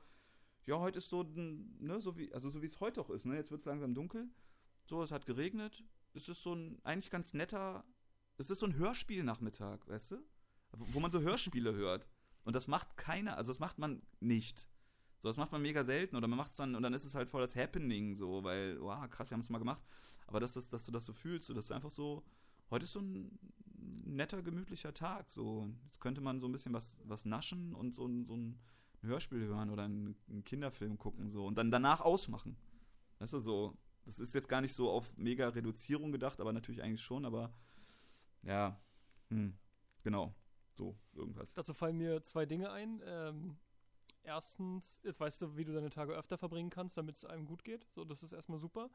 ja, 0.65 0.79
heute 0.79 0.99
ist 0.99 1.09
so, 1.09 1.23
ne, 1.23 1.99
so 1.99 2.17
wie, 2.17 2.31
also 2.33 2.49
so 2.49 2.61
wie 2.61 2.67
es 2.67 2.79
heute 2.79 3.01
auch 3.01 3.09
ist, 3.09 3.25
ne? 3.25 3.35
Jetzt 3.35 3.51
wird 3.51 3.61
es 3.61 3.65
langsam 3.65 3.93
dunkel. 3.93 4.29
So, 4.85 5.01
es 5.01 5.11
hat 5.11 5.25
geregnet. 5.25 5.83
Es 6.13 6.29
ist 6.29 6.43
so 6.43 6.53
ein 6.53 6.79
eigentlich 6.83 7.09
ganz 7.09 7.33
netter, 7.33 7.83
es 8.37 8.49
ist 8.49 8.59
so 8.59 8.65
ein 8.65 8.75
Hörspielnachmittag, 8.75 9.87
weißt 9.87 10.11
du? 10.11 10.23
Wo 10.77 10.99
man 10.99 11.11
so 11.11 11.21
Hörspiele 11.21 11.73
hört. 11.73 12.07
Und 12.43 12.55
das 12.55 12.67
macht 12.67 12.95
keiner, 12.97 13.37
also 13.37 13.51
das 13.51 13.59
macht 13.59 13.79
man 13.79 14.01
nicht. 14.19 14.67
So, 15.19 15.29
das 15.29 15.37
macht 15.37 15.51
man 15.51 15.61
mega 15.61 15.83
selten 15.83 16.15
oder 16.15 16.27
man 16.27 16.37
macht 16.37 16.51
es 16.51 16.57
dann 16.57 16.75
und 16.75 16.83
dann 16.83 16.93
ist 16.93 17.05
es 17.05 17.15
halt 17.15 17.29
voll 17.29 17.41
das 17.41 17.55
Happening, 17.55 18.15
so, 18.15 18.43
weil, 18.43 18.79
wow, 18.79 19.09
krass, 19.09 19.31
wir 19.31 19.35
haben 19.35 19.41
es 19.41 19.49
mal 19.49 19.57
gemacht. 19.57 19.81
Aber 20.27 20.39
dass, 20.39 20.53
das, 20.53 20.69
dass 20.69 20.85
du 20.85 20.91
das 20.91 21.05
so 21.05 21.13
fühlst, 21.13 21.49
dass 21.49 21.67
du 21.67 21.73
einfach 21.73 21.89
so, 21.89 22.23
heute 22.69 22.85
ist 22.85 22.93
so 22.93 22.99
ein 22.99 23.37
netter, 24.05 24.41
gemütlicher 24.43 24.93
Tag, 24.93 25.31
so. 25.31 25.67
Jetzt 25.85 25.99
könnte 25.99 26.21
man 26.21 26.39
so 26.39 26.47
ein 26.47 26.51
bisschen 26.51 26.73
was, 26.73 26.97
was 27.03 27.25
naschen 27.25 27.73
und 27.73 27.93
so, 27.93 28.07
so 28.25 28.35
ein 28.35 28.59
Hörspiel 29.01 29.45
hören 29.47 29.69
oder 29.69 29.83
einen, 29.83 30.15
einen 30.29 30.43
Kinderfilm 30.43 30.97
gucken, 30.97 31.31
so. 31.31 31.45
Und 31.45 31.57
dann 31.57 31.71
danach 31.71 32.01
ausmachen. 32.01 32.55
Weißt 33.19 33.33
du, 33.33 33.39
so, 33.39 33.77
das 34.03 34.19
ist 34.19 34.35
jetzt 34.35 34.49
gar 34.49 34.61
nicht 34.61 34.73
so 34.73 34.91
auf 34.91 35.17
mega 35.17 35.49
Reduzierung 35.49 36.11
gedacht, 36.11 36.39
aber 36.39 36.53
natürlich 36.53 36.83
eigentlich 36.83 37.01
schon, 37.01 37.25
aber 37.25 37.51
ja, 38.43 38.79
hm, 39.29 39.57
genau, 40.03 40.35
so, 40.75 40.95
irgendwas. 41.13 41.53
Dazu 41.53 41.73
fallen 41.73 41.97
mir 41.97 42.21
zwei 42.23 42.45
Dinge 42.45 42.71
ein. 42.71 43.01
Ähm, 43.05 43.57
erstens, 44.23 45.01
jetzt 45.03 45.19
weißt 45.19 45.41
du, 45.41 45.57
wie 45.57 45.65
du 45.65 45.73
deine 45.73 45.89
Tage 45.89 46.13
öfter 46.13 46.37
verbringen 46.37 46.69
kannst, 46.69 46.97
damit 46.97 47.15
es 47.15 47.25
einem 47.25 47.45
gut 47.45 47.63
geht. 47.63 47.85
So, 47.91 48.03
das 48.05 48.23
ist 48.23 48.33
erstmal 48.33 48.59
super. 48.59 48.89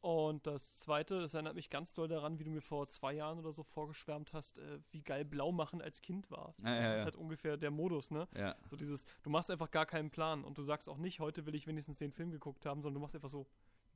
Und 0.00 0.46
das 0.46 0.76
zweite, 0.76 1.20
das 1.20 1.34
erinnert 1.34 1.54
mich 1.54 1.68
ganz 1.68 1.92
doll 1.92 2.08
daran, 2.08 2.38
wie 2.38 2.44
du 2.44 2.50
mir 2.50 2.62
vor 2.62 2.88
zwei 2.88 3.12
Jahren 3.12 3.38
oder 3.38 3.52
so 3.52 3.62
vorgeschwärmt 3.62 4.32
hast, 4.32 4.58
äh, 4.58 4.78
wie 4.92 5.02
geil 5.02 5.26
blau 5.26 5.52
machen 5.52 5.82
als 5.82 6.00
Kind 6.00 6.30
war. 6.30 6.54
Ja, 6.62 6.74
ja, 6.74 6.90
das 6.92 7.00
ist 7.00 7.04
halt 7.04 7.16
ungefähr 7.16 7.58
der 7.58 7.70
Modus, 7.70 8.10
ne? 8.10 8.26
Ja. 8.34 8.56
So 8.64 8.76
dieses, 8.76 9.04
du 9.22 9.28
machst 9.28 9.50
einfach 9.50 9.70
gar 9.70 9.84
keinen 9.84 10.10
Plan 10.10 10.42
und 10.42 10.56
du 10.56 10.62
sagst 10.62 10.88
auch 10.88 10.96
nicht, 10.96 11.20
heute 11.20 11.44
will 11.44 11.54
ich 11.54 11.66
wenigstens 11.66 11.98
den 11.98 12.12
Film 12.12 12.30
geguckt 12.30 12.64
haben, 12.64 12.80
sondern 12.82 12.94
du 12.94 13.00
machst 13.00 13.14
einfach 13.14 13.28
so, 13.28 13.46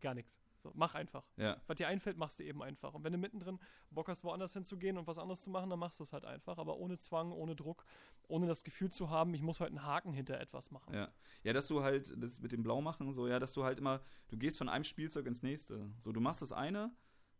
gar 0.00 0.12
nichts. 0.12 0.36
So, 0.64 0.72
mach 0.74 0.94
einfach. 0.94 1.28
Ja. 1.36 1.60
Was 1.66 1.76
dir 1.76 1.88
einfällt, 1.88 2.16
machst 2.16 2.38
du 2.38 2.42
eben 2.42 2.62
einfach. 2.62 2.94
Und 2.94 3.04
wenn 3.04 3.12
du 3.12 3.18
mittendrin 3.18 3.60
Bock 3.90 4.08
hast, 4.08 4.24
woanders 4.24 4.54
hinzugehen 4.54 4.96
und 4.96 5.06
was 5.06 5.18
anderes 5.18 5.42
zu 5.42 5.50
machen, 5.50 5.68
dann 5.68 5.78
machst 5.78 6.00
du 6.00 6.04
es 6.04 6.14
halt 6.14 6.24
einfach. 6.24 6.56
Aber 6.56 6.78
ohne 6.78 6.96
Zwang, 6.96 7.32
ohne 7.32 7.54
Druck, 7.54 7.84
ohne 8.28 8.46
das 8.46 8.64
Gefühl 8.64 8.90
zu 8.90 9.10
haben, 9.10 9.34
ich 9.34 9.42
muss 9.42 9.60
halt 9.60 9.72
einen 9.72 9.84
Haken 9.84 10.14
hinter 10.14 10.40
etwas 10.40 10.70
machen. 10.70 10.94
Ja. 10.94 11.12
Ja, 11.42 11.52
dass 11.52 11.68
du 11.68 11.82
halt, 11.82 12.14
das 12.16 12.40
mit 12.40 12.52
dem 12.52 12.62
Blaumachen, 12.62 13.12
so, 13.12 13.28
ja, 13.28 13.38
dass 13.38 13.52
du 13.52 13.62
halt 13.62 13.78
immer, 13.78 14.00
du 14.28 14.38
gehst 14.38 14.56
von 14.56 14.70
einem 14.70 14.84
Spielzeug 14.84 15.26
ins 15.26 15.42
nächste. 15.42 15.92
So, 15.98 16.12
du 16.12 16.20
machst 16.22 16.40
das 16.40 16.52
eine, 16.52 16.90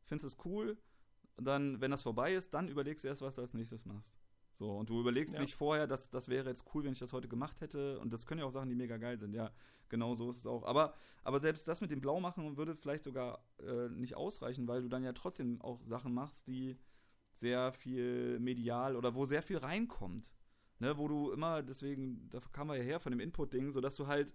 findest 0.04 0.26
es 0.26 0.44
cool, 0.44 0.76
und 1.36 1.46
dann, 1.46 1.80
wenn 1.80 1.90
das 1.90 2.02
vorbei 2.02 2.34
ist, 2.34 2.54
dann 2.54 2.68
überlegst 2.68 3.04
du 3.04 3.08
erst, 3.08 3.22
was 3.22 3.36
du 3.36 3.40
als 3.40 3.54
nächstes 3.54 3.84
machst. 3.84 4.14
So, 4.54 4.70
und 4.70 4.88
du 4.88 5.00
überlegst 5.00 5.34
ja. 5.34 5.40
nicht 5.40 5.54
vorher, 5.54 5.86
dass 5.86 6.10
das 6.10 6.28
wäre 6.28 6.48
jetzt 6.48 6.64
cool, 6.74 6.84
wenn 6.84 6.92
ich 6.92 7.00
das 7.00 7.12
heute 7.12 7.28
gemacht 7.28 7.60
hätte. 7.60 7.98
Und 7.98 8.12
das 8.12 8.24
können 8.24 8.40
ja 8.40 8.46
auch 8.46 8.52
Sachen, 8.52 8.68
die 8.68 8.76
mega 8.76 8.96
geil 8.96 9.18
sind. 9.18 9.34
Ja, 9.34 9.50
genau 9.88 10.14
so 10.14 10.30
ist 10.30 10.38
es 10.38 10.46
auch. 10.46 10.64
Aber, 10.64 10.94
aber 11.24 11.40
selbst 11.40 11.66
das 11.66 11.80
mit 11.80 11.90
dem 11.90 12.00
Blaumachen 12.00 12.56
würde 12.56 12.76
vielleicht 12.76 13.02
sogar 13.02 13.44
äh, 13.58 13.88
nicht 13.88 14.16
ausreichen, 14.16 14.68
weil 14.68 14.82
du 14.82 14.88
dann 14.88 15.02
ja 15.02 15.12
trotzdem 15.12 15.60
auch 15.60 15.80
Sachen 15.86 16.14
machst, 16.14 16.46
die 16.46 16.76
sehr 17.40 17.72
viel 17.72 18.38
medial 18.38 18.94
oder 18.96 19.14
wo 19.14 19.26
sehr 19.26 19.42
viel 19.42 19.58
reinkommt. 19.58 20.30
Ne, 20.80 20.98
wo 20.98 21.06
du 21.06 21.30
immer, 21.30 21.62
deswegen, 21.62 22.28
da 22.30 22.40
kam 22.52 22.66
wir 22.66 22.76
ja 22.76 22.82
her 22.82 22.98
von 22.98 23.12
dem 23.12 23.20
Input-Ding, 23.20 23.70
sodass 23.70 23.94
du 23.94 24.08
halt, 24.08 24.34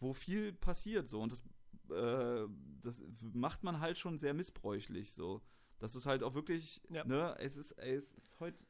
wo 0.00 0.12
viel 0.12 0.52
passiert, 0.52 1.08
so. 1.08 1.20
Und 1.20 1.32
das, 1.32 1.42
äh, 1.90 2.46
das 2.82 3.02
macht 3.32 3.64
man 3.64 3.80
halt 3.80 3.96
schon 3.96 4.18
sehr 4.18 4.34
missbräuchlich, 4.34 5.12
so. 5.12 5.40
Das 5.78 5.96
ist 5.96 6.04
halt 6.04 6.22
auch 6.22 6.34
wirklich, 6.34 6.82
ja. 6.90 7.04
ne, 7.04 7.34
es 7.38 7.56
ist, 7.56 7.72
ey, 7.72 7.94
es 7.94 8.04
ist 8.04 8.38
heute 8.38 8.62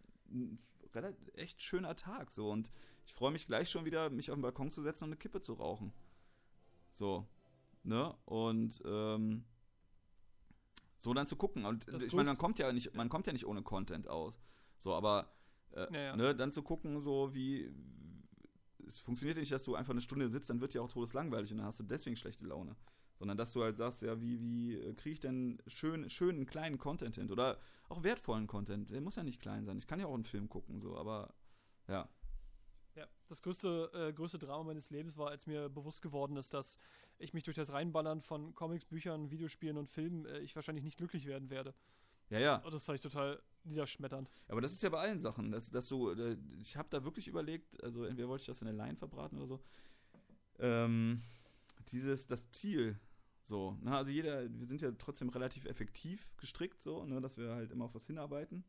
relativ, 0.98 1.28
echt 1.34 1.62
schöner 1.62 1.96
Tag. 1.96 2.30
So. 2.30 2.50
Und 2.50 2.70
ich 3.06 3.14
freue 3.14 3.30
mich 3.30 3.46
gleich 3.46 3.70
schon 3.70 3.84
wieder, 3.84 4.10
mich 4.10 4.30
auf 4.30 4.36
den 4.36 4.42
Balkon 4.42 4.70
zu 4.70 4.82
setzen 4.82 5.04
und 5.04 5.10
eine 5.10 5.16
Kippe 5.16 5.40
zu 5.40 5.54
rauchen. 5.54 5.92
So. 6.90 7.26
Ne? 7.82 8.14
Und 8.24 8.82
ähm, 8.84 9.44
so 10.98 11.14
dann 11.14 11.26
zu 11.26 11.36
gucken. 11.36 11.64
Und 11.64 11.88
das 11.88 12.02
ich 12.02 12.12
meine, 12.12 12.28
man 12.28 12.38
kommt 12.38 12.58
ja 12.58 12.72
nicht, 12.72 12.94
man 12.94 13.08
kommt 13.08 13.26
ja 13.26 13.32
nicht 13.32 13.46
ohne 13.46 13.62
Content 13.62 14.08
aus. 14.08 14.40
So, 14.78 14.94
aber 14.94 15.32
äh, 15.72 15.92
ja, 15.92 16.00
ja. 16.00 16.16
Ne, 16.16 16.34
dann 16.34 16.52
zu 16.52 16.62
gucken, 16.62 17.00
so 17.00 17.34
wie 17.34 17.72
es 18.86 19.00
funktioniert 19.00 19.38
nicht, 19.38 19.52
dass 19.52 19.64
du 19.64 19.74
einfach 19.74 19.92
eine 19.92 20.00
Stunde 20.00 20.28
sitzt, 20.28 20.50
dann 20.50 20.60
wird 20.60 20.74
ja 20.74 20.80
auch 20.80 20.88
todeslangweilig 20.88 21.50
und 21.52 21.58
dann 21.58 21.66
hast 21.66 21.80
du 21.80 21.84
deswegen 21.84 22.16
schlechte 22.16 22.46
Laune 22.46 22.74
sondern 23.18 23.36
dass 23.36 23.52
du 23.52 23.62
halt 23.62 23.76
sagst, 23.76 24.02
ja, 24.02 24.20
wie, 24.20 24.40
wie 24.40 24.74
äh, 24.74 24.94
kriege 24.94 25.12
ich 25.14 25.20
denn 25.20 25.60
schön, 25.66 26.08
schönen 26.08 26.46
kleinen 26.46 26.78
Content 26.78 27.16
hin 27.16 27.30
oder 27.30 27.58
auch 27.88 28.02
wertvollen 28.02 28.46
Content. 28.46 28.90
Der 28.90 29.00
muss 29.00 29.16
ja 29.16 29.24
nicht 29.24 29.40
klein 29.40 29.64
sein. 29.64 29.78
Ich 29.78 29.86
kann 29.86 30.00
ja 30.00 30.06
auch 30.06 30.14
einen 30.14 30.24
Film 30.24 30.48
gucken, 30.48 30.80
so, 30.80 30.96
aber 30.96 31.34
ja. 31.88 32.08
Ja, 32.94 33.06
das 33.28 33.42
größte, 33.42 33.90
äh, 33.94 34.12
größte 34.12 34.38
Drama 34.38 34.64
meines 34.64 34.90
Lebens 34.90 35.16
war, 35.16 35.30
als 35.30 35.46
mir 35.46 35.68
bewusst 35.68 36.02
geworden 36.02 36.36
ist, 36.36 36.52
dass 36.54 36.78
ich 37.18 37.32
mich 37.34 37.44
durch 37.44 37.56
das 37.56 37.72
Reinballern 37.72 38.22
von 38.22 38.54
Comics, 38.54 38.84
Büchern, 38.84 39.30
Videospielen 39.30 39.76
und 39.76 39.88
Filmen 39.88 40.26
äh, 40.26 40.40
ich 40.40 40.54
wahrscheinlich 40.54 40.84
nicht 40.84 40.98
glücklich 40.98 41.26
werden 41.26 41.50
werde. 41.50 41.74
Ja, 42.30 42.38
ja. 42.38 42.56
Und 42.56 42.74
das 42.74 42.84
fand 42.84 42.96
ich 42.96 43.02
total 43.02 43.40
niederschmetternd. 43.64 44.30
Aber 44.48 44.60
das 44.60 44.72
ist 44.72 44.82
ja 44.82 44.90
bei 44.90 44.98
allen 44.98 45.20
Sachen, 45.20 45.50
dass, 45.50 45.70
dass 45.70 45.88
du, 45.88 46.10
äh, 46.10 46.36
ich 46.60 46.76
habe 46.76 46.88
da 46.90 47.04
wirklich 47.04 47.28
überlegt, 47.28 47.82
also 47.82 48.04
entweder 48.04 48.28
wollte 48.28 48.42
ich 48.42 48.46
das 48.46 48.60
in 48.60 48.66
der 48.66 48.74
Line 48.74 48.96
verbraten 48.96 49.38
oder 49.38 49.46
so, 49.46 49.60
ähm, 50.58 51.22
dieses, 51.90 52.26
das 52.26 52.50
Ziel, 52.50 52.98
so, 53.48 53.78
ne, 53.80 53.96
also 53.96 54.10
jeder, 54.10 54.46
wir 54.52 54.66
sind 54.66 54.82
ja 54.82 54.92
trotzdem 54.92 55.30
relativ 55.30 55.64
effektiv 55.64 56.30
gestrickt, 56.36 56.82
so, 56.82 57.04
ne, 57.06 57.20
dass 57.20 57.38
wir 57.38 57.54
halt 57.54 57.70
immer 57.70 57.86
auf 57.86 57.94
was 57.94 58.06
hinarbeiten. 58.06 58.62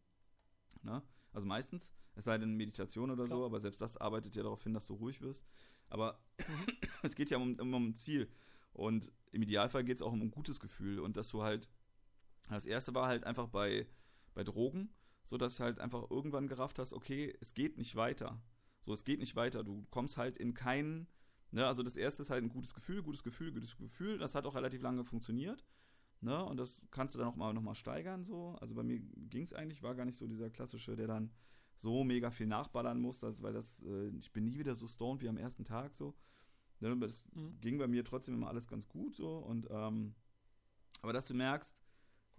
Ne? 0.84 1.03
Also 1.34 1.45
meistens, 1.45 1.91
es 2.15 2.23
sei 2.23 2.38
denn 2.38 2.55
Meditation 2.55 3.11
oder 3.11 3.25
Klar. 3.25 3.39
so, 3.39 3.45
aber 3.45 3.59
selbst 3.59 3.82
das 3.82 3.97
arbeitet 3.97 4.36
ja 4.38 4.43
darauf 4.43 4.63
hin, 4.63 4.73
dass 4.73 4.88
du 4.88 4.93
ruhig 4.93 5.19
wirst. 5.21 5.45
Aber 5.89 6.23
mhm. 6.38 6.77
es 7.03 7.15
geht 7.15 7.30
ja 7.30 7.38
um, 7.38 7.59
um, 7.59 7.73
um 7.73 7.88
ein 7.89 7.95
Ziel. 7.95 8.32
Und 8.71 9.11
im 9.34 9.41
Idealfall 9.41 9.84
geht 9.84 9.97
es 9.97 10.01
auch 10.01 10.13
um 10.13 10.21
ein 10.21 10.32
gutes 10.32 10.61
Gefühl 10.61 10.99
und 10.99 11.17
dass 11.17 11.30
du 11.30 11.43
halt, 11.43 11.69
das 12.47 12.65
erste 12.65 12.95
war 12.95 13.07
halt 13.07 13.25
einfach 13.25 13.47
bei, 13.47 13.86
bei 14.34 14.45
Drogen, 14.45 14.93
so 15.25 15.38
dass 15.38 15.57
du 15.57 15.63
halt 15.63 15.80
einfach 15.80 16.09
irgendwann 16.09 16.47
gerafft 16.47 16.80
hast, 16.80 16.93
okay, 16.93 17.36
es 17.41 17.53
geht 17.53 17.77
nicht 17.77 17.97
weiter. 17.97 18.41
So, 18.86 18.93
es 18.93 19.03
geht 19.03 19.19
nicht 19.19 19.36
weiter. 19.36 19.65
Du 19.65 19.86
kommst 19.89 20.17
halt 20.17 20.38
in 20.38 20.53
keinen 20.53 21.07
Ne, 21.51 21.65
also 21.65 21.81
das 21.81 21.95
erste 21.95 22.21
ist 22.21 22.29
halt 22.29 22.43
ein 22.43 22.49
gutes 22.49 22.73
Gefühl, 22.73 23.01
gutes 23.01 23.23
Gefühl, 23.23 23.51
gutes 23.51 23.75
Gefühl. 23.75 24.17
Das 24.19 24.35
hat 24.35 24.45
auch 24.45 24.55
relativ 24.55 24.81
lange 24.81 25.03
funktioniert. 25.03 25.65
Ne? 26.21 26.43
Und 26.45 26.57
das 26.57 26.81
kannst 26.91 27.15
du 27.15 27.19
dann 27.19 27.27
auch 27.27 27.35
mal 27.35 27.53
noch 27.53 27.61
mal 27.61 27.75
steigern 27.75 28.23
so. 28.23 28.55
Also 28.61 28.75
bei 28.75 28.83
mir 28.83 28.99
ging 28.99 29.43
es 29.43 29.53
eigentlich, 29.53 29.81
war 29.81 29.95
gar 29.95 30.05
nicht 30.05 30.17
so 30.17 30.27
dieser 30.27 30.49
klassische, 30.49 30.95
der 30.95 31.07
dann 31.07 31.31
so 31.77 32.03
mega 32.03 32.29
viel 32.29 32.45
nachballern 32.45 32.99
muss, 32.99 33.19
dass, 33.19 33.41
weil 33.41 33.53
das, 33.53 33.81
äh, 33.83 34.09
ich 34.09 34.31
bin 34.31 34.43
nie 34.43 34.59
wieder 34.59 34.75
so 34.75 34.87
stoned 34.87 35.21
wie 35.21 35.29
am 35.29 35.37
ersten 35.37 35.63
Tag 35.63 35.95
so. 35.95 36.13
Ne? 36.81 36.95
Das 36.97 37.25
mhm. 37.33 37.59
ging 37.61 37.77
bei 37.77 37.87
mir 37.87 38.03
trotzdem 38.03 38.35
immer 38.35 38.49
alles 38.49 38.67
ganz 38.67 38.87
gut 38.87 39.15
so. 39.15 39.37
Und 39.37 39.67
ähm, 39.71 40.13
aber 41.01 41.13
dass 41.13 41.27
du 41.27 41.33
merkst, 41.33 41.73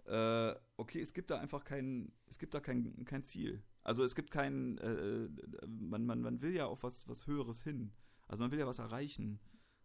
äh, 0.05 0.55
okay, 0.77 1.01
es 1.01 1.13
gibt 1.13 1.31
da 1.31 1.39
einfach 1.39 1.63
kein, 1.63 2.11
es 2.27 2.37
gibt 2.37 2.53
da 2.53 2.59
kein, 2.59 3.03
kein 3.05 3.23
Ziel. 3.23 3.63
Also 3.83 4.03
es 4.03 4.15
gibt 4.15 4.31
kein, 4.31 4.77
äh, 4.77 5.27
man, 5.67 6.05
man, 6.05 6.21
man 6.21 6.41
will 6.41 6.53
ja 6.53 6.67
auf 6.67 6.83
was, 6.83 7.07
was 7.07 7.25
Höheres 7.25 7.63
hin. 7.63 7.91
Also 8.31 8.41
man 8.43 8.51
will 8.51 8.59
ja 8.59 8.65
was 8.65 8.79
erreichen. 8.79 9.41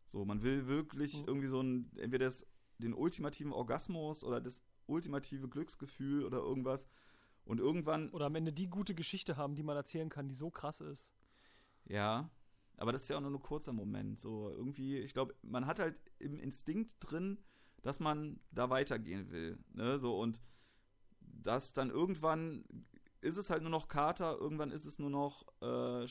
So, 0.07 0.25
man 0.25 0.41
will 0.41 0.69
wirklich 0.69 1.27
irgendwie 1.27 1.49
so 1.49 1.61
ein, 1.61 1.91
entweder 1.97 2.27
das, 2.27 2.47
den 2.79 2.95
ultimativen 2.95 3.53
Orgasmus 3.53 4.23
oder 4.23 4.41
das 4.41 4.63
ultimative 4.87 5.49
Glücksgefühl 5.49 6.25
oder 6.25 6.39
irgendwas. 6.39 6.87
Und 7.45 7.59
irgendwann. 7.59 8.09
Oder 8.11 8.27
am 8.27 8.37
Ende 8.37 8.53
die 8.53 8.69
gute 8.69 8.95
Geschichte 8.95 9.37
haben, 9.37 9.57
die 9.57 9.65
man 9.65 9.77
erzählen 9.77 10.09
kann, 10.09 10.29
die 10.29 10.37
so 10.37 10.51
krass 10.51 10.81
ist. 10.81 11.13
Ja, 11.87 12.31
aber 12.77 12.93
das 12.93 13.03
ist 13.03 13.09
ja 13.09 13.17
auch 13.17 13.21
nur 13.21 13.33
ein 13.33 13.43
kurzer 13.43 13.73
Moment. 13.73 14.21
So 14.21 14.49
irgendwie, 14.51 14.99
ich 14.99 15.13
glaube, 15.13 15.35
man 15.43 15.67
hat 15.67 15.81
halt 15.81 15.97
im 16.21 16.39
Instinkt 16.39 16.95
drin, 17.01 17.39
dass 17.83 17.99
man 17.99 18.39
da 18.53 18.71
weitergehen 18.71 19.29
will. 19.31 19.59
Ne? 19.73 19.99
So 19.99 20.21
und 20.21 20.41
das 21.21 21.73
dann 21.73 21.91
irgendwann 21.91 22.65
ist 23.21 23.37
es 23.37 23.51
halt 23.51 23.63
nur 23.63 23.71
noch 23.71 23.89
Kater, 23.89 24.39
irgendwann 24.39 24.71
ist 24.71 24.85
es 24.85 24.99
nur 24.99 25.11
noch, 25.11 25.47
äh, 25.61 26.07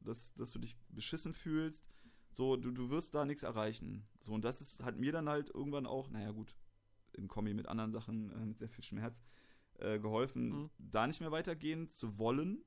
dass, 0.00 0.34
dass 0.34 0.52
du 0.52 0.58
dich 0.58 0.76
beschissen 0.88 1.32
fühlst. 1.32 1.84
So, 2.32 2.56
du, 2.56 2.70
du 2.70 2.90
wirst 2.90 3.14
da 3.14 3.24
nichts 3.24 3.42
erreichen. 3.42 4.06
So, 4.20 4.32
und 4.32 4.44
das 4.44 4.60
ist, 4.60 4.82
hat 4.82 4.98
mir 4.98 5.12
dann 5.12 5.28
halt 5.28 5.50
irgendwann 5.50 5.86
auch, 5.86 6.10
naja 6.10 6.32
gut, 6.32 6.54
in 7.12 7.28
Kombi 7.28 7.54
mit 7.54 7.66
anderen 7.66 7.92
Sachen, 7.92 8.30
äh, 8.30 8.46
mit 8.46 8.58
sehr 8.58 8.68
viel 8.68 8.84
Schmerz, 8.84 9.22
äh, 9.78 9.98
geholfen, 9.98 10.48
mhm. 10.48 10.70
da 10.78 11.06
nicht 11.06 11.20
mehr 11.20 11.32
weitergehen 11.32 11.88
zu 11.88 12.18
wollen. 12.18 12.64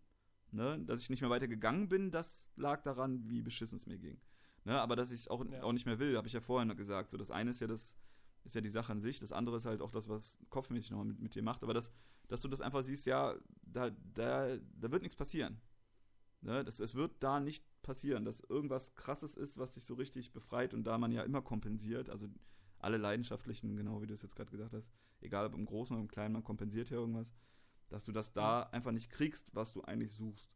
Ne? 0.51 0.79
Dass 0.85 1.01
ich 1.01 1.09
nicht 1.09 1.21
mehr 1.21 1.29
weitergegangen 1.29 1.89
bin, 1.89 2.09
das 2.09 2.49
lag 2.55 2.81
daran, 2.81 3.27
wie 3.29 3.41
beschissen 3.41 3.77
es 3.77 3.85
mir 3.85 3.99
ging. 3.99 4.19
Ne? 4.63 4.79
Aber 4.79 4.95
dass 4.95 5.11
ich 5.11 5.21
es 5.21 5.27
auch, 5.27 5.45
ja. 5.45 5.61
auch 5.63 5.73
nicht 5.73 5.85
mehr 5.85 5.99
will, 5.99 6.17
habe 6.17 6.27
ich 6.27 6.33
ja 6.33 6.41
vorhin 6.41 6.67
noch 6.67 6.75
gesagt. 6.75 7.11
So, 7.11 7.17
das 7.17 7.31
eine 7.31 7.51
ist 7.51 7.59
ja 7.59 7.67
das, 7.67 7.95
ist 8.49 8.55
ja 8.55 8.61
die 8.61 8.69
Sache 8.69 8.91
an 8.91 9.01
sich, 9.01 9.19
das 9.19 9.31
andere 9.31 9.57
ist 9.57 9.65
halt 9.65 9.81
auch 9.81 9.91
das, 9.91 10.09
was 10.09 10.39
kopfmäßig 10.49 10.91
nochmal 10.91 11.05
mit, 11.05 11.19
mit 11.19 11.35
dir 11.35 11.43
macht. 11.43 11.63
Aber 11.63 11.73
das, 11.73 11.91
dass 12.27 12.41
du 12.41 12.47
das 12.47 12.61
einfach 12.61 12.81
siehst, 12.81 13.05
ja, 13.05 13.35
da, 13.61 13.91
da, 14.13 14.57
da 14.57 14.91
wird 14.91 15.03
nichts 15.03 15.15
passieren. 15.15 15.61
Ne? 16.41 16.63
Das, 16.63 16.79
es 16.79 16.95
wird 16.95 17.21
da 17.21 17.39
nicht 17.39 17.65
passieren, 17.83 18.25
dass 18.25 18.39
irgendwas 18.41 18.95
krasses 18.95 19.35
ist, 19.35 19.57
was 19.57 19.73
dich 19.73 19.85
so 19.85 19.93
richtig 19.93 20.31
befreit 20.33 20.73
und 20.73 20.83
da 20.83 20.97
man 20.97 21.11
ja 21.11 21.23
immer 21.23 21.41
kompensiert, 21.41 22.09
also 22.09 22.27
alle 22.79 22.97
Leidenschaftlichen, 22.97 23.75
genau 23.75 24.01
wie 24.01 24.07
du 24.07 24.13
es 24.13 24.21
jetzt 24.21 24.35
gerade 24.35 24.51
gesagt 24.51 24.73
hast, 24.73 24.89
egal 25.21 25.45
ob 25.45 25.53
im 25.53 25.65
Großen 25.65 25.95
oder 25.95 26.01
im 26.01 26.07
Kleinen, 26.07 26.33
man 26.33 26.43
kompensiert 26.43 26.89
ja 26.89 26.97
irgendwas, 26.97 27.31
dass 27.89 28.03
du 28.03 28.11
das 28.11 28.33
da 28.33 28.63
einfach 28.63 28.91
nicht 28.91 29.09
kriegst, 29.09 29.53
was 29.53 29.73
du 29.73 29.83
eigentlich 29.83 30.13
suchst. 30.13 30.49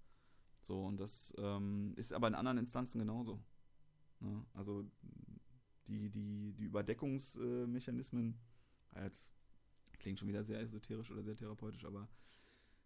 So, 0.62 0.84
und 0.86 1.00
das 1.00 1.34
ähm, 1.38 1.94
ist 1.98 2.14
aber 2.14 2.28
in 2.28 2.36
anderen 2.36 2.58
Instanzen 2.58 3.00
genauso. 3.00 3.44
Ne? 4.20 4.46
Also 4.54 4.90
die, 5.94 6.10
die, 6.10 6.54
die 6.54 6.64
Überdeckungsmechanismen, 6.64 8.36
äh, 8.96 9.04
jetzt 9.04 9.32
klingt 10.00 10.20
schon 10.20 10.28
wieder 10.28 10.44
sehr 10.44 10.60
esoterisch 10.60 11.12
oder 11.12 11.24
sehr 11.24 11.36
therapeutisch, 11.36 11.86
aber 11.86 12.10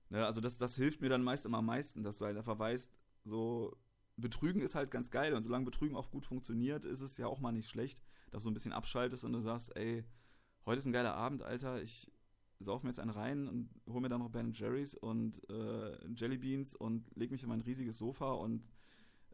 ne, 0.10 0.26
also 0.26 0.42
das, 0.42 0.58
das 0.58 0.76
hilft 0.76 1.02
mir 1.02 1.10
dann 1.10 1.24
meist 1.24 1.46
immer 1.46 1.60
am 1.60 1.66
meisten, 1.66 2.04
dass 2.04 2.20
du 2.20 2.26
halt 2.26 2.38
einfach 2.38 2.60
weißt, 2.60 2.92
so 3.24 3.76
Betrügen 4.18 4.62
ist 4.62 4.76
halt 4.76 4.92
ganz 4.92 5.12
geil 5.12 5.34
und 5.34 5.44
solange 5.44 5.66
Betrügen 5.66 5.96
auch 5.96 6.10
gut 6.10 6.26
funktioniert, 6.26 6.86
ist 6.86 7.02
es 7.02 7.18
ja 7.18 7.28
auch 7.28 7.40
mal 7.40 7.52
nicht 7.52 7.70
schlecht, 7.70 8.02
dass 8.32 8.44
du 8.44 8.50
ein 8.50 8.54
bisschen 8.54 8.74
abschaltest 8.74 9.24
und 9.24 9.34
du 9.34 9.42
sagst, 9.42 9.76
ey, 9.76 10.04
heute 10.66 10.80
ist 10.80 10.86
ein 10.86 10.94
geiler 10.94 11.16
Abend, 11.16 11.44
Alter, 11.44 11.82
ich 11.82 12.12
sauf 12.60 12.84
mir 12.84 12.90
jetzt 12.90 13.00
einen 13.00 13.12
rein 13.12 13.48
und 13.48 13.70
hol 13.88 14.02
mir 14.02 14.10
dann 14.10 14.20
noch 14.20 14.30
Ben 14.30 14.52
Jerry's 14.52 14.96
und 14.96 15.48
äh, 15.50 16.08
Jelly 16.16 16.38
Beans 16.38 16.76
und 16.76 17.06
leg 17.16 17.32
mich 17.32 17.44
in 17.44 17.50
mein 17.50 17.62
riesiges 17.62 17.98
Sofa 18.00 18.32
und 18.32 18.66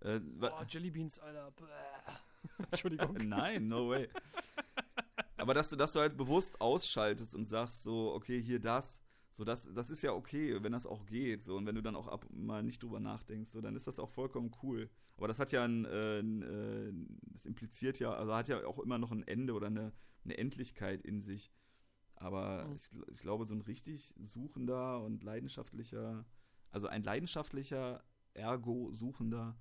äh, 0.02 0.20
Boah, 0.20 0.66
Jelly 0.68 0.92
Beans, 0.92 1.20
Alter. 1.20 1.54
Entschuldigung. 2.72 3.14
Nein, 3.28 3.68
no 3.68 3.90
way. 3.90 4.10
Aber 5.38 5.54
dass 5.54 5.70
du, 5.70 5.76
dass 5.76 5.94
du 5.94 6.00
halt 6.00 6.16
bewusst 6.16 6.62
ausschaltest 6.62 7.36
und 7.36 7.46
sagst 7.46 7.84
so, 7.84 8.14
okay, 8.14 8.42
hier 8.42 8.60
das, 8.60 9.02
so 9.32 9.44
das, 9.44 9.68
das 9.74 9.90
ist 9.90 10.04
ja 10.04 10.14
okay, 10.14 10.62
wenn 10.62 10.72
das 10.72 10.86
auch 10.86 11.06
geht, 11.06 11.44
so 11.44 11.58
und 11.58 11.66
wenn 11.66 11.76
du 11.76 11.82
dann 11.82 11.96
auch 11.96 12.08
ab 12.08 12.26
mal 12.32 12.64
nicht 12.64 12.82
drüber 12.84 13.00
nachdenkst, 13.00 13.52
so 13.52 13.62
dann 13.62 13.76
ist 13.76 13.88
das 13.88 14.00
auch 14.00 14.10
vollkommen 14.10 14.52
cool. 14.62 14.90
Aber 15.18 15.28
das 15.28 15.40
hat 15.40 15.52
ja 15.52 15.64
ein, 15.64 15.86
äh, 15.86 16.20
äh, 16.20 16.94
das 17.32 17.46
impliziert 17.46 18.00
ja, 18.00 18.14
also 18.14 18.34
hat 18.34 18.48
ja 18.48 18.66
auch 18.66 18.80
immer 18.80 18.98
noch 18.98 19.12
ein 19.12 19.28
Ende 19.28 19.54
oder 19.54 19.68
eine, 19.68 19.92
eine 20.24 20.38
Endlichkeit 20.38 21.02
in 21.02 21.20
sich. 21.20 21.52
Aber 22.16 22.66
mhm. 22.66 22.76
ich, 22.76 22.90
ich 23.12 23.22
glaube, 23.22 23.46
so 23.46 23.54
ein 23.54 23.62
richtig 23.62 24.14
suchender 24.18 25.04
und 25.04 25.24
leidenschaftlicher, 25.24 26.26
also 26.70 26.88
ein 26.88 27.04
leidenschaftlicher, 27.04 28.04
ergo 28.34 28.92
suchender, 28.94 29.58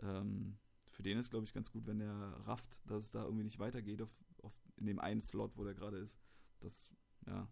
ähm, 0.00 0.58
für 1.02 1.08
den 1.08 1.18
ist, 1.18 1.30
glaube 1.30 1.44
ich, 1.44 1.52
ganz 1.52 1.72
gut, 1.72 1.84
wenn 1.86 2.00
er 2.00 2.46
rafft, 2.46 2.88
dass 2.88 3.02
es 3.02 3.10
da 3.10 3.24
irgendwie 3.24 3.42
nicht 3.42 3.58
weitergeht 3.58 4.00
auf, 4.00 4.16
auf 4.42 4.54
in 4.76 4.86
dem 4.86 5.00
einen 5.00 5.20
Slot, 5.20 5.56
wo 5.56 5.64
der 5.64 5.74
gerade 5.74 5.98
ist. 5.98 6.20
Das, 6.60 6.88
ja. 7.26 7.48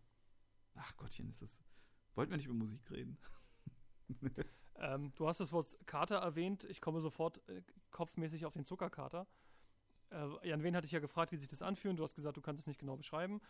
Ach 0.77 0.97
Gottchen, 0.97 1.29
ist 1.29 1.43
das. 1.43 1.61
Wollten 2.15 2.31
wir 2.31 2.37
nicht 2.37 2.47
über 2.47 2.55
Musik 2.55 2.89
reden? 2.93 3.19
ähm, 4.77 5.13
du 5.17 5.27
hast 5.27 5.41
das 5.41 5.51
Wort 5.51 5.77
Kater 5.87 6.19
erwähnt. 6.19 6.63
Ich 6.65 6.81
komme 6.81 7.01
sofort 7.01 7.47
äh, 7.49 7.63
kopfmäßig 7.91 8.47
auf 8.47 8.53
den 8.53 8.65
Zuckerkater. 8.65 9.27
Äh, 10.11 10.49
Jan 10.49 10.63
Wen 10.63 10.77
hatte 10.77 10.87
ich 10.87 10.93
ja 10.93 11.01
gefragt, 11.01 11.33
wie 11.33 11.37
sich 11.37 11.49
das 11.49 11.61
anfühlt. 11.61 11.99
Du 11.99 12.05
hast 12.05 12.15
gesagt, 12.15 12.37
du 12.37 12.41
kannst 12.41 12.61
es 12.61 12.67
nicht 12.69 12.79
genau 12.79 12.97
beschreiben. 12.97 13.41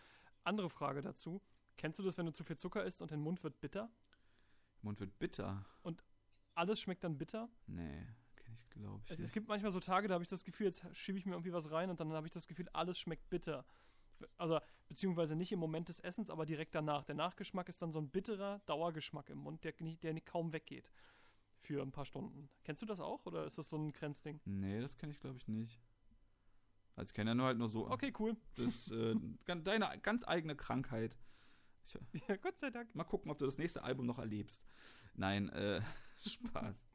Andere 0.45 0.71
Frage 0.71 1.03
dazu. 1.03 1.43
Kennst 1.77 1.99
du 1.99 2.03
das, 2.03 2.17
wenn 2.17 2.25
du 2.25 2.33
zu 2.33 2.43
viel 2.43 2.57
Zucker 2.57 2.85
isst 2.85 3.03
und 3.03 3.11
dein 3.11 3.21
Mund 3.21 3.45
wird 3.45 3.61
bitter? 3.61 3.91
Mund 4.81 4.99
wird 4.99 5.19
bitter. 5.19 5.67
Und 5.83 6.03
alles 6.55 6.81
schmeckt 6.81 7.05
dann 7.05 7.19
bitter? 7.19 7.51
Nee, 7.67 8.07
ich, 8.55 8.71
glaube 8.71 9.01
ich. 9.05 9.11
Es, 9.13 9.19
es, 9.19 9.33
gibt 9.33 9.49
manchmal 9.49 9.71
so 9.71 9.81
Tage, 9.81 10.09
da 10.09 10.15
habe 10.15 10.25
ich 10.25 10.31
das 10.31 10.45
Gefühl, 10.45 10.67
jetzt 10.67 10.85
schiebe 10.97 11.19
ich 11.19 11.27
mir 11.27 11.33
irgendwie 11.33 11.53
was 11.53 11.71
rein 11.71 11.91
und 11.91 12.01
dann 12.01 12.13
habe 12.13 12.27
ich 12.27 12.33
das 12.33 12.47
Gefühl, 12.47 12.69
alles 12.73 12.99
schmeckt 12.99 13.29
bitter. 13.31 13.65
Also, 14.37 14.59
beziehungsweise 14.89 15.35
nicht 15.35 15.53
im 15.53 15.59
Moment 15.59 15.89
des 15.89 16.01
Essens, 16.01 16.31
aber 16.31 16.45
direkt 16.45 16.75
danach. 16.75 17.05
Der 17.05 17.15
Nachgeschmack 17.15 17.69
ist 17.69 17.81
dann 17.81 17.93
so 17.93 18.01
ein 18.01 18.11
bitterer 18.11 18.61
Dauergeschmack 18.67 19.31
im 19.31 19.39
Mund, 19.39 19.65
der, 19.65 19.73
der 20.03 20.21
kaum 20.21 20.53
weggeht. 20.53 20.91
Für 21.57 21.83
ein 21.83 21.93
paar 21.93 22.07
Stunden. 22.07 22.49
Kennst 22.65 22.83
du 22.83 22.87
das 22.87 23.01
auch 23.01 23.27
oder 23.27 23.45
ist 23.45 23.59
das 23.59 23.69
so 23.69 23.77
ein 23.77 23.93
Grenzding? 23.93 24.41
Nee, 24.45 24.81
das 24.81 24.97
kenne 24.97 25.13
ich, 25.13 25.21
glaube 25.21 25.37
ich, 25.37 25.47
nicht. 25.47 25.79
Also 26.97 27.11
ich 27.11 27.15
kenne 27.15 27.31
ja 27.31 27.35
nur 27.35 27.47
halt 27.47 27.59
nur 27.59 27.69
so. 27.69 27.91
Okay, 27.91 28.13
cool. 28.19 28.37
Das 28.57 28.91
äh, 28.91 29.15
deine 29.65 29.91
ganz 30.03 30.27
eigene 30.27 30.57
Krankheit. 30.57 31.17
Ich, 32.13 32.29
ja, 32.29 32.37
Gott 32.37 32.59
sei 32.59 32.71
Dank. 32.71 32.95
Mal 32.95 33.05
gucken, 33.05 33.31
ob 33.31 33.39
du 33.39 33.47
das 33.47 33.59
nächste 33.59 33.83
Album 33.83 34.07
noch 34.07 34.19
erlebst. 34.19 34.65
Nein, 35.15 35.49
äh, 35.51 35.83
Spaß. 36.27 36.87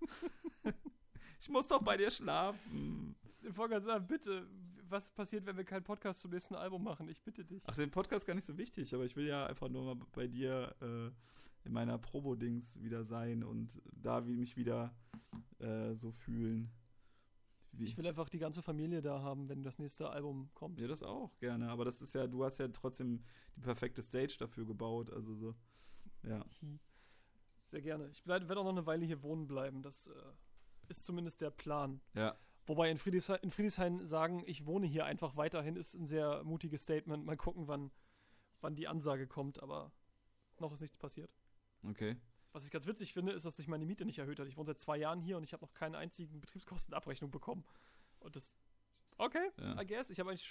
ich 1.40 1.48
muss 1.48 1.68
doch 1.68 1.82
bei 1.82 1.96
dir 1.96 2.10
schlafen. 2.10 3.14
Ich 3.42 3.56
wollte 3.56 3.74
gerade 3.74 3.86
sagen, 3.86 4.06
bitte, 4.06 4.46
was 4.88 5.10
passiert, 5.10 5.46
wenn 5.46 5.56
wir 5.56 5.64
keinen 5.64 5.84
Podcast 5.84 6.20
zum 6.20 6.30
nächsten 6.30 6.54
Album 6.54 6.82
machen? 6.82 7.08
Ich 7.08 7.22
bitte 7.22 7.44
dich. 7.44 7.62
Ach, 7.66 7.74
den 7.74 7.90
Podcast 7.90 8.22
ist 8.22 8.26
gar 8.26 8.34
nicht 8.34 8.46
so 8.46 8.56
wichtig, 8.56 8.94
aber 8.94 9.04
ich 9.04 9.16
will 9.16 9.26
ja 9.26 9.46
einfach 9.46 9.68
nur 9.68 9.94
mal 9.94 10.06
bei 10.12 10.26
dir 10.26 10.74
äh, 10.80 11.66
in 11.66 11.72
meiner 11.72 11.98
Probo-Dings 11.98 12.80
wieder 12.80 13.04
sein 13.04 13.42
und 13.42 13.80
da 13.92 14.26
wie 14.26 14.36
mich 14.36 14.56
wieder 14.56 14.94
äh, 15.58 15.94
so 15.94 16.12
fühlen. 16.12 16.70
Wie? 17.72 17.84
Ich 17.84 17.96
will 17.98 18.06
einfach 18.06 18.28
die 18.28 18.38
ganze 18.38 18.62
Familie 18.62 19.02
da 19.02 19.20
haben, 19.20 19.48
wenn 19.48 19.62
das 19.62 19.78
nächste 19.78 20.08
Album 20.08 20.48
kommt. 20.54 20.80
Ja, 20.80 20.86
das 20.86 21.02
auch 21.02 21.36
gerne. 21.38 21.68
Aber 21.68 21.84
das 21.84 22.00
ist 22.00 22.14
ja, 22.14 22.26
du 22.26 22.44
hast 22.44 22.58
ja 22.58 22.68
trotzdem 22.68 23.22
die 23.54 23.60
perfekte 23.60 24.02
Stage 24.02 24.36
dafür 24.38 24.64
gebaut. 24.64 25.10
Also 25.10 25.34
so, 25.34 25.54
ja. 26.22 26.44
Sehr 27.66 27.82
gerne. 27.82 28.08
Ich 28.08 28.26
werde 28.26 28.48
auch 28.48 28.64
noch 28.64 28.70
eine 28.70 28.86
Weile 28.86 29.04
hier 29.04 29.22
wohnen 29.22 29.46
bleiben. 29.46 29.82
Das 29.82 30.06
äh, 30.06 30.12
ist 30.88 31.04
zumindest 31.04 31.40
der 31.40 31.50
Plan. 31.50 32.00
Ja. 32.14 32.36
Wobei 32.66 32.90
in, 32.90 32.98
Friedrichshain, 32.98 33.38
in 33.42 33.50
Friedrichshain 33.50 34.06
sagen, 34.06 34.42
ich 34.46 34.66
wohne 34.66 34.86
hier 34.86 35.04
einfach 35.04 35.36
weiterhin, 35.36 35.76
ist 35.76 35.94
ein 35.94 36.06
sehr 36.06 36.42
mutiges 36.44 36.82
Statement. 36.82 37.24
Mal 37.24 37.36
gucken, 37.36 37.68
wann, 37.68 37.90
wann 38.60 38.74
die 38.74 38.88
Ansage 38.88 39.26
kommt. 39.26 39.62
Aber 39.62 39.92
noch 40.58 40.72
ist 40.72 40.80
nichts 40.80 40.96
passiert. 40.96 41.30
Okay. 41.82 42.16
Was 42.52 42.64
ich 42.64 42.70
ganz 42.70 42.86
witzig 42.86 43.12
finde, 43.12 43.32
ist, 43.32 43.44
dass 43.44 43.56
sich 43.56 43.68
meine 43.68 43.84
Miete 43.84 44.04
nicht 44.04 44.18
erhöht 44.18 44.38
hat. 44.38 44.48
Ich 44.48 44.56
wohne 44.56 44.66
seit 44.66 44.80
zwei 44.80 44.96
Jahren 44.96 45.20
hier 45.20 45.36
und 45.36 45.44
ich 45.44 45.52
habe 45.52 45.64
noch 45.64 45.74
keine 45.74 45.98
einzigen 45.98 46.40
Betriebskostenabrechnung 46.40 47.30
bekommen. 47.30 47.64
Und 48.18 48.34
das. 48.34 48.56
Okay, 49.18 49.50
ja. 49.58 49.80
I 49.80 49.86
guess. 49.86 50.10
Ich 50.10 50.20
habe 50.20 50.30
eigentlich 50.30 50.48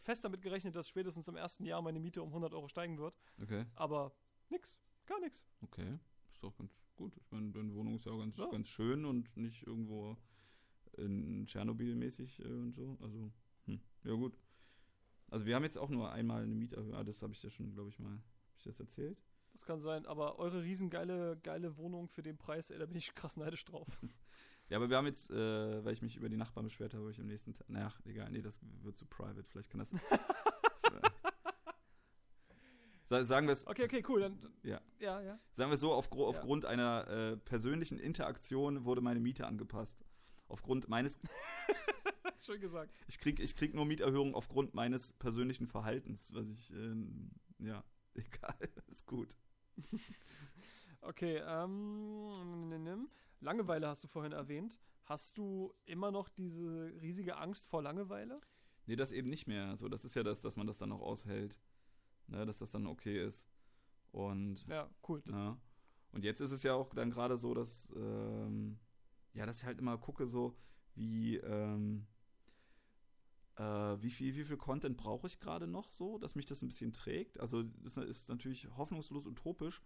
fest 0.00 0.24
damit 0.24 0.42
gerechnet, 0.42 0.74
dass 0.74 0.88
spätestens 0.88 1.28
im 1.28 1.36
ersten 1.36 1.64
Jahr 1.64 1.82
meine 1.82 2.00
Miete 2.00 2.22
um 2.22 2.28
100 2.28 2.52
Euro 2.52 2.68
steigen 2.68 2.98
wird. 2.98 3.14
Okay. 3.42 3.66
Aber 3.74 4.12
nix. 4.48 4.78
Gar 5.06 5.20
nichts. 5.20 5.44
Okay. 5.62 5.98
Ist 6.38 6.44
doch 6.44 6.56
ganz 6.56 6.72
gut. 6.94 7.16
Ich 7.16 7.32
meine, 7.32 7.50
deine 7.50 7.74
Wohnung 7.74 7.96
ist 7.96 8.04
ja 8.04 8.12
auch 8.12 8.20
ganz, 8.20 8.36
ja. 8.36 8.46
ganz 8.48 8.68
schön 8.68 9.04
und 9.04 9.36
nicht 9.36 9.66
irgendwo 9.66 10.16
in 10.96 11.48
Tschernobyl-mäßig 11.48 12.44
äh, 12.44 12.44
und 12.44 12.74
so. 12.76 12.96
Also, 13.00 13.32
hm. 13.66 13.80
ja 14.04 14.12
gut. 14.12 14.38
Also 15.30 15.46
wir 15.46 15.56
haben 15.56 15.64
jetzt 15.64 15.76
auch 15.76 15.90
nur 15.90 16.12
einmal 16.12 16.44
eine 16.44 16.54
Mieterhöhung. 16.54 16.94
Ah, 16.94 17.02
das 17.02 17.22
habe 17.22 17.32
ich 17.32 17.42
ja 17.42 17.50
schon, 17.50 17.72
glaube 17.72 17.88
ich, 17.88 17.98
mal. 17.98 18.12
Habe 18.12 18.22
ich 18.56 18.62
das 18.62 18.78
erzählt? 18.78 19.20
Das 19.50 19.64
kann 19.64 19.80
sein, 19.80 20.06
aber 20.06 20.38
eure 20.38 20.62
riesengeile 20.62 21.40
geile 21.42 21.76
Wohnung 21.76 22.06
für 22.06 22.22
den 22.22 22.38
Preis, 22.38 22.70
ey, 22.70 22.78
da 22.78 22.86
bin 22.86 22.98
ich 22.98 23.12
krass 23.16 23.36
neidisch 23.36 23.64
drauf. 23.64 23.88
ja, 24.68 24.76
aber 24.76 24.88
wir 24.90 24.96
haben 24.96 25.06
jetzt, 25.06 25.32
äh, 25.32 25.84
weil 25.84 25.92
ich 25.92 26.02
mich 26.02 26.14
über 26.14 26.28
die 26.28 26.36
Nachbarn 26.36 26.66
beschwert 26.66 26.94
habe, 26.94 27.02
habe 27.02 27.10
ich 27.10 27.20
am 27.20 27.26
nächsten 27.26 27.52
Tag. 27.52 27.68
Naja, 27.68 27.92
egal, 28.04 28.30
nee, 28.30 28.42
das 28.42 28.60
wird 28.84 28.96
zu 28.96 29.06
private. 29.06 29.42
Vielleicht 29.42 29.70
kann 29.70 29.80
das. 29.80 29.92
sagen 33.08 33.46
wir 33.46 33.52
es. 33.52 33.66
Okay, 33.66 33.84
okay, 33.84 34.04
cool. 34.08 34.20
Dann, 34.20 34.38
ja. 34.62 34.80
ja, 34.98 35.20
ja. 35.20 35.38
Sagen 35.54 35.70
wir 35.70 35.74
es 35.74 35.80
so, 35.80 35.92
auf, 35.92 36.10
aufgrund 36.12 36.64
ja. 36.64 36.70
einer 36.70 37.08
äh, 37.08 37.36
persönlichen 37.36 37.98
Interaktion 37.98 38.84
wurde 38.84 39.00
meine 39.00 39.20
Miete 39.20 39.46
angepasst. 39.46 39.96
Aufgrund 40.48 40.88
meines. 40.88 41.18
Schön 42.40 42.60
gesagt. 42.60 42.94
Ich 43.08 43.18
krieg, 43.18 43.40
ich 43.40 43.54
krieg 43.54 43.74
nur 43.74 43.84
Mieterhöhungen 43.84 44.34
aufgrund 44.34 44.74
meines 44.74 45.12
persönlichen 45.14 45.66
Verhaltens, 45.66 46.32
was 46.34 46.48
ich, 46.48 46.70
ähm, 46.72 47.30
ja, 47.58 47.84
egal, 48.14 48.56
ist 48.86 49.06
gut. 49.06 49.36
okay, 51.00 51.42
ähm, 51.46 53.08
Langeweile 53.40 53.88
hast 53.88 54.04
du 54.04 54.08
vorhin 54.08 54.32
erwähnt. 54.32 54.80
Hast 55.04 55.38
du 55.38 55.72
immer 55.84 56.10
noch 56.10 56.28
diese 56.28 56.92
riesige 57.00 57.36
Angst 57.36 57.66
vor 57.66 57.82
Langeweile? 57.82 58.40
Nee, 58.86 58.96
das 58.96 59.12
eben 59.12 59.28
nicht 59.28 59.46
mehr. 59.46 59.76
So, 59.76 59.88
das 59.88 60.04
ist 60.04 60.14
ja 60.16 60.22
das, 60.22 60.40
dass 60.40 60.56
man 60.56 60.66
das 60.66 60.78
dann 60.78 60.92
auch 60.92 61.00
aushält. 61.00 61.58
Ne, 62.28 62.46
dass 62.46 62.58
das 62.58 62.70
dann 62.70 62.86
okay 62.86 63.24
ist. 63.24 63.46
Und. 64.12 64.66
Ja, 64.68 64.88
cool. 65.08 65.22
Ja. 65.30 65.58
Und 66.12 66.24
jetzt 66.24 66.40
ist 66.40 66.52
es 66.52 66.62
ja 66.62 66.74
auch 66.74 66.94
dann 66.94 67.10
gerade 67.10 67.36
so, 67.36 67.54
dass, 67.54 67.92
ähm, 67.96 68.78
ja, 69.34 69.44
dass 69.46 69.60
ich 69.60 69.64
halt 69.64 69.78
immer 69.78 69.98
gucke, 69.98 70.26
so, 70.26 70.56
wie, 70.94 71.36
ähm, 71.36 72.06
äh, 73.56 73.62
wie 73.62 74.10
viel, 74.10 74.34
wie 74.34 74.44
viel 74.44 74.56
Content 74.56 74.96
brauche 74.96 75.26
ich 75.26 75.38
gerade 75.38 75.66
noch 75.66 75.90
so, 75.90 76.18
dass 76.18 76.34
mich 76.34 76.46
das 76.46 76.62
ein 76.62 76.68
bisschen 76.68 76.92
trägt. 76.92 77.40
Also, 77.40 77.62
das 77.62 77.96
ist 77.98 78.28
natürlich 78.28 78.68
hoffnungslos 78.76 79.26
utopisch, 79.26 79.82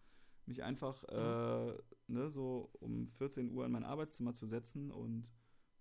mich 0.47 0.63
einfach, 0.63 1.03
mhm. 1.03 1.09
äh, 1.17 1.79
ne, 2.07 2.31
so 2.31 2.71
um 2.81 3.09
14 3.09 3.51
Uhr 3.51 3.67
in 3.67 3.73
mein 3.73 3.85
Arbeitszimmer 3.85 4.35
zu 4.35 4.47
setzen 4.47 4.91
und 4.91 5.29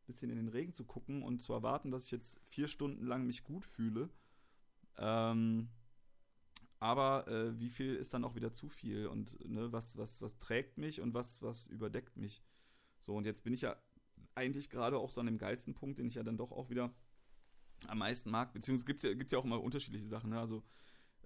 bisschen 0.08 0.30
in 0.30 0.38
den 0.38 0.50
Regen 0.50 0.74
zu 0.74 0.84
gucken 0.84 1.24
und 1.24 1.42
zu 1.42 1.54
erwarten, 1.54 1.92
dass 1.92 2.06
ich 2.06 2.12
jetzt 2.12 2.40
vier 2.44 2.68
Stunden 2.68 3.06
lang 3.06 3.26
mich 3.26 3.44
gut 3.44 3.66
fühle. 3.66 4.10
Ähm, 4.98 5.70
aber 6.82 7.28
äh, 7.28 7.60
wie 7.60 7.70
viel 7.70 7.96
ist 7.96 8.12
dann 8.14 8.26
auch 8.26 8.34
wieder 8.34 8.54
zu 8.54 8.68
viel 8.68 9.06
und 9.06 9.40
ne, 9.48 9.72
was, 9.72 9.98
was, 9.98 10.20
was 10.20 10.40
trägt 10.40 10.80
mich 10.80 11.00
und 11.00 11.14
was, 11.14 11.40
was 11.44 11.68
überdeckt 11.68 12.18
mich? 12.18 12.44
So, 13.02 13.16
und 13.16 13.28
jetzt 13.28 13.44
bin 13.44 13.54
ich 13.54 13.62
ja 13.62 13.76
eigentlich 14.34 14.72
gerade 14.72 14.98
auch 14.98 15.12
so 15.12 15.22
an 15.22 15.28
dem 15.28 15.38
geilsten 15.38 15.76
Punkt, 15.76 16.00
den 16.00 16.08
ich 16.08 16.16
ja 16.16 16.24
dann 16.24 16.38
doch 16.38 16.52
auch 16.52 16.72
wieder 16.72 16.92
am 17.88 18.00
meisten 18.00 18.32
mag. 18.32 18.52
Beziehungsweise 18.54 18.86
gibt 18.86 19.04
es 19.04 19.10
ja, 19.10 19.14
gibt 19.14 19.32
ja 19.32 19.38
auch 19.38 19.46
immer 19.46 19.62
unterschiedliche 19.62 20.08
Sachen. 20.08 20.32
Ne? 20.32 20.40
Also 20.40 20.64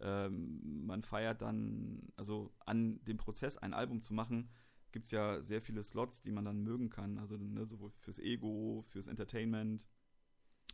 ähm, 0.01 0.85
man 0.85 1.03
feiert 1.03 1.41
dann, 1.41 2.11
also 2.17 2.53
an 2.65 3.01
dem 3.05 3.15
Prozess 3.15 3.57
ein 3.57 3.73
Album 3.73 4.03
zu 4.03 4.13
machen, 4.13 4.49
gibt 4.91 5.05
es 5.05 5.11
ja 5.11 5.41
sehr 5.41 5.61
viele 5.61 5.85
Slots, 5.85 6.21
die 6.21 6.31
man 6.31 6.43
dann 6.43 6.63
mögen 6.63 6.89
kann. 6.89 7.17
Also 7.17 7.37
ne, 7.37 7.65
sowohl 7.65 7.91
fürs 8.01 8.19
Ego, 8.19 8.83
fürs 8.85 9.07
Entertainment, 9.07 9.85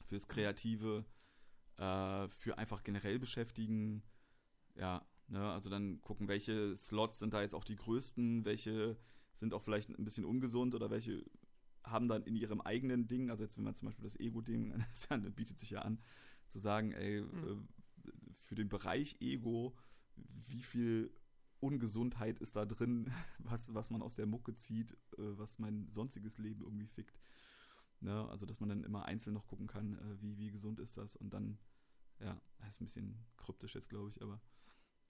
fürs 0.07 0.27
Kreative, 0.27 1.05
äh, 1.77 2.27
für 2.29 2.57
einfach 2.57 2.81
generell 2.81 3.19
beschäftigen. 3.19 4.01
Ja, 4.75 5.05
ne, 5.27 5.51
also 5.51 5.69
dann 5.69 6.01
gucken, 6.01 6.27
welche 6.27 6.75
Slots 6.77 7.19
sind 7.19 7.33
da 7.33 7.41
jetzt 7.41 7.55
auch 7.55 7.63
die 7.63 7.75
größten, 7.75 8.45
welche 8.45 8.97
sind 9.35 9.53
auch 9.53 9.61
vielleicht 9.61 9.89
ein 9.89 10.03
bisschen 10.03 10.25
ungesund 10.25 10.75
oder 10.75 10.89
welche 10.89 11.23
haben 11.83 12.07
dann 12.07 12.23
in 12.23 12.35
ihrem 12.35 12.61
eigenen 12.61 13.07
Ding, 13.07 13.31
also 13.31 13.43
jetzt 13.43 13.57
wenn 13.57 13.63
man 13.63 13.75
zum 13.75 13.87
Beispiel 13.87 14.03
das 14.03 14.19
Ego-Ding, 14.19 14.83
dann 15.09 15.33
bietet 15.33 15.59
sich 15.59 15.71
ja 15.71 15.81
an, 15.81 15.99
zu 16.47 16.59
sagen, 16.59 16.91
ey, 16.91 17.21
mhm. 17.21 17.67
für 18.33 18.55
den 18.55 18.69
Bereich 18.69 19.17
Ego, 19.19 19.75
wie 20.15 20.61
viel 20.61 21.11
Ungesundheit 21.59 22.39
ist 22.39 22.55
da 22.55 22.65
drin, 22.65 23.11
was, 23.39 23.73
was 23.73 23.89
man 23.89 24.01
aus 24.01 24.15
der 24.15 24.25
Mucke 24.25 24.55
zieht, 24.55 24.91
äh, 25.17 25.37
was 25.37 25.59
mein 25.59 25.89
sonstiges 25.91 26.37
Leben 26.37 26.61
irgendwie 26.61 26.87
fickt. 26.87 27.19
Ne? 27.99 28.27
Also, 28.29 28.45
dass 28.45 28.59
man 28.59 28.69
dann 28.69 28.83
immer 28.83 29.05
einzeln 29.05 29.33
noch 29.33 29.45
gucken 29.45 29.67
kann, 29.67 29.93
äh, 29.93 30.21
wie, 30.21 30.37
wie 30.37 30.49
gesund 30.49 30.79
ist 30.79 30.97
das. 30.97 31.15
Und 31.15 31.33
dann, 31.33 31.59
ja, 32.19 32.39
das 32.59 32.69
ist 32.75 32.81
ein 32.81 32.85
bisschen 32.85 33.25
kryptisch 33.37 33.75
jetzt, 33.75 33.89
glaube 33.89 34.09
ich, 34.09 34.21
aber 34.21 34.41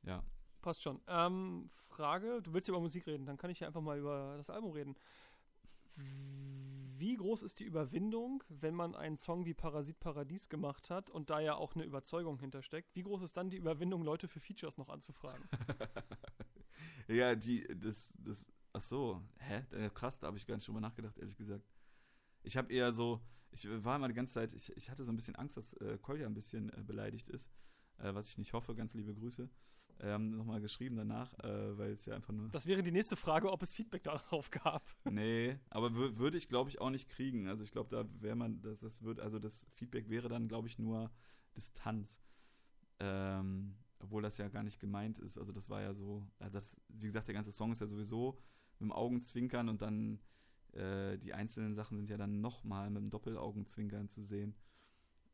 ja. 0.04 0.24
Passt 0.62 0.82
schon. 0.82 1.02
Ähm, 1.08 1.70
Frage, 1.76 2.42
du 2.42 2.54
willst 2.54 2.68
ja 2.68 2.74
über 2.74 2.82
Musik 2.82 3.08
reden, 3.08 3.26
dann 3.26 3.38
kann 3.38 3.50
ich 3.50 3.60
ja 3.60 3.68
einfach 3.68 3.82
mal 3.82 3.98
über 3.98 4.36
das 4.38 4.50
Album 4.50 4.72
reden. 4.72 4.96
Wie 5.96 7.16
groß 7.16 7.42
ist 7.42 7.60
die 7.60 7.64
Überwindung, 7.64 8.44
wenn 8.48 8.76
man 8.76 8.96
einen 8.96 9.18
Song 9.18 9.46
wie 9.46 9.54
Parasit 9.54 10.00
Paradies 10.00 10.50
gemacht 10.50 10.90
hat 10.90 11.10
und 11.10 11.30
da 11.30 11.40
ja 11.40 11.56
auch 11.56 11.76
eine 11.76 11.84
Überzeugung 11.84 12.40
hintersteckt? 12.40 12.96
Wie 12.96 13.02
groß 13.02 13.24
ist 13.24 13.36
dann 13.36 13.50
die 13.50 13.58
Überwindung, 13.58 14.04
Leute 14.04 14.28
für 14.28 14.40
Features 14.40 14.78
noch 14.78 14.90
anzufragen? 14.90 15.44
ja, 17.08 17.36
die, 17.36 17.68
das, 17.76 18.14
das, 18.18 18.46
ach 18.74 18.82
so, 18.82 19.22
hä? 19.40 19.90
Krass, 19.94 20.20
da 20.20 20.28
habe 20.28 20.38
ich 20.38 20.46
gar 20.46 20.56
nicht 20.56 20.68
drüber 20.68 20.82
nachgedacht, 20.82 21.18
ehrlich 21.18 21.36
gesagt. 21.36 21.66
Ich 22.44 22.56
habe 22.56 22.72
eher 22.72 22.94
so, 22.94 23.20
ich 23.52 23.68
war 23.84 23.96
immer 23.96 24.08
die 24.08 24.14
ganze 24.14 24.34
Zeit, 24.34 24.54
ich, 24.54 24.76
ich 24.78 24.90
hatte 24.90 25.04
so 25.04 25.12
ein 25.12 25.16
bisschen 25.16 25.36
Angst, 25.36 25.58
dass 25.58 25.74
äh, 25.74 25.98
Kolja 26.00 26.28
ein 26.28 26.34
bisschen 26.34 26.70
äh, 26.70 26.84
beleidigt 26.84 27.30
ist, 27.30 27.50
äh, 27.98 28.14
was 28.14 28.30
ich 28.30 28.38
nicht 28.38 28.54
hoffe, 28.54 28.76
ganz 28.76 28.94
liebe 28.94 29.14
Grüße 29.14 29.50
ähm, 30.02 30.36
nochmal 30.36 30.62
geschrieben 30.62 30.96
danach, 30.96 31.34
äh, 31.44 31.78
weil 31.78 31.92
es 31.92 32.06
ja 32.06 32.16
einfach 32.16 32.34
nur. 32.34 32.50
Das 32.50 32.66
wäre 32.66 32.82
die 32.82 32.92
nächste 32.92 33.16
Frage, 33.16 33.52
ob 33.52 33.62
es 33.62 33.74
Feedback 33.74 34.04
darauf 34.04 34.50
gab. 34.50 34.84
Nee, 35.12 35.60
aber 35.70 35.94
würde 35.94 36.38
ich, 36.38 36.48
glaube 36.48 36.70
ich, 36.70 36.82
auch 36.82 36.90
nicht 36.90 37.08
kriegen. 37.08 37.48
Also 37.48 37.64
ich 37.64 37.72
glaube, 37.72 37.90
da 37.90 38.06
wäre 38.22 38.36
man, 38.36 38.62
das, 38.62 38.80
das 38.80 39.02
wird, 39.04 39.20
also 39.20 39.40
das 39.40 39.68
Feedback 39.72 40.10
wäre 40.10 40.30
dann, 40.30 40.48
glaube 40.48 40.68
ich, 40.68 40.80
nur 40.80 41.12
Distanz. 41.56 42.22
Ähm, 43.00 43.76
obwohl 44.00 44.22
das 44.22 44.38
ja 44.38 44.48
gar 44.48 44.64
nicht 44.64 44.80
gemeint 44.80 45.20
ist. 45.20 45.38
Also 45.38 45.52
das 45.52 45.70
war 45.70 45.82
ja 45.82 45.94
so, 45.94 46.26
also 46.40 46.54
das, 46.54 46.76
wie 46.90 47.08
gesagt, 47.08 47.28
der 47.28 47.36
ganze 47.36 47.52
Song 47.52 47.72
ist 47.72 47.82
ja 47.82 47.88
sowieso 47.88 48.38
mit 48.80 48.90
dem 48.90 48.92
Augenzwinkern 48.92 49.70
und 49.70 49.82
dann 49.82 50.20
äh, 50.74 51.18
die 51.18 51.34
einzelnen 51.34 51.76
Sachen 51.76 51.98
sind 51.98 52.10
ja 52.10 52.18
dann 52.18 52.42
nochmal 52.42 52.90
mit 52.90 53.04
dem 53.04 53.10
Doppelaugenzwinkern 53.10 54.08
zu 54.08 54.24
sehen. 54.24 54.56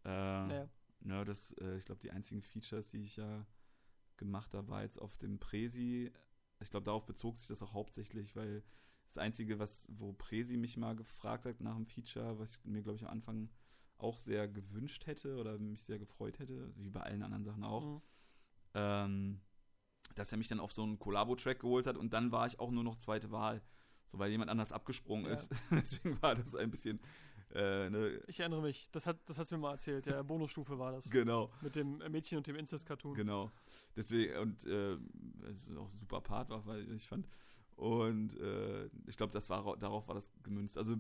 Äh, 0.04 0.10
ja. 0.10 0.70
Ne, 1.00 1.24
das, 1.26 1.54
äh, 1.54 1.78
ich 1.78 1.86
glaube, 1.86 2.02
die 2.02 2.12
einzigen 2.12 2.42
Features, 2.42 2.90
die 2.90 3.04
ich 3.04 3.16
ja 3.16 3.46
gemacht 4.18 4.54
habe, 4.54 4.68
war 4.70 4.84
jetzt 4.84 5.02
auf 5.02 5.18
dem 5.18 5.40
Presi. 5.40 6.12
Ich 6.60 6.70
glaube, 6.70 6.86
darauf 6.86 7.06
bezog 7.06 7.38
sich 7.38 7.48
das 7.48 7.62
auch 7.62 7.74
hauptsächlich, 7.74 8.36
weil 8.36 8.64
das 9.08 9.18
Einzige, 9.18 9.60
was, 9.60 9.88
wo 9.90 10.14
Presi 10.14 10.58
mich 10.58 10.78
mal 10.78 10.96
gefragt 10.96 11.46
hat 11.46 11.62
nach 11.62 11.76
einem 11.76 11.86
Feature, 11.86 12.40
was 12.40 12.56
ich 12.56 12.66
mir, 12.66 12.82
glaube 12.82 12.98
ich, 12.98 13.06
am 13.06 13.12
Anfang 13.12 13.50
auch 13.98 14.20
sehr 14.20 14.48
gewünscht 14.48 15.08
hätte 15.08 15.38
oder 15.38 15.58
mich 15.58 15.84
sehr 15.84 16.00
gefreut 16.00 16.40
hätte, 16.40 16.72
wie 16.78 16.90
bei 16.90 17.02
allen 17.02 17.24
anderen 17.24 17.44
Sachen 17.44 17.64
auch, 17.64 17.86
mhm. 17.86 18.02
ähm, 18.76 19.42
dass 20.16 20.32
er 20.32 20.38
mich 20.38 20.48
dann 20.48 20.60
auf 20.60 20.74
so 20.74 20.84
einen 20.84 21.00
Collabo-Track 21.00 21.60
geholt 21.60 21.88
hat 21.88 21.98
und 21.98 22.14
dann 22.14 22.32
war 22.32 22.46
ich 22.48 22.60
auch 22.60 22.72
nur 22.72 22.84
noch 22.84 22.98
zweite 22.98 23.32
Wahl, 23.32 23.62
so 24.06 24.20
weil 24.20 24.30
jemand 24.30 24.52
anders 24.52 24.72
abgesprungen 24.72 25.26
ja. 25.26 25.34
ist. 25.34 25.50
Deswegen 25.72 26.22
war 26.22 26.36
das 26.36 26.56
ein 26.56 26.70
bisschen 26.70 27.00
äh, 27.54 27.90
ne? 27.90 28.22
Ich 28.28 28.40
erinnere 28.40 28.62
mich, 28.62 28.90
das 28.92 29.08
hat 29.08 29.18
das 29.26 29.38
hast 29.38 29.52
du 29.52 29.56
mir 29.56 29.62
mal 29.62 29.72
erzählt, 29.72 30.06
der 30.06 30.24
Bonusstufe 30.24 30.78
war 30.78 30.92
das. 30.92 31.10
Genau. 31.10 31.52
Mit 31.62 31.76
dem 31.76 31.98
Mädchen 32.10 32.38
und 32.38 32.48
dem 32.48 32.56
Incest-Cartoon. 32.56 33.16
Genau. 33.16 33.52
Deswegen, 33.96 34.38
und 34.38 34.66
äh, 34.66 34.98
auch 35.78 35.90
ein 35.90 35.98
super 35.98 36.22
Part 36.22 36.50
war, 36.50 36.66
weil 36.66 36.92
ich 36.92 37.08
fand. 37.08 37.28
Und 37.76 38.38
äh, 38.40 38.90
ich 39.06 39.18
glaube, 39.18 39.34
das 39.34 39.50
war 39.50 39.78
darauf 39.78 40.08
war 40.08 40.16
das 40.16 40.32
gemünzt. 40.44 40.78
Also, 40.78 40.96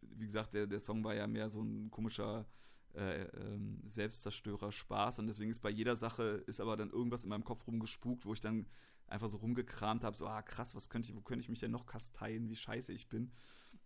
wie 0.00 0.26
gesagt, 0.26 0.54
der, 0.54 0.66
der 0.66 0.80
Song 0.80 1.04
war 1.04 1.14
ja 1.14 1.26
mehr 1.26 1.48
so 1.48 1.62
ein 1.62 1.90
komischer 1.90 2.46
äh, 2.94 3.24
ähm, 3.24 3.82
Selbstzerstörer 3.86 4.72
Spaß 4.72 5.18
und 5.18 5.26
deswegen 5.26 5.50
ist 5.50 5.60
bei 5.60 5.70
jeder 5.70 5.96
Sache 5.96 6.42
ist 6.46 6.60
aber 6.60 6.76
dann 6.76 6.90
irgendwas 6.90 7.24
in 7.24 7.30
meinem 7.30 7.44
Kopf 7.44 7.66
rumgespukt, 7.66 8.24
wo 8.24 8.32
ich 8.32 8.40
dann 8.40 8.66
einfach 9.06 9.28
so 9.28 9.38
rumgekramt 9.38 10.04
habe, 10.04 10.16
so 10.16 10.26
ah 10.26 10.42
krass, 10.42 10.74
was 10.74 10.88
könnte 10.88 11.10
ich, 11.10 11.16
wo 11.16 11.20
könnte 11.20 11.42
ich 11.42 11.48
mich 11.48 11.58
denn 11.58 11.70
noch 11.70 11.86
kasteien, 11.86 12.48
wie 12.48 12.56
scheiße 12.56 12.92
ich 12.92 13.08
bin. 13.08 13.32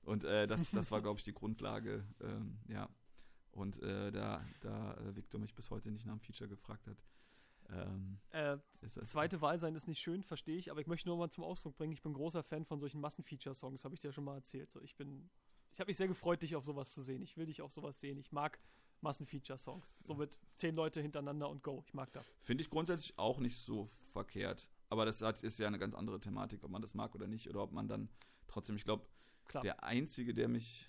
Und 0.08 0.24
äh, 0.24 0.46
das, 0.46 0.70
das 0.72 0.90
war, 0.90 1.00
glaube 1.02 1.18
ich, 1.18 1.24
die 1.24 1.34
Grundlage, 1.34 2.04
ähm, 2.20 2.58
ja. 2.68 2.88
Und 3.52 3.82
äh, 3.82 4.10
da, 4.10 4.44
da 4.60 4.94
äh, 4.94 5.16
Victor 5.16 5.40
mich 5.40 5.54
bis 5.54 5.70
heute 5.70 5.90
nicht 5.90 6.06
nach 6.06 6.12
einem 6.12 6.20
Feature 6.20 6.48
gefragt 6.48 6.86
hat. 6.86 6.96
Ähm, 7.70 8.18
äh, 8.30 8.56
zweite 9.04 9.40
Wahl 9.42 9.58
sein 9.58 9.74
ist 9.74 9.88
nicht 9.88 10.00
schön, 10.00 10.22
verstehe 10.22 10.56
ich, 10.56 10.70
aber 10.70 10.80
ich 10.80 10.86
möchte 10.86 11.08
nur 11.08 11.18
mal 11.18 11.28
zum 11.28 11.44
Ausdruck 11.44 11.76
bringen, 11.76 11.92
ich 11.92 12.00
bin 12.00 12.14
großer 12.14 12.42
Fan 12.42 12.64
von 12.64 12.80
solchen 12.80 13.00
Massenfeature-Songs, 13.00 13.84
habe 13.84 13.94
ich 13.94 14.00
dir 14.00 14.08
ja 14.08 14.12
schon 14.12 14.24
mal 14.24 14.36
erzählt. 14.36 14.70
So, 14.70 14.80
ich 14.80 14.96
bin, 14.96 15.28
ich 15.72 15.80
habe 15.80 15.90
mich 15.90 15.98
sehr 15.98 16.08
gefreut, 16.08 16.40
dich 16.40 16.56
auf 16.56 16.64
sowas 16.64 16.92
zu 16.92 17.02
sehen. 17.02 17.20
Ich 17.20 17.36
will 17.36 17.46
dich 17.46 17.60
auf 17.60 17.72
sowas 17.72 18.00
sehen. 18.00 18.18
Ich 18.18 18.32
mag 18.32 18.58
Massenfeature-Songs. 19.02 19.98
So 20.02 20.14
mit 20.14 20.30
zehn 20.56 20.74
Leute 20.74 21.02
hintereinander 21.02 21.50
und 21.50 21.62
go. 21.62 21.82
Ich 21.84 21.92
mag 21.92 22.10
das. 22.12 22.32
Finde 22.38 22.62
ich 22.62 22.70
grundsätzlich 22.70 23.18
auch 23.18 23.38
nicht 23.38 23.58
so 23.58 23.84
verkehrt. 23.84 24.70
Aber 24.88 25.04
das 25.04 25.20
ist 25.20 25.58
ja 25.58 25.66
eine 25.66 25.78
ganz 25.78 25.94
andere 25.94 26.20
Thematik, 26.20 26.64
ob 26.64 26.70
man 26.70 26.80
das 26.80 26.94
mag 26.94 27.14
oder 27.14 27.26
nicht, 27.26 27.50
oder 27.50 27.62
ob 27.62 27.72
man 27.72 27.86
dann 27.86 28.08
trotzdem, 28.46 28.76
ich 28.76 28.84
glaube, 28.84 29.06
der 29.52 29.82
Einzige, 29.84 30.34
der 30.34 30.48
mich, 30.48 30.88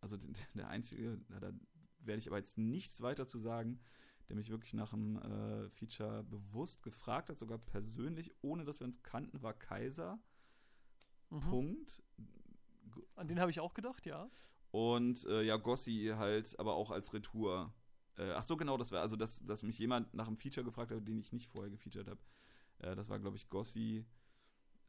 also 0.00 0.16
der 0.54 0.68
Einzige, 0.68 1.20
da 1.28 1.52
werde 2.00 2.18
ich 2.18 2.28
aber 2.28 2.38
jetzt 2.38 2.58
nichts 2.58 3.00
weiter 3.00 3.26
zu 3.26 3.38
sagen, 3.38 3.80
der 4.28 4.36
mich 4.36 4.50
wirklich 4.50 4.74
nach 4.74 4.92
einem 4.92 5.16
äh, 5.18 5.68
Feature 5.70 6.24
bewusst 6.24 6.82
gefragt 6.82 7.28
hat, 7.28 7.38
sogar 7.38 7.58
persönlich, 7.58 8.32
ohne 8.40 8.64
dass 8.64 8.80
wir 8.80 8.86
uns 8.86 9.02
kannten, 9.02 9.42
war 9.42 9.52
Kaiser. 9.52 10.18
Mhm. 11.30 11.40
Punkt. 11.40 12.02
An 13.14 13.28
den 13.28 13.40
habe 13.40 13.50
ich 13.50 13.60
auch 13.60 13.74
gedacht, 13.74 14.06
ja. 14.06 14.30
Und 14.70 15.24
äh, 15.26 15.42
ja, 15.42 15.56
Gossi 15.56 16.12
halt, 16.16 16.58
aber 16.58 16.74
auch 16.74 16.90
als 16.90 17.12
Retour. 17.12 17.74
Äh, 18.16 18.30
ach 18.32 18.44
so, 18.44 18.56
genau, 18.56 18.76
das 18.76 18.92
war 18.92 19.00
also, 19.00 19.16
dass, 19.16 19.44
dass 19.44 19.62
mich 19.62 19.78
jemand 19.78 20.12
nach 20.14 20.26
einem 20.26 20.36
Feature 20.36 20.64
gefragt 20.64 20.92
hat, 20.92 21.06
den 21.06 21.18
ich 21.18 21.32
nicht 21.32 21.46
vorher 21.46 21.70
gefeatured 21.70 22.08
habe. 22.08 22.20
Äh, 22.78 22.94
das 22.94 23.08
war, 23.08 23.18
glaube 23.18 23.36
ich, 23.36 23.48
Gossi. 23.50 24.06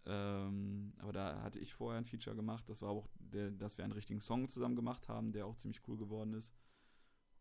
Ähm, 0.06 0.94
aber 0.98 1.14
da 1.14 1.42
hatte 1.42 1.60
ich 1.60 1.74
vorher 1.74 1.98
ein 1.98 2.06
Feature 2.06 2.36
gemacht. 2.36 2.68
Das 2.68 2.82
war 2.82 2.90
auch, 2.90 3.08
der, 3.20 3.52
dass 3.52 3.78
wir 3.78 3.86
einen 3.86 3.94
richtigen 3.94 4.20
Song 4.20 4.50
zusammen 4.50 4.76
gemacht 4.76 5.08
haben, 5.08 5.32
der 5.32 5.46
auch 5.46 5.56
ziemlich 5.56 5.82
cool 5.88 5.98
geworden 5.98 6.34
ist. 6.34 6.52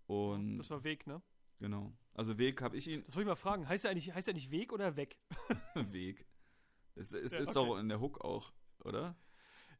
Und 0.06 0.58
das 0.58 0.70
war 0.70 0.84
Weg, 0.84 1.06
ne? 1.06 1.22
Genau. 1.58 1.92
Also 2.14 2.38
Weg 2.38 2.60
habe 2.60 2.76
ich 2.76 2.88
ihn. 2.88 3.04
Das 3.06 3.16
wollte 3.16 3.22
ich 3.22 3.28
mal 3.28 3.36
fragen. 3.36 3.68
Heißt 3.68 3.84
er 3.84 3.90
eigentlich, 3.90 4.12
heißt 4.12 4.28
er 4.28 4.34
nicht 4.34 4.50
Weg 4.50 4.72
oder 4.72 4.96
Weg? 4.96 5.18
Weg. 5.74 6.26
Es, 6.94 7.12
es 7.12 7.32
ja, 7.32 7.38
ist 7.38 7.56
okay. 7.56 7.68
doch 7.68 7.78
in 7.78 7.88
der 7.88 8.00
Hook 8.00 8.20
auch, 8.20 8.52
oder? 8.84 9.16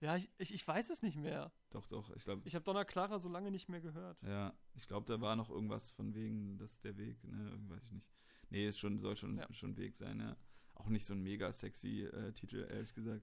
Ja, 0.01 0.17
ich, 0.17 0.29
ich, 0.39 0.53
ich, 0.55 0.67
weiß 0.67 0.91
es 0.91 1.03
nicht 1.03 1.17
mehr. 1.17 1.53
Doch, 1.71 1.87
doch, 1.87 2.11
ich 2.17 2.25
glaube. 2.25 2.43
Ich 2.45 2.55
habe 2.57 2.65
Donna 2.65 2.85
Clara 2.85 3.19
so 3.21 3.29
lange 3.29 3.53
nicht 3.53 3.69
mehr 3.69 3.81
gehört. 3.81 4.21
Ja, 4.23 4.53
ich 4.75 4.89
glaube, 4.89 5.07
da 5.07 5.21
war 5.21 5.37
noch 5.37 5.51
irgendwas 5.51 5.91
von 5.91 6.15
wegen, 6.15 6.59
dass 6.59 6.81
der 6.81 6.97
Weg, 6.97 7.23
ne, 7.23 7.57
weiß 7.69 7.85
ich 7.85 7.93
nicht. 7.93 8.09
Nee, 8.51 8.67
es 8.67 8.79
schon, 8.79 8.99
soll 8.99 9.17
schon, 9.17 9.39
ja. 9.39 9.47
schon 9.53 9.77
Weg 9.77 9.95
sein, 9.95 10.19
ja. 10.19 10.37
Auch 10.75 10.89
nicht 10.89 11.05
so 11.05 11.15
ein 11.15 11.23
mega 11.23 11.53
sexy 11.53 12.03
äh, 12.03 12.33
Titel, 12.33 12.67
ehrlich 12.71 12.95
gesagt 12.95 13.23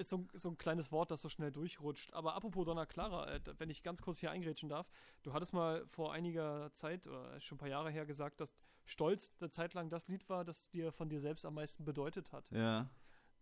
ist 0.00 0.10
so, 0.10 0.26
so, 0.32 0.48
ein 0.48 0.58
kleines 0.58 0.90
Wort, 0.90 1.10
das 1.10 1.20
so 1.20 1.28
schnell 1.28 1.52
durchrutscht. 1.52 2.12
Aber 2.14 2.34
apropos 2.34 2.64
Donna 2.64 2.86
Clara, 2.86 3.32
äh, 3.32 3.40
wenn 3.58 3.70
ich 3.70 3.82
ganz 3.82 4.02
kurz 4.02 4.18
hier 4.18 4.30
eingrätschen 4.30 4.68
darf, 4.68 4.90
du 5.22 5.32
hattest 5.32 5.52
mal 5.52 5.86
vor 5.86 6.12
einiger 6.12 6.72
Zeit, 6.72 7.06
oder 7.06 7.38
schon 7.40 7.56
ein 7.56 7.58
paar 7.58 7.68
Jahre 7.68 7.90
her 7.90 8.06
gesagt, 8.06 8.40
dass 8.40 8.54
Stolz 8.84 9.32
eine 9.38 9.50
Zeit 9.50 9.74
lang 9.74 9.90
das 9.90 10.08
Lied 10.08 10.28
war, 10.28 10.44
das 10.44 10.70
dir 10.70 10.90
von 10.90 11.08
dir 11.08 11.20
selbst 11.20 11.44
am 11.44 11.54
meisten 11.54 11.84
bedeutet 11.84 12.32
hat. 12.32 12.50
Ja. 12.50 12.90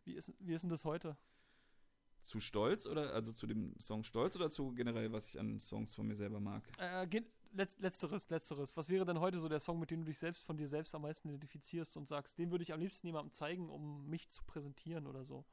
Wie 0.05 0.15
ist, 0.15 0.35
wie 0.41 0.53
ist 0.53 0.63
denn 0.63 0.71
das 0.71 0.85
heute? 0.85 1.17
Zu 2.25 2.41
Stolz 2.41 2.87
oder 2.87 3.15
also 3.15 3.33
zu 3.33 3.47
dem 3.47 3.75
Song 3.81 4.03
Stolz 4.03 4.37
oder 4.37 4.51
zu 4.51 4.75
generell, 4.75 5.13
was 5.13 5.29
ich 5.29 5.41
an 5.41 5.59
Songs 5.59 5.95
von 5.95 6.07
mir 6.07 6.17
selber 6.17 6.41
mag? 6.41 6.63
Äh, 6.79 7.07
letzteres, 7.53 8.29
letzteres. 8.29 8.77
Was 8.77 8.89
wäre 8.89 9.05
denn 9.05 9.21
heute 9.21 9.39
so 9.39 9.49
der 9.49 9.61
Song, 9.61 9.79
mit 9.79 9.91
dem 9.91 10.01
du 10.01 10.07
dich 10.07 10.19
selbst 10.19 10.45
von 10.45 10.57
dir 10.57 10.69
selbst 10.69 10.95
am 10.95 11.03
meisten 11.03 11.29
identifizierst 11.29 11.97
und 11.97 12.09
sagst, 12.09 12.39
den 12.39 12.51
würde 12.51 12.63
ich 12.63 12.73
am 12.73 12.81
liebsten 12.81 13.07
jemandem 13.07 13.33
zeigen, 13.33 13.69
um 13.71 14.07
mich 14.09 14.29
zu 14.29 14.43
präsentieren 14.45 15.07
oder 15.07 15.25
so? 15.25 15.45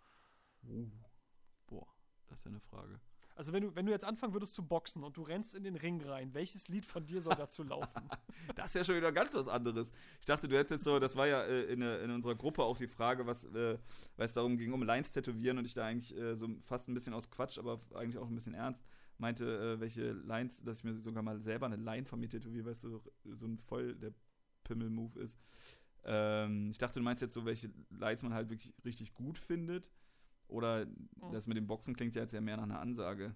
Uh, 0.64 0.89
boah, 1.68 1.88
das 2.28 2.39
ist 2.39 2.46
ja 2.46 2.52
eine 2.52 2.60
Frage. 2.60 3.00
Also 3.36 3.52
wenn 3.52 3.64
du, 3.64 3.76
wenn 3.76 3.86
du 3.86 3.91
jetzt 3.91 4.06
anfangen 4.06 4.34
würdest 4.34 4.54
zu 4.54 4.66
boxen 4.66 5.04
und 5.04 5.18
du 5.18 5.22
rennst 5.22 5.56
in 5.56 5.64
den 5.64 5.76
Ring 5.76 6.02
rein, 6.02 6.34
welches 6.34 6.70
Lied 6.70 6.86
von 6.86 7.06
dir 7.06 7.22
soll 7.22 7.36
dazu 7.36 7.64
laufen? 7.64 8.10
das 8.56 8.68
ist 8.68 8.76
ja 8.76 8.84
schon 8.86 8.96
wieder 8.96 9.12
ganz 9.12 9.34
was 9.34 9.50
anderes. 9.50 9.91
Ich 10.22 10.26
dachte, 10.26 10.48
du 10.48 10.58
hättest 10.58 10.72
jetzt 10.72 10.84
so, 10.86 11.00
das 11.00 11.18
war 11.18 11.28
ja 11.28 11.43
äh, 11.43 11.64
in, 11.64 11.82
in, 11.82 12.12
unserer 12.12 12.36
Gruppe 12.36 12.64
auch 12.64 12.78
die 12.78 12.88
Frage, 12.88 13.26
was, 13.26 13.43
äh, 13.43 13.78
weil 14.16 14.26
es 14.26 14.34
darum 14.34 14.58
ging, 14.58 14.72
um 14.72 14.84
Lines 14.84 15.12
tätowieren 15.12 15.58
und 15.58 15.66
ich 15.66 15.74
da 15.74 15.86
eigentlich 15.86 16.16
äh, 16.18 16.36
so 16.36 16.48
fast 16.64 16.88
ein 16.88 16.93
bisschen 16.93 17.14
aus 17.14 17.30
Quatsch, 17.30 17.58
aber 17.58 17.80
eigentlich 17.93 18.18
auch 18.18 18.28
ein 18.28 18.36
bisschen 18.36 18.54
ernst 18.54 18.82
meinte, 19.18 19.76
äh, 19.76 19.80
welche 19.80 20.11
Lines, 20.11 20.61
dass 20.63 20.80
ich 20.80 20.84
mir 20.84 20.99
sogar 21.01 21.24
mal 21.24 21.39
selber 21.39 21.66
eine 21.66 21.78
Line 21.78 22.05
von 22.05 22.20
mir 22.20 22.30
tätowiere, 22.30 22.66
weil 22.66 22.74
es 22.74 22.82
so, 22.82 23.01
so 23.24 23.45
ein 23.45 23.57
voll 23.57 23.95
der 23.95 24.13
Pimmel-Move 24.63 25.20
ist. 25.20 25.38
Ähm, 26.03 26.70
ich 26.72 26.78
dachte, 26.78 26.99
du 26.99 27.03
meinst 27.03 27.22
jetzt 27.22 27.34
so, 27.34 27.45
welche 27.45 27.72
Lines 27.89 28.24
man 28.24 28.34
halt 28.34 28.49
wirklich 28.49 28.74
richtig 28.84 29.13
gut 29.13 29.38
findet. 29.38 29.91
Oder 30.47 30.86
mhm. 30.86 31.32
das 31.32 31.47
mit 31.47 31.57
dem 31.57 31.68
Boxen 31.68 31.95
klingt 31.95 32.16
ja 32.16 32.22
jetzt 32.22 32.34
ja 32.34 32.41
mehr 32.41 32.57
nach 32.57 32.63
einer 32.63 32.80
Ansage. 32.80 33.36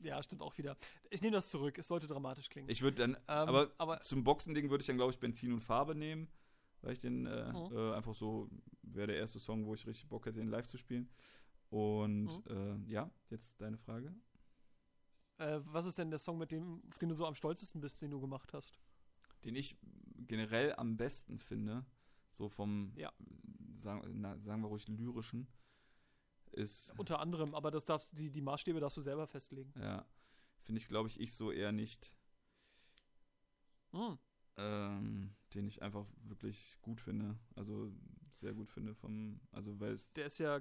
Ja, 0.00 0.22
stimmt 0.22 0.42
auch 0.42 0.56
wieder. 0.56 0.76
Ich 1.10 1.20
nehme 1.20 1.34
das 1.34 1.50
zurück. 1.50 1.78
Es 1.78 1.88
sollte 1.88 2.06
dramatisch 2.06 2.48
klingen. 2.48 2.70
Ich 2.70 2.82
würde 2.82 2.96
dann, 2.96 3.10
ähm, 3.12 3.18
aber, 3.28 3.70
aber, 3.76 4.00
zum 4.00 4.24
Boxen-Ding 4.24 4.70
würde 4.70 4.80
ich 4.80 4.86
dann, 4.86 4.96
glaube 4.96 5.12
ich, 5.12 5.18
Benzin 5.18 5.52
und 5.52 5.62
Farbe 5.62 5.94
nehmen, 5.94 6.28
weil 6.80 6.92
ich 6.92 6.98
den 6.98 7.26
äh, 7.26 7.52
mhm. 7.52 7.76
äh, 7.76 7.94
einfach 7.94 8.14
so 8.14 8.48
wäre 8.82 9.08
der 9.08 9.16
erste 9.16 9.38
Song, 9.38 9.66
wo 9.66 9.74
ich 9.74 9.86
richtig 9.86 10.08
Bock 10.08 10.26
hätte, 10.26 10.38
den 10.38 10.48
live 10.48 10.66
zu 10.66 10.78
spielen. 10.78 11.08
Und 11.68 12.28
mhm. 12.48 12.82
äh, 12.86 12.90
ja, 12.90 13.10
jetzt 13.28 13.60
deine 13.60 13.76
Frage. 13.76 14.12
Äh, 15.40 15.60
was 15.64 15.86
ist 15.86 15.96
denn 15.96 16.10
der 16.10 16.18
Song, 16.18 16.36
mit 16.36 16.52
dem, 16.52 16.82
auf 16.90 16.98
den 16.98 17.08
du 17.08 17.14
so 17.14 17.26
am 17.26 17.34
stolzesten 17.34 17.80
bist, 17.80 18.02
den 18.02 18.10
du 18.10 18.20
gemacht 18.20 18.52
hast? 18.52 18.78
Den 19.42 19.56
ich 19.56 19.78
generell 20.18 20.74
am 20.74 20.98
besten 20.98 21.38
finde, 21.38 21.86
so 22.30 22.50
vom, 22.50 22.92
ja. 22.94 23.10
sagen, 23.78 24.20
na, 24.20 24.38
sagen 24.38 24.60
wir 24.60 24.68
ruhig, 24.68 24.86
lyrischen 24.88 25.48
ist. 26.52 26.92
Unter 26.98 27.20
anderem, 27.20 27.54
aber 27.54 27.70
das 27.70 27.86
darfst, 27.86 28.18
die, 28.18 28.30
die 28.30 28.42
Maßstäbe 28.42 28.80
darfst 28.80 28.98
du 28.98 29.00
selber 29.00 29.26
festlegen. 29.26 29.72
Ja. 29.80 30.04
Finde 30.60 30.78
ich, 30.78 30.88
glaube 30.88 31.08
ich, 31.08 31.18
ich 31.18 31.32
so 31.32 31.50
eher 31.50 31.72
nicht. 31.72 32.14
Hm. 33.92 34.18
Ähm, 34.58 35.34
den 35.54 35.66
ich 35.66 35.80
einfach 35.80 36.06
wirklich 36.22 36.76
gut 36.82 37.00
finde. 37.00 37.38
Also 37.56 37.90
sehr 38.34 38.52
gut 38.52 38.70
finde 38.70 38.94
vom, 38.94 39.40
also 39.52 39.80
weil 39.80 39.94
es. 39.94 40.12
Der 40.12 40.26
ist 40.26 40.38
ja 40.38 40.58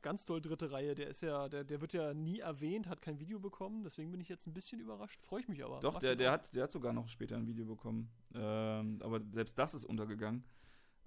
ganz 0.00 0.24
doll 0.24 0.40
dritte 0.40 0.70
Reihe, 0.70 0.94
der 0.94 1.08
ist 1.08 1.22
ja, 1.22 1.48
der, 1.48 1.64
der 1.64 1.80
wird 1.80 1.92
ja 1.92 2.14
nie 2.14 2.40
erwähnt, 2.40 2.86
hat 2.88 3.02
kein 3.02 3.18
Video 3.18 3.38
bekommen, 3.38 3.82
deswegen 3.84 4.10
bin 4.10 4.20
ich 4.20 4.28
jetzt 4.28 4.46
ein 4.46 4.54
bisschen 4.54 4.80
überrascht. 4.80 5.20
Freue 5.22 5.40
ich 5.40 5.48
mich 5.48 5.62
aber. 5.64 5.80
Doch, 5.80 5.98
der, 5.98 6.16
der 6.16 6.32
hat, 6.32 6.54
der 6.54 6.64
hat 6.64 6.72
sogar 6.72 6.92
noch 6.92 7.08
später 7.08 7.36
ein 7.36 7.46
Video 7.46 7.66
bekommen. 7.66 8.10
Ähm, 8.34 9.00
aber 9.02 9.20
selbst 9.32 9.58
das 9.58 9.74
ist 9.74 9.84
untergegangen, 9.84 10.44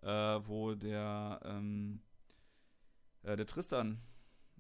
äh, 0.02 0.08
wo 0.08 0.76
der, 0.76 1.40
ähm, 1.44 2.02
äh, 3.24 3.36
der 3.36 3.48
Tristan 3.48 4.02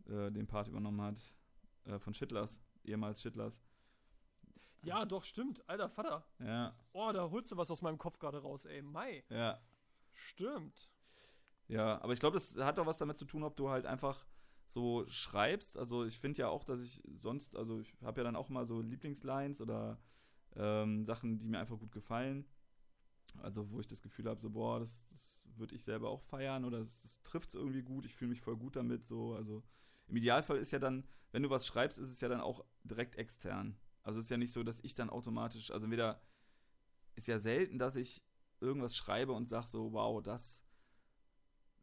äh, 0.07 0.31
den 0.31 0.47
Part 0.47 0.67
übernommen 0.67 1.01
hat. 1.01 1.19
Äh, 1.85 1.99
von 1.99 2.13
Schittlers, 2.13 2.59
ehemals 2.83 3.21
Schittlers. 3.21 3.61
Ja, 4.83 5.05
doch, 5.05 5.23
stimmt. 5.23 5.67
Alter 5.67 5.89
Vater. 5.89 6.25
Ja. 6.39 6.75
Oh, 6.93 7.11
da 7.11 7.29
holst 7.29 7.51
du 7.51 7.57
was 7.57 7.71
aus 7.71 7.81
meinem 7.81 7.97
Kopf 7.97 8.19
gerade 8.19 8.39
raus, 8.39 8.65
ey. 8.65 8.81
Mai. 8.81 9.23
Ja. 9.29 9.59
Stimmt. 10.11 10.89
Ja, 11.67 12.01
aber 12.01 12.13
ich 12.13 12.19
glaube, 12.19 12.35
das 12.35 12.55
hat 12.57 12.77
doch 12.77 12.85
was 12.85 12.97
damit 12.97 13.17
zu 13.17 13.25
tun, 13.25 13.43
ob 13.43 13.55
du 13.55 13.69
halt 13.69 13.85
einfach 13.85 14.25
so 14.67 15.05
schreibst. 15.07 15.77
Also 15.77 16.05
ich 16.05 16.19
finde 16.19 16.39
ja 16.39 16.49
auch, 16.49 16.63
dass 16.63 16.81
ich 16.81 17.01
sonst, 17.21 17.55
also 17.55 17.79
ich 17.79 17.93
habe 18.03 18.21
ja 18.21 18.23
dann 18.25 18.35
auch 18.35 18.49
mal 18.49 18.65
so 18.65 18.81
Lieblingslines 18.81 19.61
oder 19.61 19.99
ähm, 20.55 21.05
Sachen, 21.05 21.37
die 21.39 21.47
mir 21.47 21.59
einfach 21.59 21.79
gut 21.79 21.91
gefallen. 21.91 22.45
Also 23.41 23.69
wo 23.71 23.79
ich 23.79 23.87
das 23.87 24.01
Gefühl 24.01 24.27
habe, 24.29 24.41
so 24.41 24.49
boah, 24.49 24.79
das, 24.79 25.03
das 25.11 25.41
würde 25.57 25.75
ich 25.75 25.83
selber 25.83 26.09
auch 26.09 26.21
feiern 26.21 26.65
oder 26.65 26.79
das, 26.79 27.01
das 27.01 27.21
trifft 27.23 27.49
es 27.49 27.55
irgendwie 27.55 27.81
gut. 27.83 28.05
Ich 28.05 28.15
fühle 28.15 28.29
mich 28.29 28.41
voll 28.41 28.57
gut 28.57 28.75
damit. 28.75 29.05
So, 29.05 29.35
also 29.35 29.63
im 30.07 30.15
Idealfall 30.17 30.57
ist 30.57 30.71
ja 30.71 30.79
dann, 30.79 31.05
wenn 31.31 31.43
du 31.43 31.49
was 31.49 31.65
schreibst, 31.67 31.97
ist 31.97 32.09
es 32.09 32.21
ja 32.21 32.29
dann 32.29 32.41
auch 32.41 32.63
direkt 32.83 33.15
extern. 33.15 33.77
Also 34.03 34.19
es 34.19 34.25
ist 34.25 34.29
ja 34.29 34.37
nicht 34.37 34.53
so, 34.53 34.63
dass 34.63 34.79
ich 34.83 34.93
dann 34.95 35.09
automatisch, 35.09 35.71
also 35.71 35.89
wieder 35.89 36.21
ist 37.15 37.27
ja 37.27 37.39
selten, 37.39 37.79
dass 37.79 37.95
ich 37.95 38.23
irgendwas 38.59 38.95
schreibe 38.95 39.33
und 39.33 39.47
sage 39.47 39.67
so, 39.67 39.91
wow, 39.93 40.21
das 40.21 40.64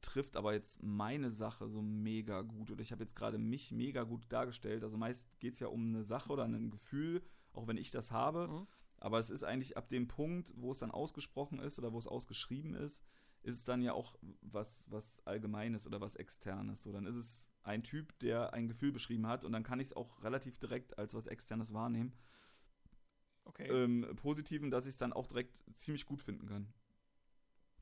trifft 0.03 0.37
aber 0.37 0.53
jetzt 0.53 0.83
meine 0.83 1.31
Sache 1.31 1.69
so 1.69 1.81
mega 1.81 2.43
gut 2.43 2.71
oder 2.71 2.83
ich 2.83 2.93
habe 2.93 3.03
jetzt 3.03 3.17
gerade 3.17 3.39
mich 3.39 3.73
mega 3.73 4.03
gut 4.03 4.27
dargestellt. 4.29 4.83
Also 4.83 4.97
meist 4.97 5.27
geht 5.39 5.55
es 5.55 5.61
ja 5.61 5.69
um 5.69 5.89
eine 5.89 6.05
Sache 6.05 6.33
oder 6.33 6.45
ein 6.45 6.71
Gefühl, 6.71 7.23
auch 7.53 7.67
wenn 7.67 7.77
ich 7.77 7.91
das 7.91 8.11
habe. 8.11 8.49
Mhm. 8.49 8.67
Aber 8.99 9.19
es 9.19 9.31
ist 9.31 9.43
eigentlich 9.43 9.77
ab 9.77 9.89
dem 9.89 10.07
Punkt, 10.07 10.53
wo 10.57 10.73
es 10.73 10.81
dann 10.81 10.91
ausgesprochen 10.91 11.59
ist 11.59 11.79
oder 11.79 11.93
wo 11.93 11.99
es 11.99 12.07
ausgeschrieben 12.07 12.75
ist, 12.75 13.03
ist 13.43 13.57
es 13.57 13.65
dann 13.65 13.83
ja 13.83 13.93
auch 13.93 14.17
was, 14.41 14.83
was 14.87 15.17
Allgemeines 15.25 15.87
oder 15.87 16.01
was 16.01 16.15
Externes. 16.15 16.83
So, 16.83 16.93
dann 16.93 17.07
ist 17.07 17.17
es 17.17 17.51
ein 17.63 17.83
Typ, 17.83 18.17
der 18.21 18.53
ein 18.53 18.69
Gefühl 18.69 18.93
beschrieben 18.93 19.27
hat 19.27 19.45
und 19.45 19.53
dann 19.53 19.65
kann 19.65 19.81
ich 19.81 19.89
es 19.89 19.93
auch 19.97 20.23
relativ 20.23 20.59
direkt 20.59 20.99
als 20.99 21.15
was 21.15 21.27
Externes 21.27 21.73
wahrnehmen. 21.73 22.13
Okay. 23.45 23.67
Ähm, 23.69 24.07
Positiven, 24.17 24.71
dass 24.71 24.87
ich 24.87 24.93
es 24.93 24.99
dann 24.99 25.13
auch 25.13 25.27
direkt 25.27 25.53
ziemlich 25.75 26.07
gut 26.07 26.21
finden 26.21 26.47
kann. 26.47 26.73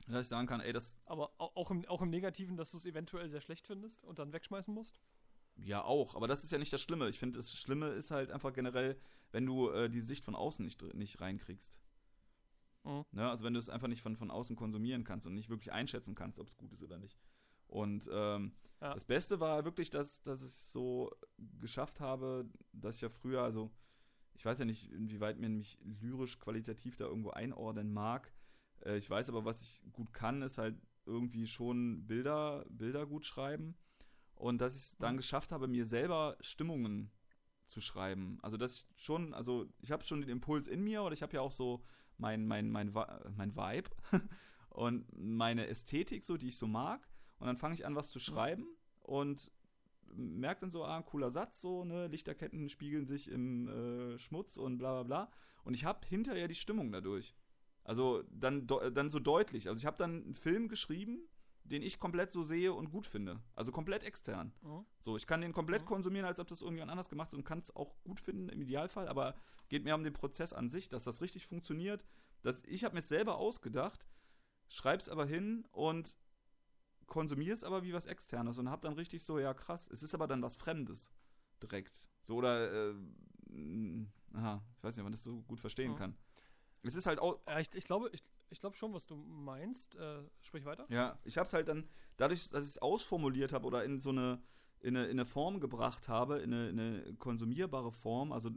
Dass 0.07 0.23
ich 0.23 0.27
sagen 0.27 0.47
kann, 0.47 0.61
ey, 0.61 0.73
das. 0.73 0.95
Aber 1.05 1.31
auch 1.37 1.71
im, 1.71 1.85
auch 1.87 2.01
im 2.01 2.09
Negativen, 2.09 2.57
dass 2.57 2.71
du 2.71 2.77
es 2.77 2.85
eventuell 2.85 3.29
sehr 3.29 3.41
schlecht 3.41 3.67
findest 3.67 4.03
und 4.03 4.19
dann 4.19 4.33
wegschmeißen 4.33 4.73
musst? 4.73 4.99
Ja, 5.57 5.83
auch. 5.83 6.15
Aber 6.15 6.27
das 6.27 6.43
ist 6.43 6.51
ja 6.51 6.57
nicht 6.57 6.73
das 6.73 6.81
Schlimme. 6.81 7.09
Ich 7.09 7.19
finde, 7.19 7.37
das 7.37 7.53
Schlimme 7.53 7.89
ist 7.89 8.11
halt 8.11 8.31
einfach 8.31 8.53
generell, 8.53 8.97
wenn 9.31 9.45
du 9.45 9.69
äh, 9.69 9.89
die 9.89 10.01
Sicht 10.01 10.23
von 10.23 10.35
außen 10.35 10.63
nicht, 10.63 10.81
nicht 10.95 11.21
reinkriegst. 11.21 11.79
Mhm. 12.83 13.05
Ne? 13.11 13.29
Also 13.29 13.45
wenn 13.45 13.53
du 13.53 13.59
es 13.59 13.69
einfach 13.69 13.87
nicht 13.87 14.01
von, 14.01 14.15
von 14.15 14.31
außen 14.31 14.55
konsumieren 14.55 15.03
kannst 15.03 15.27
und 15.27 15.33
nicht 15.33 15.49
wirklich 15.49 15.71
einschätzen 15.71 16.15
kannst, 16.15 16.39
ob 16.39 16.47
es 16.47 16.57
gut 16.57 16.71
ist 16.73 16.83
oder 16.83 16.97
nicht. 16.97 17.17
Und 17.67 18.09
ähm, 18.11 18.53
ja. 18.81 18.93
das 18.93 19.05
Beste 19.05 19.39
war 19.39 19.63
wirklich, 19.63 19.89
dass, 19.89 20.21
dass 20.23 20.41
ich 20.41 20.49
es 20.49 20.71
so 20.71 21.11
geschafft 21.59 21.99
habe, 21.99 22.49
dass 22.73 22.95
ich 22.95 23.01
ja 23.01 23.09
früher, 23.09 23.43
also 23.43 23.71
ich 24.33 24.43
weiß 24.43 24.59
ja 24.59 24.65
nicht, 24.65 24.91
inwieweit 24.91 25.39
man 25.39 25.57
mich 25.57 25.77
lyrisch 25.81 26.39
qualitativ 26.39 26.97
da 26.97 27.05
irgendwo 27.05 27.29
einordnen 27.29 27.93
mag. 27.93 28.33
Äh, 28.85 28.97
ich 28.97 29.09
weiß 29.09 29.29
aber, 29.29 29.45
was 29.45 29.61
ich 29.61 29.81
gut 29.91 30.13
kann, 30.13 30.41
ist 30.41 30.57
halt 30.57 30.75
irgendwie 31.05 31.47
schon 31.47 32.05
Bilder, 32.05 32.65
Bilder 32.69 33.05
gut 33.05 33.25
schreiben. 33.25 33.77
Und 34.35 34.59
dass 34.59 34.75
ich 34.75 34.81
es 34.81 34.97
dann 34.97 35.15
mhm. 35.15 35.17
geschafft 35.17 35.51
habe, 35.51 35.67
mir 35.67 35.85
selber 35.85 36.37
Stimmungen 36.41 37.11
zu 37.67 37.79
schreiben. 37.79 38.39
Also 38.41 38.57
dass 38.57 38.75
ich 38.75 38.85
schon, 38.95 39.33
also 39.33 39.67
ich 39.81 39.91
habe 39.91 40.03
schon 40.03 40.21
den 40.21 40.29
Impuls 40.29 40.67
in 40.67 40.83
mir 40.83 41.03
oder 41.03 41.13
ich 41.13 41.21
habe 41.21 41.33
ja 41.33 41.41
auch 41.41 41.51
so 41.51 41.83
mein, 42.17 42.45
mein, 42.45 42.69
mein, 42.69 42.91
mein 43.35 43.55
Vibe 43.55 43.89
und 44.69 45.05
meine 45.17 45.67
Ästhetik, 45.67 46.23
so, 46.23 46.37
die 46.37 46.49
ich 46.49 46.57
so 46.57 46.67
mag. 46.67 47.07
Und 47.39 47.47
dann 47.47 47.57
fange 47.57 47.73
ich 47.73 47.85
an, 47.85 47.95
was 47.95 48.11
zu 48.11 48.19
schreiben 48.19 48.67
und 48.99 49.49
merke 50.13 50.61
dann 50.61 50.71
so, 50.71 50.83
ah, 50.83 51.01
cooler 51.01 51.31
Satz, 51.31 51.61
so, 51.61 51.85
ne, 51.85 52.07
Lichterketten 52.07 52.69
spiegeln 52.69 53.07
sich 53.07 53.29
im 53.29 53.67
äh, 53.67 54.17
Schmutz 54.19 54.57
und 54.57 54.77
bla 54.77 55.01
bla 55.01 55.03
bla. 55.03 55.31
Und 55.63 55.73
ich 55.73 55.85
habe 55.85 56.05
hinterher 56.05 56.47
die 56.47 56.55
Stimmung 56.55 56.91
dadurch. 56.91 57.33
Also 57.83 58.23
dann, 58.29 58.67
dann 58.67 59.09
so 59.09 59.19
deutlich. 59.19 59.67
Also 59.67 59.79
ich 59.79 59.85
habe 59.85 59.97
dann 59.97 60.23
einen 60.23 60.35
Film 60.35 60.67
geschrieben, 60.67 61.27
den 61.63 61.81
ich 61.81 61.99
komplett 61.99 62.31
so 62.31 62.43
sehe 62.43 62.73
und 62.73 62.91
gut 62.91 63.05
finde. 63.05 63.41
Also 63.55 63.71
komplett 63.71 64.03
extern. 64.03 64.53
Mhm. 64.61 64.85
So, 64.99 65.15
ich 65.15 65.25
kann 65.25 65.41
den 65.41 65.53
komplett 65.53 65.83
mhm. 65.83 65.87
konsumieren, 65.87 66.25
als 66.25 66.39
ob 66.39 66.47
das 66.47 66.61
irgendjemand 66.61 66.91
anders 66.91 67.09
gemacht 67.09 67.29
hat 67.29 67.35
und 67.35 67.43
kann 67.43 67.59
es 67.59 67.75
auch 67.75 67.95
gut 68.03 68.19
finden 68.19 68.49
im 68.49 68.61
Idealfall, 68.61 69.07
aber 69.07 69.35
geht 69.69 69.83
mehr 69.83 69.95
um 69.95 70.03
den 70.03 70.13
Prozess 70.13 70.53
an 70.53 70.69
sich, 70.69 70.89
dass 70.89 71.05
das 71.05 71.21
richtig 71.21 71.45
funktioniert. 71.45 72.05
Dass 72.41 72.63
ich 72.65 72.83
habe 72.83 72.95
mir 72.95 73.01
selber 73.01 73.37
ausgedacht, 73.37 74.05
schreib's 74.67 75.09
aber 75.09 75.25
hin 75.25 75.65
und 75.71 76.15
konsumiere 77.05 77.53
es 77.53 77.63
aber 77.63 77.83
wie 77.83 77.93
was 77.93 78.05
externes 78.05 78.57
und 78.57 78.69
hab 78.69 78.81
dann 78.81 78.93
richtig 78.93 79.23
so, 79.23 79.37
ja 79.39 79.53
krass, 79.53 79.89
es 79.91 80.01
ist 80.01 80.13
aber 80.13 80.27
dann 80.27 80.41
was 80.41 80.57
Fremdes 80.57 81.11
direkt. 81.61 82.07
So 82.23 82.37
oder 82.37 82.91
äh, 82.91 82.95
aha, 84.33 84.63
ich 84.77 84.83
weiß 84.83 84.95
nicht, 84.95 85.01
ob 85.01 85.05
man 85.05 85.11
das 85.13 85.23
so 85.23 85.41
gut 85.43 85.59
verstehen 85.59 85.91
mhm. 85.91 85.97
kann. 85.97 86.17
Es 86.83 86.95
ist 86.95 87.05
halt 87.05 87.19
auch. 87.19 87.39
Ja, 87.47 87.59
ich, 87.59 87.69
ich 87.73 87.85
glaube, 87.85 88.09
ich, 88.13 88.23
ich 88.49 88.59
glaube 88.59 88.75
schon, 88.75 88.93
was 88.93 89.05
du 89.05 89.15
meinst. 89.15 89.95
Äh, 89.95 90.23
sprich 90.41 90.65
weiter. 90.65 90.85
Ja, 90.89 91.19
ich 91.23 91.37
habe 91.37 91.47
es 91.47 91.53
halt 91.53 91.67
dann, 91.67 91.87
dadurch, 92.17 92.49
dass 92.49 92.63
ich 92.65 92.71
es 92.71 92.77
ausformuliert 92.77 93.53
habe 93.53 93.65
oder 93.65 93.83
in 93.83 93.99
so 93.99 94.09
eine, 94.09 94.41
in 94.79 94.95
eine, 94.95 95.05
in 95.05 95.11
eine 95.11 95.25
Form 95.25 95.59
gebracht 95.59 96.09
habe, 96.09 96.39
in 96.39 96.53
eine, 96.53 96.69
in 96.69 96.79
eine 96.79 97.13
konsumierbare 97.15 97.91
Form, 97.91 98.31
also 98.31 98.49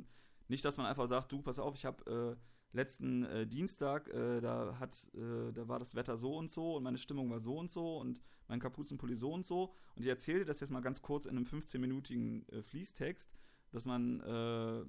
nicht, 0.48 0.64
dass 0.64 0.76
man 0.76 0.86
einfach 0.86 1.08
sagt, 1.08 1.32
du, 1.32 1.42
pass 1.42 1.58
auf, 1.58 1.74
ich 1.74 1.84
habe 1.84 2.36
äh, 2.36 2.76
letzten 2.76 3.24
äh, 3.24 3.46
Dienstag, 3.46 4.08
äh, 4.08 4.40
da 4.40 4.76
hat, 4.78 4.94
äh, 5.14 5.52
da 5.52 5.68
war 5.68 5.78
das 5.78 5.94
Wetter 5.94 6.16
so 6.18 6.36
und 6.36 6.50
so 6.50 6.76
und 6.76 6.82
meine 6.82 6.98
Stimmung 6.98 7.30
war 7.30 7.40
so 7.40 7.58
und 7.58 7.70
so 7.70 7.98
und 7.98 8.20
mein 8.48 8.60
Kapuzenpulli 8.60 9.14
so 9.14 9.32
und 9.32 9.46
so 9.46 9.72
und 9.94 10.02
ich 10.02 10.08
erzähle 10.08 10.44
das 10.44 10.60
jetzt 10.60 10.70
mal 10.70 10.80
ganz 10.80 11.00
kurz 11.00 11.26
in 11.26 11.36
einem 11.36 11.46
15-minütigen 11.46 12.48
äh, 12.50 12.62
Fließtext, 12.62 13.30
dass 13.70 13.86
man 13.86 14.20
äh, 14.20 14.84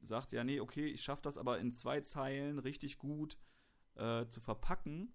sagt, 0.00 0.32
ja, 0.32 0.44
nee, 0.44 0.60
okay, 0.60 0.86
ich 0.86 1.02
schaffe 1.02 1.22
das 1.22 1.38
aber 1.38 1.58
in 1.58 1.72
zwei 1.72 2.00
Zeilen 2.00 2.58
richtig 2.58 2.98
gut 2.98 3.38
äh, 3.94 4.26
zu 4.28 4.40
verpacken, 4.40 5.14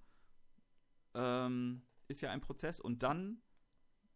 ähm, 1.13 1.81
ist 2.07 2.21
ja 2.21 2.31
ein 2.31 2.41
Prozess 2.41 2.79
und 2.79 3.03
dann 3.03 3.41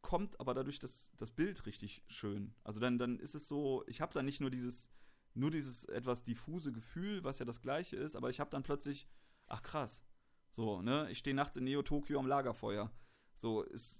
kommt 0.02 0.40
aber 0.40 0.54
dadurch 0.54 0.80
das, 0.80 1.12
das 1.18 1.32
Bild 1.32 1.66
richtig 1.66 2.04
schön. 2.08 2.54
Also 2.64 2.80
dann, 2.80 2.98
dann 2.98 3.20
ist 3.20 3.36
es 3.36 3.48
so, 3.48 3.84
ich 3.88 4.02
habe 4.02 4.14
da 4.14 4.22
nicht 4.22 4.42
nur 4.42 4.50
dieses, 4.50 4.90
nur 5.34 5.52
dieses 5.52 5.86
etwas 5.86 6.24
diffuse 6.24 6.72
Gefühl, 6.72 7.24
was 7.24 7.40
ja 7.40 7.46
das 7.46 7.62
gleiche 7.62 7.96
ist, 7.98 8.16
aber 8.16 8.30
ich 8.30 8.40
habe 8.40 8.50
dann 8.50 8.64
plötzlich, 8.64 9.08
ach 9.48 9.62
krass, 9.62 10.04
so, 10.52 10.82
ne, 10.82 11.10
ich 11.10 11.18
stehe 11.18 11.36
nachts 11.36 11.58
in 11.58 11.64
Neo-Tokio 11.64 12.20
am 12.20 12.28
Lagerfeuer. 12.28 12.92
So, 13.36 13.64
ist 13.64 14.00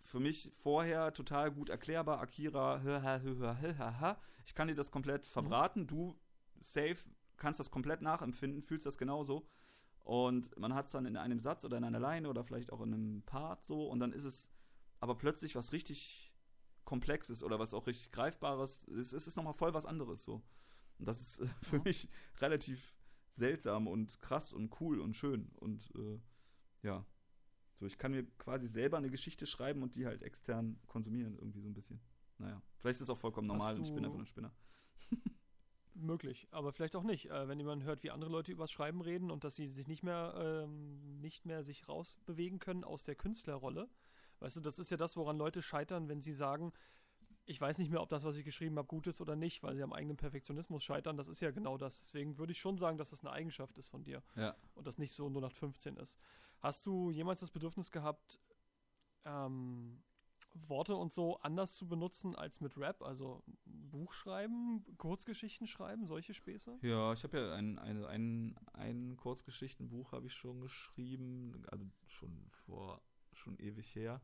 für 0.00 0.20
mich 0.20 0.50
vorher 0.54 1.12
total 1.12 1.50
gut 1.50 1.68
erklärbar. 1.68 2.20
Akira, 2.20 2.80
ich 4.44 4.54
kann 4.54 4.68
dir 4.68 4.74
das 4.74 4.90
komplett 4.90 5.22
mhm. 5.22 5.30
verbraten. 5.30 5.82
Mhm. 5.82 5.86
Du, 5.86 6.18
safe, 6.60 6.96
kannst 7.36 7.60
das 7.60 7.70
komplett 7.70 8.02
nachempfinden, 8.02 8.62
fühlst 8.62 8.86
das 8.86 8.98
genauso. 8.98 9.46
Und 10.04 10.56
man 10.58 10.74
hat 10.74 10.86
es 10.86 10.92
dann 10.92 11.06
in 11.06 11.16
einem 11.16 11.38
Satz 11.38 11.64
oder 11.64 11.76
in 11.76 11.84
einer 11.84 12.00
Line 12.00 12.28
oder 12.28 12.42
vielleicht 12.42 12.72
auch 12.72 12.80
in 12.80 12.94
einem 12.94 13.22
Part 13.22 13.64
so. 13.64 13.86
Und 13.86 14.00
dann 14.00 14.12
ist 14.12 14.24
es 14.24 14.50
aber 14.98 15.16
plötzlich 15.16 15.56
was 15.56 15.72
richtig 15.72 16.32
Komplexes 16.84 17.42
oder 17.42 17.58
was 17.58 17.74
auch 17.74 17.86
richtig 17.86 18.10
Greifbares. 18.10 18.88
Es, 18.88 19.12
es 19.12 19.26
ist 19.26 19.36
nochmal 19.36 19.54
voll 19.54 19.74
was 19.74 19.86
anderes 19.86 20.24
so. 20.24 20.42
Und 20.98 21.06
das 21.06 21.20
ist 21.20 21.40
äh, 21.40 21.46
für 21.62 21.76
ja. 21.76 21.82
mich 21.84 22.08
relativ 22.40 22.96
seltsam 23.32 23.86
und 23.86 24.20
krass 24.20 24.52
und 24.52 24.80
cool 24.80 25.00
und 25.00 25.16
schön. 25.16 25.50
Und 25.56 25.92
äh, 25.94 26.18
ja, 26.82 27.04
so, 27.80 27.86
ich 27.86 27.98
kann 27.98 28.12
mir 28.12 28.24
quasi 28.38 28.66
selber 28.66 28.98
eine 28.98 29.10
Geschichte 29.10 29.46
schreiben 29.46 29.82
und 29.82 29.96
die 29.96 30.06
halt 30.06 30.22
extern 30.22 30.78
konsumieren, 30.86 31.34
irgendwie 31.36 31.60
so 31.60 31.68
ein 31.68 31.74
bisschen. 31.74 31.98
Naja, 32.38 32.60
vielleicht 32.78 32.96
ist 32.96 33.08
es 33.08 33.10
auch 33.10 33.18
vollkommen 33.18 33.46
normal 33.46 33.74
und 33.76 33.86
ich 33.86 33.94
bin 33.94 34.04
einfach 34.04 34.18
ein 34.18 34.26
Spinner. 34.26 34.52
möglich, 35.94 36.48
aber 36.50 36.72
vielleicht 36.72 36.96
auch 36.96 37.02
nicht. 37.02 37.30
Äh, 37.30 37.48
wenn 37.48 37.58
jemand 37.58 37.84
hört, 37.84 38.02
wie 38.02 38.10
andere 38.10 38.30
Leute 38.30 38.52
übers 38.52 38.70
Schreiben 38.70 39.00
reden 39.00 39.30
und 39.30 39.44
dass 39.44 39.56
sie 39.56 39.68
sich 39.68 39.86
nicht 39.86 40.02
mehr, 40.02 40.34
ähm, 40.36 41.20
nicht 41.20 41.44
mehr 41.44 41.62
sich 41.62 41.88
rausbewegen 41.88 42.58
können 42.58 42.84
aus 42.84 43.02
der 43.04 43.14
Künstlerrolle. 43.14 43.88
Weißt 44.40 44.56
du, 44.56 44.60
das 44.60 44.78
ist 44.78 44.90
ja 44.90 44.96
das, 44.96 45.16
woran 45.16 45.36
Leute 45.36 45.62
scheitern, 45.62 46.08
wenn 46.08 46.22
sie 46.22 46.32
sagen, 46.32 46.72
ich 47.46 47.60
weiß 47.60 47.78
nicht 47.78 47.90
mehr, 47.90 48.00
ob 48.00 48.08
das, 48.08 48.24
was 48.24 48.36
ich 48.36 48.44
geschrieben 48.44 48.76
habe, 48.78 48.86
gut 48.86 49.06
ist 49.06 49.20
oder 49.20 49.36
nicht, 49.36 49.62
weil 49.62 49.74
sie 49.74 49.82
am 49.82 49.92
eigenen 49.92 50.16
Perfektionismus 50.16 50.84
scheitern. 50.84 51.16
Das 51.16 51.28
ist 51.28 51.40
ja 51.40 51.50
genau 51.50 51.76
das. 51.76 52.00
Deswegen 52.00 52.38
würde 52.38 52.52
ich 52.52 52.60
schon 52.60 52.78
sagen, 52.78 52.96
dass 52.96 53.10
das 53.10 53.20
eine 53.20 53.32
Eigenschaft 53.32 53.76
ist 53.76 53.88
von 53.88 54.04
dir. 54.04 54.22
Ja. 54.36 54.54
Und 54.74 54.86
das 54.86 54.98
nicht 54.98 55.12
so 55.12 55.28
nur 55.28 55.42
nach 55.42 55.52
15 55.52 55.96
ist. 55.96 56.18
Hast 56.60 56.84
du 56.86 57.10
jemals 57.10 57.40
das 57.40 57.50
Bedürfnis 57.50 57.90
gehabt, 57.90 58.38
ähm, 59.24 60.02
Worte 60.54 60.96
und 60.96 61.12
so 61.12 61.38
anders 61.38 61.76
zu 61.76 61.86
benutzen 61.86 62.34
als 62.34 62.60
mit 62.60 62.76
Rap? 62.76 63.02
Also 63.02 63.42
Buch 63.64 64.12
schreiben, 64.12 64.84
Kurzgeschichten 64.98 65.66
schreiben, 65.66 66.06
solche 66.06 66.34
Späße? 66.34 66.78
Ja, 66.82 67.12
ich 67.12 67.24
habe 67.24 67.38
ja 67.38 67.54
ein, 67.54 67.78
ein, 67.78 68.04
ein, 68.04 68.58
ein 68.72 69.16
Kurzgeschichtenbuch 69.16 70.12
habe 70.12 70.26
ich 70.26 70.34
schon 70.34 70.60
geschrieben, 70.60 71.64
also 71.70 71.86
schon 72.06 72.46
vor, 72.48 73.00
schon 73.32 73.58
ewig 73.58 73.94
her 73.94 74.20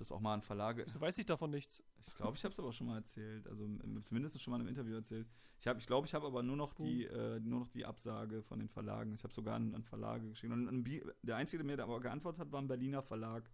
das 0.00 0.12
auch 0.12 0.20
mal 0.20 0.34
an 0.34 0.42
Verlage. 0.42 0.84
Wieso 0.86 1.00
weiß 1.00 1.18
ich 1.18 1.26
davon 1.26 1.50
nichts? 1.50 1.82
Ich 2.06 2.14
glaube, 2.16 2.36
ich 2.36 2.44
habe 2.44 2.52
es 2.52 2.58
aber 2.58 2.72
schon 2.72 2.86
mal 2.86 2.96
erzählt. 2.96 3.46
Also 3.46 3.68
zumindest 4.04 4.40
schon 4.40 4.52
mal 4.52 4.56
in 4.56 4.62
einem 4.62 4.68
Interview 4.68 4.94
erzählt. 4.94 5.28
Ich 5.58 5.66
habe, 5.66 5.78
ich 5.78 5.86
glaube, 5.86 6.06
ich 6.06 6.14
habe 6.14 6.26
aber 6.26 6.42
nur 6.42 6.56
noch 6.56 6.74
die, 6.74 7.04
äh, 7.04 7.40
nur 7.40 7.60
noch 7.60 7.68
die 7.68 7.84
Absage 7.84 8.42
von 8.42 8.58
den 8.58 8.68
Verlagen. 8.68 9.12
Ich 9.14 9.24
habe 9.24 9.32
sogar 9.32 9.56
an, 9.56 9.74
an, 9.74 9.82
Verlage 9.82 10.28
geschrieben. 10.28 10.52
Und 10.54 10.68
an, 10.68 10.84
der 11.22 11.36
einzige, 11.36 11.62
der 11.62 11.76
mir 11.76 11.82
aber 11.82 12.00
geantwortet 12.00 12.40
hat, 12.40 12.52
war 12.52 12.60
ein 12.60 12.68
Berliner 12.68 13.02
Verlag. 13.02 13.50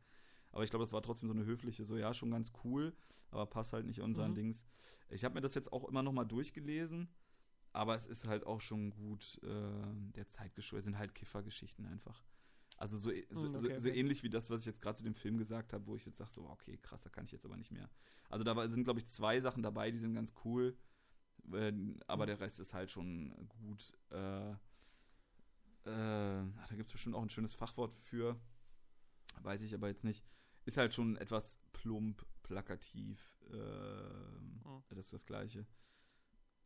Aber 0.52 0.64
ich 0.64 0.70
glaube, 0.70 0.84
das 0.84 0.92
war 0.92 1.02
trotzdem 1.02 1.28
so 1.28 1.34
eine 1.34 1.44
höfliche, 1.44 1.84
so 1.84 1.96
ja, 1.96 2.12
schon 2.12 2.30
ganz 2.30 2.52
cool, 2.64 2.94
aber 3.30 3.46
passt 3.46 3.72
halt 3.72 3.86
nicht 3.86 4.00
unseren 4.00 4.32
mhm. 4.32 4.36
Dings. 4.36 4.62
Ich 5.08 5.24
habe 5.24 5.34
mir 5.34 5.40
das 5.40 5.54
jetzt 5.54 5.72
auch 5.72 5.88
immer 5.88 6.02
noch 6.02 6.12
mal 6.12 6.24
durchgelesen, 6.24 7.08
aber 7.72 7.96
es 7.96 8.06
ist 8.06 8.26
halt 8.26 8.46
auch 8.46 8.60
schon 8.60 8.90
gut 8.90 9.40
äh, 9.42 10.12
der 10.14 10.28
Zeit 10.28 10.54
geschuldet. 10.54 10.80
Es 10.80 10.84
sind 10.84 10.98
halt 10.98 11.14
Kiffergeschichten 11.14 11.86
einfach. 11.86 12.22
Also 12.82 12.98
so, 12.98 13.12
e-, 13.12 13.24
so, 13.30 13.46
hm, 13.46 13.54
okay, 13.54 13.74
so, 13.76 13.80
so 13.82 13.88
ähnlich 13.90 14.24
wie 14.24 14.28
das, 14.28 14.50
was 14.50 14.62
ich 14.62 14.66
jetzt 14.66 14.82
gerade 14.82 14.96
zu 14.96 15.04
dem 15.04 15.14
Film 15.14 15.38
gesagt 15.38 15.72
habe, 15.72 15.86
wo 15.86 15.94
ich 15.94 16.04
jetzt 16.04 16.18
sage, 16.18 16.32
so, 16.32 16.48
okay, 16.48 16.76
krass, 16.82 17.00
da 17.00 17.10
kann 17.10 17.24
ich 17.24 17.30
jetzt 17.30 17.44
aber 17.44 17.56
nicht 17.56 17.70
mehr. 17.70 17.88
Also 18.28 18.42
da 18.42 18.68
sind, 18.68 18.82
glaube 18.82 18.98
ich, 18.98 19.06
zwei 19.06 19.38
Sachen 19.38 19.62
dabei, 19.62 19.92
die 19.92 19.98
sind 19.98 20.14
ganz 20.14 20.34
cool. 20.44 20.76
Äh, 21.52 21.72
aber 22.08 22.24
mhm. 22.24 22.26
der 22.26 22.40
Rest 22.40 22.58
ist 22.58 22.74
halt 22.74 22.90
schon 22.90 23.48
gut. 23.60 23.96
Äh, 24.10 24.50
äh, 24.50 24.56
da 25.84 26.74
gibt 26.74 26.88
es 26.88 26.92
bestimmt 26.92 27.14
auch 27.14 27.22
ein 27.22 27.30
schönes 27.30 27.54
Fachwort 27.54 27.94
für. 27.94 28.36
Weiß 29.42 29.62
ich 29.62 29.72
aber 29.74 29.86
jetzt 29.86 30.02
nicht. 30.02 30.24
Ist 30.64 30.76
halt 30.76 30.92
schon 30.92 31.16
etwas 31.18 31.60
plump, 31.72 32.26
plakativ. 32.42 33.38
Mhm. 33.48 34.82
Das 34.88 34.98
ist 34.98 35.12
das 35.12 35.24
Gleiche. 35.24 35.68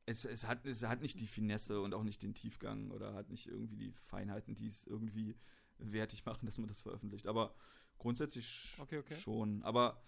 Es, 0.06 0.24
es, 0.24 0.46
hat, 0.46 0.64
es 0.64 0.82
hat 0.82 1.02
nicht 1.02 1.20
die 1.20 1.26
Finesse 1.26 1.82
und 1.82 1.92
auch 1.92 2.04
nicht 2.04 2.22
den 2.22 2.32
Tiefgang 2.32 2.90
oder 2.90 3.12
hat 3.12 3.28
nicht 3.28 3.48
irgendwie 3.48 3.76
die 3.76 3.92
Feinheiten, 3.92 4.54
die 4.54 4.68
es 4.68 4.86
irgendwie 4.86 5.36
wertig 5.78 6.24
machen, 6.24 6.46
dass 6.46 6.58
man 6.58 6.68
das 6.68 6.80
veröffentlicht. 6.80 7.26
Aber 7.26 7.54
grundsätzlich 7.98 8.76
okay, 8.80 8.98
okay. 8.98 9.16
schon. 9.16 9.62
Aber 9.62 10.02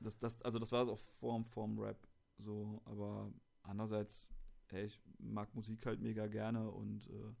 das, 0.00 0.18
das, 0.18 0.40
also 0.42 0.58
das 0.58 0.72
war 0.72 0.88
auch 0.88 0.98
vorm, 0.98 1.44
vorm 1.44 1.78
Rap 1.78 2.06
so, 2.38 2.82
aber 2.84 3.32
andererseits, 3.62 4.26
hey, 4.66 4.86
ich 4.86 5.00
mag 5.18 5.54
Musik 5.54 5.86
halt 5.86 6.00
mega 6.00 6.26
gerne 6.26 6.70
und 6.70 7.08
äh, 7.08 7.34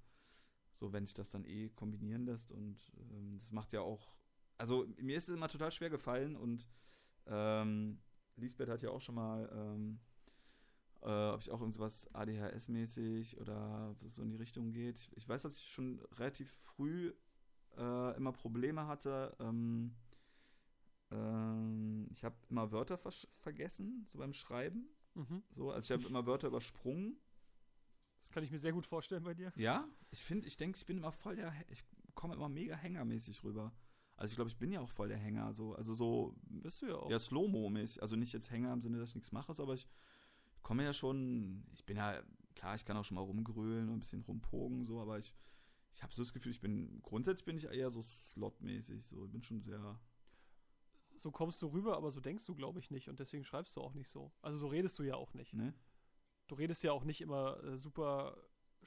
so, 0.74 0.92
wenn 0.92 1.04
sich 1.04 1.14
das 1.14 1.30
dann 1.30 1.44
eh 1.44 1.70
kombinieren 1.70 2.24
lässt 2.24 2.50
und 2.50 2.92
ähm, 3.10 3.38
das 3.38 3.50
macht 3.50 3.72
ja 3.72 3.80
auch, 3.80 4.14
also 4.56 4.86
mir 4.98 5.16
ist 5.16 5.28
es 5.28 5.34
immer 5.34 5.48
total 5.48 5.72
schwer 5.72 5.90
gefallen 5.90 6.36
und 6.36 6.68
ähm, 7.26 8.00
Lisbeth 8.36 8.68
hat 8.68 8.82
ja 8.82 8.90
auch 8.90 9.00
schon 9.00 9.14
mal, 9.14 9.48
ähm, 9.52 10.00
äh, 11.02 11.30
ob 11.30 11.40
ich 11.40 11.50
auch 11.50 11.60
irgendwas 11.60 12.12
ADHS-mäßig 12.14 13.38
oder 13.38 13.94
so 14.08 14.22
in 14.22 14.30
die 14.30 14.36
Richtung 14.36 14.72
geht. 14.72 15.10
Ich 15.14 15.28
weiß, 15.28 15.42
dass 15.42 15.56
ich 15.56 15.68
schon 15.68 16.00
relativ 16.12 16.50
früh 16.50 17.12
äh, 17.76 18.16
immer 18.16 18.32
Probleme 18.32 18.86
hatte. 18.86 19.36
Ähm, 19.40 19.94
ähm, 21.10 22.08
ich 22.12 22.24
habe 22.24 22.36
immer 22.50 22.72
Wörter 22.72 22.98
vergessen, 22.98 24.06
so 24.10 24.18
beim 24.18 24.32
Schreiben. 24.32 24.88
Mhm. 25.14 25.42
So, 25.54 25.70
also 25.70 25.84
ich 25.84 25.98
habe 25.98 26.08
immer 26.08 26.26
Wörter 26.26 26.48
übersprungen. 26.48 27.16
Das 28.20 28.30
kann 28.30 28.42
ich 28.42 28.50
mir 28.50 28.58
sehr 28.58 28.72
gut 28.72 28.86
vorstellen 28.86 29.22
bei 29.22 29.34
dir. 29.34 29.52
Ja, 29.56 29.86
ich 30.10 30.22
finde, 30.22 30.46
ich 30.46 30.56
denke, 30.56 30.78
ich 30.78 30.86
bin 30.86 30.96
immer 30.96 31.12
voll 31.12 31.36
der, 31.36 31.52
ich 31.68 31.84
komme 32.14 32.34
immer 32.34 32.48
mega 32.48 32.74
hängermäßig 32.74 33.44
rüber. 33.44 33.72
Also 34.16 34.32
ich 34.32 34.36
glaube, 34.36 34.48
ich 34.48 34.58
bin 34.58 34.72
ja 34.72 34.80
auch 34.80 34.90
voll 34.90 35.08
der 35.08 35.18
Hänger, 35.18 35.52
so, 35.52 35.74
also 35.74 35.94
so. 35.94 36.36
Bist 36.46 36.82
du 36.82 36.86
ja 36.86 36.96
auch. 36.96 37.10
Ja, 37.10 37.18
Slow-Mo-mäßig. 37.18 38.00
Also 38.00 38.16
nicht 38.16 38.32
jetzt 38.32 38.50
Hänger 38.50 38.72
im 38.72 38.80
Sinne, 38.80 38.98
dass 38.98 39.10
ich 39.10 39.16
nichts 39.16 39.32
mache, 39.32 39.50
aber 39.60 39.74
ich 39.74 39.88
komme 40.62 40.84
ja 40.84 40.92
schon, 40.92 41.66
ich 41.74 41.84
bin 41.84 41.96
ja, 41.96 42.22
klar, 42.54 42.74
ich 42.74 42.84
kann 42.84 42.96
auch 42.96 43.04
schon 43.04 43.16
mal 43.16 43.22
rumgrölen 43.22 43.88
und 43.88 43.96
ein 43.96 44.00
bisschen 44.00 44.22
rumpogen, 44.22 44.86
so, 44.86 45.00
aber 45.00 45.18
ich 45.18 45.34
ich 45.94 46.02
habe 46.02 46.12
so 46.12 46.22
das 46.22 46.32
Gefühl, 46.32 46.52
ich 46.52 46.60
bin, 46.60 47.00
grundsätzlich 47.02 47.44
bin 47.44 47.56
ich 47.56 47.64
eher 47.64 47.90
so 47.90 48.02
slotmäßig, 48.02 49.06
so, 49.06 49.24
ich 49.24 49.30
bin 49.30 49.42
schon 49.42 49.60
sehr. 49.60 50.00
So 51.16 51.30
kommst 51.30 51.62
du 51.62 51.68
rüber, 51.68 51.96
aber 51.96 52.10
so 52.10 52.20
denkst 52.20 52.44
du, 52.44 52.56
glaube 52.56 52.80
ich, 52.80 52.90
nicht 52.90 53.08
und 53.08 53.20
deswegen 53.20 53.44
schreibst 53.44 53.76
du 53.76 53.80
auch 53.80 53.94
nicht 53.94 54.08
so. 54.08 54.32
Also 54.42 54.58
so 54.58 54.66
redest 54.66 54.98
du 54.98 55.04
ja 55.04 55.14
auch 55.14 55.32
nicht. 55.34 55.54
Ne? 55.54 55.72
Du 56.48 56.56
redest 56.56 56.82
ja 56.82 56.92
auch 56.92 57.04
nicht 57.04 57.20
immer 57.20 57.62
äh, 57.62 57.78
super 57.78 58.36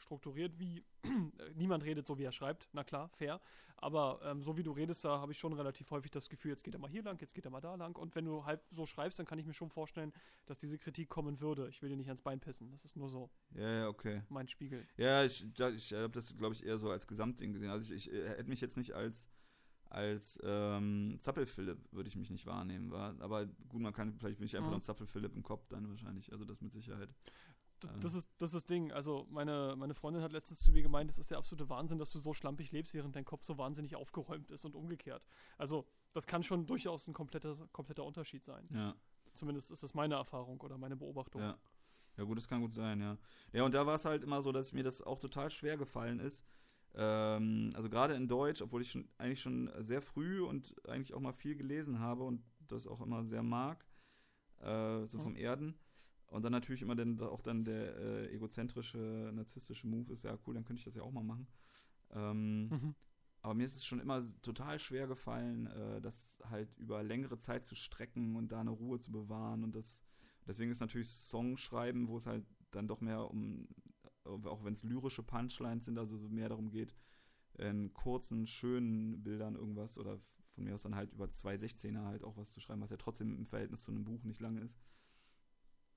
strukturiert 0.01 0.59
wie, 0.59 0.83
niemand 1.55 1.83
redet 1.83 2.05
so, 2.07 2.17
wie 2.17 2.23
er 2.23 2.31
schreibt, 2.31 2.67
na 2.73 2.83
klar, 2.83 3.09
fair. 3.09 3.39
Aber 3.79 4.19
ähm, 4.23 4.41
so 4.41 4.57
wie 4.57 4.63
du 4.63 4.71
redest, 4.71 5.05
da 5.05 5.19
habe 5.19 5.31
ich 5.31 5.37
schon 5.37 5.53
relativ 5.53 5.91
häufig 5.91 6.09
das 6.09 6.29
Gefühl, 6.29 6.51
jetzt 6.51 6.63
geht 6.63 6.73
er 6.73 6.79
mal 6.79 6.89
hier 6.89 7.03
lang, 7.03 7.21
jetzt 7.21 7.35
geht 7.35 7.45
er 7.45 7.51
mal 7.51 7.61
da 7.61 7.75
lang. 7.75 7.95
Und 7.95 8.15
wenn 8.15 8.25
du 8.25 8.43
halb 8.43 8.65
so 8.71 8.87
schreibst, 8.87 9.19
dann 9.19 9.27
kann 9.27 9.37
ich 9.37 9.45
mir 9.45 9.53
schon 9.53 9.69
vorstellen, 9.69 10.11
dass 10.47 10.57
diese 10.57 10.79
Kritik 10.79 11.09
kommen 11.09 11.39
würde. 11.41 11.67
Ich 11.69 11.81
will 11.83 11.89
dir 11.89 11.95
nicht 11.95 12.07
ans 12.07 12.23
Bein 12.23 12.39
pissen. 12.39 12.71
Das 12.71 12.83
ist 12.83 12.95
nur 12.95 13.09
so. 13.09 13.29
Ja, 13.53 13.69
ja, 13.69 13.87
okay. 13.87 14.23
Mein 14.29 14.47
Spiegel. 14.47 14.87
Ja, 14.97 15.23
ich, 15.23 15.45
ich 15.75 15.93
habe 15.93 16.09
das, 16.09 16.35
glaube 16.35 16.55
ich, 16.55 16.65
eher 16.65 16.79
so 16.79 16.89
als 16.89 17.05
Gesamtding 17.05 17.53
gesehen. 17.53 17.69
Also 17.69 17.93
ich, 17.93 18.07
ich 18.07 18.13
äh, 18.13 18.29
hätte 18.29 18.49
mich 18.49 18.61
jetzt 18.61 18.77
nicht 18.77 18.93
als 18.93 19.27
als 19.89 20.39
ähm, 20.43 21.17
Zappel-Philipp 21.21 21.79
würde 21.91 22.09
ich 22.09 22.15
mich 22.15 22.29
nicht 22.29 22.45
wahrnehmen. 22.45 22.91
War. 22.91 23.15
Aber 23.21 23.45
gut, 23.45 23.81
man 23.81 23.93
kann, 23.93 24.13
vielleicht 24.17 24.37
bin 24.37 24.45
ich 24.45 24.55
einfach 24.57 24.69
mhm. 24.69 24.75
noch 24.75 24.83
Zappel-Philipp 24.83 25.35
im 25.35 25.43
Kopf 25.43 25.67
dann 25.67 25.87
wahrscheinlich. 25.87 26.31
Also 26.31 26.45
das 26.45 26.61
mit 26.61 26.73
Sicherheit 26.73 27.09
das 28.01 28.13
ist, 28.13 28.29
das 28.37 28.53
ist 28.53 28.69
Ding. 28.69 28.91
Also, 28.91 29.27
meine, 29.29 29.75
meine 29.77 29.93
Freundin 29.93 30.23
hat 30.23 30.31
letztens 30.31 30.61
zu 30.61 30.71
mir 30.71 30.81
gemeint, 30.81 31.09
es 31.09 31.17
ist 31.17 31.31
der 31.31 31.37
absolute 31.37 31.69
Wahnsinn, 31.69 31.97
dass 31.97 32.11
du 32.11 32.19
so 32.19 32.33
schlampig 32.33 32.71
lebst, 32.71 32.93
während 32.93 33.15
dein 33.15 33.25
Kopf 33.25 33.43
so 33.43 33.57
wahnsinnig 33.57 33.95
aufgeräumt 33.95 34.51
ist 34.51 34.65
und 34.65 34.75
umgekehrt. 34.75 35.23
Also, 35.57 35.85
das 36.13 36.25
kann 36.25 36.43
schon 36.43 36.65
durchaus 36.65 37.07
ein 37.07 37.13
kompletter, 37.13 37.55
kompletter 37.71 38.03
Unterschied 38.03 38.43
sein. 38.43 38.67
Ja. 38.73 38.95
Zumindest 39.33 39.71
ist 39.71 39.83
das 39.83 39.93
meine 39.93 40.15
Erfahrung 40.15 40.59
oder 40.61 40.77
meine 40.77 40.95
Beobachtung. 40.95 41.41
Ja. 41.41 41.57
Ja, 42.17 42.23
gut, 42.23 42.37
das 42.37 42.47
kann 42.47 42.61
gut 42.61 42.73
sein, 42.73 42.99
ja. 42.99 43.17
Ja, 43.53 43.63
und 43.63 43.75
da 43.75 43.85
war 43.85 43.95
es 43.95 44.05
halt 44.05 44.23
immer 44.23 44.41
so, 44.41 44.51
dass 44.51 44.73
mir 44.73 44.83
das 44.83 45.03
auch 45.03 45.19
total 45.19 45.51
schwer 45.51 45.77
gefallen 45.77 46.19
ist. 46.19 46.43
Ähm, 46.95 47.71
also 47.75 47.89
gerade 47.89 48.15
in 48.15 48.27
Deutsch, 48.27 48.61
obwohl 48.61 48.81
ich 48.81 48.89
schon 48.89 49.07
eigentlich 49.19 49.39
schon 49.39 49.71
sehr 49.77 50.01
früh 50.01 50.41
und 50.41 50.73
eigentlich 50.87 51.13
auch 51.13 51.19
mal 51.19 51.33
viel 51.33 51.55
gelesen 51.55 51.99
habe 51.99 52.23
und 52.23 52.43
das 52.67 52.87
auch 52.87 53.01
immer 53.01 53.23
sehr 53.23 53.43
mag, 53.43 53.85
äh, 54.61 55.05
so 55.05 55.19
vom 55.19 55.35
Erden. 55.35 55.77
Und 56.27 56.43
dann 56.43 56.51
natürlich 56.51 56.81
immer 56.81 56.95
dann 56.95 57.19
auch 57.21 57.41
dann 57.41 57.63
der 57.63 57.95
äh, 57.97 58.35
egozentrische, 58.35 59.31
narzisstische 59.33 59.87
Move 59.87 60.11
ist, 60.11 60.23
ja 60.23 60.37
cool, 60.45 60.55
dann 60.55 60.65
könnte 60.65 60.79
ich 60.79 60.85
das 60.85 60.95
ja 60.95 61.03
auch 61.03 61.11
mal 61.11 61.23
machen. 61.23 61.47
Ähm, 62.11 62.67
mhm. 62.67 62.95
Aber 63.41 63.53
mir 63.53 63.65
ist 63.65 63.77
es 63.77 63.85
schon 63.85 63.99
immer 63.99 64.21
total 64.41 64.77
schwer 64.77 65.07
gefallen, 65.07 65.67
äh, 65.67 66.01
das 66.01 66.37
halt 66.49 66.77
über 66.77 67.01
längere 67.01 67.37
Zeit 67.37 67.65
zu 67.65 67.75
strecken 67.75 68.35
und 68.35 68.51
da 68.51 68.59
eine 68.59 68.71
Ruhe 68.71 68.99
zu 68.99 69.11
bewahren. 69.11 69.63
Und 69.63 69.75
das, 69.75 70.03
deswegen 70.45 70.71
ist 70.71 70.81
natürlich 70.81 71.09
Songschreiben, 71.09 72.09
wo 72.09 72.17
es 72.17 72.25
halt 72.25 72.45
dann 72.71 72.87
doch 72.87 72.99
mehr 72.99 73.29
um, 73.29 73.67
auch 74.25 74.65
wenn 74.65 74.73
es 74.73 74.83
lyrische 74.83 75.23
Punchlines 75.23 75.85
sind, 75.85 75.97
also 75.97 76.17
mehr 76.17 76.49
darum 76.49 76.69
geht, 76.69 76.93
in 77.57 77.93
kurzen, 77.93 78.45
schönen 78.45 79.23
Bildern 79.23 79.55
irgendwas 79.55 79.97
oder 79.97 80.19
von 80.49 80.63
mir 80.63 80.75
aus 80.75 80.83
dann 80.83 80.95
halt 80.95 81.13
über 81.13 81.29
zwei 81.31 81.57
Sechzehner 81.57 82.05
halt 82.05 82.23
auch 82.23 82.35
was 82.35 82.51
zu 82.51 82.59
schreiben, 82.59 82.81
was 82.81 82.89
ja 82.89 82.97
trotzdem 82.97 83.33
im 83.33 83.45
Verhältnis 83.45 83.83
zu 83.83 83.91
einem 83.91 84.03
Buch 84.03 84.23
nicht 84.23 84.41
lange 84.41 84.61
ist. 84.61 84.77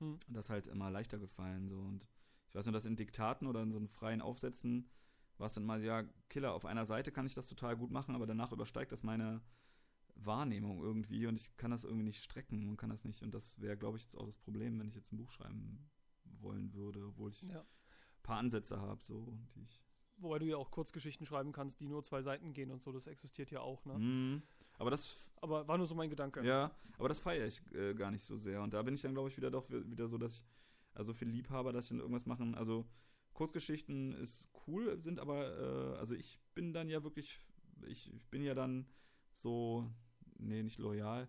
Hm. 0.01 0.18
Das 0.28 0.51
halt 0.51 0.66
immer 0.66 0.90
leichter 0.90 1.18
gefallen 1.18 1.68
so 1.68 1.78
und 1.78 2.06
ich 2.48 2.55
weiß 2.56 2.66
nur, 2.66 2.72
dass 2.72 2.85
in 2.85 2.97
Diktaten 2.97 3.47
oder 3.47 3.62
in 3.62 3.70
so 3.70 3.78
einen 3.78 3.89
freien 3.89 4.20
Aufsätzen 4.20 4.90
war 5.39 5.47
es 5.47 5.55
dann 5.55 5.64
mal, 5.64 5.82
ja, 5.82 6.05
Killer, 6.28 6.52
auf 6.52 6.64
einer 6.64 6.85
Seite 6.85 7.12
kann 7.12 7.27
ich 7.27 7.35
das 7.35 7.48
total 7.48 7.77
gut 7.77 7.90
machen, 7.90 8.14
aber 8.14 8.27
danach 8.27 8.52
übersteigt 8.52 8.93
das 8.93 9.02
meine 9.02 9.40
Wahrnehmung 10.14 10.82
irgendwie 10.82 11.27
und 11.27 11.39
ich 11.39 11.56
kann 11.56 11.70
das 11.70 11.85
irgendwie 11.85 12.05
nicht 12.05 12.22
strecken 12.22 12.68
und 12.68 12.77
kann 12.77 12.90
das 12.90 13.05
nicht. 13.05 13.22
Und 13.22 13.32
das 13.32 13.59
wäre, 13.60 13.77
glaube 13.77 13.97
ich, 13.97 14.05
jetzt 14.05 14.16
auch 14.16 14.27
das 14.27 14.36
Problem, 14.36 14.78
wenn 14.78 14.89
ich 14.89 14.94
jetzt 14.94 15.12
ein 15.12 15.16
Buch 15.16 15.31
schreiben 15.31 15.90
wollen 16.24 16.74
würde, 16.74 17.06
obwohl 17.06 17.31
ich 17.31 17.43
ja. 17.43 17.60
ein 17.60 18.22
paar 18.22 18.39
Ansätze 18.39 18.81
habe, 18.81 19.02
so, 19.02 19.39
die 19.55 19.62
ich. 19.62 19.82
Wobei 20.18 20.39
du 20.39 20.47
ja 20.47 20.56
auch 20.56 20.70
Kurzgeschichten 20.70 21.24
schreiben 21.24 21.52
kannst, 21.52 21.81
die 21.81 21.89
nur 21.89 22.02
zwei 22.02 22.20
Seiten 22.20 22.52
gehen 22.52 22.70
und 22.70 22.82
so, 22.82 22.93
das 22.93 23.06
existiert 23.06 23.51
ja 23.51 23.60
auch, 23.60 23.86
ne? 23.86 23.98
Mm, 23.98 24.43
aber 24.81 24.90
das. 24.90 25.15
Aber 25.43 25.66
war 25.69 25.78
nur 25.78 25.86
so 25.86 25.94
mein 25.94 26.11
Gedanke. 26.11 26.44
Ja, 26.44 26.70
aber 26.98 27.09
das 27.09 27.20
feiere 27.20 27.47
ich 27.47 27.62
äh, 27.74 27.94
gar 27.94 28.11
nicht 28.11 28.24
so 28.24 28.36
sehr. 28.36 28.62
Und 28.62 28.74
da 28.74 28.82
bin 28.82 28.94
ich 28.94 29.02
dann, 29.02 29.12
glaube 29.12 29.28
ich, 29.28 29.36
wieder 29.36 29.51
doch 29.51 29.70
wieder 29.70 30.09
so, 30.09 30.19
dass 30.19 30.39
ich, 30.39 30.44
also 30.94 31.12
viel 31.12 31.28
Liebhaber, 31.28 31.73
dass 31.73 31.85
ich 31.85 31.90
dann 31.90 32.01
irgendwas 32.01 32.27
machen, 32.27 32.55
also 32.55 32.86
Kurzgeschichten 33.32 34.12
ist 34.15 34.48
cool, 34.66 34.98
sind 35.01 35.19
aber, 35.19 35.94
äh, 35.94 35.98
also 35.98 36.15
ich 36.15 36.39
bin 36.55 36.73
dann 36.73 36.89
ja 36.89 37.02
wirklich, 37.02 37.39
ich, 37.86 38.12
ich, 38.12 38.27
bin 38.28 38.43
ja 38.43 38.55
dann 38.55 38.86
so, 39.32 39.90
nee, 40.39 40.62
nicht 40.62 40.78
loyal, 40.78 41.28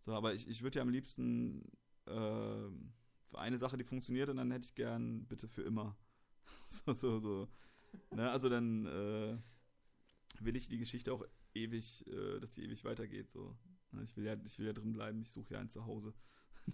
so, 0.00 0.14
aber 0.14 0.34
ich, 0.34 0.48
ich 0.48 0.62
würde 0.62 0.78
ja 0.78 0.82
am 0.82 0.88
liebsten 0.88 1.70
äh, 2.06 2.12
für 2.12 3.38
eine 3.38 3.58
Sache, 3.58 3.76
die 3.76 3.84
funktioniert, 3.84 4.28
und 4.28 4.36
dann 4.36 4.50
hätte 4.50 4.66
ich 4.66 4.74
gern 4.74 5.26
bitte 5.26 5.48
für 5.48 5.62
immer. 5.62 5.96
so, 6.68 6.92
so, 6.92 7.18
so. 7.18 7.48
Ne, 8.10 8.30
also 8.30 8.48
dann 8.48 8.86
äh, 8.86 9.36
will 10.40 10.56
ich 10.56 10.68
die 10.68 10.78
Geschichte 10.78 11.12
auch 11.12 11.24
ewig, 11.54 12.06
äh, 12.06 12.40
dass 12.40 12.52
die 12.52 12.64
ewig 12.64 12.84
weitergeht. 12.84 13.30
So. 13.30 13.56
Ich 14.02 14.16
will 14.16 14.24
ja, 14.24 14.36
ich 14.44 14.58
will 14.58 14.66
ja 14.66 14.72
drin 14.72 14.92
bleiben, 14.92 15.20
ich 15.22 15.30
suche 15.30 15.54
ja 15.54 15.60
ein 15.60 15.68
Zuhause. 15.68 16.14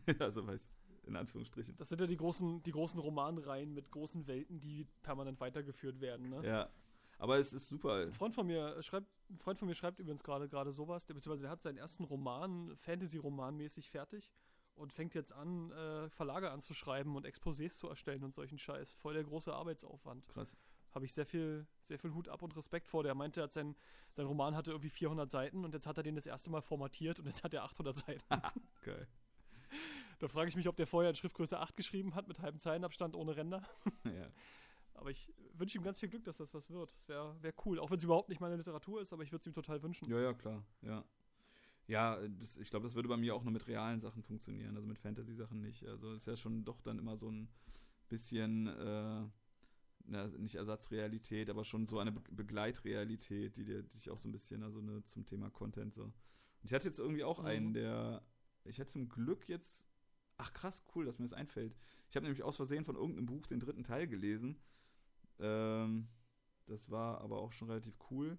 also 0.18 0.46
weißt 0.46 0.72
in 1.08 1.16
Anführungsstrichen. 1.16 1.76
Das 1.76 1.88
sind 1.88 2.00
ja 2.00 2.06
die 2.06 2.16
großen, 2.16 2.62
die 2.62 2.70
großen 2.70 3.00
Romanreihen 3.00 3.72
mit 3.72 3.90
großen 3.90 4.26
Welten, 4.26 4.60
die 4.60 4.86
permanent 5.02 5.40
weitergeführt 5.40 6.00
werden, 6.00 6.28
ne? 6.28 6.46
Ja. 6.46 6.70
Aber 7.18 7.38
es 7.38 7.52
ist 7.52 7.66
super. 7.66 7.94
Ein 8.02 8.12
Freund 8.12 8.34
von 8.34 8.46
mir 8.46 8.80
schreibt, 8.82 9.08
ein 9.28 9.38
Freund 9.38 9.58
von 9.58 9.66
mir 9.66 9.74
schreibt 9.74 9.98
übrigens 9.98 10.22
gerade 10.22 10.48
gerade 10.48 10.70
sowas, 10.70 11.04
der, 11.04 11.14
beziehungsweise 11.14 11.42
der 11.42 11.50
hat 11.50 11.62
seinen 11.62 11.78
ersten 11.78 12.04
Roman, 12.04 12.76
Fantasy-Roman 12.76 13.56
mäßig 13.56 13.90
fertig 13.90 14.30
und 14.76 14.92
fängt 14.92 15.14
jetzt 15.14 15.32
an, 15.32 15.72
äh, 15.72 16.08
Verlage 16.10 16.50
anzuschreiben 16.50 17.16
und 17.16 17.26
Exposés 17.26 17.76
zu 17.76 17.88
erstellen 17.88 18.22
und 18.22 18.34
solchen 18.34 18.58
Scheiß. 18.58 18.94
Voll 18.94 19.14
der 19.14 19.24
große 19.24 19.52
Arbeitsaufwand. 19.52 20.28
Krass. 20.28 20.56
Habe 20.94 21.04
ich 21.04 21.12
sehr 21.12 21.26
viel, 21.26 21.66
sehr 21.84 21.98
viel 21.98 22.12
Hut 22.14 22.28
ab 22.28 22.42
und 22.42 22.56
Respekt 22.56 22.88
vor. 22.88 23.02
Der 23.02 23.14
meinte, 23.14 23.42
hat 23.42 23.52
sein, 23.52 23.76
sein 24.12 24.26
Roman 24.26 24.56
hatte 24.56 24.70
irgendwie 24.70 24.90
400 24.90 25.30
Seiten 25.30 25.64
und 25.64 25.74
jetzt 25.74 25.86
hat 25.86 25.96
er 25.96 26.02
den 26.02 26.16
das 26.16 26.26
erste 26.26 26.50
Mal 26.50 26.62
formatiert 26.62 27.20
und 27.20 27.26
jetzt 27.26 27.44
hat 27.44 27.54
er 27.54 27.64
800 27.64 27.96
Seiten. 27.96 28.24
Geil. 28.82 29.06
Da 30.18 30.28
frage 30.28 30.48
ich 30.48 30.56
mich, 30.56 30.68
ob 30.68 30.76
der 30.76 30.86
vorher 30.86 31.10
in 31.10 31.16
Schriftgröße 31.16 31.58
8 31.58 31.76
geschrieben 31.76 32.14
hat, 32.14 32.26
mit 32.26 32.40
halbem 32.40 32.58
Zeilenabstand, 32.58 33.14
ohne 33.14 33.36
Ränder. 33.36 33.62
Ja. 34.04 34.28
Aber 34.94 35.10
ich 35.10 35.32
wünsche 35.52 35.78
ihm 35.78 35.84
ganz 35.84 36.00
viel 36.00 36.08
Glück, 36.08 36.24
dass 36.24 36.38
das 36.38 36.52
was 36.54 36.68
wird. 36.70 36.92
Das 36.92 37.08
wäre 37.08 37.40
wär 37.40 37.54
cool. 37.64 37.78
Auch 37.78 37.88
wenn 37.90 37.98
es 37.98 38.04
überhaupt 38.04 38.28
nicht 38.28 38.40
meine 38.40 38.56
Literatur 38.56 39.00
ist, 39.00 39.12
aber 39.12 39.22
ich 39.22 39.30
würde 39.30 39.42
es 39.42 39.46
ihm 39.46 39.52
total 39.52 39.80
wünschen. 39.80 40.10
Ja, 40.10 40.18
ja, 40.18 40.34
klar. 40.34 40.64
Ja. 40.82 41.04
Ja, 41.86 42.18
das, 42.28 42.58
ich 42.58 42.68
glaube, 42.68 42.84
das 42.84 42.96
würde 42.96 43.08
bei 43.08 43.16
mir 43.16 43.34
auch 43.34 43.44
nur 43.44 43.52
mit 43.52 43.66
realen 43.68 44.00
Sachen 44.00 44.22
funktionieren, 44.24 44.76
also 44.76 44.88
mit 44.88 44.98
Fantasy-Sachen 44.98 45.60
nicht. 45.60 45.86
Also 45.86 46.12
ist 46.12 46.26
ja 46.26 46.36
schon 46.36 46.64
doch 46.64 46.80
dann 46.82 46.98
immer 46.98 47.16
so 47.16 47.30
ein 47.30 47.48
bisschen, 48.08 48.66
äh, 48.66 49.24
na, 50.08 50.26
nicht 50.26 50.56
Ersatzrealität, 50.56 51.50
aber 51.50 51.64
schon 51.64 51.86
so 51.86 51.98
eine 51.98 52.12
Be 52.12 52.22
Begleitrealität, 52.30 53.56
die 53.56 53.64
dir 53.64 53.82
dich 53.82 54.10
auch 54.10 54.18
so 54.18 54.28
ein 54.28 54.32
bisschen, 54.32 54.62
also 54.62 54.80
ne, 54.80 55.04
zum 55.06 55.24
Thema 55.24 55.50
Content 55.50 55.94
so. 55.94 56.04
Und 56.04 56.14
ich 56.64 56.72
hatte 56.72 56.86
jetzt 56.86 56.98
irgendwie 56.98 57.24
auch 57.24 57.40
mhm. 57.40 57.46
einen, 57.46 57.72
der, 57.72 58.22
ich 58.64 58.80
hatte 58.80 58.92
zum 58.92 59.08
Glück 59.08 59.48
jetzt 59.48 59.88
Ach 60.38 60.52
krass, 60.52 60.84
cool, 60.94 61.04
dass 61.04 61.18
mir 61.18 61.28
das 61.28 61.36
einfällt. 61.36 61.76
Ich 62.08 62.16
habe 62.16 62.24
nämlich 62.24 62.44
aus 62.44 62.56
Versehen 62.56 62.84
von 62.84 62.94
irgendeinem 62.94 63.26
Buch 63.26 63.46
den 63.48 63.58
dritten 63.58 63.82
Teil 63.82 64.06
gelesen. 64.06 64.56
Ähm, 65.40 66.08
das 66.66 66.90
war 66.90 67.20
aber 67.20 67.38
auch 67.40 67.52
schon 67.52 67.68
relativ 67.68 67.98
cool. 68.10 68.38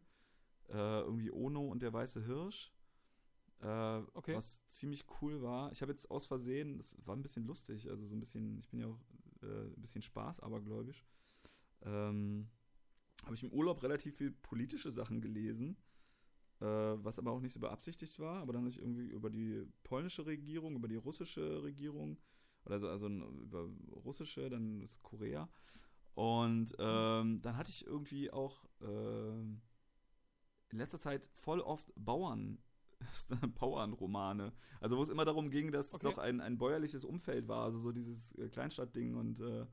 Äh, 0.69 1.01
irgendwie 1.01 1.29
Ono 1.29 1.67
und 1.67 1.81
der 1.81 1.91
weiße 1.91 2.23
Hirsch. 2.23 2.71
Äh, 3.59 3.97
okay. 4.13 4.35
Was 4.35 4.65
ziemlich 4.69 5.05
cool 5.21 5.41
war. 5.41 5.73
Ich 5.73 5.81
habe 5.81 5.91
jetzt 5.91 6.09
aus 6.09 6.25
Versehen, 6.25 6.77
das 6.77 6.95
war 7.05 7.17
ein 7.17 7.21
bisschen 7.21 7.45
lustig, 7.45 7.89
also 7.89 8.07
so 8.07 8.15
ein 8.15 8.21
bisschen, 8.21 8.57
ich 8.59 8.69
bin 8.69 8.79
ja 8.79 8.87
auch 8.87 8.99
äh, 9.41 9.65
ein 9.65 9.81
bisschen 9.81 10.01
Spaß, 10.01 10.39
abergläubisch. 10.39 11.05
Ähm, 11.83 12.49
habe 13.25 13.35
ich 13.35 13.43
im 13.43 13.51
Urlaub 13.51 13.83
relativ 13.83 14.17
viel 14.17 14.31
politische 14.31 14.91
Sachen 14.91 15.21
gelesen 15.21 15.77
äh, 16.61 16.65
was 16.65 17.17
aber 17.19 17.31
auch 17.31 17.39
nicht 17.39 17.53
so 17.53 17.59
beabsichtigt 17.59 18.19
war, 18.19 18.41
aber 18.41 18.53
dann 18.53 18.63
habe 18.63 18.69
ich 18.69 18.79
irgendwie 18.79 19.07
über 19.07 19.29
die 19.29 19.65
polnische 19.83 20.25
Regierung, 20.25 20.75
über 20.75 20.87
die 20.87 20.97
russische 20.97 21.63
Regierung, 21.63 22.17
oder 22.65 22.79
so, 22.79 22.89
also 22.89 23.07
über 23.07 23.69
russische, 24.03 24.49
dann 24.49 24.81
ist 24.81 25.01
Korea. 25.01 25.49
Und 26.15 26.75
ähm, 26.77 27.41
dann 27.41 27.55
hatte 27.55 27.71
ich 27.71 27.85
irgendwie 27.85 28.29
auch 28.31 28.65
äh, 28.81 29.39
in 30.71 30.77
letzter 30.77 30.99
Zeit 30.99 31.29
voll 31.33 31.61
oft 31.61 31.93
Bauern 31.95 32.59
Bauernromane. 33.59 34.51
Also 34.81 34.97
wo 34.97 35.03
es 35.03 35.07
immer 35.07 35.23
darum 35.23 35.49
ging, 35.49 35.71
dass 35.71 35.93
okay. 35.93 36.07
es 36.09 36.13
doch 36.13 36.21
ein, 36.21 36.41
ein 36.41 36.57
bäuerliches 36.57 37.05
Umfeld 37.05 37.47
war, 37.47 37.63
also 37.63 37.79
so 37.79 37.93
dieses 37.93 38.33
äh, 38.35 38.49
Kleinstadtding 38.49 39.15
und 39.15 39.39
äh, 39.39 39.65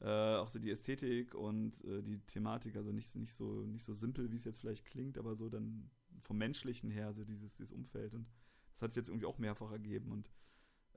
äh, 0.00 0.36
auch 0.36 0.48
so 0.48 0.58
die 0.58 0.70
Ästhetik 0.70 1.34
und 1.34 1.82
äh, 1.84 2.02
die 2.02 2.18
Thematik, 2.20 2.76
also 2.76 2.92
nicht, 2.92 3.14
nicht, 3.16 3.32
so, 3.32 3.64
nicht 3.64 3.84
so 3.84 3.94
simpel, 3.94 4.30
wie 4.30 4.36
es 4.36 4.44
jetzt 4.44 4.60
vielleicht 4.60 4.84
klingt, 4.84 5.18
aber 5.18 5.34
so 5.34 5.48
dann 5.48 5.90
vom 6.20 6.38
Menschlichen 6.38 6.90
her, 6.90 7.12
so 7.12 7.24
dieses, 7.24 7.56
dieses 7.56 7.72
Umfeld. 7.72 8.14
Und 8.14 8.28
das 8.74 8.82
hat 8.82 8.90
sich 8.92 8.96
jetzt 8.96 9.08
irgendwie 9.08 9.26
auch 9.26 9.38
mehrfach 9.38 9.70
ergeben. 9.70 10.12
Und 10.12 10.30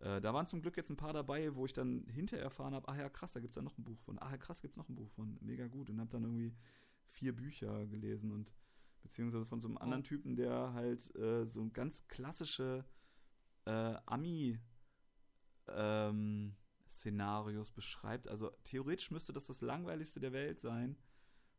äh, 0.01 0.19
da 0.19 0.33
waren 0.33 0.47
zum 0.47 0.61
Glück 0.61 0.77
jetzt 0.77 0.89
ein 0.89 0.97
paar 0.97 1.13
dabei, 1.13 1.55
wo 1.55 1.65
ich 1.65 1.73
dann 1.73 2.05
hinterher 2.07 2.43
erfahren 2.43 2.73
habe, 2.73 2.87
ach 2.89 2.97
ja, 2.97 3.09
krass, 3.09 3.33
da 3.33 3.39
gibt 3.39 3.51
es 3.51 3.55
da 3.55 3.61
noch 3.61 3.77
ein 3.77 3.83
Buch 3.83 3.99
von. 3.99 4.17
Ach 4.19 4.31
ja, 4.31 4.37
krass, 4.37 4.61
gibt 4.61 4.73
es 4.73 4.77
noch 4.77 4.89
ein 4.89 4.95
Buch 4.95 5.09
von. 5.11 5.37
Mega 5.41 5.67
gut. 5.67 5.89
Und 5.89 5.99
habe 5.99 6.09
dann 6.09 6.23
irgendwie 6.23 6.53
vier 7.05 7.35
Bücher 7.35 7.85
gelesen 7.87 8.31
und 8.31 8.51
beziehungsweise 9.01 9.45
von 9.45 9.61
so 9.61 9.67
einem 9.67 9.77
anderen 9.77 10.03
oh. 10.03 10.07
Typen, 10.07 10.35
der 10.35 10.73
halt 10.73 11.15
äh, 11.15 11.45
so 11.47 11.61
ein 11.61 11.73
ganz 11.73 12.07
klassische 12.07 12.85
äh, 13.65 13.95
Ami 14.05 14.59
ähm, 15.67 16.55
Szenarios 16.99 17.71
beschreibt. 17.71 18.27
Also 18.27 18.51
theoretisch 18.63 19.11
müsste 19.11 19.33
das 19.33 19.45
das 19.45 19.61
langweiligste 19.61 20.19
der 20.19 20.33
Welt 20.33 20.59
sein, 20.59 20.97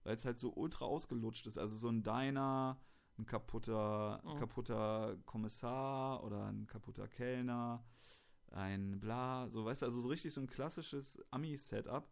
weil 0.05 0.17
es 0.17 0.25
halt 0.25 0.39
so 0.39 0.53
ultra 0.55 0.85
ausgelutscht 0.85 1.47
ist. 1.47 1.59
Also 1.59 1.77
so 1.77 1.89
ein 1.89 2.03
Diner, 2.03 2.81
ein 3.19 3.27
kaputter, 3.27 4.21
oh. 4.25 4.35
kaputter 4.35 5.17
Kommissar 5.27 6.23
oder 6.25 6.47
ein 6.47 6.67
kaputter 6.67 7.09
Kellner, 7.09 7.85
ein 8.53 9.01
Bla, 9.01 9.49
so 9.49 9.65
weißt 9.65 9.83
du, 9.83 9.87
also 9.87 10.01
so 10.01 10.09
richtig 10.09 10.33
so 10.33 10.41
ein 10.41 10.47
klassisches 10.47 11.19
Ami-Setup. 11.31 12.09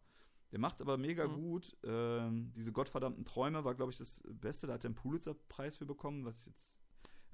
Der 0.51 0.59
macht 0.59 0.75
es 0.75 0.81
aber 0.81 0.97
mega 0.97 1.27
mhm. 1.27 1.33
gut. 1.35 1.77
Ähm, 1.83 2.51
diese 2.55 2.71
gottverdammten 2.71 3.25
Träume 3.25 3.63
war, 3.63 3.75
glaube 3.75 3.91
ich, 3.91 3.99
das 3.99 4.19
Beste. 4.25 4.65
Da 4.65 4.73
hat 4.73 4.83
er 4.83 4.89
einen 4.89 4.95
Pulitzer-Preis 4.95 5.77
für 5.77 5.85
bekommen, 5.85 6.25
was 6.25 6.47
jetzt, 6.47 6.75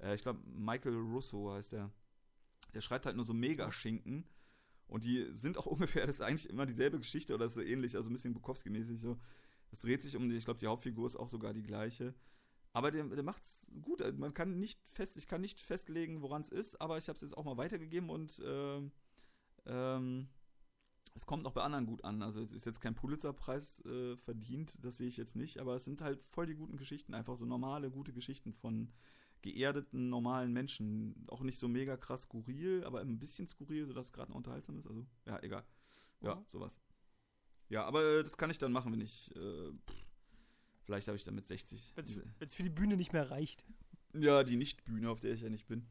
äh, 0.00 0.14
ich 0.14 0.22
glaube, 0.22 0.40
Michael 0.44 0.96
Russo 0.96 1.52
heißt 1.52 1.72
der. 1.72 1.90
Der 2.74 2.80
schreibt 2.82 3.06
halt 3.06 3.16
nur 3.16 3.24
so 3.24 3.32
Mega-Schinken. 3.32 4.26
Und 4.88 5.04
die 5.04 5.26
sind 5.32 5.58
auch 5.58 5.66
ungefähr, 5.66 6.06
das 6.06 6.16
ist 6.16 6.22
eigentlich 6.22 6.48
immer 6.48 6.66
dieselbe 6.66 6.98
Geschichte 6.98 7.34
oder 7.34 7.48
so 7.48 7.60
ähnlich, 7.60 7.96
also 7.96 8.10
ein 8.10 8.12
bisschen 8.12 8.34
Bukowski-mäßig 8.34 8.98
so. 8.98 9.18
Es 9.72 9.80
dreht 9.80 10.02
sich 10.02 10.16
um 10.16 10.28
die, 10.28 10.36
ich 10.36 10.44
glaube, 10.44 10.60
die 10.60 10.66
Hauptfigur 10.66 11.06
ist 11.06 11.16
auch 11.16 11.28
sogar 11.28 11.52
die 11.52 11.62
gleiche. 11.62 12.14
Aber 12.72 12.90
der, 12.90 13.04
der 13.04 13.22
macht's 13.22 13.66
gut. 13.80 14.02
Man 14.18 14.34
kann 14.34 14.60
nicht 14.60 14.78
fest, 14.90 15.16
ich 15.16 15.26
kann 15.26 15.40
nicht 15.40 15.60
festlegen, 15.60 16.20
woran 16.20 16.42
es 16.42 16.50
ist, 16.50 16.80
aber 16.80 16.98
ich 16.98 17.08
habe 17.08 17.16
es 17.16 17.22
jetzt 17.22 17.36
auch 17.36 17.44
mal 17.44 17.56
weitergegeben 17.56 18.10
und 18.10 18.38
äh, 18.40 18.82
ähm, 19.64 20.28
es 21.14 21.24
kommt 21.24 21.46
auch 21.46 21.52
bei 21.52 21.62
anderen 21.62 21.86
gut 21.86 22.04
an. 22.04 22.22
Also 22.22 22.42
es 22.42 22.52
ist 22.52 22.66
jetzt 22.66 22.80
kein 22.80 22.94
Pulitzerpreis 22.94 23.82
äh, 23.86 24.16
verdient, 24.16 24.84
das 24.84 24.98
sehe 24.98 25.08
ich 25.08 25.16
jetzt 25.16 25.36
nicht, 25.36 25.58
aber 25.58 25.74
es 25.76 25.84
sind 25.84 26.02
halt 26.02 26.22
voll 26.22 26.46
die 26.46 26.54
guten 26.54 26.76
Geschichten, 26.76 27.14
einfach 27.14 27.36
so 27.36 27.46
normale, 27.46 27.90
gute 27.90 28.12
Geschichten 28.12 28.52
von 28.52 28.92
geerdeten, 29.42 30.08
normalen 30.08 30.52
Menschen. 30.52 31.26
Auch 31.28 31.42
nicht 31.42 31.58
so 31.58 31.68
mega 31.68 31.96
krass 31.96 32.22
skurril, 32.22 32.84
aber 32.84 33.00
ein 33.00 33.18
bisschen 33.18 33.46
skurril, 33.46 33.86
sodass 33.86 34.06
es 34.06 34.12
gerade 34.12 34.32
unterhaltsam 34.32 34.78
ist. 34.78 34.86
Also, 34.86 35.06
ja, 35.26 35.42
egal. 35.42 35.64
Ja, 36.20 36.36
mhm. 36.36 36.44
sowas. 36.48 36.80
Ja, 37.68 37.84
aber 37.84 38.04
äh, 38.04 38.22
das 38.22 38.36
kann 38.36 38.50
ich 38.50 38.58
dann 38.58 38.72
machen, 38.72 38.92
wenn 38.92 39.00
ich. 39.00 39.34
Äh, 39.34 39.72
vielleicht 40.84 41.08
habe 41.08 41.16
ich 41.16 41.24
dann 41.24 41.34
mit 41.34 41.46
60. 41.46 41.92
Wenn 41.96 42.32
es 42.40 42.54
für 42.54 42.62
die 42.62 42.70
Bühne 42.70 42.96
nicht 42.96 43.12
mehr 43.12 43.30
reicht. 43.30 43.64
Ja, 44.14 44.44
die 44.44 44.56
Nicht-Bühne, 44.56 45.10
auf 45.10 45.20
der 45.20 45.32
ich 45.32 45.42
ja 45.42 45.50
nicht 45.50 45.66
bin. 45.66 45.86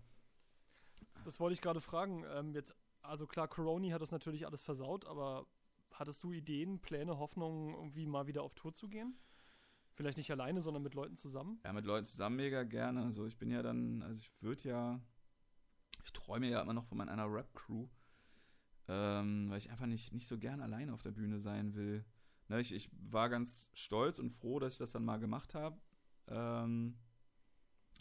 Das 1.26 1.40
wollte 1.40 1.54
ich 1.54 1.62
gerade 1.62 1.82
fragen. 1.82 2.24
Ähm, 2.30 2.54
jetzt, 2.54 2.74
also 3.02 3.28
klar, 3.28 3.48
Coroni 3.48 3.90
hat 3.90 4.02
das 4.02 4.12
natürlich 4.12 4.46
alles 4.46 4.64
versaut, 4.64 5.06
aber 5.06 5.48
hattest 5.92 6.24
du 6.24 6.32
Ideen, 6.32 6.80
Pläne, 6.80 7.18
Hoffnungen, 7.18 7.74
irgendwie 7.74 8.06
mal 8.06 8.28
wieder 8.28 8.44
auf 8.44 8.56
Tour 8.56 8.74
zu 8.74 8.88
gehen? 8.88 9.18
Vielleicht 9.96 10.18
nicht 10.18 10.32
alleine, 10.32 10.62
sondern 10.62 10.84
mit 10.84 10.94
Leuten 10.94 11.16
zusammen? 11.16 11.60
Ja, 11.64 11.72
mit 11.72 11.86
Leuten 11.86 12.06
zusammen 12.06 12.36
mega 12.36 12.64
gerne. 12.64 13.04
Also 13.04 13.26
ich 13.26 13.38
bin 13.38 13.50
ja 13.50 13.64
dann, 13.64 14.02
also 14.02 14.20
ich 14.20 14.32
würde 14.42 14.68
ja, 14.68 15.02
ich 16.04 16.12
träume 16.12 16.50
ja 16.50 16.62
immer 16.62 16.74
noch 16.74 16.86
von 16.86 16.98
meiner 16.98 17.32
Rap-Crew, 17.32 17.88
ähm, 18.90 19.50
weil 19.50 19.58
ich 19.58 19.72
einfach 19.72 19.86
nicht, 19.86 20.14
nicht 20.14 20.28
so 20.28 20.38
gern 20.38 20.62
alleine 20.62 20.94
auf 20.94 21.02
der 21.02 21.12
Bühne 21.12 21.40
sein 21.40 21.76
will. 21.76 22.04
Ne, 22.50 22.60
ich, 22.60 22.74
ich 22.74 22.90
war 23.10 23.30
ganz 23.30 23.70
stolz 23.74 24.20
und 24.20 24.32
froh, 24.32 24.60
dass 24.60 24.74
ich 24.74 24.80
das 24.80 24.92
dann 24.92 25.06
mal 25.06 25.18
gemacht 25.18 25.56
habe. 25.56 25.80
Ähm, 26.28 26.98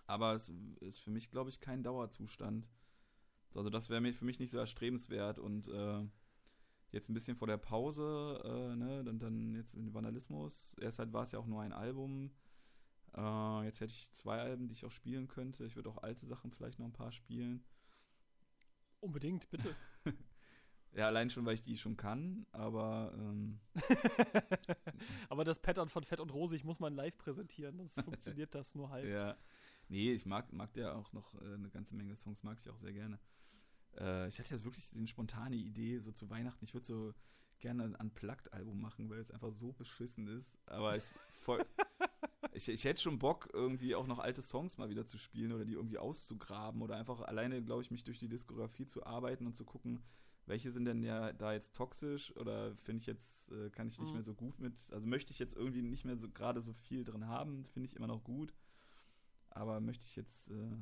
aber 0.06 0.34
es 0.34 0.52
ist 0.80 0.98
für 0.98 1.10
mich, 1.10 1.30
glaube 1.30 1.50
ich, 1.50 1.60
kein 1.60 1.84
Dauerzustand. 1.84 2.68
Also 3.54 3.70
das 3.70 3.88
wäre 3.88 4.12
für 4.12 4.24
mich 4.24 4.40
nicht 4.40 4.50
so 4.50 4.58
erstrebenswert 4.58 5.38
und 5.38 5.68
äh, 5.68 6.04
jetzt 6.94 7.10
ein 7.10 7.14
bisschen 7.14 7.36
vor 7.36 7.48
der 7.48 7.58
Pause, 7.58 8.40
äh, 8.44 8.76
ne, 8.76 9.00
und 9.00 9.20
dann 9.20 9.54
jetzt 9.54 9.74
in 9.74 9.92
Vandalismus. 9.92 10.74
Erst 10.80 11.00
halt 11.00 11.12
war 11.12 11.24
es 11.24 11.32
ja 11.32 11.38
auch 11.38 11.46
nur 11.46 11.60
ein 11.60 11.72
Album. 11.72 12.30
Äh, 13.16 13.64
jetzt 13.64 13.80
hätte 13.80 13.92
ich 13.92 14.10
zwei 14.12 14.40
Alben, 14.40 14.68
die 14.68 14.74
ich 14.74 14.84
auch 14.84 14.90
spielen 14.90 15.28
könnte. 15.28 15.64
Ich 15.64 15.76
würde 15.76 15.90
auch 15.90 15.98
alte 15.98 16.24
Sachen 16.26 16.52
vielleicht 16.52 16.78
noch 16.78 16.86
ein 16.86 16.92
paar 16.92 17.12
spielen. 17.12 17.64
Unbedingt, 19.00 19.50
bitte. 19.50 19.74
ja, 20.92 21.06
allein 21.06 21.30
schon, 21.30 21.44
weil 21.44 21.54
ich 21.54 21.62
die 21.62 21.76
schon 21.76 21.96
kann, 21.96 22.46
aber. 22.52 23.12
Ähm, 23.16 23.60
aber 25.28 25.44
das 25.44 25.60
Pattern 25.60 25.88
von 25.88 26.04
Fett 26.04 26.20
und 26.20 26.32
Rosig 26.32 26.64
muss 26.64 26.80
man 26.80 26.94
live 26.94 27.18
präsentieren, 27.18 27.76
sonst 27.76 28.00
funktioniert 28.00 28.54
das 28.54 28.74
nur 28.74 28.90
halb. 28.90 29.04
Ja. 29.08 29.36
Nee, 29.88 30.12
ich 30.12 30.24
mag, 30.24 30.50
mag 30.50 30.72
der 30.72 30.96
auch 30.96 31.12
noch 31.12 31.34
äh, 31.34 31.54
eine 31.54 31.68
ganze 31.68 31.94
Menge 31.94 32.16
Songs, 32.16 32.42
mag 32.42 32.58
ich 32.58 32.70
auch 32.70 32.78
sehr 32.78 32.94
gerne. 32.94 33.20
Äh, 33.98 34.28
ich 34.28 34.38
hatte 34.38 34.54
jetzt 34.54 34.64
wirklich 34.64 34.90
eine 34.94 35.06
spontane 35.06 35.56
Idee, 35.56 35.98
so 35.98 36.12
zu 36.12 36.30
Weihnachten. 36.30 36.64
Ich 36.64 36.74
würde 36.74 36.86
so 36.86 37.14
gerne 37.60 37.84
ein 37.84 37.94
Unplugged-Album 37.94 38.80
machen, 38.80 39.08
weil 39.08 39.18
es 39.18 39.30
einfach 39.30 39.52
so 39.52 39.72
beschissen 39.72 40.28
ist. 40.28 40.56
Aber 40.66 40.96
ich, 40.96 41.04
voll, 41.32 41.64
ich, 42.52 42.68
ich 42.68 42.84
hätte 42.84 43.00
schon 43.00 43.18
Bock, 43.18 43.48
irgendwie 43.52 43.94
auch 43.94 44.06
noch 44.06 44.18
alte 44.18 44.42
Songs 44.42 44.76
mal 44.76 44.90
wieder 44.90 45.06
zu 45.06 45.18
spielen 45.18 45.52
oder 45.52 45.64
die 45.64 45.74
irgendwie 45.74 45.98
auszugraben 45.98 46.82
oder 46.82 46.96
einfach 46.96 47.20
alleine, 47.22 47.62
glaube 47.62 47.82
ich, 47.82 47.90
mich 47.90 48.04
durch 48.04 48.18
die 48.18 48.28
Diskografie 48.28 48.86
zu 48.86 49.06
arbeiten 49.06 49.46
und 49.46 49.54
zu 49.56 49.64
gucken, 49.64 50.02
welche 50.46 50.70
sind 50.70 50.84
denn 50.84 51.02
ja 51.02 51.32
da 51.32 51.54
jetzt 51.54 51.74
toxisch 51.74 52.36
oder 52.36 52.76
finde 52.76 53.00
ich 53.00 53.06
jetzt, 53.06 53.50
äh, 53.50 53.70
kann 53.70 53.88
ich 53.88 53.98
nicht 53.98 54.08
mhm. 54.08 54.14
mehr 54.14 54.24
so 54.24 54.34
gut 54.34 54.58
mit, 54.58 54.74
also 54.92 55.06
möchte 55.06 55.32
ich 55.32 55.38
jetzt 55.38 55.56
irgendwie 55.56 55.82
nicht 55.82 56.04
mehr 56.04 56.16
so 56.16 56.28
gerade 56.28 56.60
so 56.60 56.74
viel 56.74 57.04
drin 57.04 57.26
haben, 57.26 57.64
finde 57.72 57.86
ich 57.86 57.96
immer 57.96 58.06
noch 58.06 58.22
gut. 58.22 58.54
Aber 59.50 59.80
möchte 59.80 60.04
ich 60.04 60.16
jetzt 60.16 60.50
äh, 60.50 60.76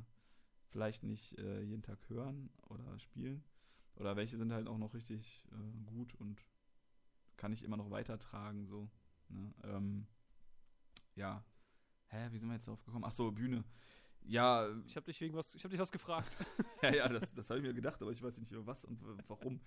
vielleicht 0.73 1.03
nicht 1.03 1.37
äh, 1.37 1.61
jeden 1.61 1.83
Tag 1.83 2.09
hören 2.09 2.49
oder 2.67 2.99
spielen. 2.99 3.43
Oder 3.95 4.15
welche 4.15 4.37
sind 4.37 4.51
halt 4.51 4.67
auch 4.67 4.79
noch 4.79 4.95
richtig 4.95 5.45
äh, 5.51 5.85
gut 5.85 6.15
und 6.15 6.43
kann 7.37 7.53
ich 7.53 7.63
immer 7.63 7.77
noch 7.77 7.91
weitertragen, 7.91 8.65
so. 8.65 8.89
Ne? 9.29 9.53
Ähm, 9.63 10.07
ja. 11.15 11.45
Hä, 12.07 12.27
wie 12.31 12.39
sind 12.39 12.49
wir 12.49 12.55
jetzt 12.55 12.67
drauf 12.67 12.83
gekommen? 12.83 13.05
Ach 13.05 13.11
so, 13.11 13.31
Bühne. 13.31 13.63
Ja. 14.23 14.67
Ich 14.87 14.95
habe 14.95 15.05
dich 15.05 15.21
wegen 15.21 15.35
was, 15.35 15.53
ich 15.53 15.63
habe 15.63 15.71
dich 15.71 15.79
was 15.79 15.91
gefragt. 15.91 16.35
ja, 16.81 16.93
ja, 16.93 17.07
das, 17.07 17.33
das 17.33 17.49
habe 17.49 17.59
ich 17.59 17.65
mir 17.65 17.73
gedacht, 17.73 18.01
aber 18.01 18.11
ich 18.11 18.23
weiß 18.23 18.39
nicht 18.39 18.51
was 18.65 18.83
und 18.83 18.99
warum. 19.27 19.61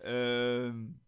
ähm, 0.00 1.00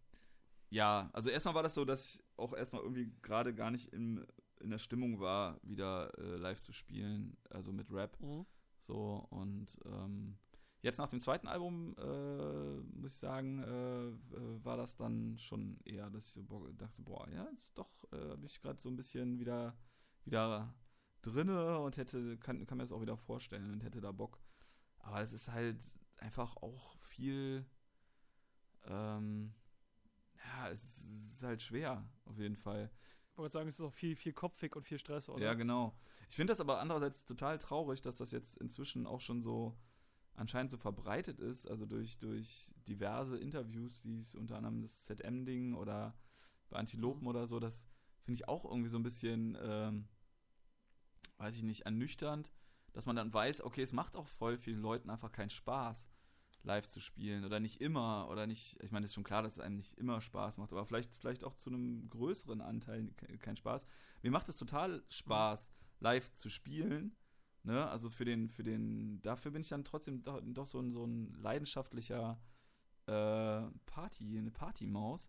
ja, 0.71 1.09
also 1.13 1.31
erstmal 1.31 1.55
war 1.55 1.63
das 1.63 1.75
so, 1.75 1.85
dass 1.85 2.15
ich 2.15 2.25
auch 2.37 2.53
erstmal 2.53 2.83
irgendwie 2.83 3.13
gerade 3.23 3.55
gar 3.55 3.71
nicht 3.71 3.93
in, 3.93 4.27
in 4.59 4.71
der 4.71 4.79
Stimmung 4.79 5.21
war, 5.21 5.61
wieder 5.63 6.13
äh, 6.19 6.37
live 6.37 6.61
zu 6.63 6.73
spielen, 6.73 7.37
also 7.51 7.73
mit 7.73 7.93
Rap. 7.93 8.21
Mhm. 8.21 8.45
So, 8.87 9.27
und 9.31 9.67
ähm, 9.85 10.39
jetzt 10.81 10.99
nach 10.99 11.09
dem 11.09 11.21
zweiten 11.21 11.49
Album, 11.49 11.97
äh, 11.99 12.77
muss 12.97 13.15
ich 13.15 13.19
sagen, 13.19 13.61
äh, 13.65 14.65
war 14.65 14.77
das 14.77 14.95
dann 14.95 15.37
schon 15.39 15.81
eher, 15.85 16.09
dass 16.09 16.27
ich 16.27 16.33
so 16.33 16.69
dachte, 16.73 17.03
boah, 17.03 17.29
ja, 17.31 17.49
jetzt 17.51 17.77
doch, 17.77 18.05
äh, 18.13 18.37
bin 18.37 18.45
ich 18.45 18.61
gerade 18.61 18.81
so 18.81 18.89
ein 18.89 18.95
bisschen 18.95 19.41
wieder, 19.41 19.77
wieder 20.25 20.73
drinne 21.23 21.81
und 21.81 21.97
hätte, 21.97 22.39
kann, 22.39 22.65
kann 22.65 22.79
mir 22.79 22.85
das 22.85 22.93
auch 22.93 23.01
wieder 23.01 23.17
vorstellen 23.17 23.73
und 23.73 23.83
hätte 23.83 24.01
da 24.01 24.13
Bock. 24.13 24.39
Aber 24.99 25.21
es 25.21 25.33
ist 25.33 25.51
halt 25.51 25.83
einfach 26.19 26.57
auch 26.59 26.97
viel, 27.01 27.67
ähm, 28.85 29.53
ja, 30.37 30.71
es 30.71 30.85
ist 30.85 31.43
halt 31.43 31.61
schwer, 31.61 32.09
auf 32.25 32.39
jeden 32.39 32.57
Fall. 32.57 32.89
Ich 33.37 33.39
wollte 33.39 33.53
sagen, 33.53 33.69
es 33.69 33.75
ist 33.75 33.85
auch 33.85 33.93
viel, 33.93 34.17
viel 34.17 34.33
kopfig 34.33 34.75
und 34.77 34.87
viel 34.87 34.99
Stress, 34.99 35.29
oder? 35.29 35.45
Ja, 35.45 35.53
genau. 35.53 35.95
Ich 36.31 36.37
finde 36.37 36.53
das 36.53 36.61
aber 36.61 36.81
andererseits 36.81 37.27
total 37.27 37.59
traurig, 37.59 38.01
dass 38.01 38.17
das 38.17 38.31
jetzt 38.31 38.57
inzwischen 38.57 39.07
auch 39.07 39.21
schon 39.21 39.43
so 39.43 39.77
anscheinend 40.37 40.71
so 40.71 40.79
verbreitet 40.79 41.39
ist, 41.39 41.69
also 41.69 41.85
durch, 41.85 42.17
durch 42.17 42.71
diverse 42.89 43.37
Interviews, 43.37 44.01
die 44.01 44.21
es 44.21 44.35
unter 44.35 44.57
anderem 44.57 44.81
das 44.81 45.05
ZM-Ding 45.05 45.75
oder 45.75 46.17
bei 46.71 46.79
Antilopen 46.79 47.25
mhm. 47.25 47.29
oder 47.29 47.47
so, 47.47 47.61
das 47.61 47.87
finde 48.23 48.37
ich 48.37 48.49
auch 48.49 48.65
irgendwie 48.65 48.89
so 48.89 48.99
ein 48.99 49.03
bisschen, 49.03 49.59
ähm, 49.61 50.09
weiß 51.37 51.59
ich 51.59 51.63
nicht, 51.63 51.83
ernüchternd, 51.83 52.51
dass 52.95 53.05
man 53.05 53.17
dann 53.17 53.35
weiß, 53.35 53.61
okay, 53.61 53.83
es 53.83 53.93
macht 53.93 54.17
auch 54.17 54.29
voll 54.29 54.57
vielen 54.57 54.81
Leuten 54.81 55.11
einfach 55.11 55.31
keinen 55.31 55.51
Spaß 55.51 56.09
live 56.67 56.89
zu 56.89 57.01
spielen 57.01 57.45
oder 57.45 57.61
nicht 57.61 57.81
immer 57.81 58.29
oder 58.29 58.47
nicht, 58.47 58.77
ich 58.83 58.91
meine, 58.91 59.05
es 59.05 59.11
ist 59.11 59.15
schon 59.15 59.25
klar, 59.25 59.43
dass 59.43 59.55
es 59.55 59.61
einem 59.61 59.77
nicht 59.77 59.97
immer 59.97 60.21
Spaß 60.21 60.59
macht, 60.59 60.73
aber 60.73 60.85
vielleicht, 60.85 61.15
vielleicht 61.15 61.45
auch 61.45 61.55
zu 61.55 61.71
einem 61.71 62.11
größeren 62.11 62.61
Anteil 62.61 63.11
keinen 63.41 63.57
Spaß. 63.57 63.87
Mir 64.23 64.33
macht 64.33 64.49
es 64.49 64.57
total 64.57 65.03
Spaß, 65.09 65.71
live 66.01 66.33
zu 66.33 66.51
spielen. 66.51 67.17
Ne? 67.63 67.89
Also 67.89 68.11
für 68.11 68.25
den, 68.25 68.49
für 68.49 68.63
den, 68.63 69.23
dafür 69.23 69.53
bin 69.53 69.63
ich 69.63 69.69
dann 69.69 69.85
trotzdem 69.85 70.23
doch, 70.23 70.41
doch 70.45 70.67
so, 70.67 70.81
ein, 70.81 70.93
so 70.93 71.05
ein 71.05 71.33
leidenschaftlicher 71.35 72.41
äh, 73.07 73.63
Party, 73.87 74.39
eine 74.39 74.51
Partymaus, 74.51 75.29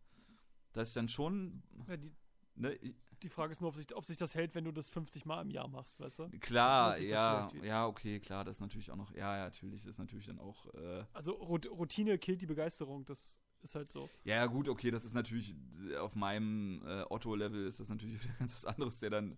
dass 0.74 0.90
ich 0.90 0.94
dann 0.96 1.10
schon. 1.10 1.64
Ja, 1.88 1.98
die, 1.98 2.12
ne, 2.56 2.74
ich, 2.74 2.96
die 3.24 3.30
Frage 3.30 3.52
ist 3.52 3.62
nur, 3.62 3.70
ob 3.70 3.76
sich, 3.76 3.96
ob 3.96 4.06
sich 4.06 4.18
das 4.18 4.36
hält, 4.36 4.56
wenn 4.56 4.64
du 4.64 4.72
das 4.72 4.90
50 4.90 5.26
Mal 5.26 5.42
im 5.42 5.50
Jahr 5.50 5.68
machst, 5.68 6.00
weißt 6.00 6.20
du? 6.20 6.30
Klar, 6.40 7.00
ja, 7.00 7.52
ja, 7.64 7.88
okay, 7.88 8.20
klar, 8.20 8.44
das 8.44 8.58
ist 8.58 8.62
natürlich 8.62 8.92
auch 8.92 8.96
noch, 8.96 9.14
ja, 9.14 9.38
ja, 9.38 9.44
natürlich, 9.46 9.84
das 9.84 9.92
ist 9.92 10.00
natürlich 10.00 10.28
dann 10.28 10.40
auch. 10.40 10.74
Äh, 10.74 11.06
also 11.14 11.34
Routine 11.34 12.18
killt 12.18 12.42
die 12.42 12.46
Begeisterung, 12.46 13.06
das 13.06 13.40
ist 13.62 13.76
halt 13.76 13.92
so. 13.92 14.10
Ja, 14.24 14.46
gut, 14.46 14.70
okay, 14.70 14.92
das 14.92 15.06
ist 15.06 15.14
natürlich 15.14 15.56
auf 16.00 16.16
meinem 16.16 16.82
äh, 16.86 17.04
Otto-Level 17.10 17.66
ist 17.66 17.80
das 17.80 17.90
natürlich 17.90 18.22
ganz 18.40 18.56
was 18.56 18.66
anderes, 18.66 19.00
der 19.00 19.10
dann 19.10 19.38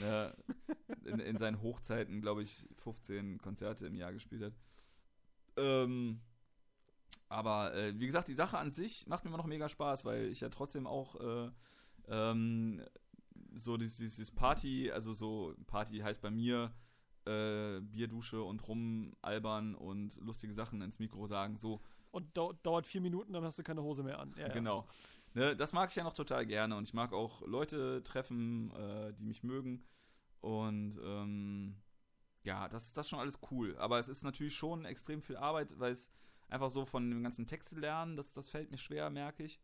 ne, 0.00 0.34
in, 1.04 1.18
in, 1.18 1.38
seinen 1.38 1.62
Hochzeiten, 1.62 2.20
glaube 2.20 2.42
ich, 2.42 2.66
15 2.76 3.38
Konzerte 3.38 3.86
im 3.86 3.94
Jahr 3.94 4.12
gespielt 4.12 4.42
hat. 4.42 4.52
Ähm, 5.56 6.20
aber 7.28 7.74
äh, 7.74 7.98
wie 7.98 8.06
gesagt, 8.06 8.28
die 8.28 8.34
Sache 8.34 8.58
an 8.58 8.70
sich 8.70 9.06
macht 9.06 9.24
mir 9.24 9.28
immer 9.28 9.38
noch 9.38 9.46
mega 9.46 9.68
Spaß, 9.68 10.04
weil 10.04 10.26
ich 10.26 10.40
ja 10.40 10.48
trotzdem 10.48 10.86
auch 10.86 11.16
äh, 11.20 11.50
ähm, 12.08 12.82
so 13.54 13.76
dieses, 13.76 14.30
Party, 14.30 14.90
also 14.90 15.12
so 15.12 15.54
Party 15.66 15.98
heißt 15.98 16.20
bei 16.20 16.30
mir 16.30 16.72
äh, 17.26 17.80
Bierdusche 17.80 18.42
und 18.42 18.66
rumalbern 18.66 19.74
und 19.74 20.16
lustige 20.20 20.54
Sachen 20.54 20.82
ins 20.82 20.98
Mikro 20.98 21.26
sagen, 21.26 21.56
so. 21.56 21.80
Und 22.10 22.36
dau 22.36 22.52
dauert 22.52 22.86
vier 22.86 23.00
Minuten, 23.00 23.32
dann 23.32 23.44
hast 23.44 23.58
du 23.58 23.62
keine 23.62 23.82
Hose 23.82 24.02
mehr 24.02 24.18
an. 24.18 24.34
Ja, 24.38 24.48
genau. 24.48 24.86
Ja. 25.34 25.40
Ne, 25.40 25.56
das 25.56 25.72
mag 25.72 25.90
ich 25.90 25.96
ja 25.96 26.04
noch 26.04 26.14
total 26.14 26.46
gerne 26.46 26.76
und 26.76 26.88
ich 26.88 26.94
mag 26.94 27.12
auch 27.12 27.42
Leute 27.46 28.02
treffen, 28.02 28.72
äh, 28.72 29.12
die 29.12 29.24
mich 29.24 29.42
mögen. 29.42 29.84
Und 30.40 30.98
ähm, 31.02 31.76
ja, 32.42 32.68
das, 32.68 32.92
das 32.94 33.06
ist 33.06 33.10
schon 33.10 33.20
alles 33.20 33.38
cool. 33.50 33.76
Aber 33.78 33.98
es 33.98 34.08
ist 34.08 34.22
natürlich 34.22 34.56
schon 34.56 34.84
extrem 34.84 35.22
viel 35.22 35.36
Arbeit, 35.36 35.78
weil 35.78 35.92
es 35.92 36.10
einfach 36.48 36.70
so 36.70 36.86
von 36.86 37.10
dem 37.10 37.22
ganzen 37.22 37.46
Text 37.46 37.72
lernen, 37.72 38.16
das, 38.16 38.32
das 38.32 38.48
fällt 38.48 38.70
mir 38.70 38.78
schwer, 38.78 39.10
merke 39.10 39.42
ich. 39.42 39.60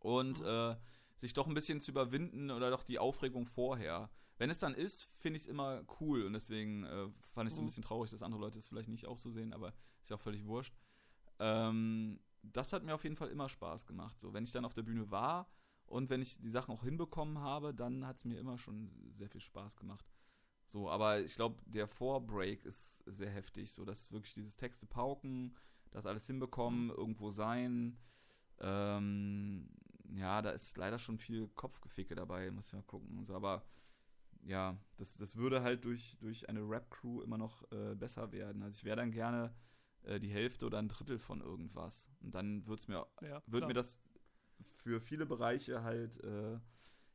Und 0.00 0.40
mhm. 0.40 0.46
äh, 0.46 0.76
sich 1.20 1.34
doch 1.34 1.46
ein 1.46 1.54
bisschen 1.54 1.80
zu 1.80 1.90
überwinden 1.90 2.50
oder 2.50 2.70
doch 2.70 2.84
die 2.84 2.98
Aufregung 2.98 3.46
vorher. 3.46 4.10
Wenn 4.38 4.50
es 4.50 4.60
dann 4.60 4.74
ist, 4.74 5.04
finde 5.16 5.36
ich 5.36 5.42
es 5.42 5.48
immer 5.48 5.82
cool 6.00 6.24
und 6.24 6.32
deswegen 6.32 6.84
äh, 6.84 7.08
fand 7.34 7.48
ich 7.48 7.52
es 7.52 7.56
so 7.56 7.60
ein 7.60 7.64
mhm. 7.64 7.68
bisschen 7.68 7.82
traurig, 7.82 8.10
dass 8.10 8.22
andere 8.22 8.40
Leute 8.40 8.58
es 8.58 8.68
vielleicht 8.68 8.88
nicht 8.88 9.06
auch 9.06 9.18
so 9.18 9.30
sehen, 9.30 9.52
aber 9.52 9.74
ist 10.00 10.10
ja 10.10 10.16
auch 10.16 10.20
völlig 10.20 10.44
wurscht. 10.44 10.74
Ähm, 11.40 12.20
das 12.42 12.72
hat 12.72 12.84
mir 12.84 12.94
auf 12.94 13.04
jeden 13.04 13.16
Fall 13.16 13.28
immer 13.28 13.48
Spaß 13.48 13.86
gemacht. 13.86 14.18
So, 14.18 14.32
wenn 14.32 14.44
ich 14.44 14.52
dann 14.52 14.64
auf 14.64 14.74
der 14.74 14.82
Bühne 14.82 15.10
war 15.10 15.50
und 15.86 16.08
wenn 16.10 16.22
ich 16.22 16.38
die 16.38 16.50
Sachen 16.50 16.72
auch 16.72 16.84
hinbekommen 16.84 17.40
habe, 17.40 17.74
dann 17.74 18.06
hat 18.06 18.18
es 18.18 18.24
mir 18.24 18.38
immer 18.38 18.58
schon 18.58 19.12
sehr 19.16 19.28
viel 19.28 19.40
Spaß 19.40 19.76
gemacht. 19.76 20.06
So, 20.64 20.90
aber 20.90 21.20
ich 21.20 21.34
glaube, 21.34 21.62
der 21.66 21.88
Vorbreak 21.88 22.64
ist 22.64 23.02
sehr 23.06 23.30
heftig. 23.30 23.72
So, 23.72 23.84
dass 23.84 24.12
wirklich 24.12 24.34
dieses 24.34 24.54
Texte 24.54 24.86
pauken, 24.86 25.56
das 25.90 26.06
alles 26.06 26.26
hinbekommen, 26.26 26.84
mhm. 26.84 26.90
irgendwo 26.90 27.30
sein. 27.30 27.98
Ähm, 28.60 29.70
ja, 30.14 30.42
da 30.42 30.50
ist 30.50 30.76
leider 30.76 30.98
schon 30.98 31.18
viel 31.18 31.48
Kopfgeficke 31.48 32.14
dabei, 32.14 32.50
muss 32.50 32.68
ich 32.68 32.72
mal 32.74 32.82
gucken 32.82 33.24
so, 33.24 33.34
aber 33.34 33.64
ja, 34.44 34.76
das, 34.96 35.16
das 35.16 35.36
würde 35.36 35.62
halt 35.62 35.84
durch, 35.84 36.16
durch 36.20 36.48
eine 36.48 36.60
Rap-Crew 36.60 37.22
immer 37.22 37.38
noch 37.38 37.70
äh, 37.72 37.94
besser 37.94 38.32
werden. 38.32 38.62
Also 38.62 38.78
ich 38.78 38.84
wäre 38.84 38.96
dann 38.96 39.10
gerne 39.10 39.54
äh, 40.04 40.20
die 40.20 40.30
Hälfte 40.30 40.66
oder 40.66 40.78
ein 40.78 40.88
Drittel 40.88 41.18
von 41.18 41.40
irgendwas. 41.40 42.08
Und 42.20 42.34
dann 42.34 42.66
wird's 42.66 42.88
mir, 42.88 43.06
Ja, 43.20 43.42
wird 43.46 43.64
klar. 43.64 43.68
mir 43.68 43.74
das 43.74 44.00
für 44.76 45.00
viele 45.00 45.26
Bereiche 45.26 45.82
halt 45.82 46.22
äh, 46.24 46.58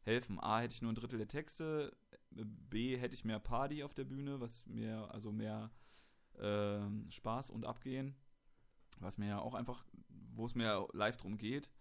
helfen. 0.02 0.40
A, 0.40 0.60
hätte 0.60 0.74
ich 0.74 0.82
nur 0.82 0.92
ein 0.92 0.96
Drittel 0.96 1.18
der 1.18 1.28
Texte, 1.28 1.96
B, 2.32 2.98
hätte 2.98 3.16
ich 3.16 3.26
mehr 3.26 3.40
Party 3.40 3.84
auf 3.84 3.94
der 3.94 4.06
Bühne, 4.06 4.40
was 4.40 4.66
mir, 4.66 5.10
also 5.12 5.32
mehr 5.32 5.72
ähm, 6.40 7.10
Spaß 7.10 7.50
und 7.50 7.66
Abgehen, 7.66 8.16
was 9.00 9.18
mir 9.18 9.28
ja 9.28 9.40
auch 9.40 9.54
einfach, 9.54 9.86
wo 10.36 10.46
es 10.46 10.56
mir 10.56 10.88
live 10.94 11.18
drum 11.18 11.38
geht. 11.38 11.72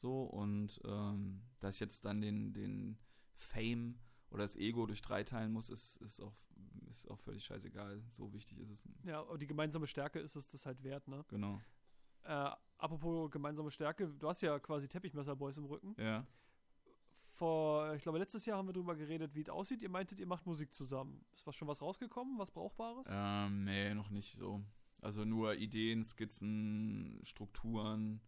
So, 0.00 0.22
und 0.22 0.80
ähm, 0.84 1.42
dass 1.60 1.74
ich 1.74 1.80
jetzt 1.80 2.06
dann 2.06 2.22
den, 2.22 2.54
den 2.54 2.98
Fame 3.34 3.98
oder 4.30 4.44
das 4.44 4.56
Ego 4.56 4.86
durch 4.86 5.02
drei 5.02 5.24
teilen 5.24 5.52
muss, 5.52 5.68
ist, 5.68 5.96
ist, 5.96 6.20
auch, 6.20 6.34
ist 6.90 7.10
auch 7.10 7.18
völlig 7.18 7.44
scheißegal. 7.44 8.02
So 8.16 8.32
wichtig 8.32 8.58
ist 8.58 8.70
es. 8.70 8.80
Ja, 9.04 9.20
aber 9.20 9.36
die 9.36 9.46
gemeinsame 9.46 9.86
Stärke 9.86 10.18
ist 10.18 10.36
es 10.36 10.48
das 10.50 10.64
halt 10.64 10.82
wert, 10.82 11.06
ne? 11.06 11.24
Genau. 11.28 11.60
Äh, 12.22 12.50
apropos 12.78 13.30
gemeinsame 13.30 13.70
Stärke, 13.70 14.08
du 14.08 14.28
hast 14.28 14.40
ja 14.40 14.58
quasi 14.58 14.88
Teppichmesser-Boys 14.88 15.58
im 15.58 15.66
Rücken. 15.66 15.94
Ja. 15.98 16.26
Vor, 17.32 17.94
ich 17.94 18.02
glaube, 18.02 18.18
letztes 18.18 18.46
Jahr 18.46 18.58
haben 18.58 18.68
wir 18.68 18.72
drüber 18.72 18.96
geredet, 18.96 19.34
wie 19.34 19.42
es 19.42 19.48
aussieht. 19.48 19.82
Ihr 19.82 19.88
meintet, 19.90 20.18
ihr 20.18 20.26
macht 20.26 20.46
Musik 20.46 20.72
zusammen. 20.72 21.24
Ist 21.34 21.46
was 21.46 21.56
schon 21.56 21.68
was 21.68 21.82
rausgekommen? 21.82 22.38
Was 22.38 22.50
Brauchbares? 22.50 23.06
Ähm, 23.10 23.64
nee, 23.64 23.94
noch 23.94 24.10
nicht 24.10 24.38
so. 24.38 24.62
Also 25.00 25.24
nur 25.24 25.54
Ideen, 25.54 26.04
Skizzen, 26.04 27.20
Strukturen, 27.24 28.20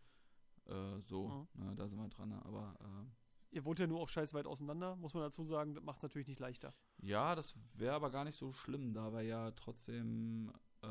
äh, 0.66 1.00
so. 1.00 1.46
Ne, 1.54 1.74
da 1.76 1.88
sind 1.88 1.98
wir 1.98 2.08
dran. 2.08 2.32
Aber 2.32 2.76
äh, 2.80 3.54
Ihr 3.54 3.64
wohnt 3.66 3.78
ja 3.78 3.86
nur 3.86 4.00
auch 4.00 4.08
scheiß 4.08 4.32
weit 4.32 4.46
auseinander, 4.46 4.96
muss 4.96 5.12
man 5.12 5.22
dazu 5.22 5.44
sagen. 5.44 5.74
Das 5.74 5.84
macht 5.84 5.98
es 5.98 6.02
natürlich 6.02 6.28
nicht 6.28 6.40
leichter. 6.40 6.74
ja, 7.02 7.34
das 7.34 7.78
wäre 7.78 7.94
aber 7.94 8.10
gar 8.10 8.24
nicht 8.24 8.38
so 8.38 8.50
schlimm, 8.50 8.94
da 8.94 9.12
wir 9.12 9.22
ja 9.22 9.50
trotzdem, 9.50 10.50
äh, 10.82 10.86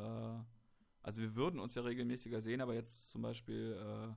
also 1.02 1.22
wir 1.22 1.36
würden 1.36 1.60
uns 1.60 1.74
ja 1.74 1.82
regelmäßiger 1.82 2.42
sehen, 2.42 2.62
aber 2.62 2.76
jetzt 2.76 3.10
zum 3.10 3.24
Beispiel, 3.24 3.74
äh, 3.80 4.14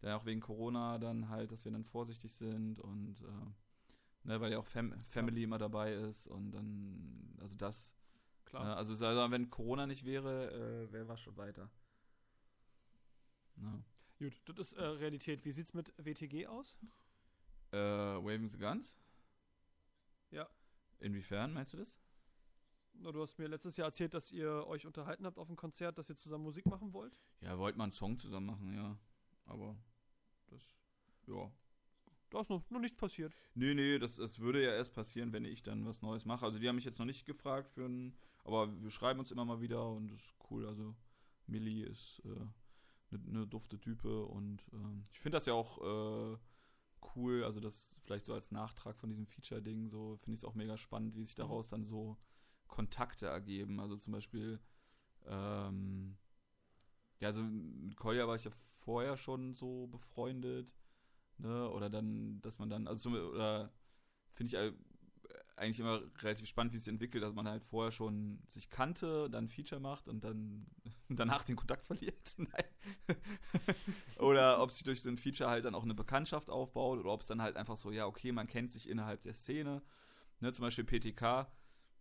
dann 0.00 0.12
auch 0.12 0.26
wegen 0.26 0.40
Corona 0.40 0.98
dann 0.98 1.28
halt, 1.30 1.52
dass 1.52 1.64
wir 1.64 1.72
dann 1.72 1.84
vorsichtig 1.84 2.34
sind 2.34 2.78
und 2.80 3.22
äh, 3.22 4.28
ne, 4.28 4.40
weil 4.40 4.52
ja 4.52 4.58
auch 4.58 4.66
Fam 4.66 4.92
Family 5.04 5.44
immer 5.44 5.58
dabei 5.58 5.94
ist 5.94 6.26
und 6.26 6.50
dann, 6.50 7.34
also 7.40 7.56
das, 7.56 7.96
Klar. 8.44 8.72
äh, 8.72 8.74
also 8.74 8.98
wir, 9.00 9.30
wenn 9.30 9.48
Corona 9.48 9.86
nicht 9.86 10.04
wäre, 10.04 10.50
äh, 10.52 10.92
wäre 10.92 11.08
was 11.08 11.20
schon 11.20 11.36
weiter. 11.36 11.70
Ne. 13.56 13.82
Gut, 14.18 14.40
das 14.46 14.72
ist 14.72 14.78
äh, 14.78 14.82
Realität. 14.82 15.44
Wie 15.44 15.52
sieht's 15.52 15.74
mit 15.74 15.92
WTG 15.98 16.46
aus? 16.46 16.76
Äh, 17.72 17.76
Waving 17.76 18.48
the 18.48 18.58
Guns? 18.58 18.98
Ja. 20.30 20.48
Inwiefern 21.00 21.52
meinst 21.52 21.74
du 21.74 21.76
das? 21.76 21.98
Na, 22.94 23.12
du 23.12 23.20
hast 23.20 23.38
mir 23.38 23.46
letztes 23.46 23.76
Jahr 23.76 23.88
erzählt, 23.88 24.14
dass 24.14 24.32
ihr 24.32 24.66
euch 24.66 24.86
unterhalten 24.86 25.26
habt 25.26 25.38
auf 25.38 25.48
dem 25.48 25.56
Konzert, 25.56 25.98
dass 25.98 26.08
ihr 26.08 26.16
zusammen 26.16 26.44
Musik 26.44 26.64
machen 26.64 26.94
wollt. 26.94 27.20
Ja, 27.40 27.58
wollten 27.58 27.78
wir 27.78 27.82
einen 27.82 27.92
Song 27.92 28.16
zusammen 28.16 28.46
machen, 28.46 28.74
ja. 28.74 28.98
Aber 29.44 29.76
das, 30.46 30.62
ja. 31.26 31.50
Da 32.30 32.40
ist 32.40 32.48
noch, 32.48 32.68
noch 32.70 32.80
nichts 32.80 32.96
passiert. 32.96 33.34
Nee, 33.54 33.74
nee, 33.74 33.98
das, 33.98 34.16
das 34.16 34.40
würde 34.40 34.62
ja 34.62 34.72
erst 34.72 34.94
passieren, 34.94 35.32
wenn 35.32 35.44
ich 35.44 35.62
dann 35.62 35.84
was 35.84 36.00
Neues 36.00 36.24
mache. 36.24 36.44
Also 36.46 36.58
die 36.58 36.68
haben 36.68 36.76
mich 36.76 36.86
jetzt 36.86 36.98
noch 36.98 37.06
nicht 37.06 37.26
gefragt 37.26 37.68
für 37.68 37.84
ein, 37.84 38.16
aber 38.44 38.72
wir 38.82 38.90
schreiben 38.90 39.20
uns 39.20 39.30
immer 39.30 39.44
mal 39.44 39.60
wieder 39.60 39.90
und 39.90 40.08
das 40.08 40.20
ist 40.20 40.36
cool. 40.50 40.66
Also 40.66 40.96
Millie 41.46 41.84
ist 41.86 42.22
eine 43.10 43.22
äh, 43.22 43.32
ne 43.40 43.46
dufte 43.46 43.78
Type 43.78 44.24
und 44.26 44.64
ähm, 44.72 45.06
ich 45.12 45.20
finde 45.20 45.36
das 45.36 45.46
ja 45.46 45.54
auch 45.54 45.78
äh, 45.78 46.38
cool, 47.14 47.44
also 47.44 47.60
das 47.60 47.94
vielleicht 48.02 48.24
so 48.24 48.34
als 48.34 48.50
Nachtrag 48.50 48.98
von 48.98 49.10
diesem 49.10 49.26
Feature-Ding, 49.26 49.88
so 49.88 50.16
finde 50.16 50.34
ich 50.34 50.40
es 50.40 50.44
auch 50.44 50.54
mega 50.54 50.76
spannend, 50.76 51.14
wie 51.14 51.24
sich 51.24 51.34
daraus 51.34 51.68
dann 51.68 51.84
so 51.84 52.16
Kontakte 52.66 53.26
ergeben. 53.26 53.80
Also 53.80 53.96
zum 53.96 54.12
Beispiel, 54.12 54.60
ähm, 55.26 56.16
ja, 57.20 57.28
also 57.28 57.42
mit 57.42 57.96
Kolja 57.96 58.26
war 58.26 58.36
ich 58.36 58.44
ja 58.44 58.50
vorher 58.50 59.16
schon 59.16 59.54
so 59.54 59.86
befreundet, 59.86 60.74
ne? 61.38 61.70
Oder 61.70 61.90
dann, 61.90 62.40
dass 62.42 62.58
man 62.58 62.70
dann, 62.70 62.86
also 62.86 63.10
zum, 63.10 63.14
oder 63.14 63.72
finde 64.30 64.48
ich 64.48 64.58
eigentlich 65.56 65.80
immer 65.80 66.02
relativ 66.22 66.46
spannend, 66.46 66.72
wie 66.72 66.76
es 66.76 66.84
sich 66.84 66.92
entwickelt, 66.92 67.24
dass 67.24 67.34
man 67.34 67.48
halt 67.48 67.64
vorher 67.64 67.90
schon 67.90 68.38
sich 68.48 68.68
kannte, 68.68 69.30
dann 69.30 69.48
Feature 69.48 69.80
macht 69.80 70.06
und 70.06 70.22
dann 70.22 70.66
danach 71.08 71.42
den 71.42 71.56
Kontakt 71.56 71.84
verliert. 71.84 72.36
Oder 74.18 74.60
ob 74.62 74.70
sich 74.70 74.84
durch 74.84 75.02
so 75.02 75.08
ein 75.08 75.16
Feature 75.16 75.48
halt 75.48 75.64
dann 75.64 75.74
auch 75.74 75.84
eine 75.84 75.94
Bekanntschaft 75.94 76.50
aufbaut 76.50 76.98
oder 76.98 77.10
ob 77.10 77.22
es 77.22 77.26
dann 77.26 77.42
halt 77.42 77.56
einfach 77.56 77.76
so, 77.76 77.90
ja, 77.90 78.06
okay, 78.06 78.32
man 78.32 78.46
kennt 78.46 78.70
sich 78.70 78.88
innerhalb 78.88 79.22
der 79.22 79.34
Szene. 79.34 79.82
Ne, 80.40 80.52
zum 80.52 80.62
Beispiel 80.62 80.84
PTK 80.84 81.50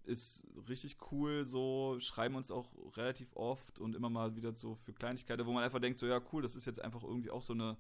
ist 0.04 0.48
richtig 0.70 0.98
cool, 1.12 1.46
so 1.46 1.98
schreiben 2.00 2.36
uns 2.36 2.52
auch 2.52 2.74
relativ 2.98 3.34
oft 3.36 3.80
und 3.80 3.96
immer 3.96 4.10
mal 4.10 4.36
wieder 4.36 4.54
so 4.54 4.76
für 4.76 4.94
Kleinigkeiten, 4.94 5.46
wo 5.46 5.54
man 5.54 5.64
einfach 5.64 5.80
denkt, 5.80 6.00
so 6.00 6.06
ja 6.06 6.22
cool, 6.32 6.42
das 6.44 6.56
ist 6.56 6.66
jetzt 6.66 6.82
einfach 6.82 7.04
irgendwie 7.04 7.32
auch 7.32 7.42
so 7.42 7.54
eine, 7.54 7.78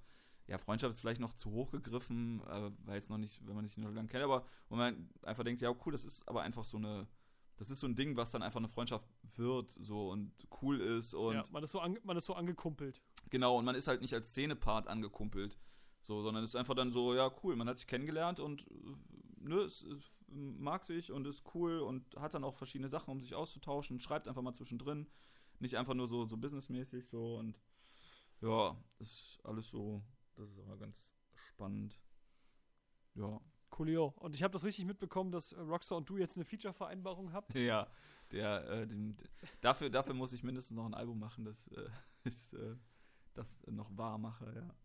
ja, 0.48 0.58
Freundschaft 0.58 0.94
ist 0.94 1.02
vielleicht 1.02 1.22
noch 1.22 1.36
zu 1.36 1.52
hoch 1.52 1.72
gegriffen, 1.72 2.42
äh, 2.48 2.72
weil 2.86 3.00
es 3.00 3.10
noch 3.10 3.18
nicht, 3.18 3.46
wenn 3.48 3.56
man 3.56 3.66
sich 3.66 3.78
noch 3.78 3.92
lange 3.92 4.08
kennt, 4.08 4.24
aber 4.24 4.46
wo 4.70 4.76
man 4.76 5.10
einfach 5.24 5.44
denkt, 5.44 5.62
ja 5.62 5.74
cool, 5.86 5.92
das 5.92 6.06
ist 6.06 6.28
aber 6.28 6.42
einfach 6.44 6.66
so 6.66 6.78
eine, 6.78 7.08
das 7.58 7.70
ist 7.70 7.80
so 7.80 7.88
ein 7.88 7.96
Ding, 7.96 8.16
was 8.16 8.32
dann 8.32 8.44
einfach 8.44 8.60
eine 8.60 8.68
Freundschaft 8.68 9.08
wird, 9.36 9.72
so 9.72 10.12
und 10.12 10.34
cool 10.62 10.80
ist 10.80 11.14
und 11.14 11.36
ja, 11.36 11.44
man 11.52 11.64
ist 11.64 11.72
so, 11.72 11.82
man 12.04 12.18
ist 12.18 12.26
so 12.26 12.36
angekumpelt. 12.36 13.02
Genau, 13.30 13.58
und 13.58 13.66
man 13.66 13.76
ist 13.76 13.88
halt 13.88 14.02
nicht 14.02 14.14
als 14.14 14.30
Szenepart 14.30 14.88
angekumpelt. 14.88 15.58
So, 16.04 16.22
sondern 16.22 16.44
es 16.44 16.52
ist 16.52 16.56
einfach 16.56 16.76
dann 16.76 16.92
so, 16.92 17.16
ja, 17.16 17.32
cool, 17.44 17.56
man 17.56 17.68
hat 17.68 17.80
sich 17.80 17.88
kennengelernt 17.88 18.40
und 18.40 18.68
ne, 19.40 19.56
es, 19.56 19.82
es 19.82 20.24
mag 20.28 20.84
sich 20.84 21.12
und 21.12 21.26
ist 21.26 21.44
cool 21.56 21.80
und 21.80 22.16
hat 22.18 22.36
dann 22.36 22.44
auch 22.44 22.56
verschiedene 22.56 22.90
Sachen, 22.90 23.10
um 23.10 23.20
sich 23.20 23.34
auszutauschen, 23.34 24.00
schreibt 24.00 24.28
einfach 24.28 24.44
mal 24.44 24.54
zwischendrin. 24.54 25.08
Nicht 25.60 25.78
einfach 25.78 25.96
nur 25.96 26.08
so, 26.08 26.26
so 26.26 26.38
businessmäßig 26.38 27.08
so 27.08 27.38
und 27.38 27.58
ja, 28.42 28.78
ist 29.00 29.40
alles 29.44 29.70
so, 29.70 30.04
das 30.36 30.50
ist 30.50 30.60
aber 30.60 30.78
ganz 30.78 31.10
spannend. 31.34 32.02
Ja. 33.16 33.40
Coolio. 33.70 34.14
Und 34.20 34.36
ich 34.36 34.44
habe 34.44 34.54
das 34.54 34.64
richtig 34.64 34.86
mitbekommen, 34.86 35.32
dass 35.32 35.52
äh, 35.52 35.60
Rockstar 35.60 35.98
und 35.98 36.10
du 36.10 36.18
jetzt 36.18 36.38
eine 36.38 36.46
Feature-Vereinbarung 36.46 37.34
habt. 37.34 37.54
Ja, 37.56 37.88
der, 38.32 38.68
äh, 38.70 38.88
dem, 38.88 39.16
dafür, 39.62 39.90
dafür 39.90 40.14
muss 40.14 40.34
ich 40.34 40.44
mindestens 40.44 40.76
noch 40.76 40.86
ein 40.86 40.94
Album 40.94 41.20
machen, 41.20 41.46
das 41.46 41.68
äh, 41.70 41.90
ist, 42.24 42.54
äh, 42.54 42.76
das 43.34 43.60
noch 43.68 43.96
wahr 43.98 44.18
mache, 44.18 44.52
ja. 44.56 44.76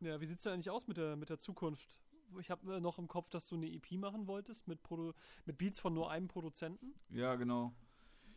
Ja, 0.00 0.20
wie 0.20 0.26
sieht's 0.26 0.44
denn 0.44 0.54
eigentlich 0.54 0.70
aus 0.70 0.86
mit 0.86 0.96
der, 0.96 1.16
mit 1.16 1.28
der 1.28 1.38
Zukunft? 1.38 1.98
Ich 2.38 2.50
habe 2.50 2.76
äh, 2.76 2.80
noch 2.80 2.98
im 2.98 3.08
Kopf, 3.08 3.28
dass 3.28 3.48
du 3.48 3.56
eine 3.56 3.70
EP 3.70 3.92
machen 3.92 4.26
wolltest 4.26 4.66
mit, 4.66 4.82
Produ 4.82 5.12
mit 5.44 5.58
Beats 5.58 5.80
von 5.80 5.92
nur 5.92 6.10
einem 6.10 6.28
Produzenten. 6.28 6.94
Ja, 7.10 7.34
genau. 7.34 7.74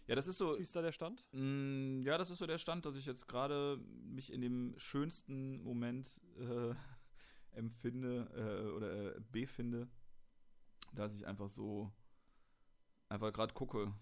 Ja, 0.08 0.16
das 0.16 0.28
ist 0.28 0.38
so. 0.38 0.58
Wie 0.58 0.62
ist 0.62 0.76
da 0.76 0.82
der 0.82 0.92
Stand? 0.92 1.26
Mm, 1.32 2.02
ja, 2.02 2.18
das 2.18 2.30
ist 2.30 2.40
so 2.40 2.46
der 2.46 2.58
Stand, 2.58 2.86
dass 2.86 2.96
ich 2.96 3.06
jetzt 3.06 3.28
gerade 3.28 3.78
mich 4.04 4.34
in 4.34 4.42
dem 4.42 4.74
schönsten 4.78 5.64
Moment 5.64 6.22
äh, 6.38 6.74
empfinde 7.52 8.28
äh, 8.36 8.72
oder 8.72 9.16
äh, 9.16 9.22
befinde, 9.32 9.88
dass 10.94 11.16
ich 11.16 11.26
einfach 11.26 11.50
so 11.50 11.92
einfach 13.08 13.32
gerade 13.32 13.54
gucke. 13.54 13.94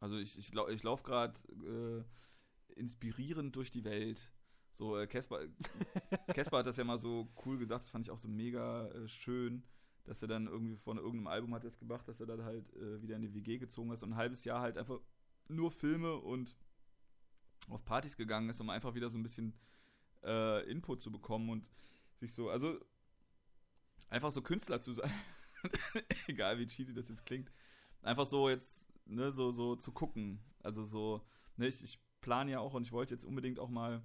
Also 0.00 0.16
ich, 0.16 0.38
ich, 0.38 0.52
lau 0.54 0.68
ich 0.68 0.82
laufe 0.82 1.04
gerade 1.04 1.38
äh, 1.66 2.78
inspirierend 2.78 3.54
durch 3.54 3.70
die 3.70 3.84
Welt. 3.84 4.32
So, 4.72 4.96
äh, 4.96 5.06
Casper 5.06 5.40
Casper 6.34 6.58
hat 6.58 6.66
das 6.66 6.76
ja 6.76 6.84
mal 6.84 6.98
so 6.98 7.28
cool 7.44 7.58
gesagt, 7.58 7.82
das 7.82 7.90
fand 7.90 8.06
ich 8.06 8.10
auch 8.10 8.18
so 8.18 8.28
mega 8.28 8.88
äh, 8.88 9.08
schön, 9.08 9.64
dass 10.04 10.22
er 10.22 10.28
dann 10.28 10.46
irgendwie 10.46 10.76
von 10.76 10.98
irgendeinem 10.98 11.26
Album 11.28 11.54
hat 11.54 11.64
es 11.64 11.78
gemacht, 11.78 12.08
dass 12.08 12.20
er 12.20 12.26
dann 12.26 12.44
halt 12.44 12.72
äh, 12.74 13.02
wieder 13.02 13.16
in 13.16 13.22
die 13.22 13.34
WG 13.34 13.58
gezogen 13.58 13.92
ist 13.92 14.02
und 14.02 14.12
ein 14.12 14.16
halbes 14.16 14.44
Jahr 14.44 14.60
halt 14.60 14.78
einfach 14.78 15.00
nur 15.48 15.70
Filme 15.70 16.16
und 16.16 16.56
auf 17.68 17.84
Partys 17.84 18.16
gegangen 18.16 18.48
ist, 18.48 18.60
um 18.60 18.70
einfach 18.70 18.94
wieder 18.94 19.10
so 19.10 19.18
ein 19.18 19.22
bisschen 19.22 19.54
äh, 20.24 20.68
Input 20.70 21.02
zu 21.02 21.10
bekommen 21.10 21.50
und 21.50 21.68
sich 22.16 22.32
so, 22.32 22.50
also 22.50 22.78
einfach 24.08 24.32
so 24.32 24.42
Künstler 24.42 24.80
zu 24.80 24.92
sein, 24.92 25.10
egal 26.26 26.58
wie 26.58 26.66
cheesy 26.66 26.94
das 26.94 27.08
jetzt 27.08 27.26
klingt, 27.26 27.50
einfach 28.02 28.26
so 28.26 28.48
jetzt, 28.48 28.88
ne, 29.06 29.32
so, 29.32 29.52
so 29.52 29.76
zu 29.76 29.92
gucken. 29.92 30.40
Also 30.62 30.84
so, 30.84 31.26
ne, 31.56 31.66
ich, 31.68 31.82
ich 31.82 31.98
plane 32.20 32.50
ja 32.50 32.60
auch 32.60 32.74
und 32.74 32.82
ich 32.82 32.92
wollte 32.92 33.14
jetzt 33.14 33.24
unbedingt 33.24 33.58
auch 33.58 33.70
mal, 33.70 34.02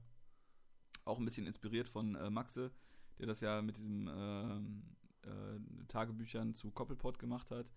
auch 1.06 1.20
ein 1.20 1.26
bisschen 1.26 1.48
inspiriert 1.48 1.88
von 1.88 2.16
äh, 2.16 2.30
Maxe, 2.30 2.72
der 3.20 3.28
das 3.28 3.42
ja 3.42 3.62
mit 3.62 3.78
diesem 3.78 4.08
äh, 4.08 5.28
äh, 5.28 5.86
Tagebüchern 5.88 6.54
zu 6.54 6.72
Koppelpot 6.72 7.20
gemacht 7.20 7.52
hat, 7.52 7.72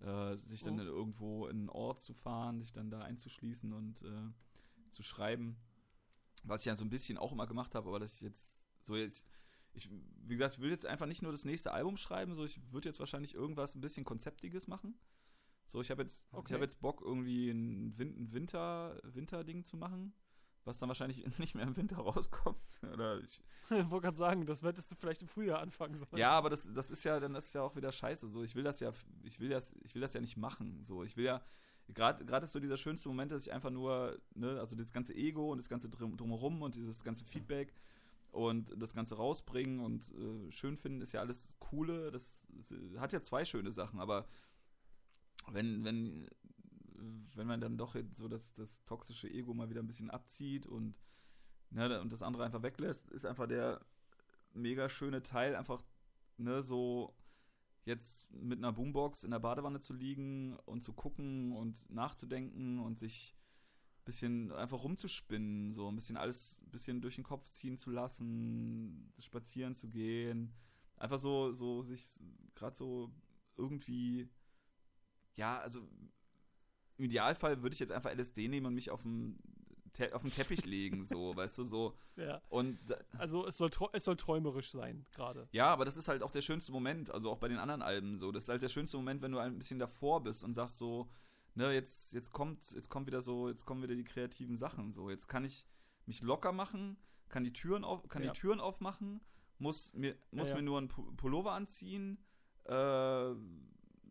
äh, 0.00 0.36
sich 0.46 0.62
dann 0.62 0.78
Oh. 0.78 0.82
irgendwo 0.82 1.46
in 1.46 1.56
einen 1.58 1.68
Ort 1.68 2.00
zu 2.02 2.14
fahren, 2.14 2.60
sich 2.60 2.72
dann 2.72 2.90
da 2.90 3.00
einzuschließen 3.02 3.72
und 3.72 4.02
äh, 4.02 4.30
zu 4.90 5.02
schreiben. 5.02 5.56
Was 6.44 6.60
ich 6.62 6.66
ja 6.66 6.76
so 6.76 6.84
ein 6.84 6.90
bisschen 6.90 7.18
auch 7.18 7.32
immer 7.32 7.46
gemacht 7.46 7.74
habe, 7.74 7.88
aber 7.88 7.98
dass 7.98 8.14
ich 8.14 8.20
jetzt 8.20 8.60
so 8.84 8.94
jetzt, 8.96 9.26
ich, 9.72 9.90
wie 9.90 10.36
gesagt, 10.36 10.54
ich 10.54 10.60
will 10.60 10.70
jetzt 10.70 10.86
einfach 10.86 11.06
nicht 11.06 11.22
nur 11.22 11.32
das 11.32 11.44
nächste 11.44 11.72
Album 11.72 11.96
schreiben, 11.96 12.34
so 12.34 12.44
ich 12.44 12.60
würde 12.72 12.88
jetzt 12.88 13.00
wahrscheinlich 13.00 13.34
irgendwas 13.34 13.74
ein 13.74 13.80
bisschen 13.80 14.04
Konzeptiges 14.04 14.66
machen. 14.68 14.98
So, 15.68 15.80
ich 15.80 15.90
habe 15.90 16.02
jetzt, 16.02 16.22
ich 16.30 16.32
Okay. 16.38 16.54
habe 16.54 16.62
jetzt 16.64 16.80
Bock, 16.80 17.00
irgendwie 17.04 17.50
ein, 17.50 17.98
Win 17.98 18.16
ein 18.16 18.32
Winter, 18.32 19.00
Winterding 19.02 19.64
zu 19.64 19.76
machen, 19.76 20.14
was 20.66 20.78
dann 20.78 20.88
wahrscheinlich 20.88 21.24
nicht 21.38 21.54
mehr 21.54 21.64
im 21.64 21.76
Winter 21.76 21.96
rauskommt. 21.96 22.58
Oder 22.92 23.20
ich, 23.20 23.40
Ich 23.70 23.90
wollte 23.90 24.06
gerade 24.06 24.16
sagen, 24.16 24.46
das 24.46 24.62
hättest 24.62 24.90
du 24.90 24.96
vielleicht 24.96 25.22
im 25.22 25.28
Frühjahr 25.28 25.60
anfangen 25.60 25.94
sollen. 25.94 26.18
ja, 26.18 26.30
aber 26.30 26.50
das, 26.50 26.68
das 26.72 26.90
ist 26.90 27.04
ja, 27.04 27.18
dann 27.18 27.34
ist 27.34 27.54
ja 27.54 27.62
auch 27.62 27.76
wieder 27.76 27.92
scheiße. 27.92 28.28
So, 28.28 28.42
ich 28.42 28.54
will 28.54 28.64
das 28.64 28.80
ja, 28.80 28.92
ich 29.22 29.40
will 29.40 29.48
das, 29.48 29.72
ich 29.82 29.94
will 29.94 30.02
das 30.02 30.12
ja 30.12 30.20
nicht 30.20 30.36
machen. 30.36 30.82
So, 30.82 31.02
ich 31.04 31.16
will 31.16 31.24
ja, 31.24 31.40
gerade 31.88 32.44
ist 32.44 32.52
so 32.52 32.60
dieser 32.60 32.76
schönste 32.76 33.08
Moment, 33.08 33.32
dass 33.32 33.46
ich 33.46 33.52
einfach 33.52 33.70
nur, 33.70 34.18
ne, 34.34 34.58
also 34.60 34.76
das 34.76 34.92
ganze 34.92 35.14
Ego 35.14 35.52
und 35.52 35.58
das 35.58 35.68
ganze 35.68 35.88
drumherum 35.88 36.62
und 36.62 36.74
dieses 36.74 37.04
ganze 37.04 37.24
Feedback 37.24 37.72
und 38.32 38.70
das 38.76 38.92
Ganze 38.92 39.16
rausbringen 39.16 39.80
und 39.80 40.12
äh, 40.14 40.50
schön 40.50 40.76
finden 40.76 41.00
ist 41.00 41.12
ja 41.12 41.20
alles 41.20 41.56
coole. 41.58 42.10
Das, 42.10 42.46
das, 42.50 42.74
hat 42.98 43.12
ja 43.12 43.22
zwei 43.22 43.44
schöne 43.44 43.72
Sachen, 43.72 44.00
aber 44.00 44.26
wenn, 45.52 45.84
wenn, 45.84 46.28
wenn 47.34 47.46
man 47.46 47.60
dann 47.60 47.78
doch 47.78 47.96
so 48.12 48.28
das, 48.28 48.52
das 48.54 48.84
toxische 48.84 49.28
Ego 49.30 49.54
mal 49.54 49.70
wieder 49.70 49.82
ein 49.82 49.86
bisschen 49.86 50.10
abzieht 50.10 50.66
und, 50.66 50.94
ne, 51.70 52.00
und 52.00 52.12
das 52.12 52.22
andere 52.22 52.44
einfach 52.44 52.62
weglässt, 52.62 53.10
ist 53.10 53.26
einfach 53.26 53.46
der 53.46 53.80
mega 54.52 54.88
schöne 54.88 55.22
Teil, 55.22 55.54
einfach 55.54 55.82
ne, 56.38 56.62
so 56.62 57.14
jetzt 57.84 58.30
mit 58.32 58.58
einer 58.58 58.72
Boombox 58.72 59.24
in 59.24 59.30
der 59.30 59.38
Badewanne 59.38 59.80
zu 59.80 59.94
liegen 59.94 60.56
und 60.64 60.82
zu 60.82 60.92
gucken 60.92 61.52
und 61.52 61.88
nachzudenken 61.88 62.80
und 62.80 62.98
sich 62.98 63.34
ein 64.00 64.04
bisschen 64.04 64.52
einfach 64.52 64.82
rumzuspinnen, 64.82 65.72
so 65.72 65.88
ein 65.88 65.94
bisschen 65.94 66.16
alles 66.16 66.60
ein 66.62 66.70
bisschen 66.70 67.00
durch 67.00 67.14
den 67.14 67.24
Kopf 67.24 67.48
ziehen 67.48 67.76
zu 67.76 67.90
lassen, 67.90 69.12
spazieren 69.18 69.74
zu 69.74 69.88
gehen, 69.88 70.52
einfach 70.96 71.18
so, 71.18 71.52
so 71.52 71.82
sich 71.82 72.18
gerade 72.56 72.76
so 72.76 73.12
irgendwie, 73.56 74.28
ja, 75.36 75.58
also 75.60 75.88
im 76.98 77.04
Idealfall 77.04 77.62
würde 77.62 77.74
ich 77.74 77.80
jetzt 77.80 77.92
einfach 77.92 78.14
LSD 78.14 78.48
nehmen 78.48 78.66
und 78.66 78.74
mich 78.74 78.90
auf 78.90 79.02
dem 79.02 79.38
auf 80.12 80.22
den 80.22 80.32
Teppich 80.32 80.64
legen, 80.66 81.04
so, 81.04 81.34
weißt 81.34 81.58
du, 81.58 81.64
so. 81.64 81.96
Ja. 82.16 82.42
Und 82.48 82.78
also 83.16 83.46
es 83.46 83.56
soll, 83.56 83.70
es 83.92 84.04
soll 84.04 84.16
träumerisch 84.16 84.70
sein, 84.70 85.06
gerade. 85.14 85.48
Ja, 85.52 85.68
aber 85.72 85.84
das 85.84 85.96
ist 85.96 86.08
halt 86.08 86.22
auch 86.22 86.30
der 86.30 86.42
schönste 86.42 86.72
Moment, 86.72 87.10
also 87.10 87.30
auch 87.30 87.38
bei 87.38 87.48
den 87.48 87.58
anderen 87.58 87.82
Alben 87.82 88.18
so. 88.18 88.32
Das 88.32 88.44
ist 88.44 88.48
halt 88.48 88.62
der 88.62 88.68
schönste 88.68 88.96
Moment, 88.96 89.22
wenn 89.22 89.32
du 89.32 89.38
ein 89.38 89.58
bisschen 89.58 89.78
davor 89.78 90.22
bist 90.22 90.44
und 90.44 90.54
sagst 90.54 90.78
so, 90.78 91.08
ne, 91.54 91.72
jetzt, 91.72 92.12
jetzt 92.12 92.32
kommt, 92.32 92.70
jetzt 92.72 92.90
kommt 92.90 93.06
wieder 93.06 93.22
so, 93.22 93.48
jetzt 93.48 93.64
kommen 93.64 93.82
wieder 93.82 93.94
die 93.94 94.04
kreativen 94.04 94.58
Sachen, 94.58 94.92
so. 94.92 95.10
Jetzt 95.10 95.28
kann 95.28 95.44
ich 95.44 95.64
mich 96.04 96.22
locker 96.22 96.52
machen, 96.52 96.96
kann 97.28 97.44
die 97.44 97.52
Türen 97.52 97.84
auf, 97.84 98.06
kann 98.08 98.22
ja. 98.22 98.32
die 98.32 98.38
Türen 98.38 98.60
aufmachen, 98.60 99.20
muss 99.58 99.92
mir, 99.94 100.16
muss 100.30 100.48
ja, 100.48 100.54
ja. 100.54 100.60
mir 100.60 100.64
nur 100.64 100.78
einen 100.78 100.88
Pullover 100.88 101.52
anziehen, 101.52 102.18
äh, 102.64 103.34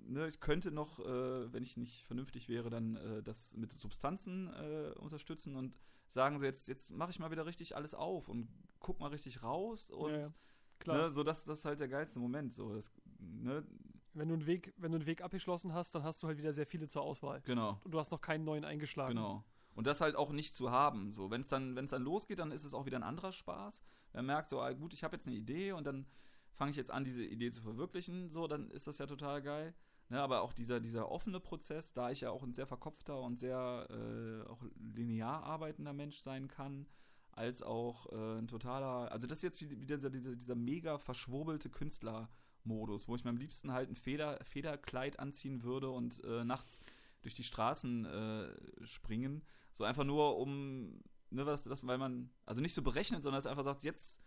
ne, 0.06 0.28
ich 0.28 0.40
könnte 0.40 0.72
noch, 0.72 1.00
äh, 1.00 1.54
wenn 1.54 1.64
ich 1.64 1.78
nicht 1.78 2.06
vernünftig 2.06 2.50
wäre, 2.50 2.70
dann 2.70 2.96
äh, 2.96 3.24
das 3.24 3.56
mit 3.56 3.72
Substanzen 3.72 4.48
äh, 4.54 4.92
unterstützen 5.00 5.56
und 5.56 5.76
sagen 6.08 6.40
so, 6.40 6.46
jetzt, 6.46 6.68
jetzt 6.68 6.92
mache 6.92 7.12
ich 7.12 7.20
mal 7.20 7.32
wieder 7.32 7.46
richtig 7.46 7.76
alles 7.76 7.94
auf 7.94 8.30
und 8.30 8.48
guck 8.80 9.00
mal 9.00 9.08
richtig 9.08 9.44
raus 9.44 9.90
und 9.90 10.12
ja, 10.12 10.20
ja. 10.20 10.34
Klar. 10.80 10.98
Ne, 10.98 11.12
so 11.12 11.24
das, 11.24 11.46
das 11.46 11.60
ist 11.60 11.66
halt 11.66 11.80
der 11.80 11.88
geilste 11.88 12.20
Moment. 12.20 12.54
So, 12.54 12.74
das, 12.74 12.92
ne? 13.20 13.66
wenn, 14.14 14.28
du 14.28 14.36
einen 14.36 14.46
Weg, 14.46 14.74
wenn 14.78 14.92
du 14.92 14.98
einen 14.98 15.06
Weg 15.06 15.22
abgeschlossen 15.22 15.74
hast, 15.74 15.94
dann 15.96 16.04
hast 16.04 16.22
du 16.24 16.28
halt 16.28 16.38
wieder 16.38 16.54
sehr 16.54 16.66
viele 16.66 16.88
zur 16.88 17.02
Auswahl. 17.02 17.42
Genau. 17.46 17.80
Und 17.84 17.92
du 17.92 18.00
hast 18.00 18.12
noch 18.12 18.22
keinen 18.22 18.44
neuen 18.44 18.66
eingeschlagen. 18.66 19.16
Genau. 19.16 19.44
Und 19.74 19.88
das 19.88 20.02
halt 20.02 20.16
auch 20.16 20.32
nicht 20.32 20.54
zu 20.54 20.72
haben. 20.72 21.12
So, 21.12 21.32
wenn 21.32 21.42
es 21.42 21.50
dann, 21.50 21.76
dann 21.76 22.02
losgeht, 22.02 22.40
dann 22.40 22.52
ist 22.52 22.64
es 22.64 22.74
auch 22.74 22.86
wieder 22.86 22.98
ein 22.98 23.04
anderer 23.04 23.34
Spaß. 23.34 23.82
Man 24.14 24.26
merkt 24.26 24.50
so, 24.50 24.62
ah, 24.62 24.72
gut, 24.72 24.94
ich 24.94 25.04
habe 25.04 25.16
jetzt 25.16 25.28
eine 25.28 25.36
Idee 25.36 25.74
und 25.74 25.86
dann 25.86 26.06
fange 26.54 26.72
ich 26.72 26.78
jetzt 26.78 26.92
an, 26.92 27.04
diese 27.04 27.26
Idee 27.26 27.52
zu 27.52 27.62
verwirklichen. 27.62 28.30
So, 28.30 28.48
dann 28.48 28.70
ist 28.72 28.88
das 28.88 29.00
ja 29.00 29.06
total 29.06 29.42
geil. 29.42 29.74
Ne, 30.10 30.22
aber 30.22 30.42
auch 30.42 30.54
dieser, 30.54 30.80
dieser 30.80 31.10
offene 31.10 31.40
Prozess, 31.40 31.94
da 31.94 32.12
ich 32.12 32.22
ja 32.22 32.30
auch 32.30 32.44
ein 32.44 32.54
sehr 32.54 32.68
verkopfter 32.68 33.20
und 33.22 33.40
sehr 33.40 33.88
äh, 33.90 34.48
auch 34.48 34.64
linear 34.94 35.44
arbeitender 35.44 35.94
Mensch 35.94 36.20
sein 36.20 36.48
kann, 36.48 36.86
als 37.32 37.64
auch 37.64 38.12
äh, 38.12 38.38
ein 38.38 38.48
totaler, 38.48 39.12
also 39.12 39.26
das 39.26 39.40
ist 39.40 39.44
jetzt 39.44 39.70
wieder 39.70 39.98
dieser, 39.98 40.12
dieser, 40.12 40.36
dieser 40.36 40.56
mega 40.56 41.00
verschwurbelte 41.00 41.72
Künstlermodus, 41.72 43.08
wo 43.08 43.16
ich 43.16 43.24
mir 43.24 43.32
am 43.32 43.38
liebsten 43.38 43.72
halt 43.72 43.90
ein 43.90 43.96
Feder, 43.96 44.40
Federkleid 44.44 45.20
anziehen 45.20 45.64
würde 45.64 45.90
und 45.90 46.24
äh, 46.24 46.44
nachts 46.46 46.80
durch 47.24 47.34
die 47.34 47.44
Straßen 47.44 48.06
äh, 48.06 48.86
springen. 48.86 49.44
So 49.74 49.84
einfach 49.84 50.04
nur 50.04 50.38
um, 50.38 51.02
ne, 51.32 51.48
was, 51.48 51.64
das, 51.64 51.86
weil 51.86 51.98
man, 51.98 52.30
also 52.46 52.62
nicht 52.62 52.76
so 52.76 52.84
berechnet, 52.84 53.24
sondern 53.24 53.40
es 53.40 53.48
einfach 53.48 53.66
sagt, 53.66 53.82
jetzt 53.82 54.22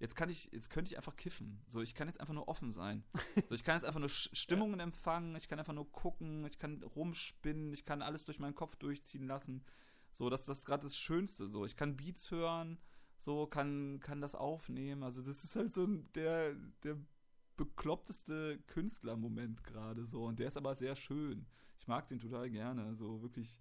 jetzt 0.00 0.16
kann 0.16 0.28
ich, 0.28 0.50
jetzt 0.50 0.70
könnte 0.70 0.90
ich 0.90 0.96
einfach 0.96 1.16
kiffen. 1.16 1.62
So, 1.68 1.80
ich 1.80 1.94
kann 1.94 2.08
jetzt 2.08 2.20
einfach 2.20 2.34
nur 2.34 2.48
offen 2.48 2.72
sein. 2.72 3.04
So, 3.48 3.54
ich 3.54 3.64
kann 3.64 3.76
jetzt 3.76 3.84
einfach 3.84 4.00
nur 4.00 4.08
Stimmungen 4.08 4.78
ja. 4.78 4.84
empfangen, 4.84 5.36
ich 5.36 5.48
kann 5.48 5.58
einfach 5.58 5.72
nur 5.72 5.90
gucken, 5.92 6.44
ich 6.46 6.58
kann 6.58 6.82
rumspinnen, 6.82 7.72
ich 7.72 7.84
kann 7.84 8.02
alles 8.02 8.24
durch 8.24 8.38
meinen 8.38 8.54
Kopf 8.54 8.76
durchziehen 8.76 9.26
lassen. 9.26 9.62
So, 10.12 10.30
das, 10.30 10.46
das 10.46 10.58
ist 10.58 10.64
gerade 10.64 10.82
das 10.82 10.96
Schönste. 10.96 11.48
So, 11.48 11.64
ich 11.64 11.76
kann 11.76 11.96
Beats 11.96 12.30
hören, 12.30 12.78
so, 13.18 13.46
kann, 13.46 14.00
kann 14.00 14.20
das 14.20 14.34
aufnehmen. 14.34 15.02
Also, 15.02 15.22
das 15.22 15.44
ist 15.44 15.54
halt 15.54 15.74
so 15.74 15.86
der, 15.86 16.54
der 16.82 16.96
bekloppteste 17.56 18.58
Künstlermoment 18.68 19.62
gerade 19.64 20.06
so. 20.06 20.24
Und 20.24 20.38
der 20.38 20.48
ist 20.48 20.56
aber 20.56 20.74
sehr 20.74 20.96
schön. 20.96 21.46
Ich 21.76 21.86
mag 21.86 22.08
den 22.08 22.18
total 22.18 22.50
gerne. 22.50 22.94
So 22.96 23.20
wirklich 23.22 23.60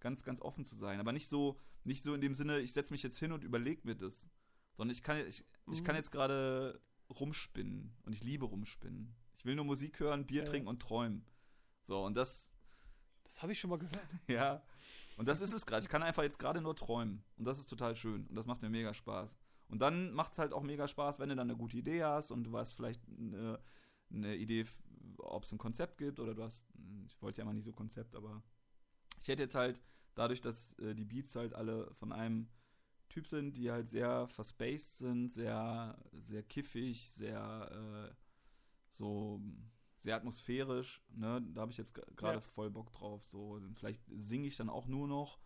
ganz, 0.00 0.24
ganz 0.24 0.40
offen 0.40 0.64
zu 0.64 0.76
sein. 0.76 0.98
Aber 0.98 1.12
nicht 1.12 1.28
so, 1.28 1.58
nicht 1.84 2.02
so 2.02 2.14
in 2.14 2.20
dem 2.20 2.34
Sinne, 2.34 2.58
ich 2.58 2.72
setze 2.72 2.92
mich 2.92 3.02
jetzt 3.02 3.18
hin 3.18 3.32
und 3.32 3.44
überlege 3.44 3.82
mir 3.84 3.94
das. 3.94 4.28
Sondern 4.76 4.94
ich 4.94 5.02
kann, 5.02 5.18
ich, 5.26 5.44
ich 5.72 5.84
kann 5.84 5.94
mhm. 5.94 5.98
jetzt 5.98 6.12
gerade 6.12 6.80
rumspinnen 7.10 7.96
und 8.04 8.12
ich 8.12 8.22
liebe 8.22 8.44
rumspinnen. 8.44 9.14
Ich 9.38 9.44
will 9.44 9.54
nur 9.54 9.64
Musik 9.64 10.00
hören, 10.00 10.26
Bier 10.26 10.42
ja. 10.42 10.46
trinken 10.46 10.68
und 10.68 10.80
träumen. 10.80 11.24
So, 11.82 12.04
und 12.04 12.16
das. 12.16 12.50
Das 13.24 13.42
habe 13.42 13.52
ich 13.52 13.58
schon 13.58 13.70
mal 13.70 13.78
gehört. 13.78 14.06
ja. 14.28 14.62
Und 15.16 15.28
das 15.28 15.40
ist 15.40 15.52
es 15.52 15.66
gerade. 15.66 15.82
Ich 15.82 15.88
kann 15.88 16.02
einfach 16.02 16.22
jetzt 16.22 16.38
gerade 16.38 16.60
nur 16.60 16.76
träumen. 16.76 17.24
Und 17.36 17.44
das 17.44 17.58
ist 17.58 17.68
total 17.68 17.96
schön. 17.96 18.26
Und 18.26 18.36
das 18.36 18.46
macht 18.46 18.62
mir 18.62 18.68
mega 18.70 18.94
Spaß. 18.94 19.34
Und 19.68 19.80
dann 19.80 20.12
macht 20.12 20.32
es 20.32 20.38
halt 20.38 20.52
auch 20.52 20.62
mega 20.62 20.86
Spaß, 20.86 21.18
wenn 21.18 21.28
du 21.28 21.36
dann 21.36 21.50
eine 21.50 21.58
gute 21.58 21.76
Idee 21.76 22.04
hast 22.04 22.30
und 22.30 22.44
du 22.44 22.56
hast 22.56 22.74
vielleicht 22.74 23.02
eine, 23.08 23.58
eine 24.10 24.36
Idee, 24.36 24.64
ob 25.18 25.42
es 25.42 25.52
ein 25.52 25.58
Konzept 25.58 25.98
gibt 25.98 26.20
oder 26.20 26.34
du 26.34 26.42
hast. 26.42 26.64
Ich 27.06 27.20
wollte 27.20 27.40
ja 27.40 27.44
mal 27.44 27.52
nicht 27.52 27.64
so 27.64 27.72
Konzept, 27.72 28.14
aber 28.14 28.42
ich 29.22 29.28
hätte 29.28 29.42
jetzt 29.42 29.56
halt 29.56 29.82
dadurch, 30.14 30.40
dass 30.40 30.72
äh, 30.78 30.94
die 30.94 31.04
Beats 31.04 31.34
halt 31.34 31.54
alle 31.54 31.92
von 31.94 32.12
einem 32.12 32.48
Typ 33.16 33.28
sind, 33.28 33.56
die 33.56 33.70
halt 33.70 33.88
sehr 33.88 34.28
verspaced 34.28 34.98
sind, 34.98 35.32
sehr, 35.32 35.96
sehr 36.12 36.42
kiffig, 36.42 37.08
sehr 37.08 38.10
äh, 38.12 38.14
so 38.90 39.40
sehr 40.00 40.16
atmosphärisch. 40.16 41.02
Ne? 41.14 41.40
Da 41.54 41.62
habe 41.62 41.72
ich 41.72 41.78
jetzt 41.78 41.94
gerade 41.94 42.34
ja. 42.34 42.40
voll 42.42 42.68
Bock 42.68 42.92
drauf. 42.92 43.24
So, 43.24 43.58
vielleicht 43.74 44.02
singe 44.08 44.48
ich 44.48 44.56
dann 44.56 44.68
auch 44.68 44.86
nur 44.86 45.08
noch 45.08 45.38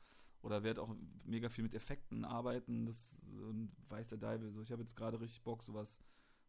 oder 0.43 0.65
werde 0.65 0.83
auch 0.83 0.97
mega 1.23 1.49
viel 1.49 1.63
mit 1.63 1.77
Effekten 1.77 2.25
arbeiten. 2.25 2.87
Das 2.87 3.17
und 3.41 3.71
weiß 3.89 4.09
der 4.09 4.19
Deibel. 4.19 4.51
So, 4.51 4.63
ich 4.63 4.73
habe 4.73 4.83
jetzt 4.83 4.97
gerade 4.97 5.21
richtig 5.21 5.45
Bock, 5.45 5.63
sowas 5.63 6.03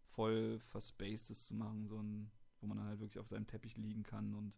voll 0.08 0.58
verspacedes 0.58 1.46
zu 1.46 1.54
machen, 1.54 1.86
so 1.86 2.02
ein, 2.02 2.32
wo 2.62 2.66
man 2.66 2.78
dann 2.78 2.88
halt 2.88 3.00
wirklich 3.00 3.20
auf 3.20 3.28
seinem 3.28 3.46
Teppich 3.46 3.78
liegen 3.78 4.02
kann 4.02 4.34
und 4.34 4.56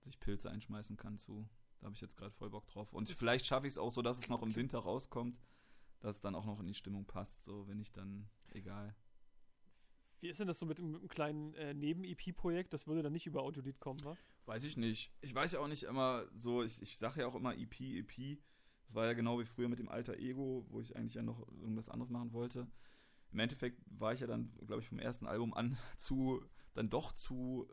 sich 0.00 0.18
Pilze 0.18 0.50
einschmeißen 0.50 0.96
kann 0.96 1.16
zu. 1.16 1.48
Da 1.78 1.84
habe 1.84 1.94
ich 1.94 2.00
jetzt 2.00 2.16
gerade 2.16 2.32
voll 2.32 2.50
Bock 2.50 2.66
drauf. 2.66 2.92
Und 2.92 3.08
vielleicht 3.08 3.46
schaffe 3.46 3.68
ich 3.68 3.74
es 3.74 3.78
auch 3.78 3.92
so, 3.92 4.02
dass 4.02 4.18
es 4.18 4.28
noch 4.28 4.42
im 4.42 4.56
Winter 4.56 4.80
rauskommt 4.80 5.38
dass 6.00 6.16
es 6.16 6.20
dann 6.20 6.34
auch 6.34 6.46
noch 6.46 6.60
in 6.60 6.66
die 6.66 6.74
Stimmung 6.74 7.06
passt, 7.06 7.42
so 7.42 7.66
wenn 7.68 7.80
ich 7.80 7.92
dann, 7.92 8.28
egal. 8.48 8.94
Wie 10.20 10.28
ist 10.28 10.38
denn 10.38 10.48
das 10.48 10.58
so 10.58 10.66
mit, 10.66 10.78
mit 10.78 11.00
einem 11.00 11.08
kleinen 11.08 11.54
äh, 11.54 11.72
Neben-EP-Projekt? 11.72 12.74
Das 12.74 12.86
würde 12.86 13.02
dann 13.02 13.12
nicht 13.12 13.26
über 13.26 13.42
Audiolied 13.42 13.80
kommen, 13.80 14.04
wa? 14.04 14.16
Weiß 14.44 14.64
ich 14.64 14.76
nicht. 14.76 15.12
Ich 15.22 15.34
weiß 15.34 15.52
ja 15.52 15.60
auch 15.60 15.68
nicht 15.68 15.84
immer 15.84 16.26
so, 16.36 16.62
ich, 16.62 16.80
ich 16.82 16.98
sage 16.98 17.20
ja 17.20 17.26
auch 17.26 17.34
immer 17.34 17.56
EP, 17.56 17.80
EP. 17.80 18.38
Das 18.82 18.94
war 18.94 19.06
ja 19.06 19.14
genau 19.14 19.38
wie 19.38 19.46
früher 19.46 19.68
mit 19.68 19.78
dem 19.78 19.88
Alter 19.88 20.18
Ego, 20.18 20.66
wo 20.68 20.80
ich 20.80 20.94
eigentlich 20.96 21.14
ja 21.14 21.22
noch 21.22 21.46
irgendwas 21.48 21.88
anderes 21.88 22.10
machen 22.10 22.32
wollte. 22.32 22.66
Im 23.32 23.38
Endeffekt 23.38 23.80
war 23.86 24.12
ich 24.12 24.20
ja 24.20 24.26
dann, 24.26 24.52
glaube 24.66 24.82
ich, 24.82 24.88
vom 24.88 24.98
ersten 24.98 25.26
Album 25.26 25.54
an 25.54 25.78
zu, 25.96 26.44
dann 26.74 26.90
doch 26.90 27.12
zu 27.12 27.68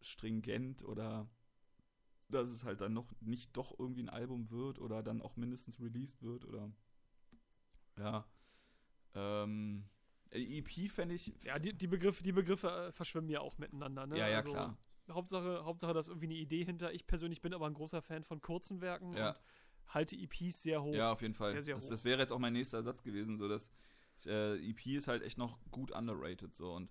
stringent 0.00 0.84
oder 0.84 1.28
dass 2.28 2.50
es 2.50 2.64
halt 2.64 2.82
dann 2.82 2.92
noch 2.92 3.10
nicht 3.20 3.56
doch 3.56 3.78
irgendwie 3.78 4.02
ein 4.02 4.10
Album 4.10 4.50
wird 4.50 4.78
oder 4.78 5.02
dann 5.02 5.22
auch 5.22 5.36
mindestens 5.36 5.80
released 5.80 6.22
wird 6.22 6.44
oder 6.44 6.70
ja. 7.98 8.24
Ähm, 9.14 9.84
EP 10.30 10.90
fände 10.90 11.14
ich. 11.14 11.32
Ja, 11.42 11.58
die, 11.58 11.72
die, 11.72 11.86
Begriffe, 11.86 12.22
die 12.22 12.32
Begriffe 12.32 12.68
äh, 12.68 12.92
verschwimmen 12.92 13.30
ja 13.30 13.40
auch 13.40 13.58
miteinander, 13.58 14.06
ne? 14.06 14.18
Ja, 14.18 14.28
ja, 14.28 14.36
also, 14.38 14.52
klar. 14.52 14.78
Hauptsache, 15.10 15.64
Hauptsache, 15.64 15.94
da 15.94 16.00
ist 16.00 16.08
irgendwie 16.08 16.26
eine 16.26 16.34
Idee 16.34 16.64
hinter. 16.64 16.92
Ich 16.92 17.06
persönlich 17.06 17.40
bin 17.40 17.54
aber 17.54 17.66
ein 17.66 17.74
großer 17.74 18.02
Fan 18.02 18.24
von 18.24 18.42
kurzen 18.42 18.82
Werken 18.82 19.14
ja. 19.14 19.30
und 19.30 19.40
halte 19.86 20.16
EPs 20.16 20.62
sehr 20.62 20.82
hoch. 20.82 20.94
Ja, 20.94 21.12
auf 21.12 21.22
jeden 21.22 21.34
Fall. 21.34 21.52
Sehr, 21.52 21.62
sehr 21.62 21.74
das, 21.76 21.88
das, 21.88 22.04
wäre 22.04 22.20
jetzt 22.20 22.32
auch 22.32 22.38
mein 22.38 22.52
nächster 22.52 22.82
Satz 22.82 23.02
gewesen, 23.02 23.38
so 23.38 23.48
dass 23.48 23.70
äh, 24.26 24.56
EP 24.68 24.86
ist 24.86 25.08
halt 25.08 25.22
echt 25.22 25.38
noch 25.38 25.58
gut 25.70 25.92
underrated 25.92 26.54
so 26.54 26.74
und 26.74 26.90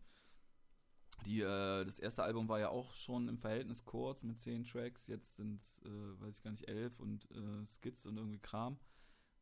die, 1.26 1.42
äh, 1.42 1.84
das 1.84 2.00
erste 2.00 2.24
Album 2.24 2.48
war 2.48 2.60
ja 2.60 2.70
auch 2.70 2.94
schon 2.94 3.28
im 3.28 3.38
Verhältnis 3.38 3.84
kurz 3.86 4.24
mit 4.24 4.40
zehn 4.40 4.64
Tracks. 4.64 5.08
Jetzt 5.08 5.36
sind 5.36 5.60
es, 5.60 5.82
äh, 5.84 6.22
weiß 6.22 6.38
ich 6.38 6.44
gar 6.44 6.52
nicht, 6.52 6.68
elf 6.68 7.00
und 7.00 7.30
äh, 7.32 7.66
Skits 7.68 8.06
und 8.06 8.18
irgendwie 8.18 8.40
Kram. 8.40 8.78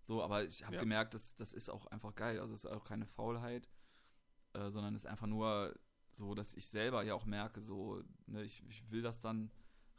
So, 0.06 0.22
aber 0.22 0.44
ich 0.44 0.64
habe 0.64 0.76
ja. 0.76 0.82
gemerkt, 0.82 1.15
das, 1.15 1.36
das 1.36 1.52
ist 1.52 1.68
auch 1.68 1.88
einfach 1.88 2.14
geil. 2.14 2.40
Also 2.40 2.53
es 2.53 2.64
ist 2.64 2.72
auch 2.72 2.84
keine 2.84 3.07
Faulheit, 3.07 3.68
äh, 4.53 4.69
sondern 4.69 4.94
es 4.94 5.02
ist 5.03 5.10
einfach 5.10 5.26
nur 5.26 5.73
so, 6.11 6.36
dass 6.36 6.53
ich 6.53 6.68
selber 6.68 7.03
ja 7.03 7.15
auch 7.15 7.26
merke, 7.26 7.60
so, 7.60 8.03
ne, 8.27 8.44
ich, 8.44 8.64
ich 8.69 8.91
will 8.91 9.02
das 9.02 9.19
dann 9.19 9.49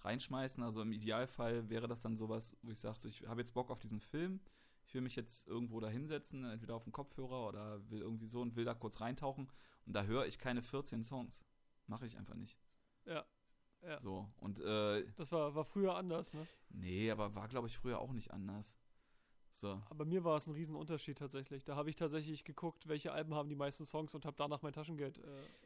reinschmeißen. 0.03 0.63
Also 0.63 0.83
im 0.83 0.93
Idealfall 0.93 1.69
wäre 1.69 1.89
das 1.89 2.03
dann 2.03 2.17
sowas, 2.17 2.57
wo 2.63 2.71
ich 2.71 2.79
sage, 2.79 3.01
so, 3.01 3.09
ich 3.09 3.27
habe 3.27 3.41
jetzt 3.41 3.53
Bock 3.53 3.69
auf 3.73 3.81
diesen 3.81 3.99
Film. 3.99 4.41
Ich 4.87 4.95
will 4.95 5.01
mich 5.01 5.17
jetzt 5.17 5.49
irgendwo 5.49 5.81
da 5.81 5.89
hinsetzen, 5.89 6.45
entweder 6.45 6.77
auf 6.77 6.85
den 6.85 6.93
Kopfhörer 6.93 7.49
oder 7.49 7.91
will 7.91 8.01
irgendwie 8.01 8.29
so 8.29 8.43
und 8.43 8.55
will 8.55 8.65
da 8.65 8.75
kurz 8.75 9.01
reintauchen. 9.01 9.51
Und 9.87 9.93
da 9.93 10.05
höre 10.05 10.27
ich 10.27 10.39
keine 10.39 10.63
14 10.63 11.03
Songs. 11.03 11.43
Mache 11.89 12.07
ich 12.07 12.17
einfach 12.17 12.37
nicht. 12.37 12.57
Ja. 13.07 13.27
Ja. 13.83 13.99
So, 13.99 14.29
und 14.37 14.61
äh, 14.61 15.05
Das 15.17 15.33
war, 15.33 15.53
war 15.57 15.65
früher 15.65 15.97
anders, 15.97 16.33
ne? 16.33 16.47
Nee, 16.69 17.11
aber 17.11 17.35
war, 17.35 17.49
glaube 17.49 17.67
ich, 17.67 17.77
früher 17.77 17.99
auch 17.99 18.13
nicht 18.13 18.31
anders. 18.33 18.79
So. 19.57 19.81
Aber 19.89 20.05
mir 20.05 20.23
war 20.23 20.37
es 20.37 20.47
ein 20.47 20.55
Riesenunterschied 20.55 21.17
tatsächlich. 21.17 21.65
Da 21.65 21.77
habe 21.77 21.89
ich 21.89 21.97
tatsächlich 21.97 22.45
geguckt, 22.45 22.89
welche 22.89 23.13
Alben 23.13 23.35
haben 23.35 23.49
die 23.49 23.57
meisten 23.57 23.87
Songs 23.87 24.15
und 24.15 24.27
habe 24.27 24.37
danach 24.37 24.61
mein 24.61 24.75
Taschengeld 24.75 25.17
äh, 25.17 25.23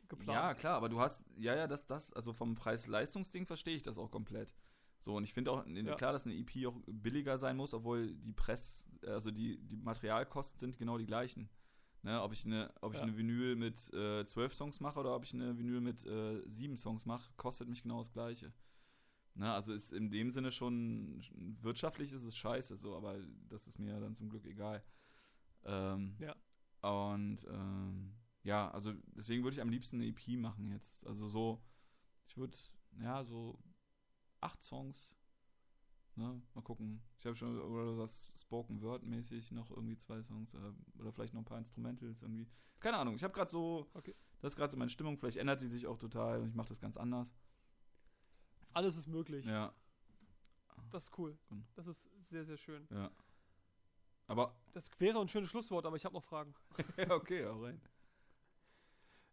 geplant. 0.08 0.36
Ja, 0.36 0.54
klar, 0.54 0.76
aber 0.76 0.88
du 0.88 1.00
hast, 1.00 1.24
ja, 1.36 1.56
ja, 1.56 1.66
das, 1.66 1.86
das, 1.86 2.12
also 2.12 2.32
vom 2.32 2.54
Preis-Leistungs-Ding 2.54 3.46
verstehe 3.46 3.74
ich 3.74 3.82
das 3.82 3.98
auch 3.98 4.12
komplett. 4.12 4.54
So, 5.00 5.16
und 5.16 5.24
ich 5.24 5.34
finde 5.34 5.50
auch, 5.50 5.66
ja. 5.66 5.94
klar, 5.96 6.12
dass 6.12 6.24
eine 6.24 6.36
EP 6.36 6.66
auch 6.68 6.76
billiger 6.86 7.36
sein 7.38 7.56
muss, 7.56 7.74
obwohl 7.74 8.14
die 8.14 8.32
Press, 8.32 8.84
also 9.06 9.32
die, 9.32 9.58
die 9.58 9.76
Materialkosten 9.76 10.60
sind 10.60 10.78
genau 10.78 10.96
die 10.96 11.06
gleichen. 11.06 11.48
Ne, 12.02 12.22
ob 12.22 12.32
ich 12.32 12.46
eine, 12.46 12.72
ob 12.80 12.94
ich 12.94 12.98
ja. 12.98 13.04
eine 13.04 13.16
Vinyl 13.18 13.56
mit 13.56 13.92
äh, 13.92 14.24
zwölf 14.26 14.54
Songs 14.54 14.80
mache 14.80 14.98
oder 14.98 15.14
ob 15.14 15.24
ich 15.24 15.34
eine 15.34 15.58
Vinyl 15.58 15.82
mit 15.82 16.06
äh, 16.06 16.40
sieben 16.48 16.78
Songs 16.78 17.04
mache, 17.04 17.30
kostet 17.36 17.68
mich 17.68 17.82
genau 17.82 17.98
das 17.98 18.10
Gleiche. 18.10 18.54
Ne, 19.34 19.52
also 19.52 19.72
ist 19.72 19.92
in 19.92 20.10
dem 20.10 20.32
Sinne 20.32 20.50
schon 20.50 21.22
wirtschaftlich 21.62 22.12
ist 22.12 22.24
es 22.24 22.36
scheiße, 22.36 22.76
so, 22.76 22.96
aber 22.96 23.18
das 23.48 23.68
ist 23.68 23.78
mir 23.78 23.98
dann 24.00 24.16
zum 24.16 24.28
Glück 24.28 24.44
egal. 24.44 24.82
Ähm, 25.64 26.16
ja. 26.18 26.34
Und 26.82 27.46
ähm, 27.48 28.14
ja, 28.42 28.70
also 28.70 28.92
deswegen 29.14 29.44
würde 29.44 29.54
ich 29.54 29.60
am 29.60 29.70
liebsten 29.70 29.96
eine 29.96 30.06
EP 30.06 30.38
machen 30.38 30.66
jetzt. 30.72 31.06
Also 31.06 31.28
so, 31.28 31.62
ich 32.26 32.36
würde, 32.36 32.56
ja, 33.00 33.22
so 33.24 33.58
acht 34.40 34.62
Songs 34.62 35.20
Ne? 36.20 36.42
Mal 36.54 36.62
gucken. 36.62 37.00
Ich 37.18 37.26
habe 37.26 37.36
schon 37.36 37.58
oder 37.58 37.96
das 37.96 38.30
Spoken 38.34 38.82
Word 38.82 39.04
mäßig 39.04 39.52
noch 39.52 39.70
irgendwie 39.70 39.96
zwei 39.96 40.22
Songs 40.22 40.52
äh, 40.54 40.98
oder 41.00 41.12
vielleicht 41.12 41.34
noch 41.34 41.40
ein 41.40 41.46
paar 41.46 41.58
Instrumentals 41.58 42.22
irgendwie. 42.22 42.46
Keine 42.78 42.98
Ahnung. 42.98 43.14
Ich 43.14 43.24
habe 43.24 43.32
gerade 43.32 43.50
so, 43.50 43.88
okay. 43.94 44.14
das 44.40 44.52
ist 44.52 44.56
gerade 44.56 44.70
so 44.70 44.76
meine 44.76 44.90
Stimmung. 44.90 45.16
Vielleicht 45.16 45.38
ändert 45.38 45.62
die 45.62 45.68
sich 45.68 45.86
auch 45.86 45.98
total 45.98 46.40
und 46.40 46.48
ich 46.48 46.54
mache 46.54 46.68
das 46.68 46.80
ganz 46.80 46.96
anders. 46.96 47.34
Alles 48.72 48.96
ist 48.96 49.06
möglich. 49.06 49.44
Ja. 49.46 49.72
Das 50.90 51.04
ist 51.04 51.18
cool. 51.18 51.36
Das 51.76 51.86
ist 51.86 52.08
sehr, 52.30 52.44
sehr 52.44 52.56
schön. 52.56 52.86
Ja. 52.90 53.10
Aber. 54.26 54.54
Das 54.72 54.90
wäre 54.98 55.20
ein 55.20 55.28
schönes 55.28 55.50
Schlusswort, 55.50 55.86
aber 55.86 55.96
ich 55.96 56.04
habe 56.04 56.14
noch 56.14 56.24
Fragen. 56.24 56.54
okay, 57.08 57.46
auch 57.46 57.62
rein. 57.62 57.80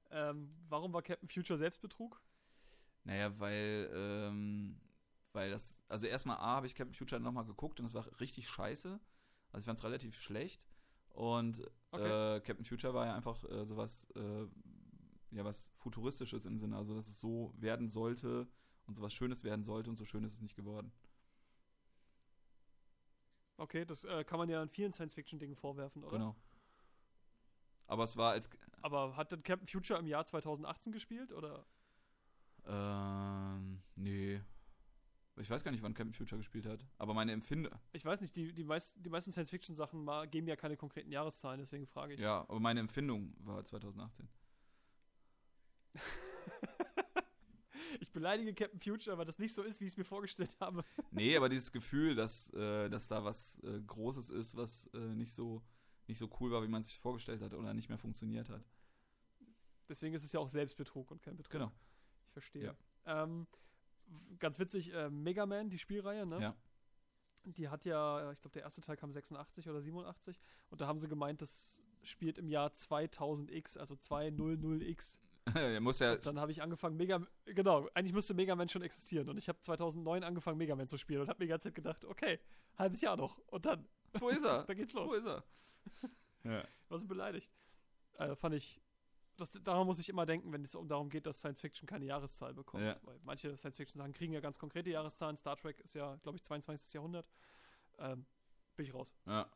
Ähm, 0.09 0.53
warum 0.69 0.93
war 0.93 1.01
Captain 1.01 1.27
Future 1.27 1.57
Selbstbetrug? 1.57 2.22
Naja, 3.03 3.38
weil 3.39 3.89
ähm, 3.93 4.80
weil 5.38 5.51
das, 5.51 5.80
also 5.88 6.07
erstmal 6.07 6.38
A, 6.38 6.55
habe 6.55 6.65
ich 6.65 6.73
Captain 6.73 6.95
Future 6.95 7.22
nochmal 7.22 7.45
geguckt 7.45 7.80
und 7.80 7.85
das 7.85 7.93
war 7.93 8.07
richtig 8.19 8.49
scheiße. 8.49 8.99
Also 9.51 9.59
ich 9.59 9.65
fand 9.65 9.77
es 9.77 9.85
relativ 9.85 10.19
schlecht. 10.19 10.65
Und 11.09 11.61
okay. 11.91 12.38
äh, 12.38 12.39
Captain 12.39 12.65
Future 12.65 12.95
war 12.95 13.05
ja 13.05 13.15
einfach 13.15 13.43
äh, 13.43 13.64
sowas, 13.64 14.07
äh, 14.15 14.47
ja, 15.30 15.45
was 15.45 15.69
Futuristisches 15.76 16.47
im 16.47 16.57
Sinne, 16.57 16.76
also 16.76 16.95
dass 16.95 17.07
es 17.07 17.19
so 17.19 17.53
werden 17.55 17.88
sollte 17.88 18.47
und 18.88 18.95
sowas 18.95 19.14
Schönes 19.14 19.43
werden 19.43 19.64
sollte 19.64 19.89
und 19.89 19.97
so 19.97 20.05
schön 20.05 20.23
ist 20.23 20.34
es 20.34 20.41
nicht 20.41 20.55
geworden. 20.55 20.91
Okay, 23.57 23.85
das 23.85 24.03
äh, 24.03 24.23
kann 24.23 24.38
man 24.38 24.49
ja 24.49 24.61
an 24.61 24.69
vielen 24.69 24.93
Science-Fiction-Dingen 24.93 25.55
vorwerfen, 25.55 26.03
oder? 26.03 26.18
Genau. 26.18 26.35
Aber 27.88 28.03
es 28.03 28.15
war 28.18 28.31
als. 28.31 28.49
Aber 28.81 29.15
hat 29.15 29.31
denn 29.31 29.43
Captain 29.43 29.68
Future 29.68 29.99
im 29.99 30.05
Jahr 30.05 30.26
2018 30.26 30.91
gespielt, 30.91 31.31
oder? 31.31 31.65
Ähm, 32.65 33.81
nee. 33.95 34.41
Ich 35.38 35.49
weiß 35.49 35.64
gar 35.64 35.72
nicht, 35.72 35.84
wann 35.84 35.93
Captain 35.93 36.14
Future 36.14 36.38
gespielt 36.38 36.65
hat, 36.65 36.84
aber 36.97 37.14
meine 37.14 37.31
Empfinde. 37.31 37.80
Ich 37.93 38.03
weiß 38.03 38.22
nicht, 38.22 38.35
die, 38.35 38.53
die, 38.53 38.64
meist, 38.64 38.95
die 38.97 39.09
meisten 39.09 39.31
Science-Fiction-Sachen 39.31 40.07
geben 40.31 40.47
ja 40.47 40.55
keine 40.55 40.77
konkreten 40.77 41.11
Jahreszahlen, 41.11 41.59
deswegen 41.59 41.85
frage 41.85 42.15
ich. 42.15 42.19
Ja, 42.19 42.41
aber 42.41 42.59
meine 42.59 42.80
Empfindung 42.80 43.35
war 43.39 43.64
2018. 43.64 44.27
beleidige 48.18 48.52
Captain 48.56 48.80
Future, 48.80 49.15
weil 49.18 49.26
das 49.26 49.38
nicht 49.38 49.53
so 49.53 49.61
ist, 49.61 49.80
wie 49.80 49.85
ich 49.85 49.91
es 49.91 49.98
mir 49.98 50.03
vorgestellt 50.03 50.57
habe. 50.60 50.84
nee, 51.11 51.38
aber 51.38 51.49
dieses 51.49 51.72
Gefühl, 51.72 52.15
dass, 52.15 52.52
äh, 52.53 52.89
dass 52.89 53.07
da 53.07 53.23
was 53.23 53.60
äh, 53.64 53.80
Großes 53.81 54.31
ist, 54.31 54.57
was 54.57 54.88
äh, 54.88 54.98
nicht, 54.98 55.31
so, 55.31 55.61
nicht 56.07 56.18
so 56.18 56.27
cool 56.39 56.52
war, 56.52 56.64
wie 56.64 56.68
man 56.68 56.81
sich 56.81 56.98
vorgestellt 56.98 57.41
hat 57.41 57.53
oder 57.53 57.76
nicht 57.76 57.89
mehr 57.89 57.99
funktioniert 57.99 58.49
hat. 58.49 58.64
Deswegen 59.88 60.15
ist 60.15 60.23
es 60.23 60.31
ja 60.31 60.39
auch 60.39 60.49
Selbstbetrug 60.49 61.11
und 61.11 61.22
kein 61.22 61.38
Betrug. 61.38 61.52
Genau. 61.52 61.72
Ich 62.26 62.31
verstehe. 62.34 62.76
Ja. 63.06 63.23
Ähm, 63.23 63.45
ganz 64.39 64.57
witzig, 64.57 64.91
äh, 64.94 65.11
Mega 65.11 65.45
Man, 65.45 65.69
die 65.69 65.77
Spielreihe, 65.77 66.26
ne? 66.26 66.41
Ja. 66.41 66.56
Die 67.44 67.69
hat 67.69 67.85
ja, 67.85 68.31
ich 68.31 68.41
glaube, 68.41 68.53
der 68.53 68.64
erste 68.64 68.81
Teil 68.81 68.98
kam 68.98 69.14
86 69.14 69.69
oder 69.69 69.81
87 69.81 70.41
und 70.69 70.81
da 70.81 70.88
haben 70.88 70.99
sie 70.99 71.07
gemeint, 71.07 71.41
das 71.41 71.81
spielt 72.02 72.39
im 72.39 72.49
Jahr 72.49 72.72
2000X, 72.72 73.77
also 73.77 73.94
200X. 73.94 75.19
ja, 75.56 75.80
muss 75.80 75.99
ja. 75.99 76.14
Und 76.14 76.26
dann 76.26 76.40
habe 76.40 76.52
ich 76.52 76.61
angefangen, 76.61 76.98
Mega, 76.98 77.22
genau, 77.45 77.88
eigentlich 77.94 78.14
müsste 78.14 78.34
Mega 78.34 78.56
Man 78.56 78.69
schon 78.69 78.82
existieren 78.82 79.30
und 79.30 79.38
ich 79.38 79.48
habe 79.49 79.60
2009 79.60 80.24
angefangen, 80.24 80.57
Mega 80.57 80.76
Man 80.76 80.88
zu 80.88 80.98
spielen 80.98 81.22
und 81.22 81.30
habe 81.30 81.40
mir 81.40 81.45
die 81.45 81.49
ganze 81.49 81.69
Zeit 81.69 81.76
gedacht, 81.76 82.06
okay, 82.06 82.40
halbes 82.78 83.02
Jahr 83.02 83.18
noch 83.18 83.38
und 83.48 83.65
dann. 83.65 83.88
Wo 84.19 84.30
ist 84.30 84.44
er? 84.44 84.64
da 84.68 84.74
geht's 84.74 84.94
los. 84.94 85.10
Wo 85.10 85.14
ist 85.14 85.26
er? 85.26 85.44
ja. 86.44 86.64
War 86.90 86.98
so 86.98 87.07
beleidigt. 87.07 87.52
Äh, 88.18 88.36
fand 88.36 88.56
ich 88.56 88.82
das, 89.38 89.52
daran 89.64 89.86
muss 89.86 89.99
ich 89.99 90.10
immer 90.10 90.26
denken, 90.26 90.52
wenn 90.52 90.64
es 90.64 90.72
darum 90.72 91.10
geht, 91.10 91.26
dass 91.26 91.40
Science 91.40 91.61
Fiction 91.61 91.88
keine 91.88 92.06
Jahreszahl 92.06 92.53
bekommt. 92.53 92.84
Ja. 92.84 92.98
Weil 93.03 93.19
manche 93.24 93.56
Science 93.56 93.78
Fiction-Sachen 93.78 94.14
kriegen 94.14 94.34
ja 94.34 94.40
ganz 94.40 94.57
konkrete 94.57 94.90
Jahreszahlen. 94.90 95.38
Star 95.38 95.56
Trek 95.56 95.80
ist 95.80 95.94
ja, 95.94 96.15
glaube 96.24 96.38
ich, 96.38 96.44
22. 96.44 96.94
Jahrhundert. 96.94 97.30
Ähm, 97.99 98.26
bin 98.76 98.86
ich 98.86 98.94
raus. 98.94 99.15
Ja. 99.26 99.48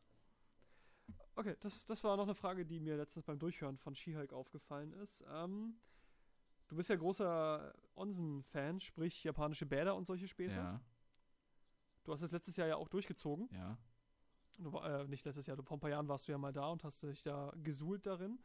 Okay, 1.36 1.56
das, 1.62 1.86
das 1.86 2.04
war 2.04 2.18
noch 2.18 2.26
eine 2.26 2.36
Frage, 2.36 2.66
die 2.66 2.80
mir 2.80 2.98
letztens 2.98 3.26
beim 3.26 3.40
Durchhören 3.40 3.78
von 3.78 3.96
She-Hulk 3.96 4.34
aufgefallen 4.34 4.94
ist. 4.94 5.24
Ähm, 5.32 5.76
du 6.68 6.76
bist 6.76 6.90
ja 6.90 6.96
großer 6.96 7.74
Onsen-Fan, 7.96 8.82
sprich 8.82 9.24
japanische 9.24 9.66
Bäder 9.66 9.96
und 9.96 10.06
solche 10.06 10.28
Späße. 10.28 10.58
Ja. 10.58 10.82
Du 12.04 12.12
hast 12.12 12.22
es 12.22 12.32
letztes 12.32 12.58
Jahr 12.58 12.68
ja 12.68 12.76
auch 12.76 12.90
durchgezogen. 12.90 13.50
Ja. 13.54 13.78
Du, 14.58 14.78
äh, 14.78 15.08
nicht 15.08 15.26
letztes 15.26 15.48
Jahr, 15.48 15.58
du, 15.58 15.64
vor 15.64 15.78
ein 15.78 15.80
paar 15.80 15.90
Jahren 15.90 16.08
warst 16.08 16.28
du 16.28 16.32
ja 16.32 16.38
mal 16.38 16.54
da 16.54 16.68
und 16.68 16.84
hast 16.84 17.02
dich 17.04 17.24
da 17.24 17.54
gesuhlt 17.64 18.06
darin 18.06 18.40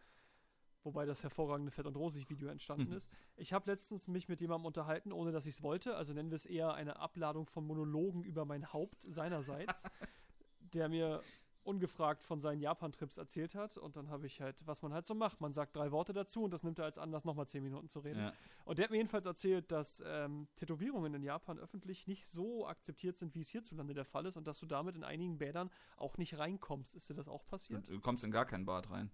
wobei 0.87 1.05
das 1.05 1.23
hervorragende 1.23 1.71
Fett 1.71 1.85
und 1.85 1.97
Rosig 1.97 2.31
Video 2.31 2.49
entstanden 2.49 2.91
mhm. 2.91 2.97
ist. 2.97 3.11
Ich 3.35 3.53
habe 3.53 3.71
letztens 3.71 4.09
mich 4.09 4.29
mit 4.29 4.41
jemandem 4.41 4.67
unterhalten, 4.67 5.13
ohne 5.13 5.33
dass 5.33 5.45
ich 5.45 5.57
es 5.57 5.63
wollte, 5.63 5.97
also 5.97 6.15
nennen 6.15 6.31
wir 6.31 6.37
es 6.37 6.47
eher 6.47 6.73
eine 6.73 7.01
Abladung 7.01 7.47
von 7.47 7.67
Monologen 7.67 8.23
über 8.23 8.47
mein 8.47 8.73
Haupt 8.73 9.03
seinerseits, 9.03 9.83
der 10.73 10.89
mir 10.89 11.21
ungefragt 11.67 12.23
von 12.23 12.41
seinen 12.41 12.61
Japan-Trips 12.61 13.17
erzählt 13.17 13.55
hat. 13.55 13.77
Und 13.77 13.97
dann 13.97 14.09
habe 14.09 14.27
ich 14.27 14.41
halt, 14.41 14.57
was 14.67 14.83
man 14.83 14.93
halt 14.93 15.07
so 15.07 15.15
macht, 15.15 15.41
man 15.41 15.53
sagt 15.53 15.77
drei 15.77 15.91
Worte 15.91 16.13
dazu 16.13 16.45
und 16.45 16.53
das 16.53 16.63
nimmt 16.63 16.79
er 16.79 16.85
als 16.85 16.99
Anlass, 16.99 17.25
nochmal 17.25 17.47
zehn 17.47 17.63
Minuten 17.63 17.89
zu 17.89 18.01
reden. 18.01 18.21
Ja. 18.21 18.33
Und 18.65 18.79
der 18.79 18.85
hat 18.85 18.91
mir 18.91 18.99
jedenfalls 18.99 19.27
erzählt, 19.27 19.71
dass 19.73 20.03
ähm, 20.07 20.49
Tätowierungen 20.57 21.15
in 21.15 21.23
Japan 21.23 21.59
öffentlich 21.59 22.07
nicht 22.07 22.27
so 22.27 22.67
akzeptiert 22.67 23.19
sind, 23.19 23.35
wie 23.35 23.41
es 23.41 23.49
hierzulande 23.49 23.95
der 23.95 24.05
Fall 24.05 24.27
ist 24.27 24.37
und 24.37 24.47
dass 24.47 24.59
du 24.59 24.67
damit 24.67 24.97
in 24.97 25.05
einigen 25.05 25.39
Bädern 25.39 25.71
auch 25.97 26.17
nicht 26.19 26.39
reinkommst. 26.39 26.95
Ist 26.95 27.11
dir 27.11 27.15
das 27.15 27.29
auch 27.29 27.45
passiert? 27.47 27.89
Du 27.89 28.01
kommst 28.01 28.25
in 28.25 28.31
gar 28.31 28.47
kein 28.47 28.65
Bad 28.65 28.91
rein. 28.91 29.11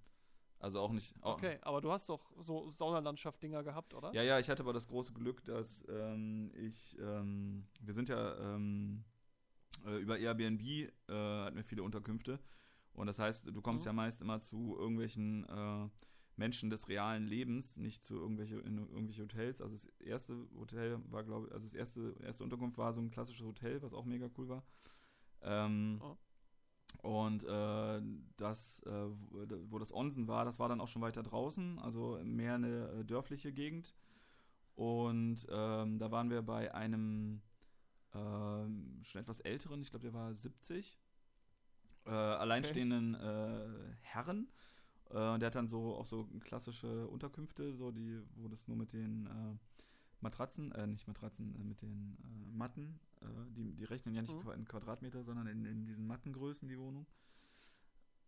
Also 0.63 0.79
auch 0.79 0.93
nicht. 0.93 1.13
Auch 1.23 1.39
okay, 1.39 1.59
aber 1.63 1.81
du 1.81 1.91
hast 1.91 2.09
doch 2.09 2.31
so 2.39 2.71
Saunalandschaft-Dinger 2.71 3.65
gehabt, 3.65 3.95
oder? 3.95 4.15
Ja, 4.15 4.23
ja, 4.23 4.39
ich 4.39 4.49
hatte 4.49 4.63
aber 4.63 4.73
das 4.73 4.87
große 4.87 5.13
Glück, 5.13 5.45
dass 5.45 5.85
ähm, 5.89 6.53
ich, 6.55 6.97
ähm, 7.01 7.67
wir 7.81 7.93
sind 7.93 8.09
ja 8.09 8.55
ähm, 8.55 9.05
äh, 9.87 9.99
über 9.99 10.19
Airbnb, 10.19 10.63
äh, 10.63 10.91
hatten 11.09 11.57
wir 11.57 11.65
viele 11.65 11.83
Unterkünfte. 11.83 12.39
Und 12.95 13.07
das 13.07 13.19
heißt, 13.19 13.47
du 13.47 13.63
kommst 13.63 13.85
mhm. 13.85 13.89
ja 13.89 13.93
meist 13.93 14.21
immer 14.21 14.41
zu 14.41 14.77
irgendwelchen 14.79 15.45
äh, 15.49 15.89
Menschen 16.37 16.71
des 16.71 16.89
realen 16.89 17.27
Lebens, 17.27 17.77
nicht 17.77 18.05
zu 18.05 18.17
irgendwelche, 18.17 18.57
in 18.57 18.79
irgendwelche 18.79 19.23
Hotels. 19.23 19.61
Also 19.61 19.77
das 19.77 19.87
erste 20.01 20.47
Hotel 20.59 20.99
war, 21.11 21.25
glaube 21.25 21.47
ich, 21.47 21.53
also 21.53 21.67
das 21.67 21.75
erste, 21.75 22.15
erste 22.23 22.45
Unterkunft 22.45 22.79
war 22.79 22.93
so 22.93 23.01
ein 23.01 23.11
klassisches 23.11 23.47
Hotel, 23.47 23.83
was 23.83 23.95
auch 23.95 24.05
mega 24.05 24.29
cool 24.37 24.49
war. 24.49 24.65
Ähm, 25.43 26.01
oh. 26.03 26.17
Und 27.03 27.45
äh, 27.45 28.03
das, 28.37 28.81
äh, 28.81 29.09
wo 29.71 29.79
das 29.79 29.93
Onsen 29.93 30.29
war, 30.29 30.45
das 30.45 30.59
war 30.59 30.69
dann 30.69 30.81
auch 30.81 30.89
schon 30.89 31.03
weiter 31.03 31.23
draußen, 31.23 31.79
also 31.79 32.21
mehr 32.23 32.55
eine 32.55 32.89
äh, 32.89 33.05
dörfliche 33.05 33.53
Gegend. 33.53 33.95
Und 34.75 35.47
ähm, 35.51 35.99
da 35.99 36.11
waren 36.11 36.31
wir 36.31 36.43
bei 36.43 36.75
einem 36.75 37.43
ähm, 38.15 39.01
schon 39.03 39.21
etwas 39.21 39.41
älteren, 39.41 39.83
ich 39.83 39.91
glaube, 39.91 40.05
der 40.05 40.15
war 40.15 40.35
70, 40.35 40.99
äh, 42.07 42.11
alleinstehenden 42.11 43.15
okay. 43.15 43.65
Äh, 43.65 43.95
Herren. 44.01 44.49
Äh, 45.11 45.39
der 45.39 45.47
hat 45.47 45.55
dann 45.55 45.69
so 45.69 45.95
auch 45.95 46.07
so 46.07 46.29
klassische 46.41 47.07
Unterkünfte, 47.09 47.75
so 47.75 47.91
die, 47.91 48.21
wo 48.37 48.49
das 48.49 48.67
nur 48.67 48.77
mit 48.77 48.93
den 48.93 49.29
Matratzen, 50.23 50.73
äh, 50.73 50.87
nicht 50.87 51.07
Matratzen, 51.07 51.55
äh, 51.57 51.65
mit 51.65 51.83
den 51.83 52.17
äh, 52.23 52.57
Matten, 52.57 53.01
äh, 53.21 53.27
die, 53.51 53.75
die 53.75 53.85
rechnen 53.85 54.15
ja 54.15 54.23
nicht 54.23 54.33
mhm. 54.33 54.53
in 54.53 54.65
Quadratmeter, 54.65 55.25
sondern 55.25 55.47
in, 55.47 55.65
in 55.65 55.85
diesen 55.85 56.07
Mattengrößen, 56.07 56.69
die 56.69 56.79
Wohnung. 56.79 57.07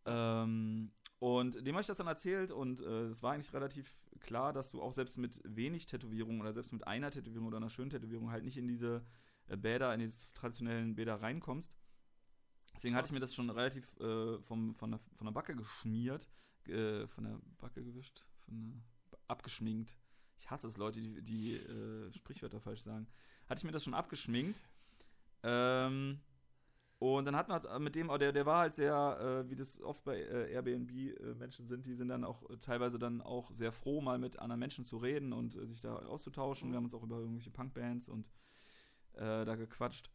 Ähm, 0.06 0.90
und 1.20 1.66
dem 1.66 1.74
habe 1.74 1.81
ich 1.81 1.86
das 1.86 1.97
dann 1.97 2.06
erzählt 2.06 2.51
und 2.51 2.81
es 2.81 3.20
äh, 3.20 3.23
war 3.23 3.32
eigentlich 3.32 3.55
relativ 3.55 3.90
klar, 4.20 4.52
dass 4.52 4.70
du 4.70 4.82
auch 4.82 4.93
selbst 4.93 5.16
mit 5.16 5.40
wenig 5.44 5.86
Tätowierung 5.86 6.40
oder 6.40 6.52
selbst 6.52 6.73
mit 6.73 6.86
einer 6.86 7.11
Tätowierung 7.11 7.47
oder 7.47 7.56
einer 7.56 7.70
schönen 7.70 7.90
Tätowierung 7.90 8.31
halt 8.31 8.44
nicht 8.44 8.59
in 8.59 8.69
diese 8.69 8.97
äh, 8.97 9.01
Bäder, 9.49 9.93
in 9.95 10.01
diese 10.01 10.33
traditionellen 10.35 10.95
Bäder 10.95 11.23
reinkommst. 11.23 11.73
Deswegen 12.75 12.97
hatte 12.97 13.07
ich 13.07 13.12
mir 13.12 13.21
das 13.21 13.35
schon 13.35 13.51
relativ 13.51 13.97
vom, 14.41 14.75
von, 14.75 14.91
der, 14.91 15.01
von 15.16 15.27
der 15.27 15.33
Backe 15.33 15.55
geschmiert, 15.55 16.29
von 16.65 17.25
der 17.25 17.39
Backe 17.59 17.85
gewischt, 17.85 18.27
von 18.47 18.59
der, 18.59 19.21
abgeschminkt 19.29 19.97
ich 20.39 20.51
hasse 20.51 20.66
es, 20.66 20.77
Leute, 20.77 21.01
die, 21.01 21.23
die 21.23 21.57
äh, 21.57 22.12
Sprichwörter 22.12 22.61
falsch 22.61 22.83
sagen, 22.83 23.07
hatte 23.49 23.61
ich 23.61 23.65
mir 23.65 23.73
das 23.73 23.85
schon 23.85 23.95
abgeschminkt. 23.95 24.61
Ähm, 25.43 26.21
und 26.99 27.25
dann 27.27 27.37
hat 27.37 27.49
man 27.49 27.83
mit 27.83 27.97
dem, 27.97 28.09
der, 28.19 28.33
der 28.33 28.47
war 28.47 28.61
halt 28.61 28.75
sehr, 28.75 29.45
äh, 29.47 29.51
wie 29.51 29.57
das 29.57 29.81
oft 29.81 30.05
bei 30.05 30.19
äh, 30.19 30.53
Airbnb-Menschen 30.53 31.66
sind, 31.66 31.87
die 31.87 31.95
sind 31.95 32.09
dann 32.09 32.25
auch 32.25 32.49
äh, 32.49 32.57
teilweise 32.59 32.99
dann 32.99 33.21
auch 33.21 33.51
sehr 33.51 33.73
froh, 33.73 34.01
mal 34.01 34.19
mit 34.19 34.39
anderen 34.39 34.61
Menschen 34.61 34.85
zu 34.85 34.97
reden 34.97 35.33
und 35.33 35.55
äh, 35.55 35.66
sich 35.66 35.81
da 35.81 35.97
auszutauschen. 35.97 36.69
Mhm. 36.69 36.73
Wir 36.73 36.77
haben 36.77 36.85
uns 36.85 36.95
auch 36.95 37.03
über 37.03 37.19
irgendwelche 37.19 37.51
Punkbands 37.51 38.09
und 38.09 38.29
äh, 39.16 39.45
da 39.45 39.57
gequatscht. 39.57 40.11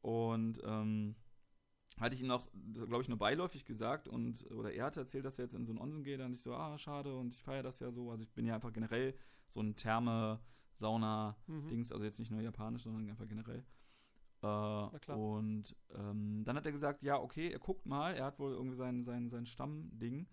Und 0.00 0.60
ähm, 0.64 1.16
hatte 1.98 2.14
ich 2.14 2.20
ihm 2.20 2.26
noch, 2.26 2.46
glaube 2.72 3.02
ich, 3.02 3.08
nur 3.08 3.18
beiläufig 3.18 3.64
gesagt 3.64 4.08
und 4.08 4.50
oder 4.50 4.72
er 4.72 4.86
hatte 4.86 5.00
erzählt, 5.00 5.24
dass 5.24 5.38
er 5.38 5.44
jetzt 5.44 5.54
in 5.54 5.64
so 5.64 5.72
einen 5.72 5.80
Onsen 5.80 6.02
geht, 6.02 6.20
dann 6.20 6.32
ich 6.32 6.42
so, 6.42 6.54
ah, 6.54 6.76
schade 6.76 7.16
und 7.16 7.32
ich 7.32 7.42
feiere 7.42 7.62
das 7.62 7.78
ja 7.78 7.90
so. 7.92 8.10
Also 8.10 8.22
ich 8.22 8.32
bin 8.32 8.46
ja 8.46 8.54
einfach 8.54 8.72
generell 8.72 9.14
so 9.48 9.60
ein 9.60 9.76
Therme, 9.76 10.40
Sauna, 10.74 11.36
mhm. 11.46 11.68
Dings, 11.68 11.92
also 11.92 12.04
jetzt 12.04 12.18
nicht 12.18 12.30
nur 12.30 12.40
japanisch, 12.40 12.82
sondern 12.82 13.08
einfach 13.08 13.28
generell. 13.28 13.64
Äh, 14.42 15.12
und 15.12 15.76
ähm, 15.94 16.42
dann 16.44 16.56
hat 16.56 16.66
er 16.66 16.72
gesagt, 16.72 17.02
ja, 17.02 17.18
okay, 17.18 17.50
er 17.50 17.60
guckt 17.60 17.86
mal, 17.86 18.14
er 18.14 18.26
hat 18.26 18.38
wohl 18.38 18.52
irgendwie 18.52 18.76
sein, 18.76 19.04
sein, 19.04 19.30
sein 19.30 19.46
Stammding. 19.46 20.26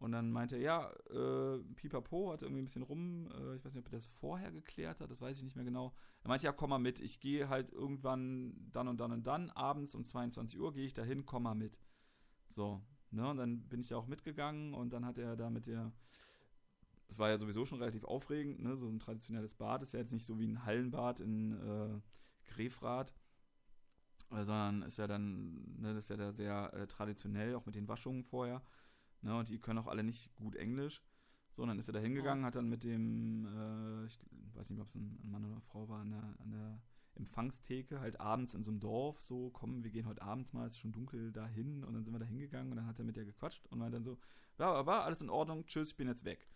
Und 0.00 0.12
dann 0.12 0.32
meinte 0.32 0.56
er, 0.56 0.62
ja, 0.62 0.90
äh, 1.10 1.58
Pipapo 1.74 2.32
hat 2.32 2.40
irgendwie 2.40 2.62
ein 2.62 2.64
bisschen 2.64 2.82
rum, 2.82 3.30
äh, 3.32 3.56
ich 3.56 3.64
weiß 3.64 3.74
nicht, 3.74 3.86
ob 3.86 3.92
er 3.92 3.98
das 3.98 4.06
vorher 4.06 4.50
geklärt 4.50 4.98
hat, 4.98 5.10
das 5.10 5.20
weiß 5.20 5.36
ich 5.36 5.42
nicht 5.44 5.56
mehr 5.56 5.64
genau. 5.64 5.92
Er 6.22 6.28
meinte, 6.28 6.46
ja, 6.46 6.52
komm 6.52 6.70
mal 6.70 6.78
mit, 6.78 7.00
ich 7.00 7.20
gehe 7.20 7.50
halt 7.50 7.70
irgendwann 7.70 8.54
dann 8.72 8.88
und 8.88 8.98
dann 8.98 9.12
und 9.12 9.26
dann, 9.26 9.50
abends 9.50 9.94
um 9.94 10.06
22 10.06 10.58
Uhr 10.58 10.72
gehe 10.72 10.86
ich 10.86 10.94
dahin, 10.94 11.26
komm 11.26 11.42
mal 11.42 11.54
mit. 11.54 11.78
So, 12.48 12.80
ne, 13.10 13.28
und 13.28 13.36
dann 13.36 13.68
bin 13.68 13.80
ich 13.80 13.90
ja 13.90 13.98
auch 13.98 14.06
mitgegangen 14.06 14.72
und 14.72 14.90
dann 14.94 15.04
hat 15.04 15.18
er 15.18 15.36
da 15.36 15.50
mit 15.50 15.66
der, 15.66 15.92
das 17.08 17.18
war 17.18 17.28
ja 17.28 17.36
sowieso 17.36 17.66
schon 17.66 17.78
relativ 17.78 18.04
aufregend, 18.04 18.62
ne, 18.62 18.78
so 18.78 18.88
ein 18.88 19.00
traditionelles 19.00 19.54
Bad, 19.54 19.82
ist 19.82 19.92
ja 19.92 20.00
jetzt 20.00 20.12
nicht 20.12 20.24
so 20.24 20.38
wie 20.38 20.46
ein 20.46 20.64
Hallenbad 20.64 21.20
in 21.20 21.52
äh, 21.52 22.00
Grefrath, 22.54 23.14
sondern 24.30 24.80
ist 24.80 24.96
ja 24.96 25.06
dann, 25.06 25.78
ne, 25.78 25.92
das 25.92 26.04
ist 26.04 26.08
ja 26.08 26.16
da 26.16 26.32
sehr 26.32 26.72
äh, 26.72 26.86
traditionell, 26.86 27.54
auch 27.54 27.66
mit 27.66 27.74
den 27.74 27.86
Waschungen 27.86 28.24
vorher. 28.24 28.62
Ne, 29.22 29.36
und 29.36 29.48
die 29.48 29.58
können 29.58 29.78
auch 29.78 29.86
alle 29.86 30.02
nicht 30.02 30.34
gut 30.36 30.56
Englisch. 30.56 31.02
So, 31.52 31.66
dann 31.66 31.78
ist 31.78 31.88
er 31.88 31.92
da 31.92 32.00
hingegangen, 32.00 32.44
hat 32.44 32.56
dann 32.56 32.68
mit 32.68 32.84
dem, 32.84 33.44
äh, 33.44 34.06
ich 34.06 34.18
weiß 34.54 34.70
nicht, 34.70 34.80
ob 34.80 34.88
es 34.88 34.94
ein, 34.94 35.18
Mann 35.24 35.44
oder 35.44 35.54
eine 35.54 35.60
Frau 35.60 35.88
war, 35.88 36.00
an 36.00 36.10
der, 36.10 36.22
an 36.38 36.50
der 36.52 36.80
Empfangstheke, 37.16 38.00
halt 38.00 38.20
abends 38.20 38.54
in 38.54 38.62
so 38.62 38.70
einem 38.70 38.80
Dorf, 38.80 39.22
so, 39.22 39.50
komm, 39.50 39.82
wir 39.82 39.90
gehen 39.90 40.06
heute 40.06 40.22
Abend 40.22 40.54
mal, 40.54 40.66
es 40.66 40.74
ist 40.74 40.80
schon 40.80 40.92
dunkel, 40.92 41.32
dahin. 41.32 41.84
Und 41.84 41.94
dann 41.94 42.04
sind 42.04 42.14
wir 42.14 42.20
da 42.20 42.24
hingegangen 42.24 42.70
und 42.70 42.76
dann 42.76 42.86
hat 42.86 42.98
er 42.98 43.04
mit 43.04 43.16
der 43.16 43.24
gequatscht 43.24 43.66
und 43.66 43.78
meinte 43.78 43.96
dann 43.96 44.04
so, 44.04 44.18
ja, 44.58 44.86
war 44.86 45.04
alles 45.04 45.20
in 45.20 45.30
Ordnung, 45.30 45.66
tschüss, 45.66 45.90
ich 45.90 45.96
bin 45.96 46.08
jetzt 46.08 46.24
weg. 46.24 46.48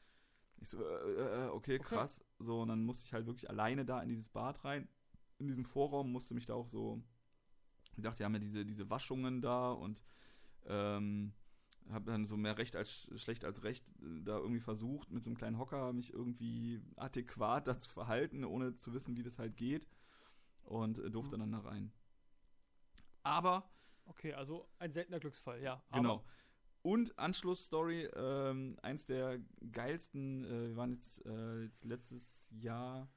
Ich 0.61 0.69
so, 0.69 0.83
äh, 0.83 1.13
äh, 1.13 1.47
äh 1.47 1.49
okay, 1.49 1.79
krass. 1.79 2.21
Okay. 2.21 2.47
So, 2.47 2.63
und 2.63 2.69
dann 2.69 2.85
musste 2.85 3.05
ich 3.05 3.13
halt 3.13 3.27
wirklich 3.27 3.51
alleine 3.51 3.85
da 3.85 4.01
in 4.03 4.09
dieses 4.09 4.29
Bad 4.29 4.65
rein, 4.65 4.89
in 5.39 5.49
diesem 5.49 5.65
Vorraum, 5.65 6.13
musste 6.13 6.35
mich 6.35 6.47
da 6.47 6.55
auch 6.55 6.69
so, 6.69 7.03
wie 7.93 7.97
gesagt, 7.97 8.21
die 8.21 8.25
haben 8.25 8.35
ja 8.35 8.41
diese, 8.41 8.65
diese 8.65 8.89
Waschungen 8.89 9.43
da 9.43 9.73
und 9.73 10.05
ähm, 10.67 11.35
habe 11.91 12.11
dann 12.11 12.27
so 12.27 12.37
mehr 12.37 12.57
recht 12.57 12.77
als 12.77 13.11
schlecht 13.17 13.45
als 13.45 13.63
recht 13.63 13.89
äh, 14.01 14.23
da 14.23 14.39
irgendwie 14.39 14.61
versucht, 14.61 15.11
mit 15.11 15.25
so 15.25 15.31
einem 15.31 15.37
kleinen 15.37 15.59
Hocker 15.59 15.93
mich 15.93 16.13
irgendwie 16.13 16.81
adäquat 16.97 17.67
dazu 17.69 17.91
verhalten, 17.91 18.45
ohne 18.45 18.75
zu 18.75 18.95
wissen, 18.95 19.17
wie 19.17 19.23
das 19.23 19.39
halt 19.39 19.57
geht. 19.57 19.89
Und 20.63 20.99
äh, 20.99 21.11
durfte 21.11 21.37
mhm. 21.37 21.41
dann 21.41 21.53
da 21.53 21.59
rein. 21.61 21.93
Aber. 23.23 23.71
Okay, 24.07 24.35
also 24.35 24.69
ein 24.79 24.93
seltener 24.93 25.19
Glücksfall, 25.19 25.63
ja. 25.63 25.83
Genau. 25.93 26.25
Und 26.83 27.19
Anschlussstory, 27.19 28.11
ähm, 28.15 28.77
eins 28.83 29.07
der 29.07 29.41
geilsten, 29.73 30.45
äh, 30.45 30.69
wir 30.69 30.77
waren 30.77 30.93
jetzt, 30.93 31.25
äh, 31.25 31.63
jetzt 31.63 31.85
letztes 31.85 32.51
Jahr, 32.51 33.09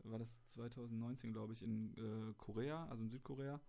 war 0.00 0.18
das 0.18 0.36
2019, 0.48 1.32
glaube 1.32 1.54
ich, 1.54 1.62
in 1.62 1.94
äh, 1.96 2.34
Korea, 2.36 2.86
also 2.88 3.02
in 3.02 3.08
Südkorea. 3.08 3.60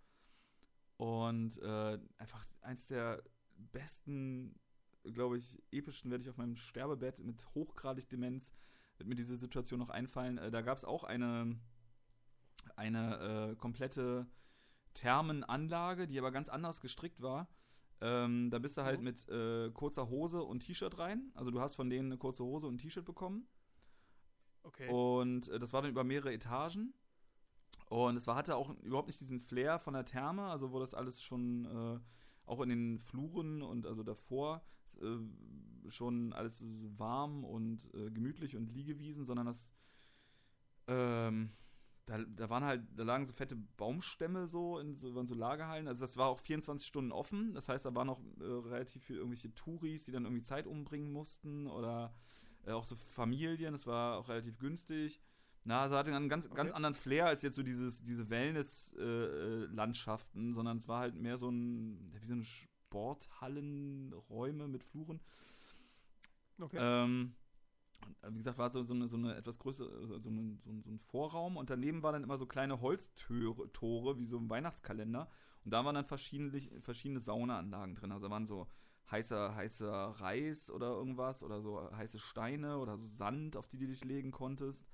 Und 0.98 1.58
äh, 1.62 1.98
einfach 2.18 2.46
eins 2.60 2.88
der 2.88 3.24
besten, 3.72 4.60
glaube 5.04 5.38
ich, 5.38 5.62
epischen 5.72 6.12
werde 6.12 6.24
ich 6.24 6.30
auf 6.30 6.38
meinem 6.38 6.56
Sterbebett 6.56 7.20
mit 7.20 7.46
hochgradig 7.56 8.10
Demenz, 8.10 8.54
wird 8.98 9.10
mir 9.10 9.16
diese 9.16 9.36
Situation 9.36 9.80
noch 9.80 9.90
einfallen. 9.90 10.38
Äh, 10.38 10.52
da 10.52 10.62
gab 10.62 10.78
es 10.78 10.86
auch 10.86 11.04
eine, 11.04 11.58
eine 12.76 13.52
äh, 13.52 13.56
komplette 13.56 14.28
Thermenanlage, 14.94 16.08
die 16.08 16.20
aber 16.20 16.32
ganz 16.32 16.50
anders 16.50 16.82
gestrickt 16.82 17.22
war. 17.22 17.48
Ähm, 18.02 18.50
da 18.50 18.60
bist 18.60 18.78
du 18.78 18.84
halt 18.84 19.02
mit 19.02 19.28
äh, 19.28 19.72
kurzer 19.72 20.10
Hose 20.10 20.42
und 20.44 20.62
T-Shirt 20.62 20.98
rein. 21.00 21.32
Also 21.36 21.52
du 21.52 21.60
hast 21.60 21.76
von 21.76 21.90
denen 21.90 22.10
eine 22.10 22.18
kurze 22.18 22.44
Hose 22.44 22.68
und 22.68 22.76
ein 22.76 22.78
T-Shirt 22.78 23.06
bekommen. 23.06 23.48
Okay. 24.64 24.90
Und 24.90 25.50
äh, 25.50 25.60
das 25.60 25.74
war 25.74 25.82
dann 25.82 25.92
über 25.92 26.04
mehrere 26.04 26.34
Etagen. 26.34 26.94
Und 27.90 28.16
es 28.16 28.28
war, 28.28 28.36
hatte 28.36 28.56
auch 28.56 28.70
überhaupt 28.82 29.08
nicht 29.08 29.20
diesen 29.20 29.40
Flair 29.40 29.80
von 29.80 29.96
der 29.96 30.06
Therme, 30.06 30.44
also 30.44 30.72
wo 30.72 30.80
das 30.80 30.94
alles 30.94 31.24
schon 31.24 31.66
äh, 31.66 32.00
auch 32.50 32.62
in 32.62 32.70
den 32.70 33.00
Fluren 33.00 33.62
und 33.62 33.86
also 33.86 34.04
davor 34.04 34.64
äh, 35.02 35.90
schon 35.90 36.34
alles 36.34 36.64
warm 36.98 37.44
und 37.44 37.94
äh, 37.94 38.10
gemütlich 38.12 38.56
und 38.56 38.72
Liegewiesen, 38.72 39.26
sondern 39.26 39.46
das 39.48 39.68
ähm, 40.88 41.52
da, 42.10 42.18
da 42.18 42.50
waren 42.50 42.64
halt, 42.64 42.82
da 42.96 43.04
lagen 43.04 43.28
so 43.28 43.34
fette 43.34 43.56
Baumstämme 43.56 44.48
so 44.48 44.80
in 44.80 44.96
so, 44.96 45.14
waren 45.14 45.28
so 45.28 45.36
Lagerhallen. 45.36 45.88
Also 45.88 46.02
das 46.02 46.18
war 46.18 46.28
auch 46.28 46.40
24 46.40 46.88
Stunden 46.88 47.12
offen. 47.12 47.54
Das 47.54 47.70
heißt, 47.70 47.86
da 47.86 47.94
waren 47.94 48.08
noch 48.08 48.20
äh, 48.40 48.44
relativ 48.44 49.04
viel 49.04 49.18
irgendwelche 49.18 49.54
Touris, 49.54 50.06
die 50.06 50.12
dann 50.12 50.26
irgendwie 50.26 50.42
Zeit 50.42 50.66
umbringen 50.66 51.14
mussten 51.14 51.68
oder 51.68 52.14
äh, 52.66 52.72
auch 52.72 52.86
so 52.86 52.96
Familien. 52.96 53.74
Das 53.74 53.86
war 53.86 54.18
auch 54.18 54.28
relativ 54.28 54.58
günstig. 54.58 55.22
Na, 55.70 55.84
also 55.84 55.96
hatte 55.98 56.16
einen 56.16 56.30
ganz, 56.30 56.48
okay. 56.48 56.56
ganz 56.56 56.72
anderen 56.72 56.96
Flair 56.96 57.28
als 57.28 57.44
jetzt 57.44 57.54
so 57.54 57.62
dieses, 57.62 58.04
diese 58.04 58.32
Wellness-Landschaften, 58.32 60.50
äh, 60.50 60.54
sondern 60.56 60.78
es 60.78 60.88
war 60.88 61.02
halt 61.02 61.14
mehr 61.14 61.38
so 61.38 61.52
ein, 61.52 62.12
wie 62.20 62.26
so 62.26 62.34
eine 62.34 62.44
Sporthallenräume 62.44 64.68
mit 64.68 64.84
Fluren. 64.84 65.20
Okay. 66.60 66.78
Ähm, 66.80 67.36
wie 68.30 68.40
gesagt, 68.40 68.58
war 68.58 68.72
so, 68.72 68.82
so, 68.82 68.96
eine, 68.96 69.08
so 69.08 69.18
eine 69.18 69.36
etwas 69.36 69.60
größere, 69.60 70.08
so, 70.08 70.16
eine, 70.28 70.58
so, 70.58 70.72
ein, 70.72 70.82
so 70.82 70.90
ein 70.90 70.98
Vorraum 70.98 71.56
und 71.56 71.70
daneben 71.70 72.02
waren 72.02 72.14
dann 72.14 72.24
immer 72.24 72.40
so 72.40 72.48
kleine 72.48 72.82
Holztore, 72.82 73.72
Tore, 73.72 74.18
wie 74.18 74.26
so 74.26 74.40
ein 74.40 74.50
Weihnachtskalender. 74.50 75.30
Und 75.66 75.72
da 75.72 75.86
waren 75.86 75.94
dann 75.94 76.06
verschiedene, 76.06 76.60
verschiedene 76.82 77.20
Saunaanlagen 77.20 77.94
drin. 77.94 78.12
Also 78.12 78.26
da 78.26 78.32
waren 78.32 78.48
so 78.48 78.66
heißer, 79.12 79.54
heißer 79.54 80.16
Reis 80.20 80.72
oder 80.72 80.88
irgendwas 80.88 81.44
oder 81.44 81.62
so 81.62 81.96
heiße 81.96 82.18
Steine 82.18 82.80
oder 82.80 82.98
so 82.98 83.06
Sand, 83.06 83.56
auf 83.56 83.68
die 83.68 83.78
du 83.78 83.86
dich 83.86 84.04
legen 84.04 84.32
konntest. 84.32 84.88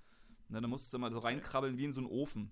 Ne, 0.47 0.61
dann 0.61 0.69
musstest 0.69 0.93
du 0.93 0.99
mal 0.99 1.11
so 1.11 1.19
reinkrabbeln 1.19 1.77
wie 1.77 1.85
in 1.85 1.93
so 1.93 2.01
einen 2.01 2.09
Ofen. 2.09 2.51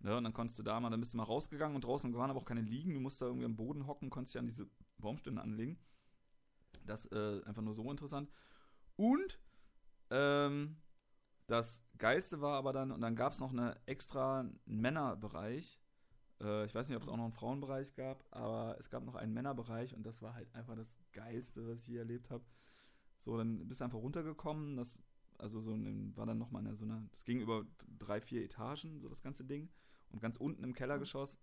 Ne, 0.00 0.16
und 0.16 0.24
dann 0.24 0.32
konntest 0.32 0.58
du 0.58 0.62
da 0.62 0.80
mal, 0.80 0.90
dann 0.90 1.00
bist 1.00 1.14
du 1.14 1.18
mal 1.18 1.24
rausgegangen 1.24 1.74
und 1.74 1.84
draußen 1.84 2.12
waren 2.14 2.30
aber 2.30 2.40
auch 2.40 2.44
keine 2.44 2.62
Liegen. 2.62 2.94
Du 2.94 3.00
musst 3.00 3.20
da 3.20 3.26
irgendwie 3.26 3.46
am 3.46 3.56
Boden 3.56 3.86
hocken, 3.86 4.10
konntest 4.10 4.34
dich 4.34 4.40
an 4.40 4.46
diese 4.46 4.68
Baumstämme 4.98 5.40
anlegen. 5.40 5.78
Das 6.86 7.06
äh, 7.06 7.42
einfach 7.44 7.62
nur 7.62 7.74
so 7.74 7.90
interessant. 7.90 8.30
Und 8.96 9.40
ähm, 10.10 10.76
das 11.46 11.82
Geilste 11.98 12.40
war 12.40 12.56
aber 12.56 12.72
dann, 12.72 12.90
und 12.90 13.00
dann 13.00 13.16
gab 13.16 13.32
es 13.32 13.40
noch 13.40 13.52
eine 13.52 13.76
extra 13.86 14.48
Männerbereich. 14.64 15.80
Äh, 16.40 16.64
ich 16.66 16.74
weiß 16.74 16.88
nicht, 16.88 16.96
ob 16.96 17.02
es 17.02 17.08
auch 17.08 17.16
noch 17.16 17.24
einen 17.24 17.32
Frauenbereich 17.32 17.94
gab, 17.94 18.24
aber 18.30 18.76
es 18.78 18.90
gab 18.90 19.04
noch 19.04 19.14
einen 19.14 19.32
Männerbereich 19.32 19.94
und 19.94 20.04
das 20.04 20.22
war 20.22 20.34
halt 20.34 20.54
einfach 20.54 20.74
das 20.76 20.94
Geilste, 21.12 21.66
was 21.66 21.80
ich 21.80 21.88
je 21.88 21.98
erlebt 21.98 22.30
habe. 22.30 22.44
So, 23.18 23.36
dann 23.36 23.66
bist 23.66 23.80
du 23.80 23.84
einfach 23.84 23.98
runtergekommen. 23.98 24.76
Das 24.76 24.98
also 25.38 25.60
so 25.60 25.72
ein, 25.72 26.16
war 26.16 26.26
dann 26.26 26.38
nochmal 26.38 26.66
eine, 26.66 26.76
so 26.76 26.84
eine, 26.84 27.08
das 27.12 27.24
ging 27.24 27.40
über 27.40 27.64
drei, 27.98 28.20
vier 28.20 28.44
Etagen, 28.44 29.00
so 29.00 29.08
das 29.08 29.22
ganze 29.22 29.44
Ding. 29.44 29.68
Und 30.10 30.20
ganz 30.20 30.36
unten 30.36 30.62
im 30.62 30.74
Kellergeschoss 30.74 31.38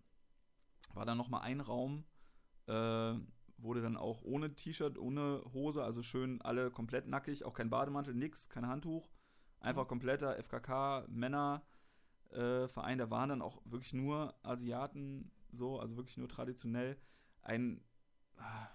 war 0.93 1.05
dann 1.05 1.18
nochmal 1.18 1.41
ein 1.41 1.61
Raum, 1.61 2.05
äh, 2.68 3.13
wurde 3.57 3.81
dann 3.81 3.97
auch 3.97 4.23
ohne 4.23 4.55
T-Shirt, 4.55 4.97
ohne 4.97 5.43
Hose, 5.53 5.84
also 5.84 6.01
schön 6.01 6.41
alle 6.41 6.72
komplett 6.72 7.07
nackig, 7.07 7.45
auch 7.45 7.53
kein 7.53 7.69
Bademantel, 7.69 8.15
nix, 8.15 8.49
kein 8.49 8.68
Handtuch. 8.68 9.09
Einfach 9.59 9.88
kompletter 9.88 10.41
FKK 10.41 11.05
Männer 11.07 11.61
äh, 12.31 12.68
Verein, 12.68 12.97
da 12.97 13.09
waren 13.09 13.30
dann 13.30 13.41
auch 13.41 13.61
wirklich 13.65 13.93
nur 13.93 14.34
Asiaten 14.41 15.31
so, 15.51 15.80
also 15.80 15.97
wirklich 15.97 16.18
nur 16.18 16.30
traditionell. 16.30 16.97
Ein 17.41 17.81
ah, 18.38 18.68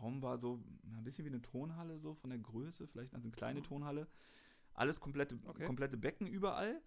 Raum 0.00 0.22
war 0.22 0.38
so 0.38 0.62
ein 0.84 1.04
bisschen 1.04 1.24
wie 1.24 1.30
eine 1.30 1.42
Tonhalle 1.42 1.98
so 1.98 2.14
von 2.14 2.30
der 2.30 2.38
Größe, 2.38 2.86
vielleicht 2.86 3.14
also 3.14 3.26
eine 3.26 3.32
kleine 3.32 3.60
mhm. 3.60 3.64
Tonhalle. 3.64 4.06
Alles 4.80 4.98
komplette, 4.98 5.38
okay. 5.46 5.66
komplette 5.66 5.98
Becken 5.98 6.26
überall. 6.26 6.80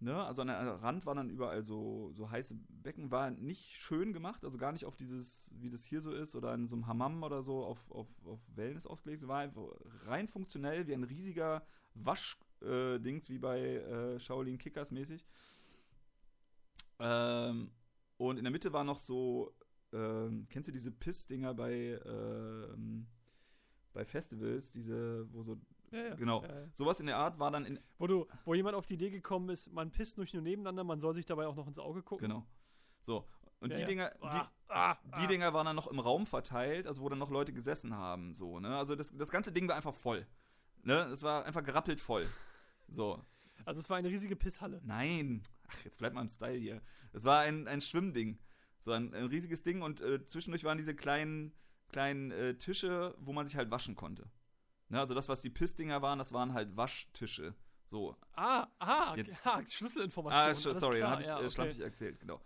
Ne? 0.00 0.16
Also 0.16 0.40
an 0.40 0.48
der 0.48 0.82
Rand 0.82 1.04
waren 1.04 1.18
dann 1.18 1.28
überall 1.28 1.62
so, 1.62 2.10
so 2.14 2.30
heiße 2.30 2.54
Becken. 2.70 3.10
War 3.10 3.30
nicht 3.32 3.76
schön 3.76 4.14
gemacht, 4.14 4.46
also 4.46 4.56
gar 4.56 4.72
nicht 4.72 4.86
auf 4.86 4.96
dieses, 4.96 5.52
wie 5.60 5.68
das 5.68 5.84
hier 5.84 6.00
so 6.00 6.10
ist, 6.10 6.34
oder 6.36 6.54
in 6.54 6.66
so 6.66 6.74
einem 6.74 6.86
Hammam 6.86 7.22
oder 7.22 7.42
so 7.42 7.62
auf, 7.62 7.90
auf, 7.90 8.08
auf 8.24 8.40
Wellness 8.54 8.86
ausgelegt. 8.86 9.28
War 9.28 9.40
einfach 9.40 9.62
rein 10.06 10.26
funktionell, 10.26 10.86
wie 10.86 10.94
ein 10.94 11.04
riesiger 11.04 11.66
Waschdings, 11.92 13.28
äh, 13.28 13.32
wie 13.34 13.38
bei 13.38 13.60
äh, 13.60 14.18
Shaolin 14.18 14.56
Kickers 14.56 14.90
mäßig. 14.90 15.26
Ähm, 16.98 17.72
und 18.16 18.38
in 18.38 18.44
der 18.44 18.52
Mitte 18.52 18.72
war 18.72 18.84
noch 18.84 18.96
so, 18.98 19.54
ähm, 19.92 20.46
kennst 20.48 20.68
du 20.68 20.72
diese 20.72 20.92
Piss-Dinger 20.92 21.52
bei, 21.52 22.00
ähm, 22.06 23.06
bei 23.92 24.06
Festivals, 24.06 24.70
diese, 24.70 25.30
wo 25.30 25.42
so 25.42 25.60
Ja, 25.94 26.08
ja. 26.08 26.14
Genau. 26.16 26.42
Ja, 26.42 26.48
Sowas 26.72 26.98
in 26.98 27.06
der 27.06 27.16
Art 27.16 27.38
war 27.38 27.52
dann 27.52 27.64
in. 27.64 27.78
Wo 27.98 28.08
du, 28.08 28.26
wo 28.44 28.54
jemand 28.54 28.74
auf 28.74 28.86
die 28.86 28.94
Idee 28.94 29.10
gekommen 29.10 29.48
ist, 29.48 29.72
man 29.72 29.92
pisst 29.92 30.18
nicht 30.18 30.34
nur 30.34 30.42
nebeneinander, 30.42 30.82
man 30.82 31.00
soll 31.00 31.14
sich 31.14 31.24
dabei 31.24 31.46
auch 31.46 31.54
noch 31.54 31.68
ins 31.68 31.78
Auge 31.78 32.02
gucken. 32.02 32.28
Genau. 32.28 32.44
So. 33.02 33.24
Und 33.60 33.72
die 33.72 33.84
Dinger, 33.84 34.10
die, 34.20 34.26
ah, 34.26 34.50
ah, 34.68 34.96
die 35.06 35.24
ah. 35.24 35.26
Dinger 35.26 35.54
waren 35.54 35.64
dann 35.64 35.76
noch 35.76 35.86
im 35.86 35.98
Raum 35.98 36.26
verteilt, 36.26 36.86
also 36.86 37.00
wo 37.00 37.08
dann 37.08 37.18
noch 37.18 37.30
Leute 37.30 37.52
gesessen 37.52 37.94
haben, 37.94 38.34
so, 38.34 38.60
ne? 38.60 38.76
Also 38.76 38.94
das, 38.94 39.16
das 39.16 39.30
ganze 39.30 39.52
Ding 39.52 39.66
war 39.68 39.76
einfach 39.76 39.94
voll. 39.94 40.26
Ne? 40.82 41.04
Es 41.12 41.22
war 41.22 41.46
einfach 41.46 41.62
gerappelt 41.62 41.98
voll. 41.98 42.26
So. 42.88 43.24
Also 43.64 43.80
es 43.80 43.88
war 43.88 43.96
eine 43.96 44.10
riesige 44.10 44.36
Pisshalle. 44.36 44.82
Nein. 44.84 45.42
Ach, 45.68 45.84
jetzt 45.84 45.98
bleibt 45.98 46.14
mal 46.14 46.20
im 46.20 46.28
Style 46.28 46.58
hier. 46.58 46.82
Es 47.12 47.24
war 47.24 47.40
ein, 47.40 47.66
ein 47.68 47.80
Schwimmding. 47.80 48.38
So 48.80 48.92
ein, 48.92 49.14
ein 49.14 49.26
riesiges 49.26 49.62
Ding 49.62 49.80
und 49.80 50.02
äh, 50.02 50.22
zwischendurch 50.26 50.64
waren 50.64 50.76
diese 50.76 50.94
kleinen, 50.94 51.54
kleinen 51.88 52.32
äh, 52.32 52.58
Tische, 52.58 53.14
wo 53.18 53.32
man 53.32 53.46
sich 53.46 53.56
halt 53.56 53.70
waschen 53.70 53.94
konnte. 53.94 54.28
Ne, 54.94 55.00
also 55.00 55.12
das, 55.12 55.28
was 55.28 55.42
die 55.42 55.50
Pissdinger 55.50 56.02
waren, 56.02 56.20
das 56.20 56.32
waren 56.32 56.54
halt 56.54 56.76
Waschtische. 56.76 57.52
So. 57.84 58.14
Ah, 58.34 58.68
ah, 58.78 59.16
Jetzt. 59.16 59.44
ah 59.44 59.60
Schlüsselinformation. 59.68 60.76
Ah, 60.76 60.78
sorry, 60.78 61.00
dann 61.00 61.10
habe 61.10 61.20
ich 61.20 61.26
ja, 61.26 61.34
äh, 61.34 61.40
okay. 61.40 61.50
schlampig 61.50 61.80
erzählt, 61.80 62.20
genau. 62.20 62.40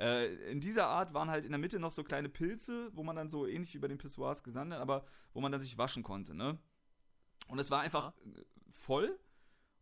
Äh, 0.00 0.50
in 0.50 0.60
dieser 0.60 0.88
Art 0.88 1.14
waren 1.14 1.30
halt 1.30 1.44
in 1.44 1.52
der 1.52 1.60
Mitte 1.60 1.78
noch 1.78 1.92
so 1.92 2.02
kleine 2.02 2.28
Pilze, 2.28 2.90
wo 2.92 3.04
man 3.04 3.14
dann 3.14 3.28
so 3.28 3.46
ähnlich 3.46 3.72
wie 3.72 3.78
bei 3.78 3.86
den 3.86 3.98
Pissoirs 3.98 4.42
gesandet, 4.42 4.80
aber 4.80 5.04
wo 5.32 5.40
man 5.40 5.52
dann 5.52 5.60
sich 5.60 5.78
waschen 5.78 6.02
konnte, 6.02 6.34
ne? 6.34 6.58
Und 7.46 7.60
es 7.60 7.70
war 7.70 7.82
einfach 7.82 8.12
ja. 8.24 8.32
voll 8.72 9.16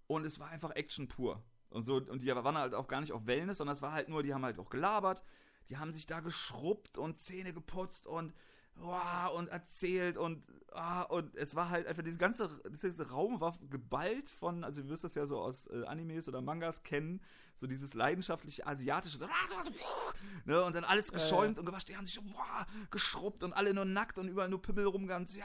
und 0.07 0.27
es 0.27 0.39
war 0.39 0.49
einfach 0.49 0.73
Action 0.73 1.09
pur. 1.09 1.43
Und 1.71 1.85
so, 1.85 1.97
und 1.97 2.21
die 2.21 2.29
waren 2.29 2.59
halt 2.59 2.75
auch 2.75 2.87
gar 2.87 3.01
nicht 3.01 3.13
auf 3.13 3.27
Wellness, 3.27 3.57
sondern 3.57 3.77
es 3.77 3.81
war 3.81 3.93
halt 3.93 4.11
nur, 4.11 4.23
die 4.23 4.35
haben 4.35 4.45
halt 4.45 4.59
auch 4.59 4.69
gelabert, 4.69 5.25
die 5.71 5.79
haben 5.79 5.95
sich 5.95 6.05
da 6.05 6.21
geschrubbt 6.21 6.99
und 6.99 7.17
Zähne 7.17 7.55
geputzt 7.55 8.07
und 8.07 8.35
wow, 8.81 9.37
und 9.37 9.49
erzählt 9.49 10.17
und 10.17 10.43
ah, 10.73 11.03
und 11.03 11.35
es 11.37 11.55
war 11.55 11.71
halt 11.71 11.87
einfach, 11.87 12.03
dieser 12.03 12.19
ganze, 12.19 12.49
dieser 12.71 13.09
Raum 13.09 13.41
war 13.41 13.57
geballt 13.71 14.29
von, 14.31 14.65
also 14.65 14.81
ihr 14.81 14.89
wirst 14.89 15.05
das 15.05 15.15
ja 15.15 15.27
so 15.27 15.39
aus 15.41 15.67
äh, 15.67 15.85
Animes 15.85 16.29
oder 16.29 16.41
Mangas 16.41 16.83
kennen, 16.83 17.21
so 17.61 17.67
dieses 17.67 17.95
leidenschaftliche 17.95 18.67
asiatische, 18.67 19.19
so, 19.19 19.27
ne, 20.47 20.65
und 20.65 20.75
dann 20.75 20.85
alles 20.85 21.13
geschäumt 21.13 21.57
äh, 21.57 21.61
und 21.61 21.67
gewaschen, 21.67 21.89
die 21.89 21.97
haben 21.97 22.07
sich 22.07 22.21
boah, 22.21 22.67
geschrubbt 22.91 23.43
und 23.43 23.53
alle 23.53 23.75
nur 23.75 23.85
nackt 23.85 24.19
und 24.19 24.29
überall 24.29 24.49
nur 24.49 24.63
Pimmel 24.63 24.87
rumgegangen, 24.87 25.29
ja, 25.37 25.45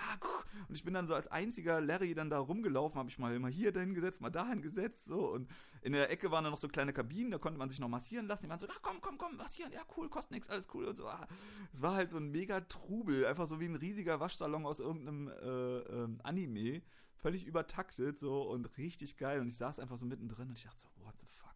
und 0.67 0.75
ich 0.75 0.83
bin 0.83 0.93
dann 0.93 1.07
so 1.07 1.13
als 1.13 1.27
einziger 1.27 1.81
Larry 1.81 2.15
dann 2.15 2.29
da 2.29 2.39
rumgelaufen, 2.39 2.97
habe 2.97 3.09
ich 3.09 3.19
mal 3.19 3.35
immer 3.35 3.49
hier 3.49 3.71
dahin 3.71 3.93
gesetzt, 3.93 4.21
mal 4.21 4.29
dahin 4.29 4.61
gesetzt, 4.61 5.05
so, 5.05 5.29
und 5.29 5.49
in 5.81 5.91
der 5.91 6.09
Ecke 6.09 6.31
waren 6.31 6.43
dann 6.43 6.51
noch 6.51 6.59
so 6.59 6.69
kleine 6.69 6.93
Kabinen, 6.93 7.31
da 7.31 7.37
konnte 7.37 7.59
man 7.59 7.69
sich 7.69 7.79
noch 7.79 7.89
massieren 7.89 8.27
lassen, 8.27 8.43
die 8.43 8.49
waren 8.49 8.59
so, 8.59 8.67
ach 8.69 8.79
komm, 8.81 9.01
komm, 9.01 9.17
komm, 9.17 9.35
massieren, 9.35 9.71
ja, 9.73 9.81
cool, 9.97 10.09
kostet 10.09 10.31
nichts, 10.31 10.49
alles 10.49 10.67
cool 10.73 10.85
und 10.85 10.97
so, 10.97 11.07
ah. 11.07 11.27
es 11.73 11.81
war 11.81 11.95
halt 11.95 12.11
so 12.11 12.17
ein 12.17 12.31
mega 12.31 12.61
Trubel, 12.61 13.25
einfach 13.25 13.47
so 13.47 13.59
wie 13.59 13.65
ein 13.65 13.75
riesiger 13.75 14.19
Waschsalon 14.21 14.65
aus 14.65 14.79
irgendeinem 14.79 15.27
äh, 15.27 15.77
äh, 15.79 16.07
Anime, 16.23 16.81
völlig 17.15 17.45
übertaktet, 17.45 18.19
so, 18.19 18.43
und 18.43 18.77
richtig 18.77 19.17
geil, 19.17 19.41
und 19.41 19.47
ich 19.47 19.57
saß 19.57 19.79
einfach 19.79 19.97
so 19.97 20.05
mittendrin 20.05 20.49
und 20.49 20.57
ich 20.57 20.63
dachte 20.63 20.79
so, 20.79 20.87
what 21.03 21.15
the 21.19 21.27
fuck, 21.27 21.54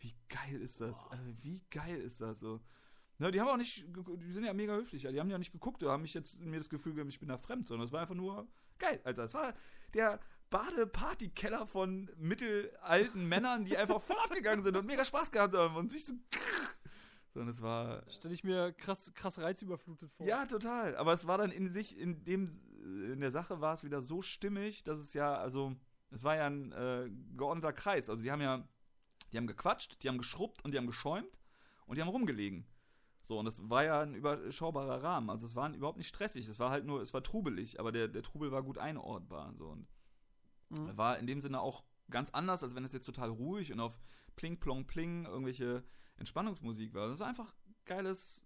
wie 0.00 0.14
geil 0.28 0.60
ist 0.60 0.80
das? 0.80 0.96
Äh, 1.06 1.18
wie 1.42 1.62
geil 1.70 2.00
ist 2.00 2.20
das 2.20 2.40
so? 2.40 2.60
Ne, 3.18 3.30
die 3.30 3.40
haben 3.40 3.48
auch 3.48 3.56
nicht, 3.58 3.84
die 3.86 4.32
sind 4.32 4.44
ja 4.44 4.54
mega 4.54 4.74
höflich, 4.74 5.02
die 5.02 5.20
haben 5.20 5.28
ja 5.28 5.36
nicht 5.36 5.52
geguckt 5.52 5.82
oder 5.82 5.92
haben 5.92 6.02
mich 6.02 6.14
jetzt 6.14 6.40
mir 6.40 6.58
das 6.58 6.70
Gefühl 6.70 6.94
gegeben, 6.94 7.10
ich 7.10 7.20
bin 7.20 7.28
da 7.28 7.36
fremd, 7.36 7.68
sondern 7.68 7.86
es 7.86 7.92
war 7.92 8.00
einfach 8.00 8.14
nur 8.14 8.48
geil, 8.78 8.98
Alter. 9.04 9.24
Es 9.24 9.34
war 9.34 9.52
der 9.92 10.18
Bade-Party-Keller 10.48 11.66
von 11.66 12.10
mittelalten 12.16 13.28
Männern, 13.28 13.66
die 13.66 13.76
einfach 13.76 14.00
voll 14.00 14.16
abgegangen 14.24 14.64
sind 14.64 14.74
und 14.74 14.86
mega 14.86 15.04
Spaß 15.04 15.30
gehabt 15.30 15.54
haben 15.54 15.76
und 15.76 15.92
sich 15.92 16.06
so. 16.06 16.14
Sondern 17.34 17.50
es 17.54 17.60
war. 17.60 18.10
Stelle 18.10 18.34
ich 18.34 18.42
mir 18.42 18.72
krass, 18.72 19.12
krass 19.14 19.38
reizüberflutet 19.38 20.10
vor. 20.12 20.26
Ja, 20.26 20.46
total. 20.46 20.96
Aber 20.96 21.12
es 21.12 21.26
war 21.26 21.38
dann 21.38 21.52
in 21.52 21.68
sich, 21.68 21.96
in 21.96 22.24
dem, 22.24 22.48
in 22.82 23.20
der 23.20 23.30
Sache 23.30 23.60
war 23.60 23.74
es 23.74 23.84
wieder 23.84 24.00
so 24.00 24.22
stimmig, 24.22 24.82
dass 24.82 24.98
es 24.98 25.12
ja, 25.12 25.34
also, 25.36 25.76
es 26.10 26.24
war 26.24 26.36
ja 26.36 26.46
ein 26.46 26.72
äh, 26.72 27.08
geordneter 27.36 27.72
Kreis. 27.72 28.10
Also 28.10 28.22
die 28.22 28.32
haben 28.32 28.40
ja 28.40 28.66
die 29.32 29.36
haben 29.36 29.46
gequatscht, 29.46 30.02
die 30.02 30.08
haben 30.08 30.18
geschrubbt 30.18 30.64
und 30.64 30.72
die 30.72 30.78
haben 30.78 30.86
geschäumt 30.86 31.40
und 31.86 31.96
die 31.96 32.02
haben 32.02 32.08
rumgelegen. 32.08 32.66
So, 33.22 33.38
und 33.38 33.44
das 33.44 33.68
war 33.68 33.84
ja 33.84 34.00
ein 34.00 34.14
überschaubarer 34.14 35.02
Rahmen. 35.02 35.30
Also 35.30 35.46
es 35.46 35.54
war 35.54 35.72
überhaupt 35.72 35.98
nicht 35.98 36.08
stressig. 36.08 36.48
Es 36.48 36.58
war 36.58 36.70
halt 36.70 36.84
nur, 36.84 37.00
es 37.00 37.14
war 37.14 37.22
trubelig, 37.22 37.78
aber 37.78 37.92
der, 37.92 38.08
der 38.08 38.22
Trubel 38.22 38.50
war 38.50 38.62
gut 38.62 38.78
einordbar. 38.78 39.54
So. 39.56 39.68
Und 39.68 39.86
mhm. 40.70 40.96
war 40.96 41.18
in 41.18 41.26
dem 41.26 41.40
Sinne 41.40 41.60
auch 41.60 41.84
ganz 42.10 42.30
anders, 42.30 42.64
als 42.64 42.74
wenn 42.74 42.84
es 42.84 42.92
jetzt 42.92 43.06
total 43.06 43.30
ruhig 43.30 43.72
und 43.72 43.80
auf 43.80 44.00
Pling, 44.36 44.58
Plong, 44.58 44.86
Pling 44.86 45.26
irgendwelche 45.26 45.84
Entspannungsmusik 46.16 46.94
war. 46.94 47.08
Das 47.08 47.20
war 47.20 47.28
einfach 47.28 47.54
geiles, 47.84 48.42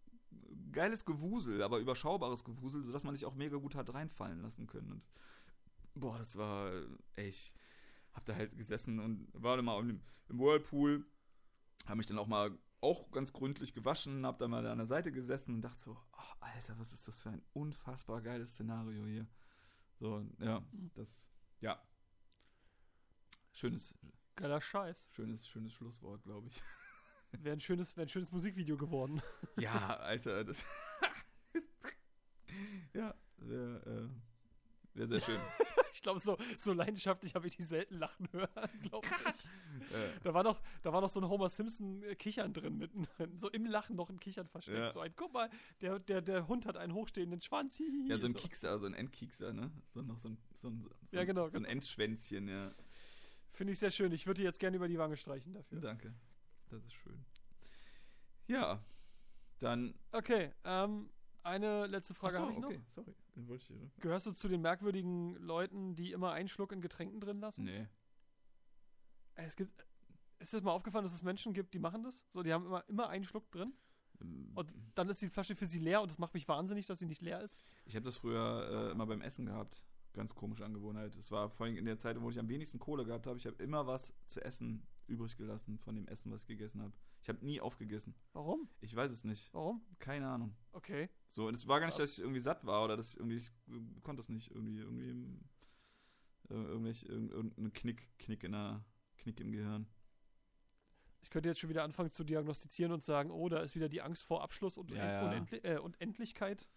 geiles 0.71 1.05
Gewusel, 1.05 1.63
aber 1.63 1.79
überschaubares 1.79 2.45
Gewusel, 2.45 2.83
sodass 2.83 3.05
man 3.05 3.15
sich 3.15 3.25
auch 3.25 3.35
mega 3.35 3.57
gut 3.57 3.75
hat 3.75 3.93
reinfallen 3.95 4.43
lassen 4.43 4.67
können. 4.67 4.93
Und 4.93 5.03
boah, 5.95 6.19
das 6.19 6.37
war 6.37 6.73
echt 7.17 7.55
hab 8.15 8.25
da 8.25 8.35
halt 8.35 8.57
gesessen 8.57 8.99
und 9.01 9.29
war 9.33 9.57
dann 9.57 9.65
mal 9.65 9.79
im, 9.81 10.01
im 10.29 10.39
Whirlpool, 10.39 11.05
habe 11.87 11.97
mich 11.97 12.07
dann 12.07 12.19
auch 12.19 12.27
mal 12.27 12.57
auch 12.81 13.11
ganz 13.11 13.33
gründlich 13.33 13.73
gewaschen, 13.73 14.27
hab 14.27 14.39
da 14.39 14.47
mal 14.47 14.67
an 14.67 14.79
der 14.79 14.87
Seite 14.87 15.11
gesessen 15.11 15.55
und 15.55 15.63
dachte 15.63 15.81
so, 15.81 15.93
oh, 16.13 16.35
Alter, 16.41 16.79
was 16.79 16.93
ist 16.93 17.09
das 17.09 17.23
für 17.23 17.31
ein 17.31 17.43
unfassbar 17.55 18.21
geiles 18.21 18.53
Szenario 18.53 19.07
hier. 19.07 19.27
So, 19.99 20.27
ja, 20.39 20.63
das, 20.95 21.31
ja. 21.61 21.83
Schönes. 23.53 23.95
Geiler 24.37 24.61
Scheiß. 24.61 25.11
Schönes, 25.13 25.49
schönes 25.49 25.73
Schlusswort, 25.73 26.23
glaube 26.25 26.49
ich. 26.49 26.63
Wäre 27.43 27.57
ein 27.57 27.61
schönes, 27.61 27.97
wär 27.97 28.05
ein 28.05 28.09
schönes 28.09 28.31
Musikvideo 28.31 28.77
geworden. 28.77 29.23
Ja, 29.57 29.97
Alter, 29.97 30.45
das. 30.45 30.65
ja, 32.93 33.15
wäre 33.39 34.11
äh, 34.11 34.34
wär 34.95 35.07
sehr 35.07 35.21
schön. 35.21 35.41
ich 35.93 36.03
glaube, 36.03 36.21
so, 36.21 36.37
so 36.57 36.73
leidenschaftlich 36.73 37.35
habe 37.35 37.47
ich 37.47 37.57
die 37.57 37.63
selten 37.63 37.97
lachen 37.97 38.29
hören, 38.33 38.71
glaube 38.83 39.07
ich. 39.07 39.97
Äh. 39.97 40.09
Da, 40.23 40.35
war 40.35 40.43
noch, 40.43 40.61
da 40.83 40.93
war 40.93 41.01
noch 41.01 41.09
so 41.09 41.21
ein 41.21 41.29
Homer 41.29 41.49
Simpson-Kichern 41.49 42.53
drin, 42.53 42.79
mittendrin. 42.79 43.39
So 43.39 43.49
im 43.51 43.67
Lachen 43.67 43.97
noch 43.97 44.11
ein 44.11 44.19
Kichern 44.19 44.49
versteckt. 44.49 44.79
Ja. 44.79 44.93
So 44.93 45.01
ein, 45.01 45.13
guck 45.17 45.33
mal, 45.33 45.51
der, 45.81 45.99
der, 45.99 46.23
der 46.23 46.49
Hund 46.49 46.67
hat 46.67 46.77
einen 46.77 46.95
hochstehenden 46.95 47.41
Schwanz. 47.41 47.77
Hihi, 47.77 48.09
ja, 48.09 48.19
so 48.19 48.27
ein 48.27 48.35
Kiekser, 48.35 48.79
so 48.79 48.87
ein 48.87 48.95
Endkiekser, 48.95 49.53
ne? 49.53 49.71
So 49.93 50.03
noch 50.03 50.19
so 50.19 50.29
ein, 50.29 50.39
so 50.57 50.69
ein, 50.69 50.89
so 51.11 51.17
ja, 51.17 51.25
genau, 51.25 51.49
so 51.49 51.59
ein 51.59 51.63
genau. 51.63 51.73
Endschwänzchen, 51.73 52.49
ja. 52.49 52.75
Finde 53.53 53.73
ich 53.73 53.79
sehr 53.79 53.91
schön. 53.91 54.11
Ich 54.13 54.27
würde 54.27 54.43
dir 54.43 54.49
jetzt 54.49 54.59
gerne 54.59 54.77
über 54.77 54.89
die 54.89 54.99
Wange 54.99 55.17
streichen 55.17 55.55
dafür. 55.55 55.81
Danke. 55.81 56.13
Das 56.71 56.85
ist 56.85 56.95
schön. 56.95 57.25
Ja, 58.47 58.85
dann. 59.59 59.95
Okay, 60.13 60.53
ähm, 60.65 61.09
eine 61.45 61.87
letzte 61.87 62.15
Frage 62.15 62.35
so, 62.35 62.43
habe 62.43 62.53
ich 62.53 62.59
noch. 62.59 62.69
Okay, 62.69 62.81
sorry. 63.59 63.91
Gehörst 64.01 64.27
du 64.27 64.33
zu 64.33 64.49
den 64.49 64.63
merkwürdigen 64.63 65.37
Leuten, 65.37 65.95
die 65.95 66.13
immer 66.13 66.33
einen 66.33 66.49
Schluck 66.49 66.73
in 66.73 66.81
Getränken 66.81 67.21
drin 67.21 67.39
lassen? 67.39 67.65
Nee. 67.65 67.87
Es 69.35 69.57
gibt. 69.57 69.73
Ist 70.39 70.53
dir 70.53 70.59
das 70.59 70.65
mal 70.65 70.73
aufgefallen, 70.73 71.05
dass 71.05 71.15
es 71.15 71.23
Menschen 71.23 71.53
gibt, 71.55 71.75
die 71.75 71.79
machen 71.79 72.03
das? 72.03 72.25
So, 72.31 72.43
die 72.43 72.53
haben 72.53 72.67
immer, 72.67 72.85
immer 72.89 73.09
einen 73.09 73.25
Schluck 73.25 73.51
drin? 73.51 73.73
Ähm, 74.21 74.51
und 74.55 74.73
dann 74.95 75.09
ist 75.09 75.23
die 75.23 75.29
Flasche 75.29 75.55
für 75.55 75.67
sie 75.67 75.79
leer 75.79 76.03
und 76.03 76.11
das 76.11 76.19
macht 76.19 76.35
mich 76.35 76.49
wahnsinnig, 76.49 76.87
dass 76.87 76.99
sie 76.99 77.07
nicht 77.07 77.23
leer 77.23 77.41
ist. 77.41 77.65
Ich 77.85 77.95
habe 77.95 78.05
das 78.05 78.17
früher 78.17 78.89
äh, 78.89 78.91
immer 78.93 79.07
beim 79.07 79.23
Essen 79.23 79.47
gehabt. 79.47 79.87
Ganz 80.13 80.35
komische 80.35 80.65
Angewohnheit. 80.65 81.15
Es 81.17 81.31
war 81.31 81.51
vor 81.51 81.67
allem 81.67 81.77
in 81.77 81.87
der 81.87 81.99
Zeit, 81.99 82.21
wo 82.21 82.31
ich 82.31 82.39
am 82.39 82.49
wenigsten 82.49 82.79
Kohle 82.79 83.05
gehabt 83.05 83.27
habe. 83.27 83.39
Ich 83.39 83.47
habe 83.47 83.63
immer 83.63 83.87
was 83.87 84.15
zu 84.27 84.45
essen 84.45 84.87
übrig 85.07 85.37
gelassen 85.37 85.79
von 85.79 85.97
dem 85.97 86.07
Essen, 86.09 86.31
was 86.31 86.43
ich 86.43 86.49
gegessen 86.49 86.83
habe. 86.83 86.93
Ich 87.25 87.29
habe 87.31 87.43
nie 87.43 87.59
aufgegessen. 87.59 88.15
Warum? 88.35 88.69
Ich 88.83 88.95
weiß 88.95 89.11
es 89.11 89.25
nicht. 89.25 89.49
Warum? 89.55 89.83
Keine 89.99 90.29
Ahnung. 90.29 90.55
Okay. 90.73 91.09
So, 91.31 91.49
und 91.49 91.55
es 91.55 91.67
war 91.67 91.81
gar 91.81 91.87
nicht, 91.87 91.99
dass 91.99 92.13
ich 92.13 92.19
irgendwie 92.19 92.39
satt 92.39 92.67
war 92.67 92.85
oder 92.85 92.99
dass 92.99 93.15
ich 93.15 93.17
irgendwie, 93.17 93.37
ich 93.37 93.51
konnte 94.03 94.21
das 94.21 94.29
nicht 94.29 94.51
irgendwie, 94.51 94.81
irgendwie, 94.81 95.41
äh, 96.51 96.55
irgendwelche, 96.55 97.07
irgendein 97.07 97.73
Knick, 97.73 98.19
Knick 98.19 98.45
in 98.45 98.53
der, 98.53 98.85
Knick 99.17 99.41
im 99.41 99.53
Gehirn. 99.53 99.87
Ich 101.23 101.31
könnte 101.31 101.49
jetzt 101.49 101.61
schon 101.61 101.71
wieder 101.71 101.83
anfangen 101.83 102.11
zu 102.11 102.25
diagnostizieren 102.25 102.93
und 102.93 103.03
sagen, 103.03 103.31
oh, 103.31 103.49
da 103.49 103.61
ist 103.61 103.75
wieder 103.75 103.89
die 103.89 104.03
Angst 104.03 104.23
vor 104.25 104.43
Abschluss 104.43 104.77
und, 104.77 104.91
ja, 104.91 105.33
ja. 105.33 105.47
Äh, 105.63 105.79
und 105.79 105.99
Endlichkeit. 106.03 106.69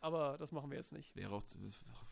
Aber 0.00 0.38
das 0.38 0.52
machen 0.52 0.70
wir 0.70 0.78
jetzt 0.78 0.92
nicht. 0.92 1.14
Wäre 1.16 1.34
auch, 1.34 1.42
zu, 1.42 1.58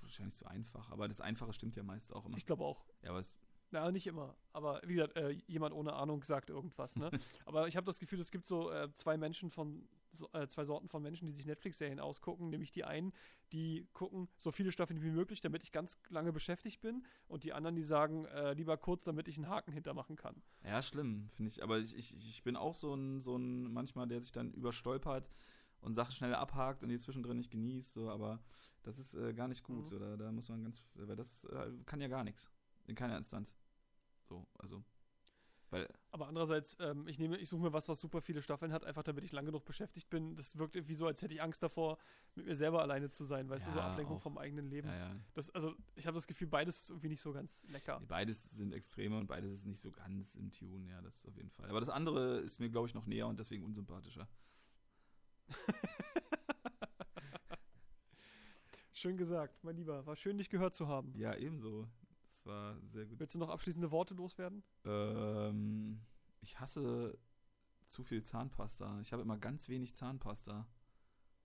wahrscheinlich 0.02 0.34
zu 0.34 0.46
einfach. 0.46 0.90
Aber 0.90 1.08
das 1.08 1.22
Einfache 1.22 1.54
stimmt 1.54 1.76
ja 1.76 1.82
meist 1.82 2.12
auch 2.12 2.26
immer. 2.26 2.36
Ich 2.36 2.44
glaube 2.44 2.62
auch. 2.62 2.84
Ja, 3.00 3.08
aber 3.08 3.20
es 3.20 3.32
na, 3.70 3.90
nicht 3.90 4.06
immer. 4.06 4.36
Aber 4.52 4.80
wie 4.84 4.94
gesagt, 4.94 5.16
äh, 5.16 5.30
jemand 5.46 5.74
ohne 5.74 5.92
Ahnung 5.92 6.22
sagt 6.24 6.50
irgendwas. 6.50 6.96
Ne? 6.96 7.10
Aber 7.46 7.68
ich 7.68 7.76
habe 7.76 7.86
das 7.86 7.98
Gefühl, 7.98 8.20
es 8.20 8.30
gibt 8.30 8.46
so 8.46 8.70
äh, 8.70 8.92
zwei 8.94 9.16
Menschen 9.16 9.50
von 9.50 9.88
so, 10.12 10.28
äh, 10.32 10.48
zwei 10.48 10.64
Sorten 10.64 10.88
von 10.88 11.02
Menschen, 11.02 11.26
die 11.26 11.32
sich 11.32 11.46
Netflix-Serien 11.46 12.00
ausgucken. 12.00 12.48
Nämlich 12.48 12.72
die 12.72 12.84
einen, 12.84 13.12
die 13.52 13.86
gucken 13.92 14.28
so 14.36 14.50
viele 14.50 14.72
Staffeln 14.72 15.02
wie 15.02 15.10
möglich, 15.10 15.40
damit 15.40 15.62
ich 15.62 15.72
ganz 15.72 15.98
lange 16.08 16.32
beschäftigt 16.32 16.80
bin. 16.80 17.04
Und 17.26 17.44
die 17.44 17.52
anderen, 17.52 17.76
die 17.76 17.82
sagen, 17.82 18.24
äh, 18.26 18.54
lieber 18.54 18.76
kurz, 18.76 19.04
damit 19.04 19.28
ich 19.28 19.36
einen 19.36 19.48
Haken 19.48 19.72
hintermachen 19.72 20.16
kann. 20.16 20.42
Ja, 20.64 20.82
schlimm, 20.82 21.28
finde 21.34 21.50
ich. 21.50 21.62
Aber 21.62 21.78
ich, 21.78 21.96
ich, 21.96 22.16
ich 22.16 22.42
bin 22.42 22.56
auch 22.56 22.74
so 22.74 22.94
ein, 22.94 23.20
so 23.20 23.36
ein 23.36 23.72
manchmal, 23.72 24.08
der 24.08 24.20
sich 24.20 24.32
dann 24.32 24.52
überstolpert 24.52 25.30
und 25.80 25.94
Sachen 25.94 26.12
schnell 26.12 26.34
abhakt 26.34 26.82
und 26.82 26.88
die 26.88 26.98
zwischendrin 26.98 27.36
nicht 27.36 27.50
genießt. 27.50 27.92
So, 27.92 28.10
aber 28.10 28.40
das 28.82 28.98
ist 28.98 29.14
äh, 29.14 29.34
gar 29.34 29.48
nicht 29.48 29.62
gut. 29.62 29.90
Mhm. 29.90 29.96
Oder 29.96 30.16
da 30.16 30.32
muss 30.32 30.48
man 30.48 30.62
ganz, 30.64 30.82
weil 30.94 31.16
das 31.16 31.44
äh, 31.44 31.70
kann 31.84 32.00
ja 32.00 32.08
gar 32.08 32.24
nichts. 32.24 32.50
In 32.89 32.97
keiner 32.97 33.16
Instanz. 33.16 33.56
So, 34.28 34.47
also. 34.59 34.82
Weil, 35.70 35.86
aber 36.12 36.28
andererseits, 36.28 36.78
ähm, 36.81 37.06
ich 37.09 37.19
nehme, 37.19 37.36
ich 37.36 37.51
suche 37.51 37.60
mir 37.60 37.73
was, 37.74 37.90
was 37.90 38.01
super 38.01 38.23
viele 38.23 38.40
Staffeln 38.43 38.73
hat, 38.73 38.85
einfach 38.86 39.02
damit 39.02 39.23
ich 39.23 39.32
lang 39.32 39.44
genug 39.44 39.66
beschäftigt 39.66 40.09
bin. 40.09 40.35
Das 40.35 40.56
wirkt 40.56 40.74
irgendwie 40.77 40.94
so, 40.94 41.06
als 41.06 41.20
hätte 41.20 41.35
ich 41.35 41.43
Angst 41.43 41.62
davor, 41.62 41.98
mit 42.35 42.47
mir 42.47 42.56
selber 42.56 42.81
alleine 42.81 43.10
zu 43.10 43.27
sein, 43.27 43.51
weißt 43.51 43.66
Ja, 43.66 43.73
du, 43.74 43.78
so 43.78 43.82
Ablenkung 43.85 44.16
auch. 44.16 44.23
vom 44.23 44.39
eigenen 44.39 44.66
Leben. 44.70 44.89
ja, 44.89 44.97
ja. 44.97 45.16
Das, 45.35 45.51
also, 45.51 45.74
ich 45.94 46.06
habe 46.06 46.15
das 46.15 46.27
Gefühl, 46.27 46.47
beides 46.48 46.81
ist 46.81 46.89
irgendwie 46.89 47.09
nicht 47.09 47.20
so 47.20 47.35
ganz 47.35 47.65
lecker. 47.65 48.01
Nee, 48.01 48.06
beides 48.09 48.51
sind 48.56 48.73
Extreme 48.73 49.19
und 49.19 49.27
beides 49.27 49.52
ist 49.52 49.66
nicht 49.66 49.82
so 49.82 49.90
ganz 49.90 50.35
im 50.36 50.51
Tune, 50.52 50.89
ja, 50.89 51.02
das 51.02 51.27
auf 51.27 51.36
jeden 51.36 51.51
Fall. 51.51 51.69
Aber 51.69 51.81
das 51.81 51.90
andere 51.90 52.39
ist 52.39 52.60
mir, 52.60 52.70
glaube 52.70 52.89
ich, 52.89 52.94
noch 52.94 53.05
näher 53.05 53.27
und 53.27 53.39
deswegen 53.39 53.62
unsympathischer. 53.62 54.27
Schön 58.93 59.16
gesagt, 59.16 59.62
mein 59.62 59.77
Lieber. 59.77 60.05
War 60.06 60.16
schön, 60.16 60.39
dich 60.39 60.48
gehört 60.51 60.74
zu 60.74 60.89
haben. 60.89 61.12
Ja, 61.16 61.35
ebenso. 61.36 61.86
War 62.48 62.80
sehr 62.86 63.04
gut. 63.04 63.20
Willst 63.20 63.34
du 63.34 63.38
noch 63.38 63.50
abschließende 63.50 63.90
Worte 63.90 64.14
loswerden? 64.14 64.64
Ähm, 64.86 66.00
ich 66.40 66.58
hasse 66.58 67.18
zu 67.86 68.02
viel 68.02 68.22
Zahnpasta. 68.22 69.00
Ich 69.02 69.12
habe 69.12 69.22
immer 69.22 69.36
ganz 69.36 69.68
wenig 69.68 69.94
Zahnpasta. 69.94 70.66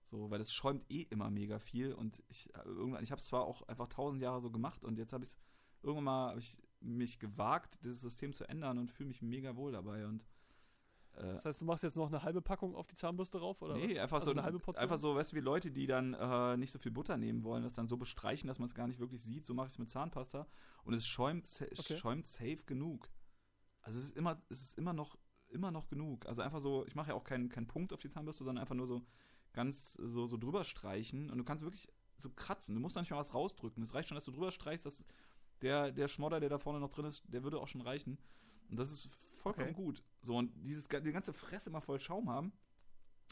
So, 0.06 0.30
weil 0.30 0.38
das 0.38 0.52
schäumt 0.52 0.90
eh 0.90 1.02
immer 1.02 1.30
mega 1.30 1.58
viel 1.58 1.92
und 1.92 2.22
ich 2.28 2.54
äh, 2.54 2.62
irgendwann, 2.64 3.02
ich 3.02 3.10
habe 3.10 3.20
es 3.20 3.26
zwar 3.26 3.44
auch 3.44 3.62
einfach 3.68 3.88
tausend 3.88 4.22
Jahre 4.22 4.40
so 4.40 4.50
gemacht 4.50 4.84
und 4.84 4.98
jetzt 4.98 5.12
habe 5.12 5.24
ich 5.24 5.30
es 5.30 5.38
irgendwann 5.82 6.04
mal 6.04 6.30
hab 6.30 6.38
ich 6.38 6.58
mich 6.80 7.18
gewagt, 7.18 7.78
dieses 7.82 8.00
System 8.00 8.32
zu 8.32 8.48
ändern 8.48 8.78
und 8.78 8.90
fühle 8.90 9.08
mich 9.08 9.22
mega 9.22 9.56
wohl 9.56 9.72
dabei 9.72 10.06
und 10.06 10.24
Das 11.16 11.44
heißt, 11.44 11.60
du 11.60 11.64
machst 11.64 11.82
jetzt 11.84 11.96
noch 11.96 12.08
eine 12.08 12.22
halbe 12.22 12.42
Packung 12.42 12.74
auf 12.74 12.86
die 12.86 12.94
Zahnbürste 12.96 13.38
rauf? 13.38 13.62
Oder 13.62 13.74
nee, 13.74 13.94
was? 13.94 13.98
einfach 14.02 14.16
also 14.16 14.26
so 14.26 14.30
eine 14.32 14.42
halbe 14.42 14.58
Portion? 14.58 14.82
einfach 14.82 14.98
so, 14.98 15.14
weißt 15.14 15.32
du, 15.32 15.36
wie 15.36 15.40
Leute, 15.40 15.70
die 15.70 15.86
dann 15.86 16.14
äh, 16.14 16.56
nicht 16.56 16.70
so 16.72 16.78
viel 16.78 16.92
Butter 16.92 17.16
nehmen 17.16 17.42
wollen, 17.44 17.62
das 17.62 17.72
dann 17.72 17.88
so 17.88 17.96
bestreichen, 17.96 18.48
dass 18.48 18.58
man 18.58 18.66
es 18.68 18.74
gar 18.74 18.86
nicht 18.86 18.98
wirklich 18.98 19.22
sieht, 19.22 19.46
so 19.46 19.54
mache 19.54 19.66
ich 19.66 19.72
es 19.74 19.78
mit 19.78 19.90
Zahnpasta 19.90 20.46
und 20.84 20.94
es 20.94 21.06
schäumt 21.06 21.46
Okay. 21.78 21.96
schäumt 21.96 22.26
safe 22.26 22.64
genug. 22.66 23.10
Also 23.82 23.98
es 23.98 24.06
ist 24.06 24.16
immer 24.16 24.42
es 24.48 24.60
ist 24.62 24.78
immer 24.78 24.92
noch 24.92 25.16
immer 25.48 25.70
noch 25.70 25.88
genug. 25.88 26.26
Also 26.26 26.42
einfach 26.42 26.60
so, 26.60 26.84
ich 26.86 26.94
mache 26.94 27.10
ja 27.10 27.14
auch 27.14 27.24
keinen 27.24 27.48
keinen 27.48 27.68
Punkt 27.68 27.92
auf 27.92 28.00
die 28.00 28.08
Zahnbürste, 28.10 28.44
sondern 28.44 28.60
einfach 28.62 28.74
nur 28.74 28.86
so 28.86 29.02
ganz 29.52 29.92
so 29.94 30.26
so 30.26 30.36
drüber 30.36 30.64
streichen 30.64 31.30
und 31.30 31.38
du 31.38 31.44
kannst 31.44 31.62
wirklich 31.64 31.88
so 32.16 32.30
kratzen. 32.30 32.74
Du 32.74 32.80
musst 32.80 32.96
da 32.96 33.00
nicht 33.00 33.10
mal 33.10 33.18
was 33.18 33.34
rausdrücken. 33.34 33.82
Es 33.82 33.94
reicht 33.94 34.08
schon, 34.08 34.16
dass 34.16 34.24
du 34.24 34.32
drüber 34.32 34.50
streichst, 34.50 34.86
dass 34.86 35.04
der 35.62 35.92
der 35.92 36.08
Schmodder, 36.08 36.40
der 36.40 36.48
da 36.48 36.58
vorne 36.58 36.80
noch 36.80 36.90
drin 36.90 37.04
ist, 37.04 37.22
der 37.28 37.42
würde 37.44 37.60
auch 37.60 37.68
schon 37.68 37.82
reichen. 37.82 38.18
Und 38.70 38.78
das 38.78 38.90
ist 38.92 39.06
vollkommen 39.06 39.72
Okay. 39.72 39.74
gut. 39.74 40.02
So 40.24 40.36
und 40.36 40.52
dieses 40.64 40.88
die 40.88 41.12
ganze 41.12 41.32
Fresse 41.32 41.70
mal 41.70 41.80
voll 41.80 42.00
Schaum 42.00 42.30
haben, 42.30 42.52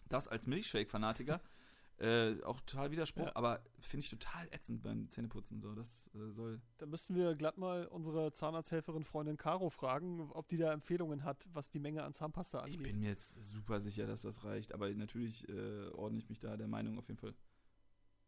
das 0.09 0.29
als 0.29 0.47
Milchshake-Fanatiker 0.47 1.41
äh, 1.99 2.43
auch 2.43 2.61
total 2.61 2.91
Widerspruch, 2.91 3.27
Ja. 3.27 3.37
aber 3.37 3.63
finde 3.81 4.05
ich 4.05 4.11
total 4.11 4.47
ätzend 4.51 4.83
beim 4.83 5.09
Zähneputzen. 5.11 5.61
So, 5.61 5.75
das 5.75 6.11
äh, 6.15 6.31
soll. 6.33 6.61
Da 6.79 6.87
müssten 6.87 7.15
wir 7.15 7.35
glatt 7.35 7.57
mal 7.59 7.87
unsere 7.87 8.33
Zahnarzthelferin 8.33 9.05
Freundin 9.05 9.37
Caro 9.37 9.71
fragen, 9.71 10.31
ob 10.33 10.49
die 10.49 10.57
da 10.57 10.73
Empfehlungen 10.73 11.25
hat, 11.25 11.49
was 11.53 11.71
die 11.71 11.79
Menge 11.79 12.03
an 12.03 12.13
Zahnpasta 12.15 12.59
Ich 12.67 12.75
angeht. 12.75 12.83
bin 12.83 12.99
mir 13.01 13.11
jetzt 13.11 13.43
super 13.45 13.81
sicher, 13.81 14.07
dass 14.07 14.23
das 14.23 14.45
reicht, 14.45 14.73
aber 14.75 14.91
natürlich 14.91 15.49
äh, 15.49 15.89
ordne 15.91 16.19
ich 16.19 16.29
mich 16.29 16.41
da 16.41 16.57
der 16.57 16.69
Meinung 16.69 16.99
auf 16.99 17.09
jeden 17.09 17.21
Fall 17.21 17.35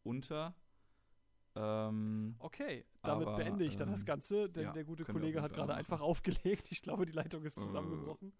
unter. 0.02 0.54
Ähm, 1.56 2.34
Okay, 2.40 2.84
damit 3.02 3.28
Aber, 3.28 3.36
beende 3.36 3.64
ich 3.64 3.76
dann 3.76 3.90
das 3.90 4.00
ähm, 4.00 4.06
Ganze, 4.06 4.48
denn 4.50 4.64
ja, 4.64 4.72
der 4.72 4.84
gute 4.84 5.04
Kollege 5.04 5.40
hat 5.42 5.52
gerade 5.52 5.74
einfach 5.74 6.00
aufgelegt. 6.00 6.70
Ich 6.72 6.82
glaube, 6.82 7.06
die 7.06 7.12
Leitung 7.12 7.44
ist 7.44 7.56
Äh. 7.56 7.60
zusammengebrochen. 7.60 8.32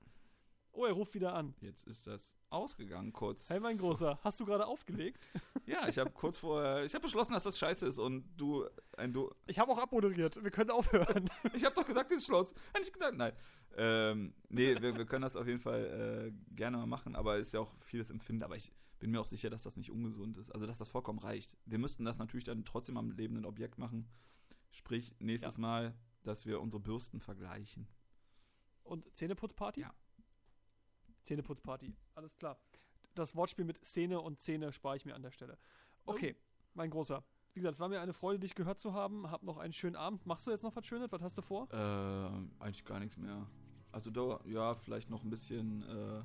Oh, 0.77 0.87
er 0.87 0.93
ruft 0.93 1.15
wieder 1.15 1.35
an. 1.35 1.55
jetzt 1.61 1.87
ist 1.87 2.09
das 2.09 2.35
ausgegangen 2.51 3.13
kurz. 3.13 3.49
Hey, 3.49 3.61
mein 3.61 3.79
Großer, 3.79 4.19
hast 4.25 4.41
du 4.41 4.45
gerade 4.45 4.67
aufgelegt? 4.67 5.31
Ja, 5.67 5.89
ich 5.89 5.97
habe 5.99 6.11
kurz 6.11 6.37
vorher, 6.37 6.85
ich 6.85 6.93
habe 6.93 7.05
beschlossen, 7.05 7.33
dass 7.33 7.45
das 7.45 7.59
scheiße 7.59 7.87
ist 7.87 7.99
und 7.99 8.27
du, 8.37 8.67
ein 8.99 9.15
du, 9.15 9.31
Ich 9.47 9.59
habe 9.59 9.73
auch 9.73 9.79
abmoderiert. 9.79 10.45
Wir 10.45 10.51
können 10.51 10.69
aufhören. 10.69 11.31
ich 11.55 11.65
habe 11.65 11.75
doch 11.75 11.87
gesagt, 11.87 12.11
das 12.11 12.19
ist 12.19 12.27
Schluss. 12.27 12.53
Hätte 12.75 12.83
ich 12.85 12.93
gesagt, 12.93 13.17
nein. 13.17 13.33
Ähm, 13.75 14.35
nee, 14.51 14.75
wir, 14.83 14.95
wir 14.95 15.07
können 15.07 15.23
das 15.23 15.37
auf 15.37 15.47
jeden 15.47 15.61
Fall 15.61 16.33
äh, 16.35 16.55
gerne 16.55 16.77
mal 16.77 16.85
machen, 16.87 17.17
aber 17.17 17.39
ist 17.39 17.55
ja 17.55 17.61
auch 17.61 17.73
vieles 17.81 18.11
Empfinden. 18.11 18.43
Aber 18.43 18.57
ich 18.57 18.71
bin 18.99 19.11
mir 19.11 19.21
auch 19.21 19.27
sicher, 19.27 19.51
dass 19.51 19.63
das 19.63 19.77
nicht 19.77 19.91
ungesund 19.91 20.37
ist. 20.37 20.51
Also, 20.51 20.67
dass 20.67 20.79
das 20.79 20.91
vollkommen 20.91 21.19
reicht. 21.19 21.57
Wir 21.65 21.79
müssten 21.79 22.05
das 22.05 22.19
natürlich 22.19 22.45
dann 22.45 22.65
trotzdem 22.65 22.97
am 22.97 23.11
lebenden 23.11 23.45
Objekt 23.45 23.79
machen. 23.79 24.09
Sprich, 24.71 25.15
nächstes 25.19 25.59
Mal, 25.59 25.95
dass 26.23 26.47
wir 26.47 26.61
unsere 26.61 26.83
Bürsten 26.83 27.21
vergleichen. 27.21 27.87
Und 28.83 29.15
Zähneputzparty? 29.15 29.81
Ja. 29.81 29.95
Zähneputzparty, 31.23 31.95
alles 32.15 32.37
klar. 32.37 32.59
Das 33.15 33.35
Wortspiel 33.35 33.65
mit 33.65 33.85
Szene 33.85 34.21
und 34.21 34.41
Szene 34.41 34.73
spare 34.73 34.97
ich 34.97 35.05
mir 35.05 35.15
an 35.15 35.23
der 35.23 35.31
Stelle. 35.31 35.59
Okay, 36.05 36.37
mein 36.75 36.91
Großer. 36.91 37.25
Wie 37.55 37.61
gesagt, 37.61 37.75
es 37.75 37.81
war 37.81 37.89
mir 37.89 38.01
eine 38.01 38.13
Freude, 38.13 38.41
dich 38.41 38.55
gehört 38.55 38.81
zu 38.81 38.93
haben. 38.93 39.31
Hab 39.31 39.45
noch 39.45 39.59
einen 39.59 39.73
schönen 39.73 39.95
Abend. 39.95 40.27
Machst 40.27 40.47
du 40.47 40.51
jetzt 40.51 40.65
noch 40.65 40.75
was 40.75 40.85
Schönes? 40.85 41.13
Was 41.13 41.23
hast 41.23 41.39
du 41.39 41.43
vor? 41.43 41.69
Ähm, 41.71 42.51
eigentlich 42.59 42.85
gar 42.85 42.99
nichts 42.99 43.17
mehr. 43.17 43.47
Also, 43.93 44.11
ja, 44.45 44.75
vielleicht 44.75 45.09
noch 45.09 45.23
ein 45.23 45.31
bisschen 45.31 45.83
äh, 45.85 46.23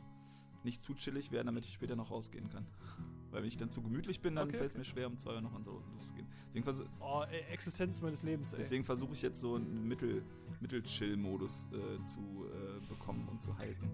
nicht 0.64 0.84
zu 0.84 0.94
chillig 0.94 1.32
werden, 1.32 1.48
damit 1.48 1.66
ich 1.66 1.74
später 1.74 1.96
noch 1.96 2.12
rausgehen 2.12 2.50
kann. 2.50 2.66
Weil 3.32 3.42
wenn 3.42 3.48
ich 3.48 3.58
dann 3.58 3.70
zu 3.70 3.82
gemütlich 3.82 4.22
bin, 4.22 4.36
dann 4.36 4.48
Okay, 4.48 4.58
fällt 4.58 4.70
es 4.72 4.76
okay. 4.76 4.80
mir 4.80 4.86
schwer, 4.86 5.08
um 5.08 5.18
zwei 5.18 5.36
Uhr 5.36 5.42
noch 5.42 5.54
an 5.54 5.64
so 5.64 5.84
loszugehen. 5.94 6.28
Deswegen, 6.54 6.90
Oh, 7.00 7.24
ey, 7.30 7.42
Existenz 7.52 8.02
meines 8.02 8.24
Lebens, 8.24 8.54
ey. 8.54 8.60
deswegen 8.60 8.84
versuche 8.84 9.14
ich 9.14 9.22
jetzt 9.22 9.40
so 9.40 9.56
einen 9.56 9.88
Mittel, 9.88 10.24
Mittel-Chill-Modus 10.62 11.68
äh, 11.72 12.04
zu 12.06 12.46
äh, 12.48 12.80
bekommen 12.88 13.28
und 13.30 13.42
zu 13.42 13.56
halten. 13.58 13.88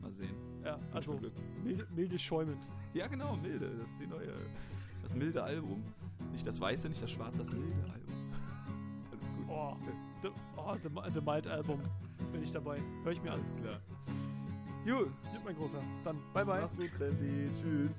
Mal 0.00 0.12
sehen. 0.12 0.34
ja, 0.62 0.76
Wünsch 0.76 0.94
also 0.94 1.20
milde, 1.64 1.86
milde 1.94 2.18
schäumend. 2.18 2.62
Ja, 2.94 3.08
genau, 3.08 3.36
milde. 3.36 3.70
Das 3.76 3.88
ist 3.90 3.98
die 4.00 4.06
neue. 4.06 4.32
Das 5.02 5.12
milde 5.16 5.42
Album. 5.42 5.82
Nicht 6.30 6.46
das 6.46 6.60
weiße, 6.60 6.88
nicht 6.88 7.02
das 7.02 7.10
schwarze, 7.10 7.38
das 7.38 7.50
milde 7.50 7.74
Album. 7.92 8.14
Alles 9.10 9.32
gut. 9.36 9.46
Oh, 9.48 9.76
the, 10.22 10.28
oh, 10.56 10.76
the, 10.76 11.12
the 11.18 11.20
Mild 11.28 11.48
Album. 11.48 11.80
Bin 12.30 12.40
ich 12.40 12.52
dabei. 12.52 12.80
Hör 13.02 13.10
ich 13.10 13.20
mir 13.20 13.32
an. 13.32 13.40
Alles 13.40 13.56
klar. 13.60 13.80
Gut, 14.84 15.06
gut, 15.06 15.44
mein 15.44 15.56
Großer. 15.56 15.78
Dann 16.04 16.16
bye 16.34 16.44
bye. 16.44 16.60
Mach's 16.60 16.76
gut, 16.76 16.94
Clancy. 16.96 17.48
Tschüss. 17.62 17.92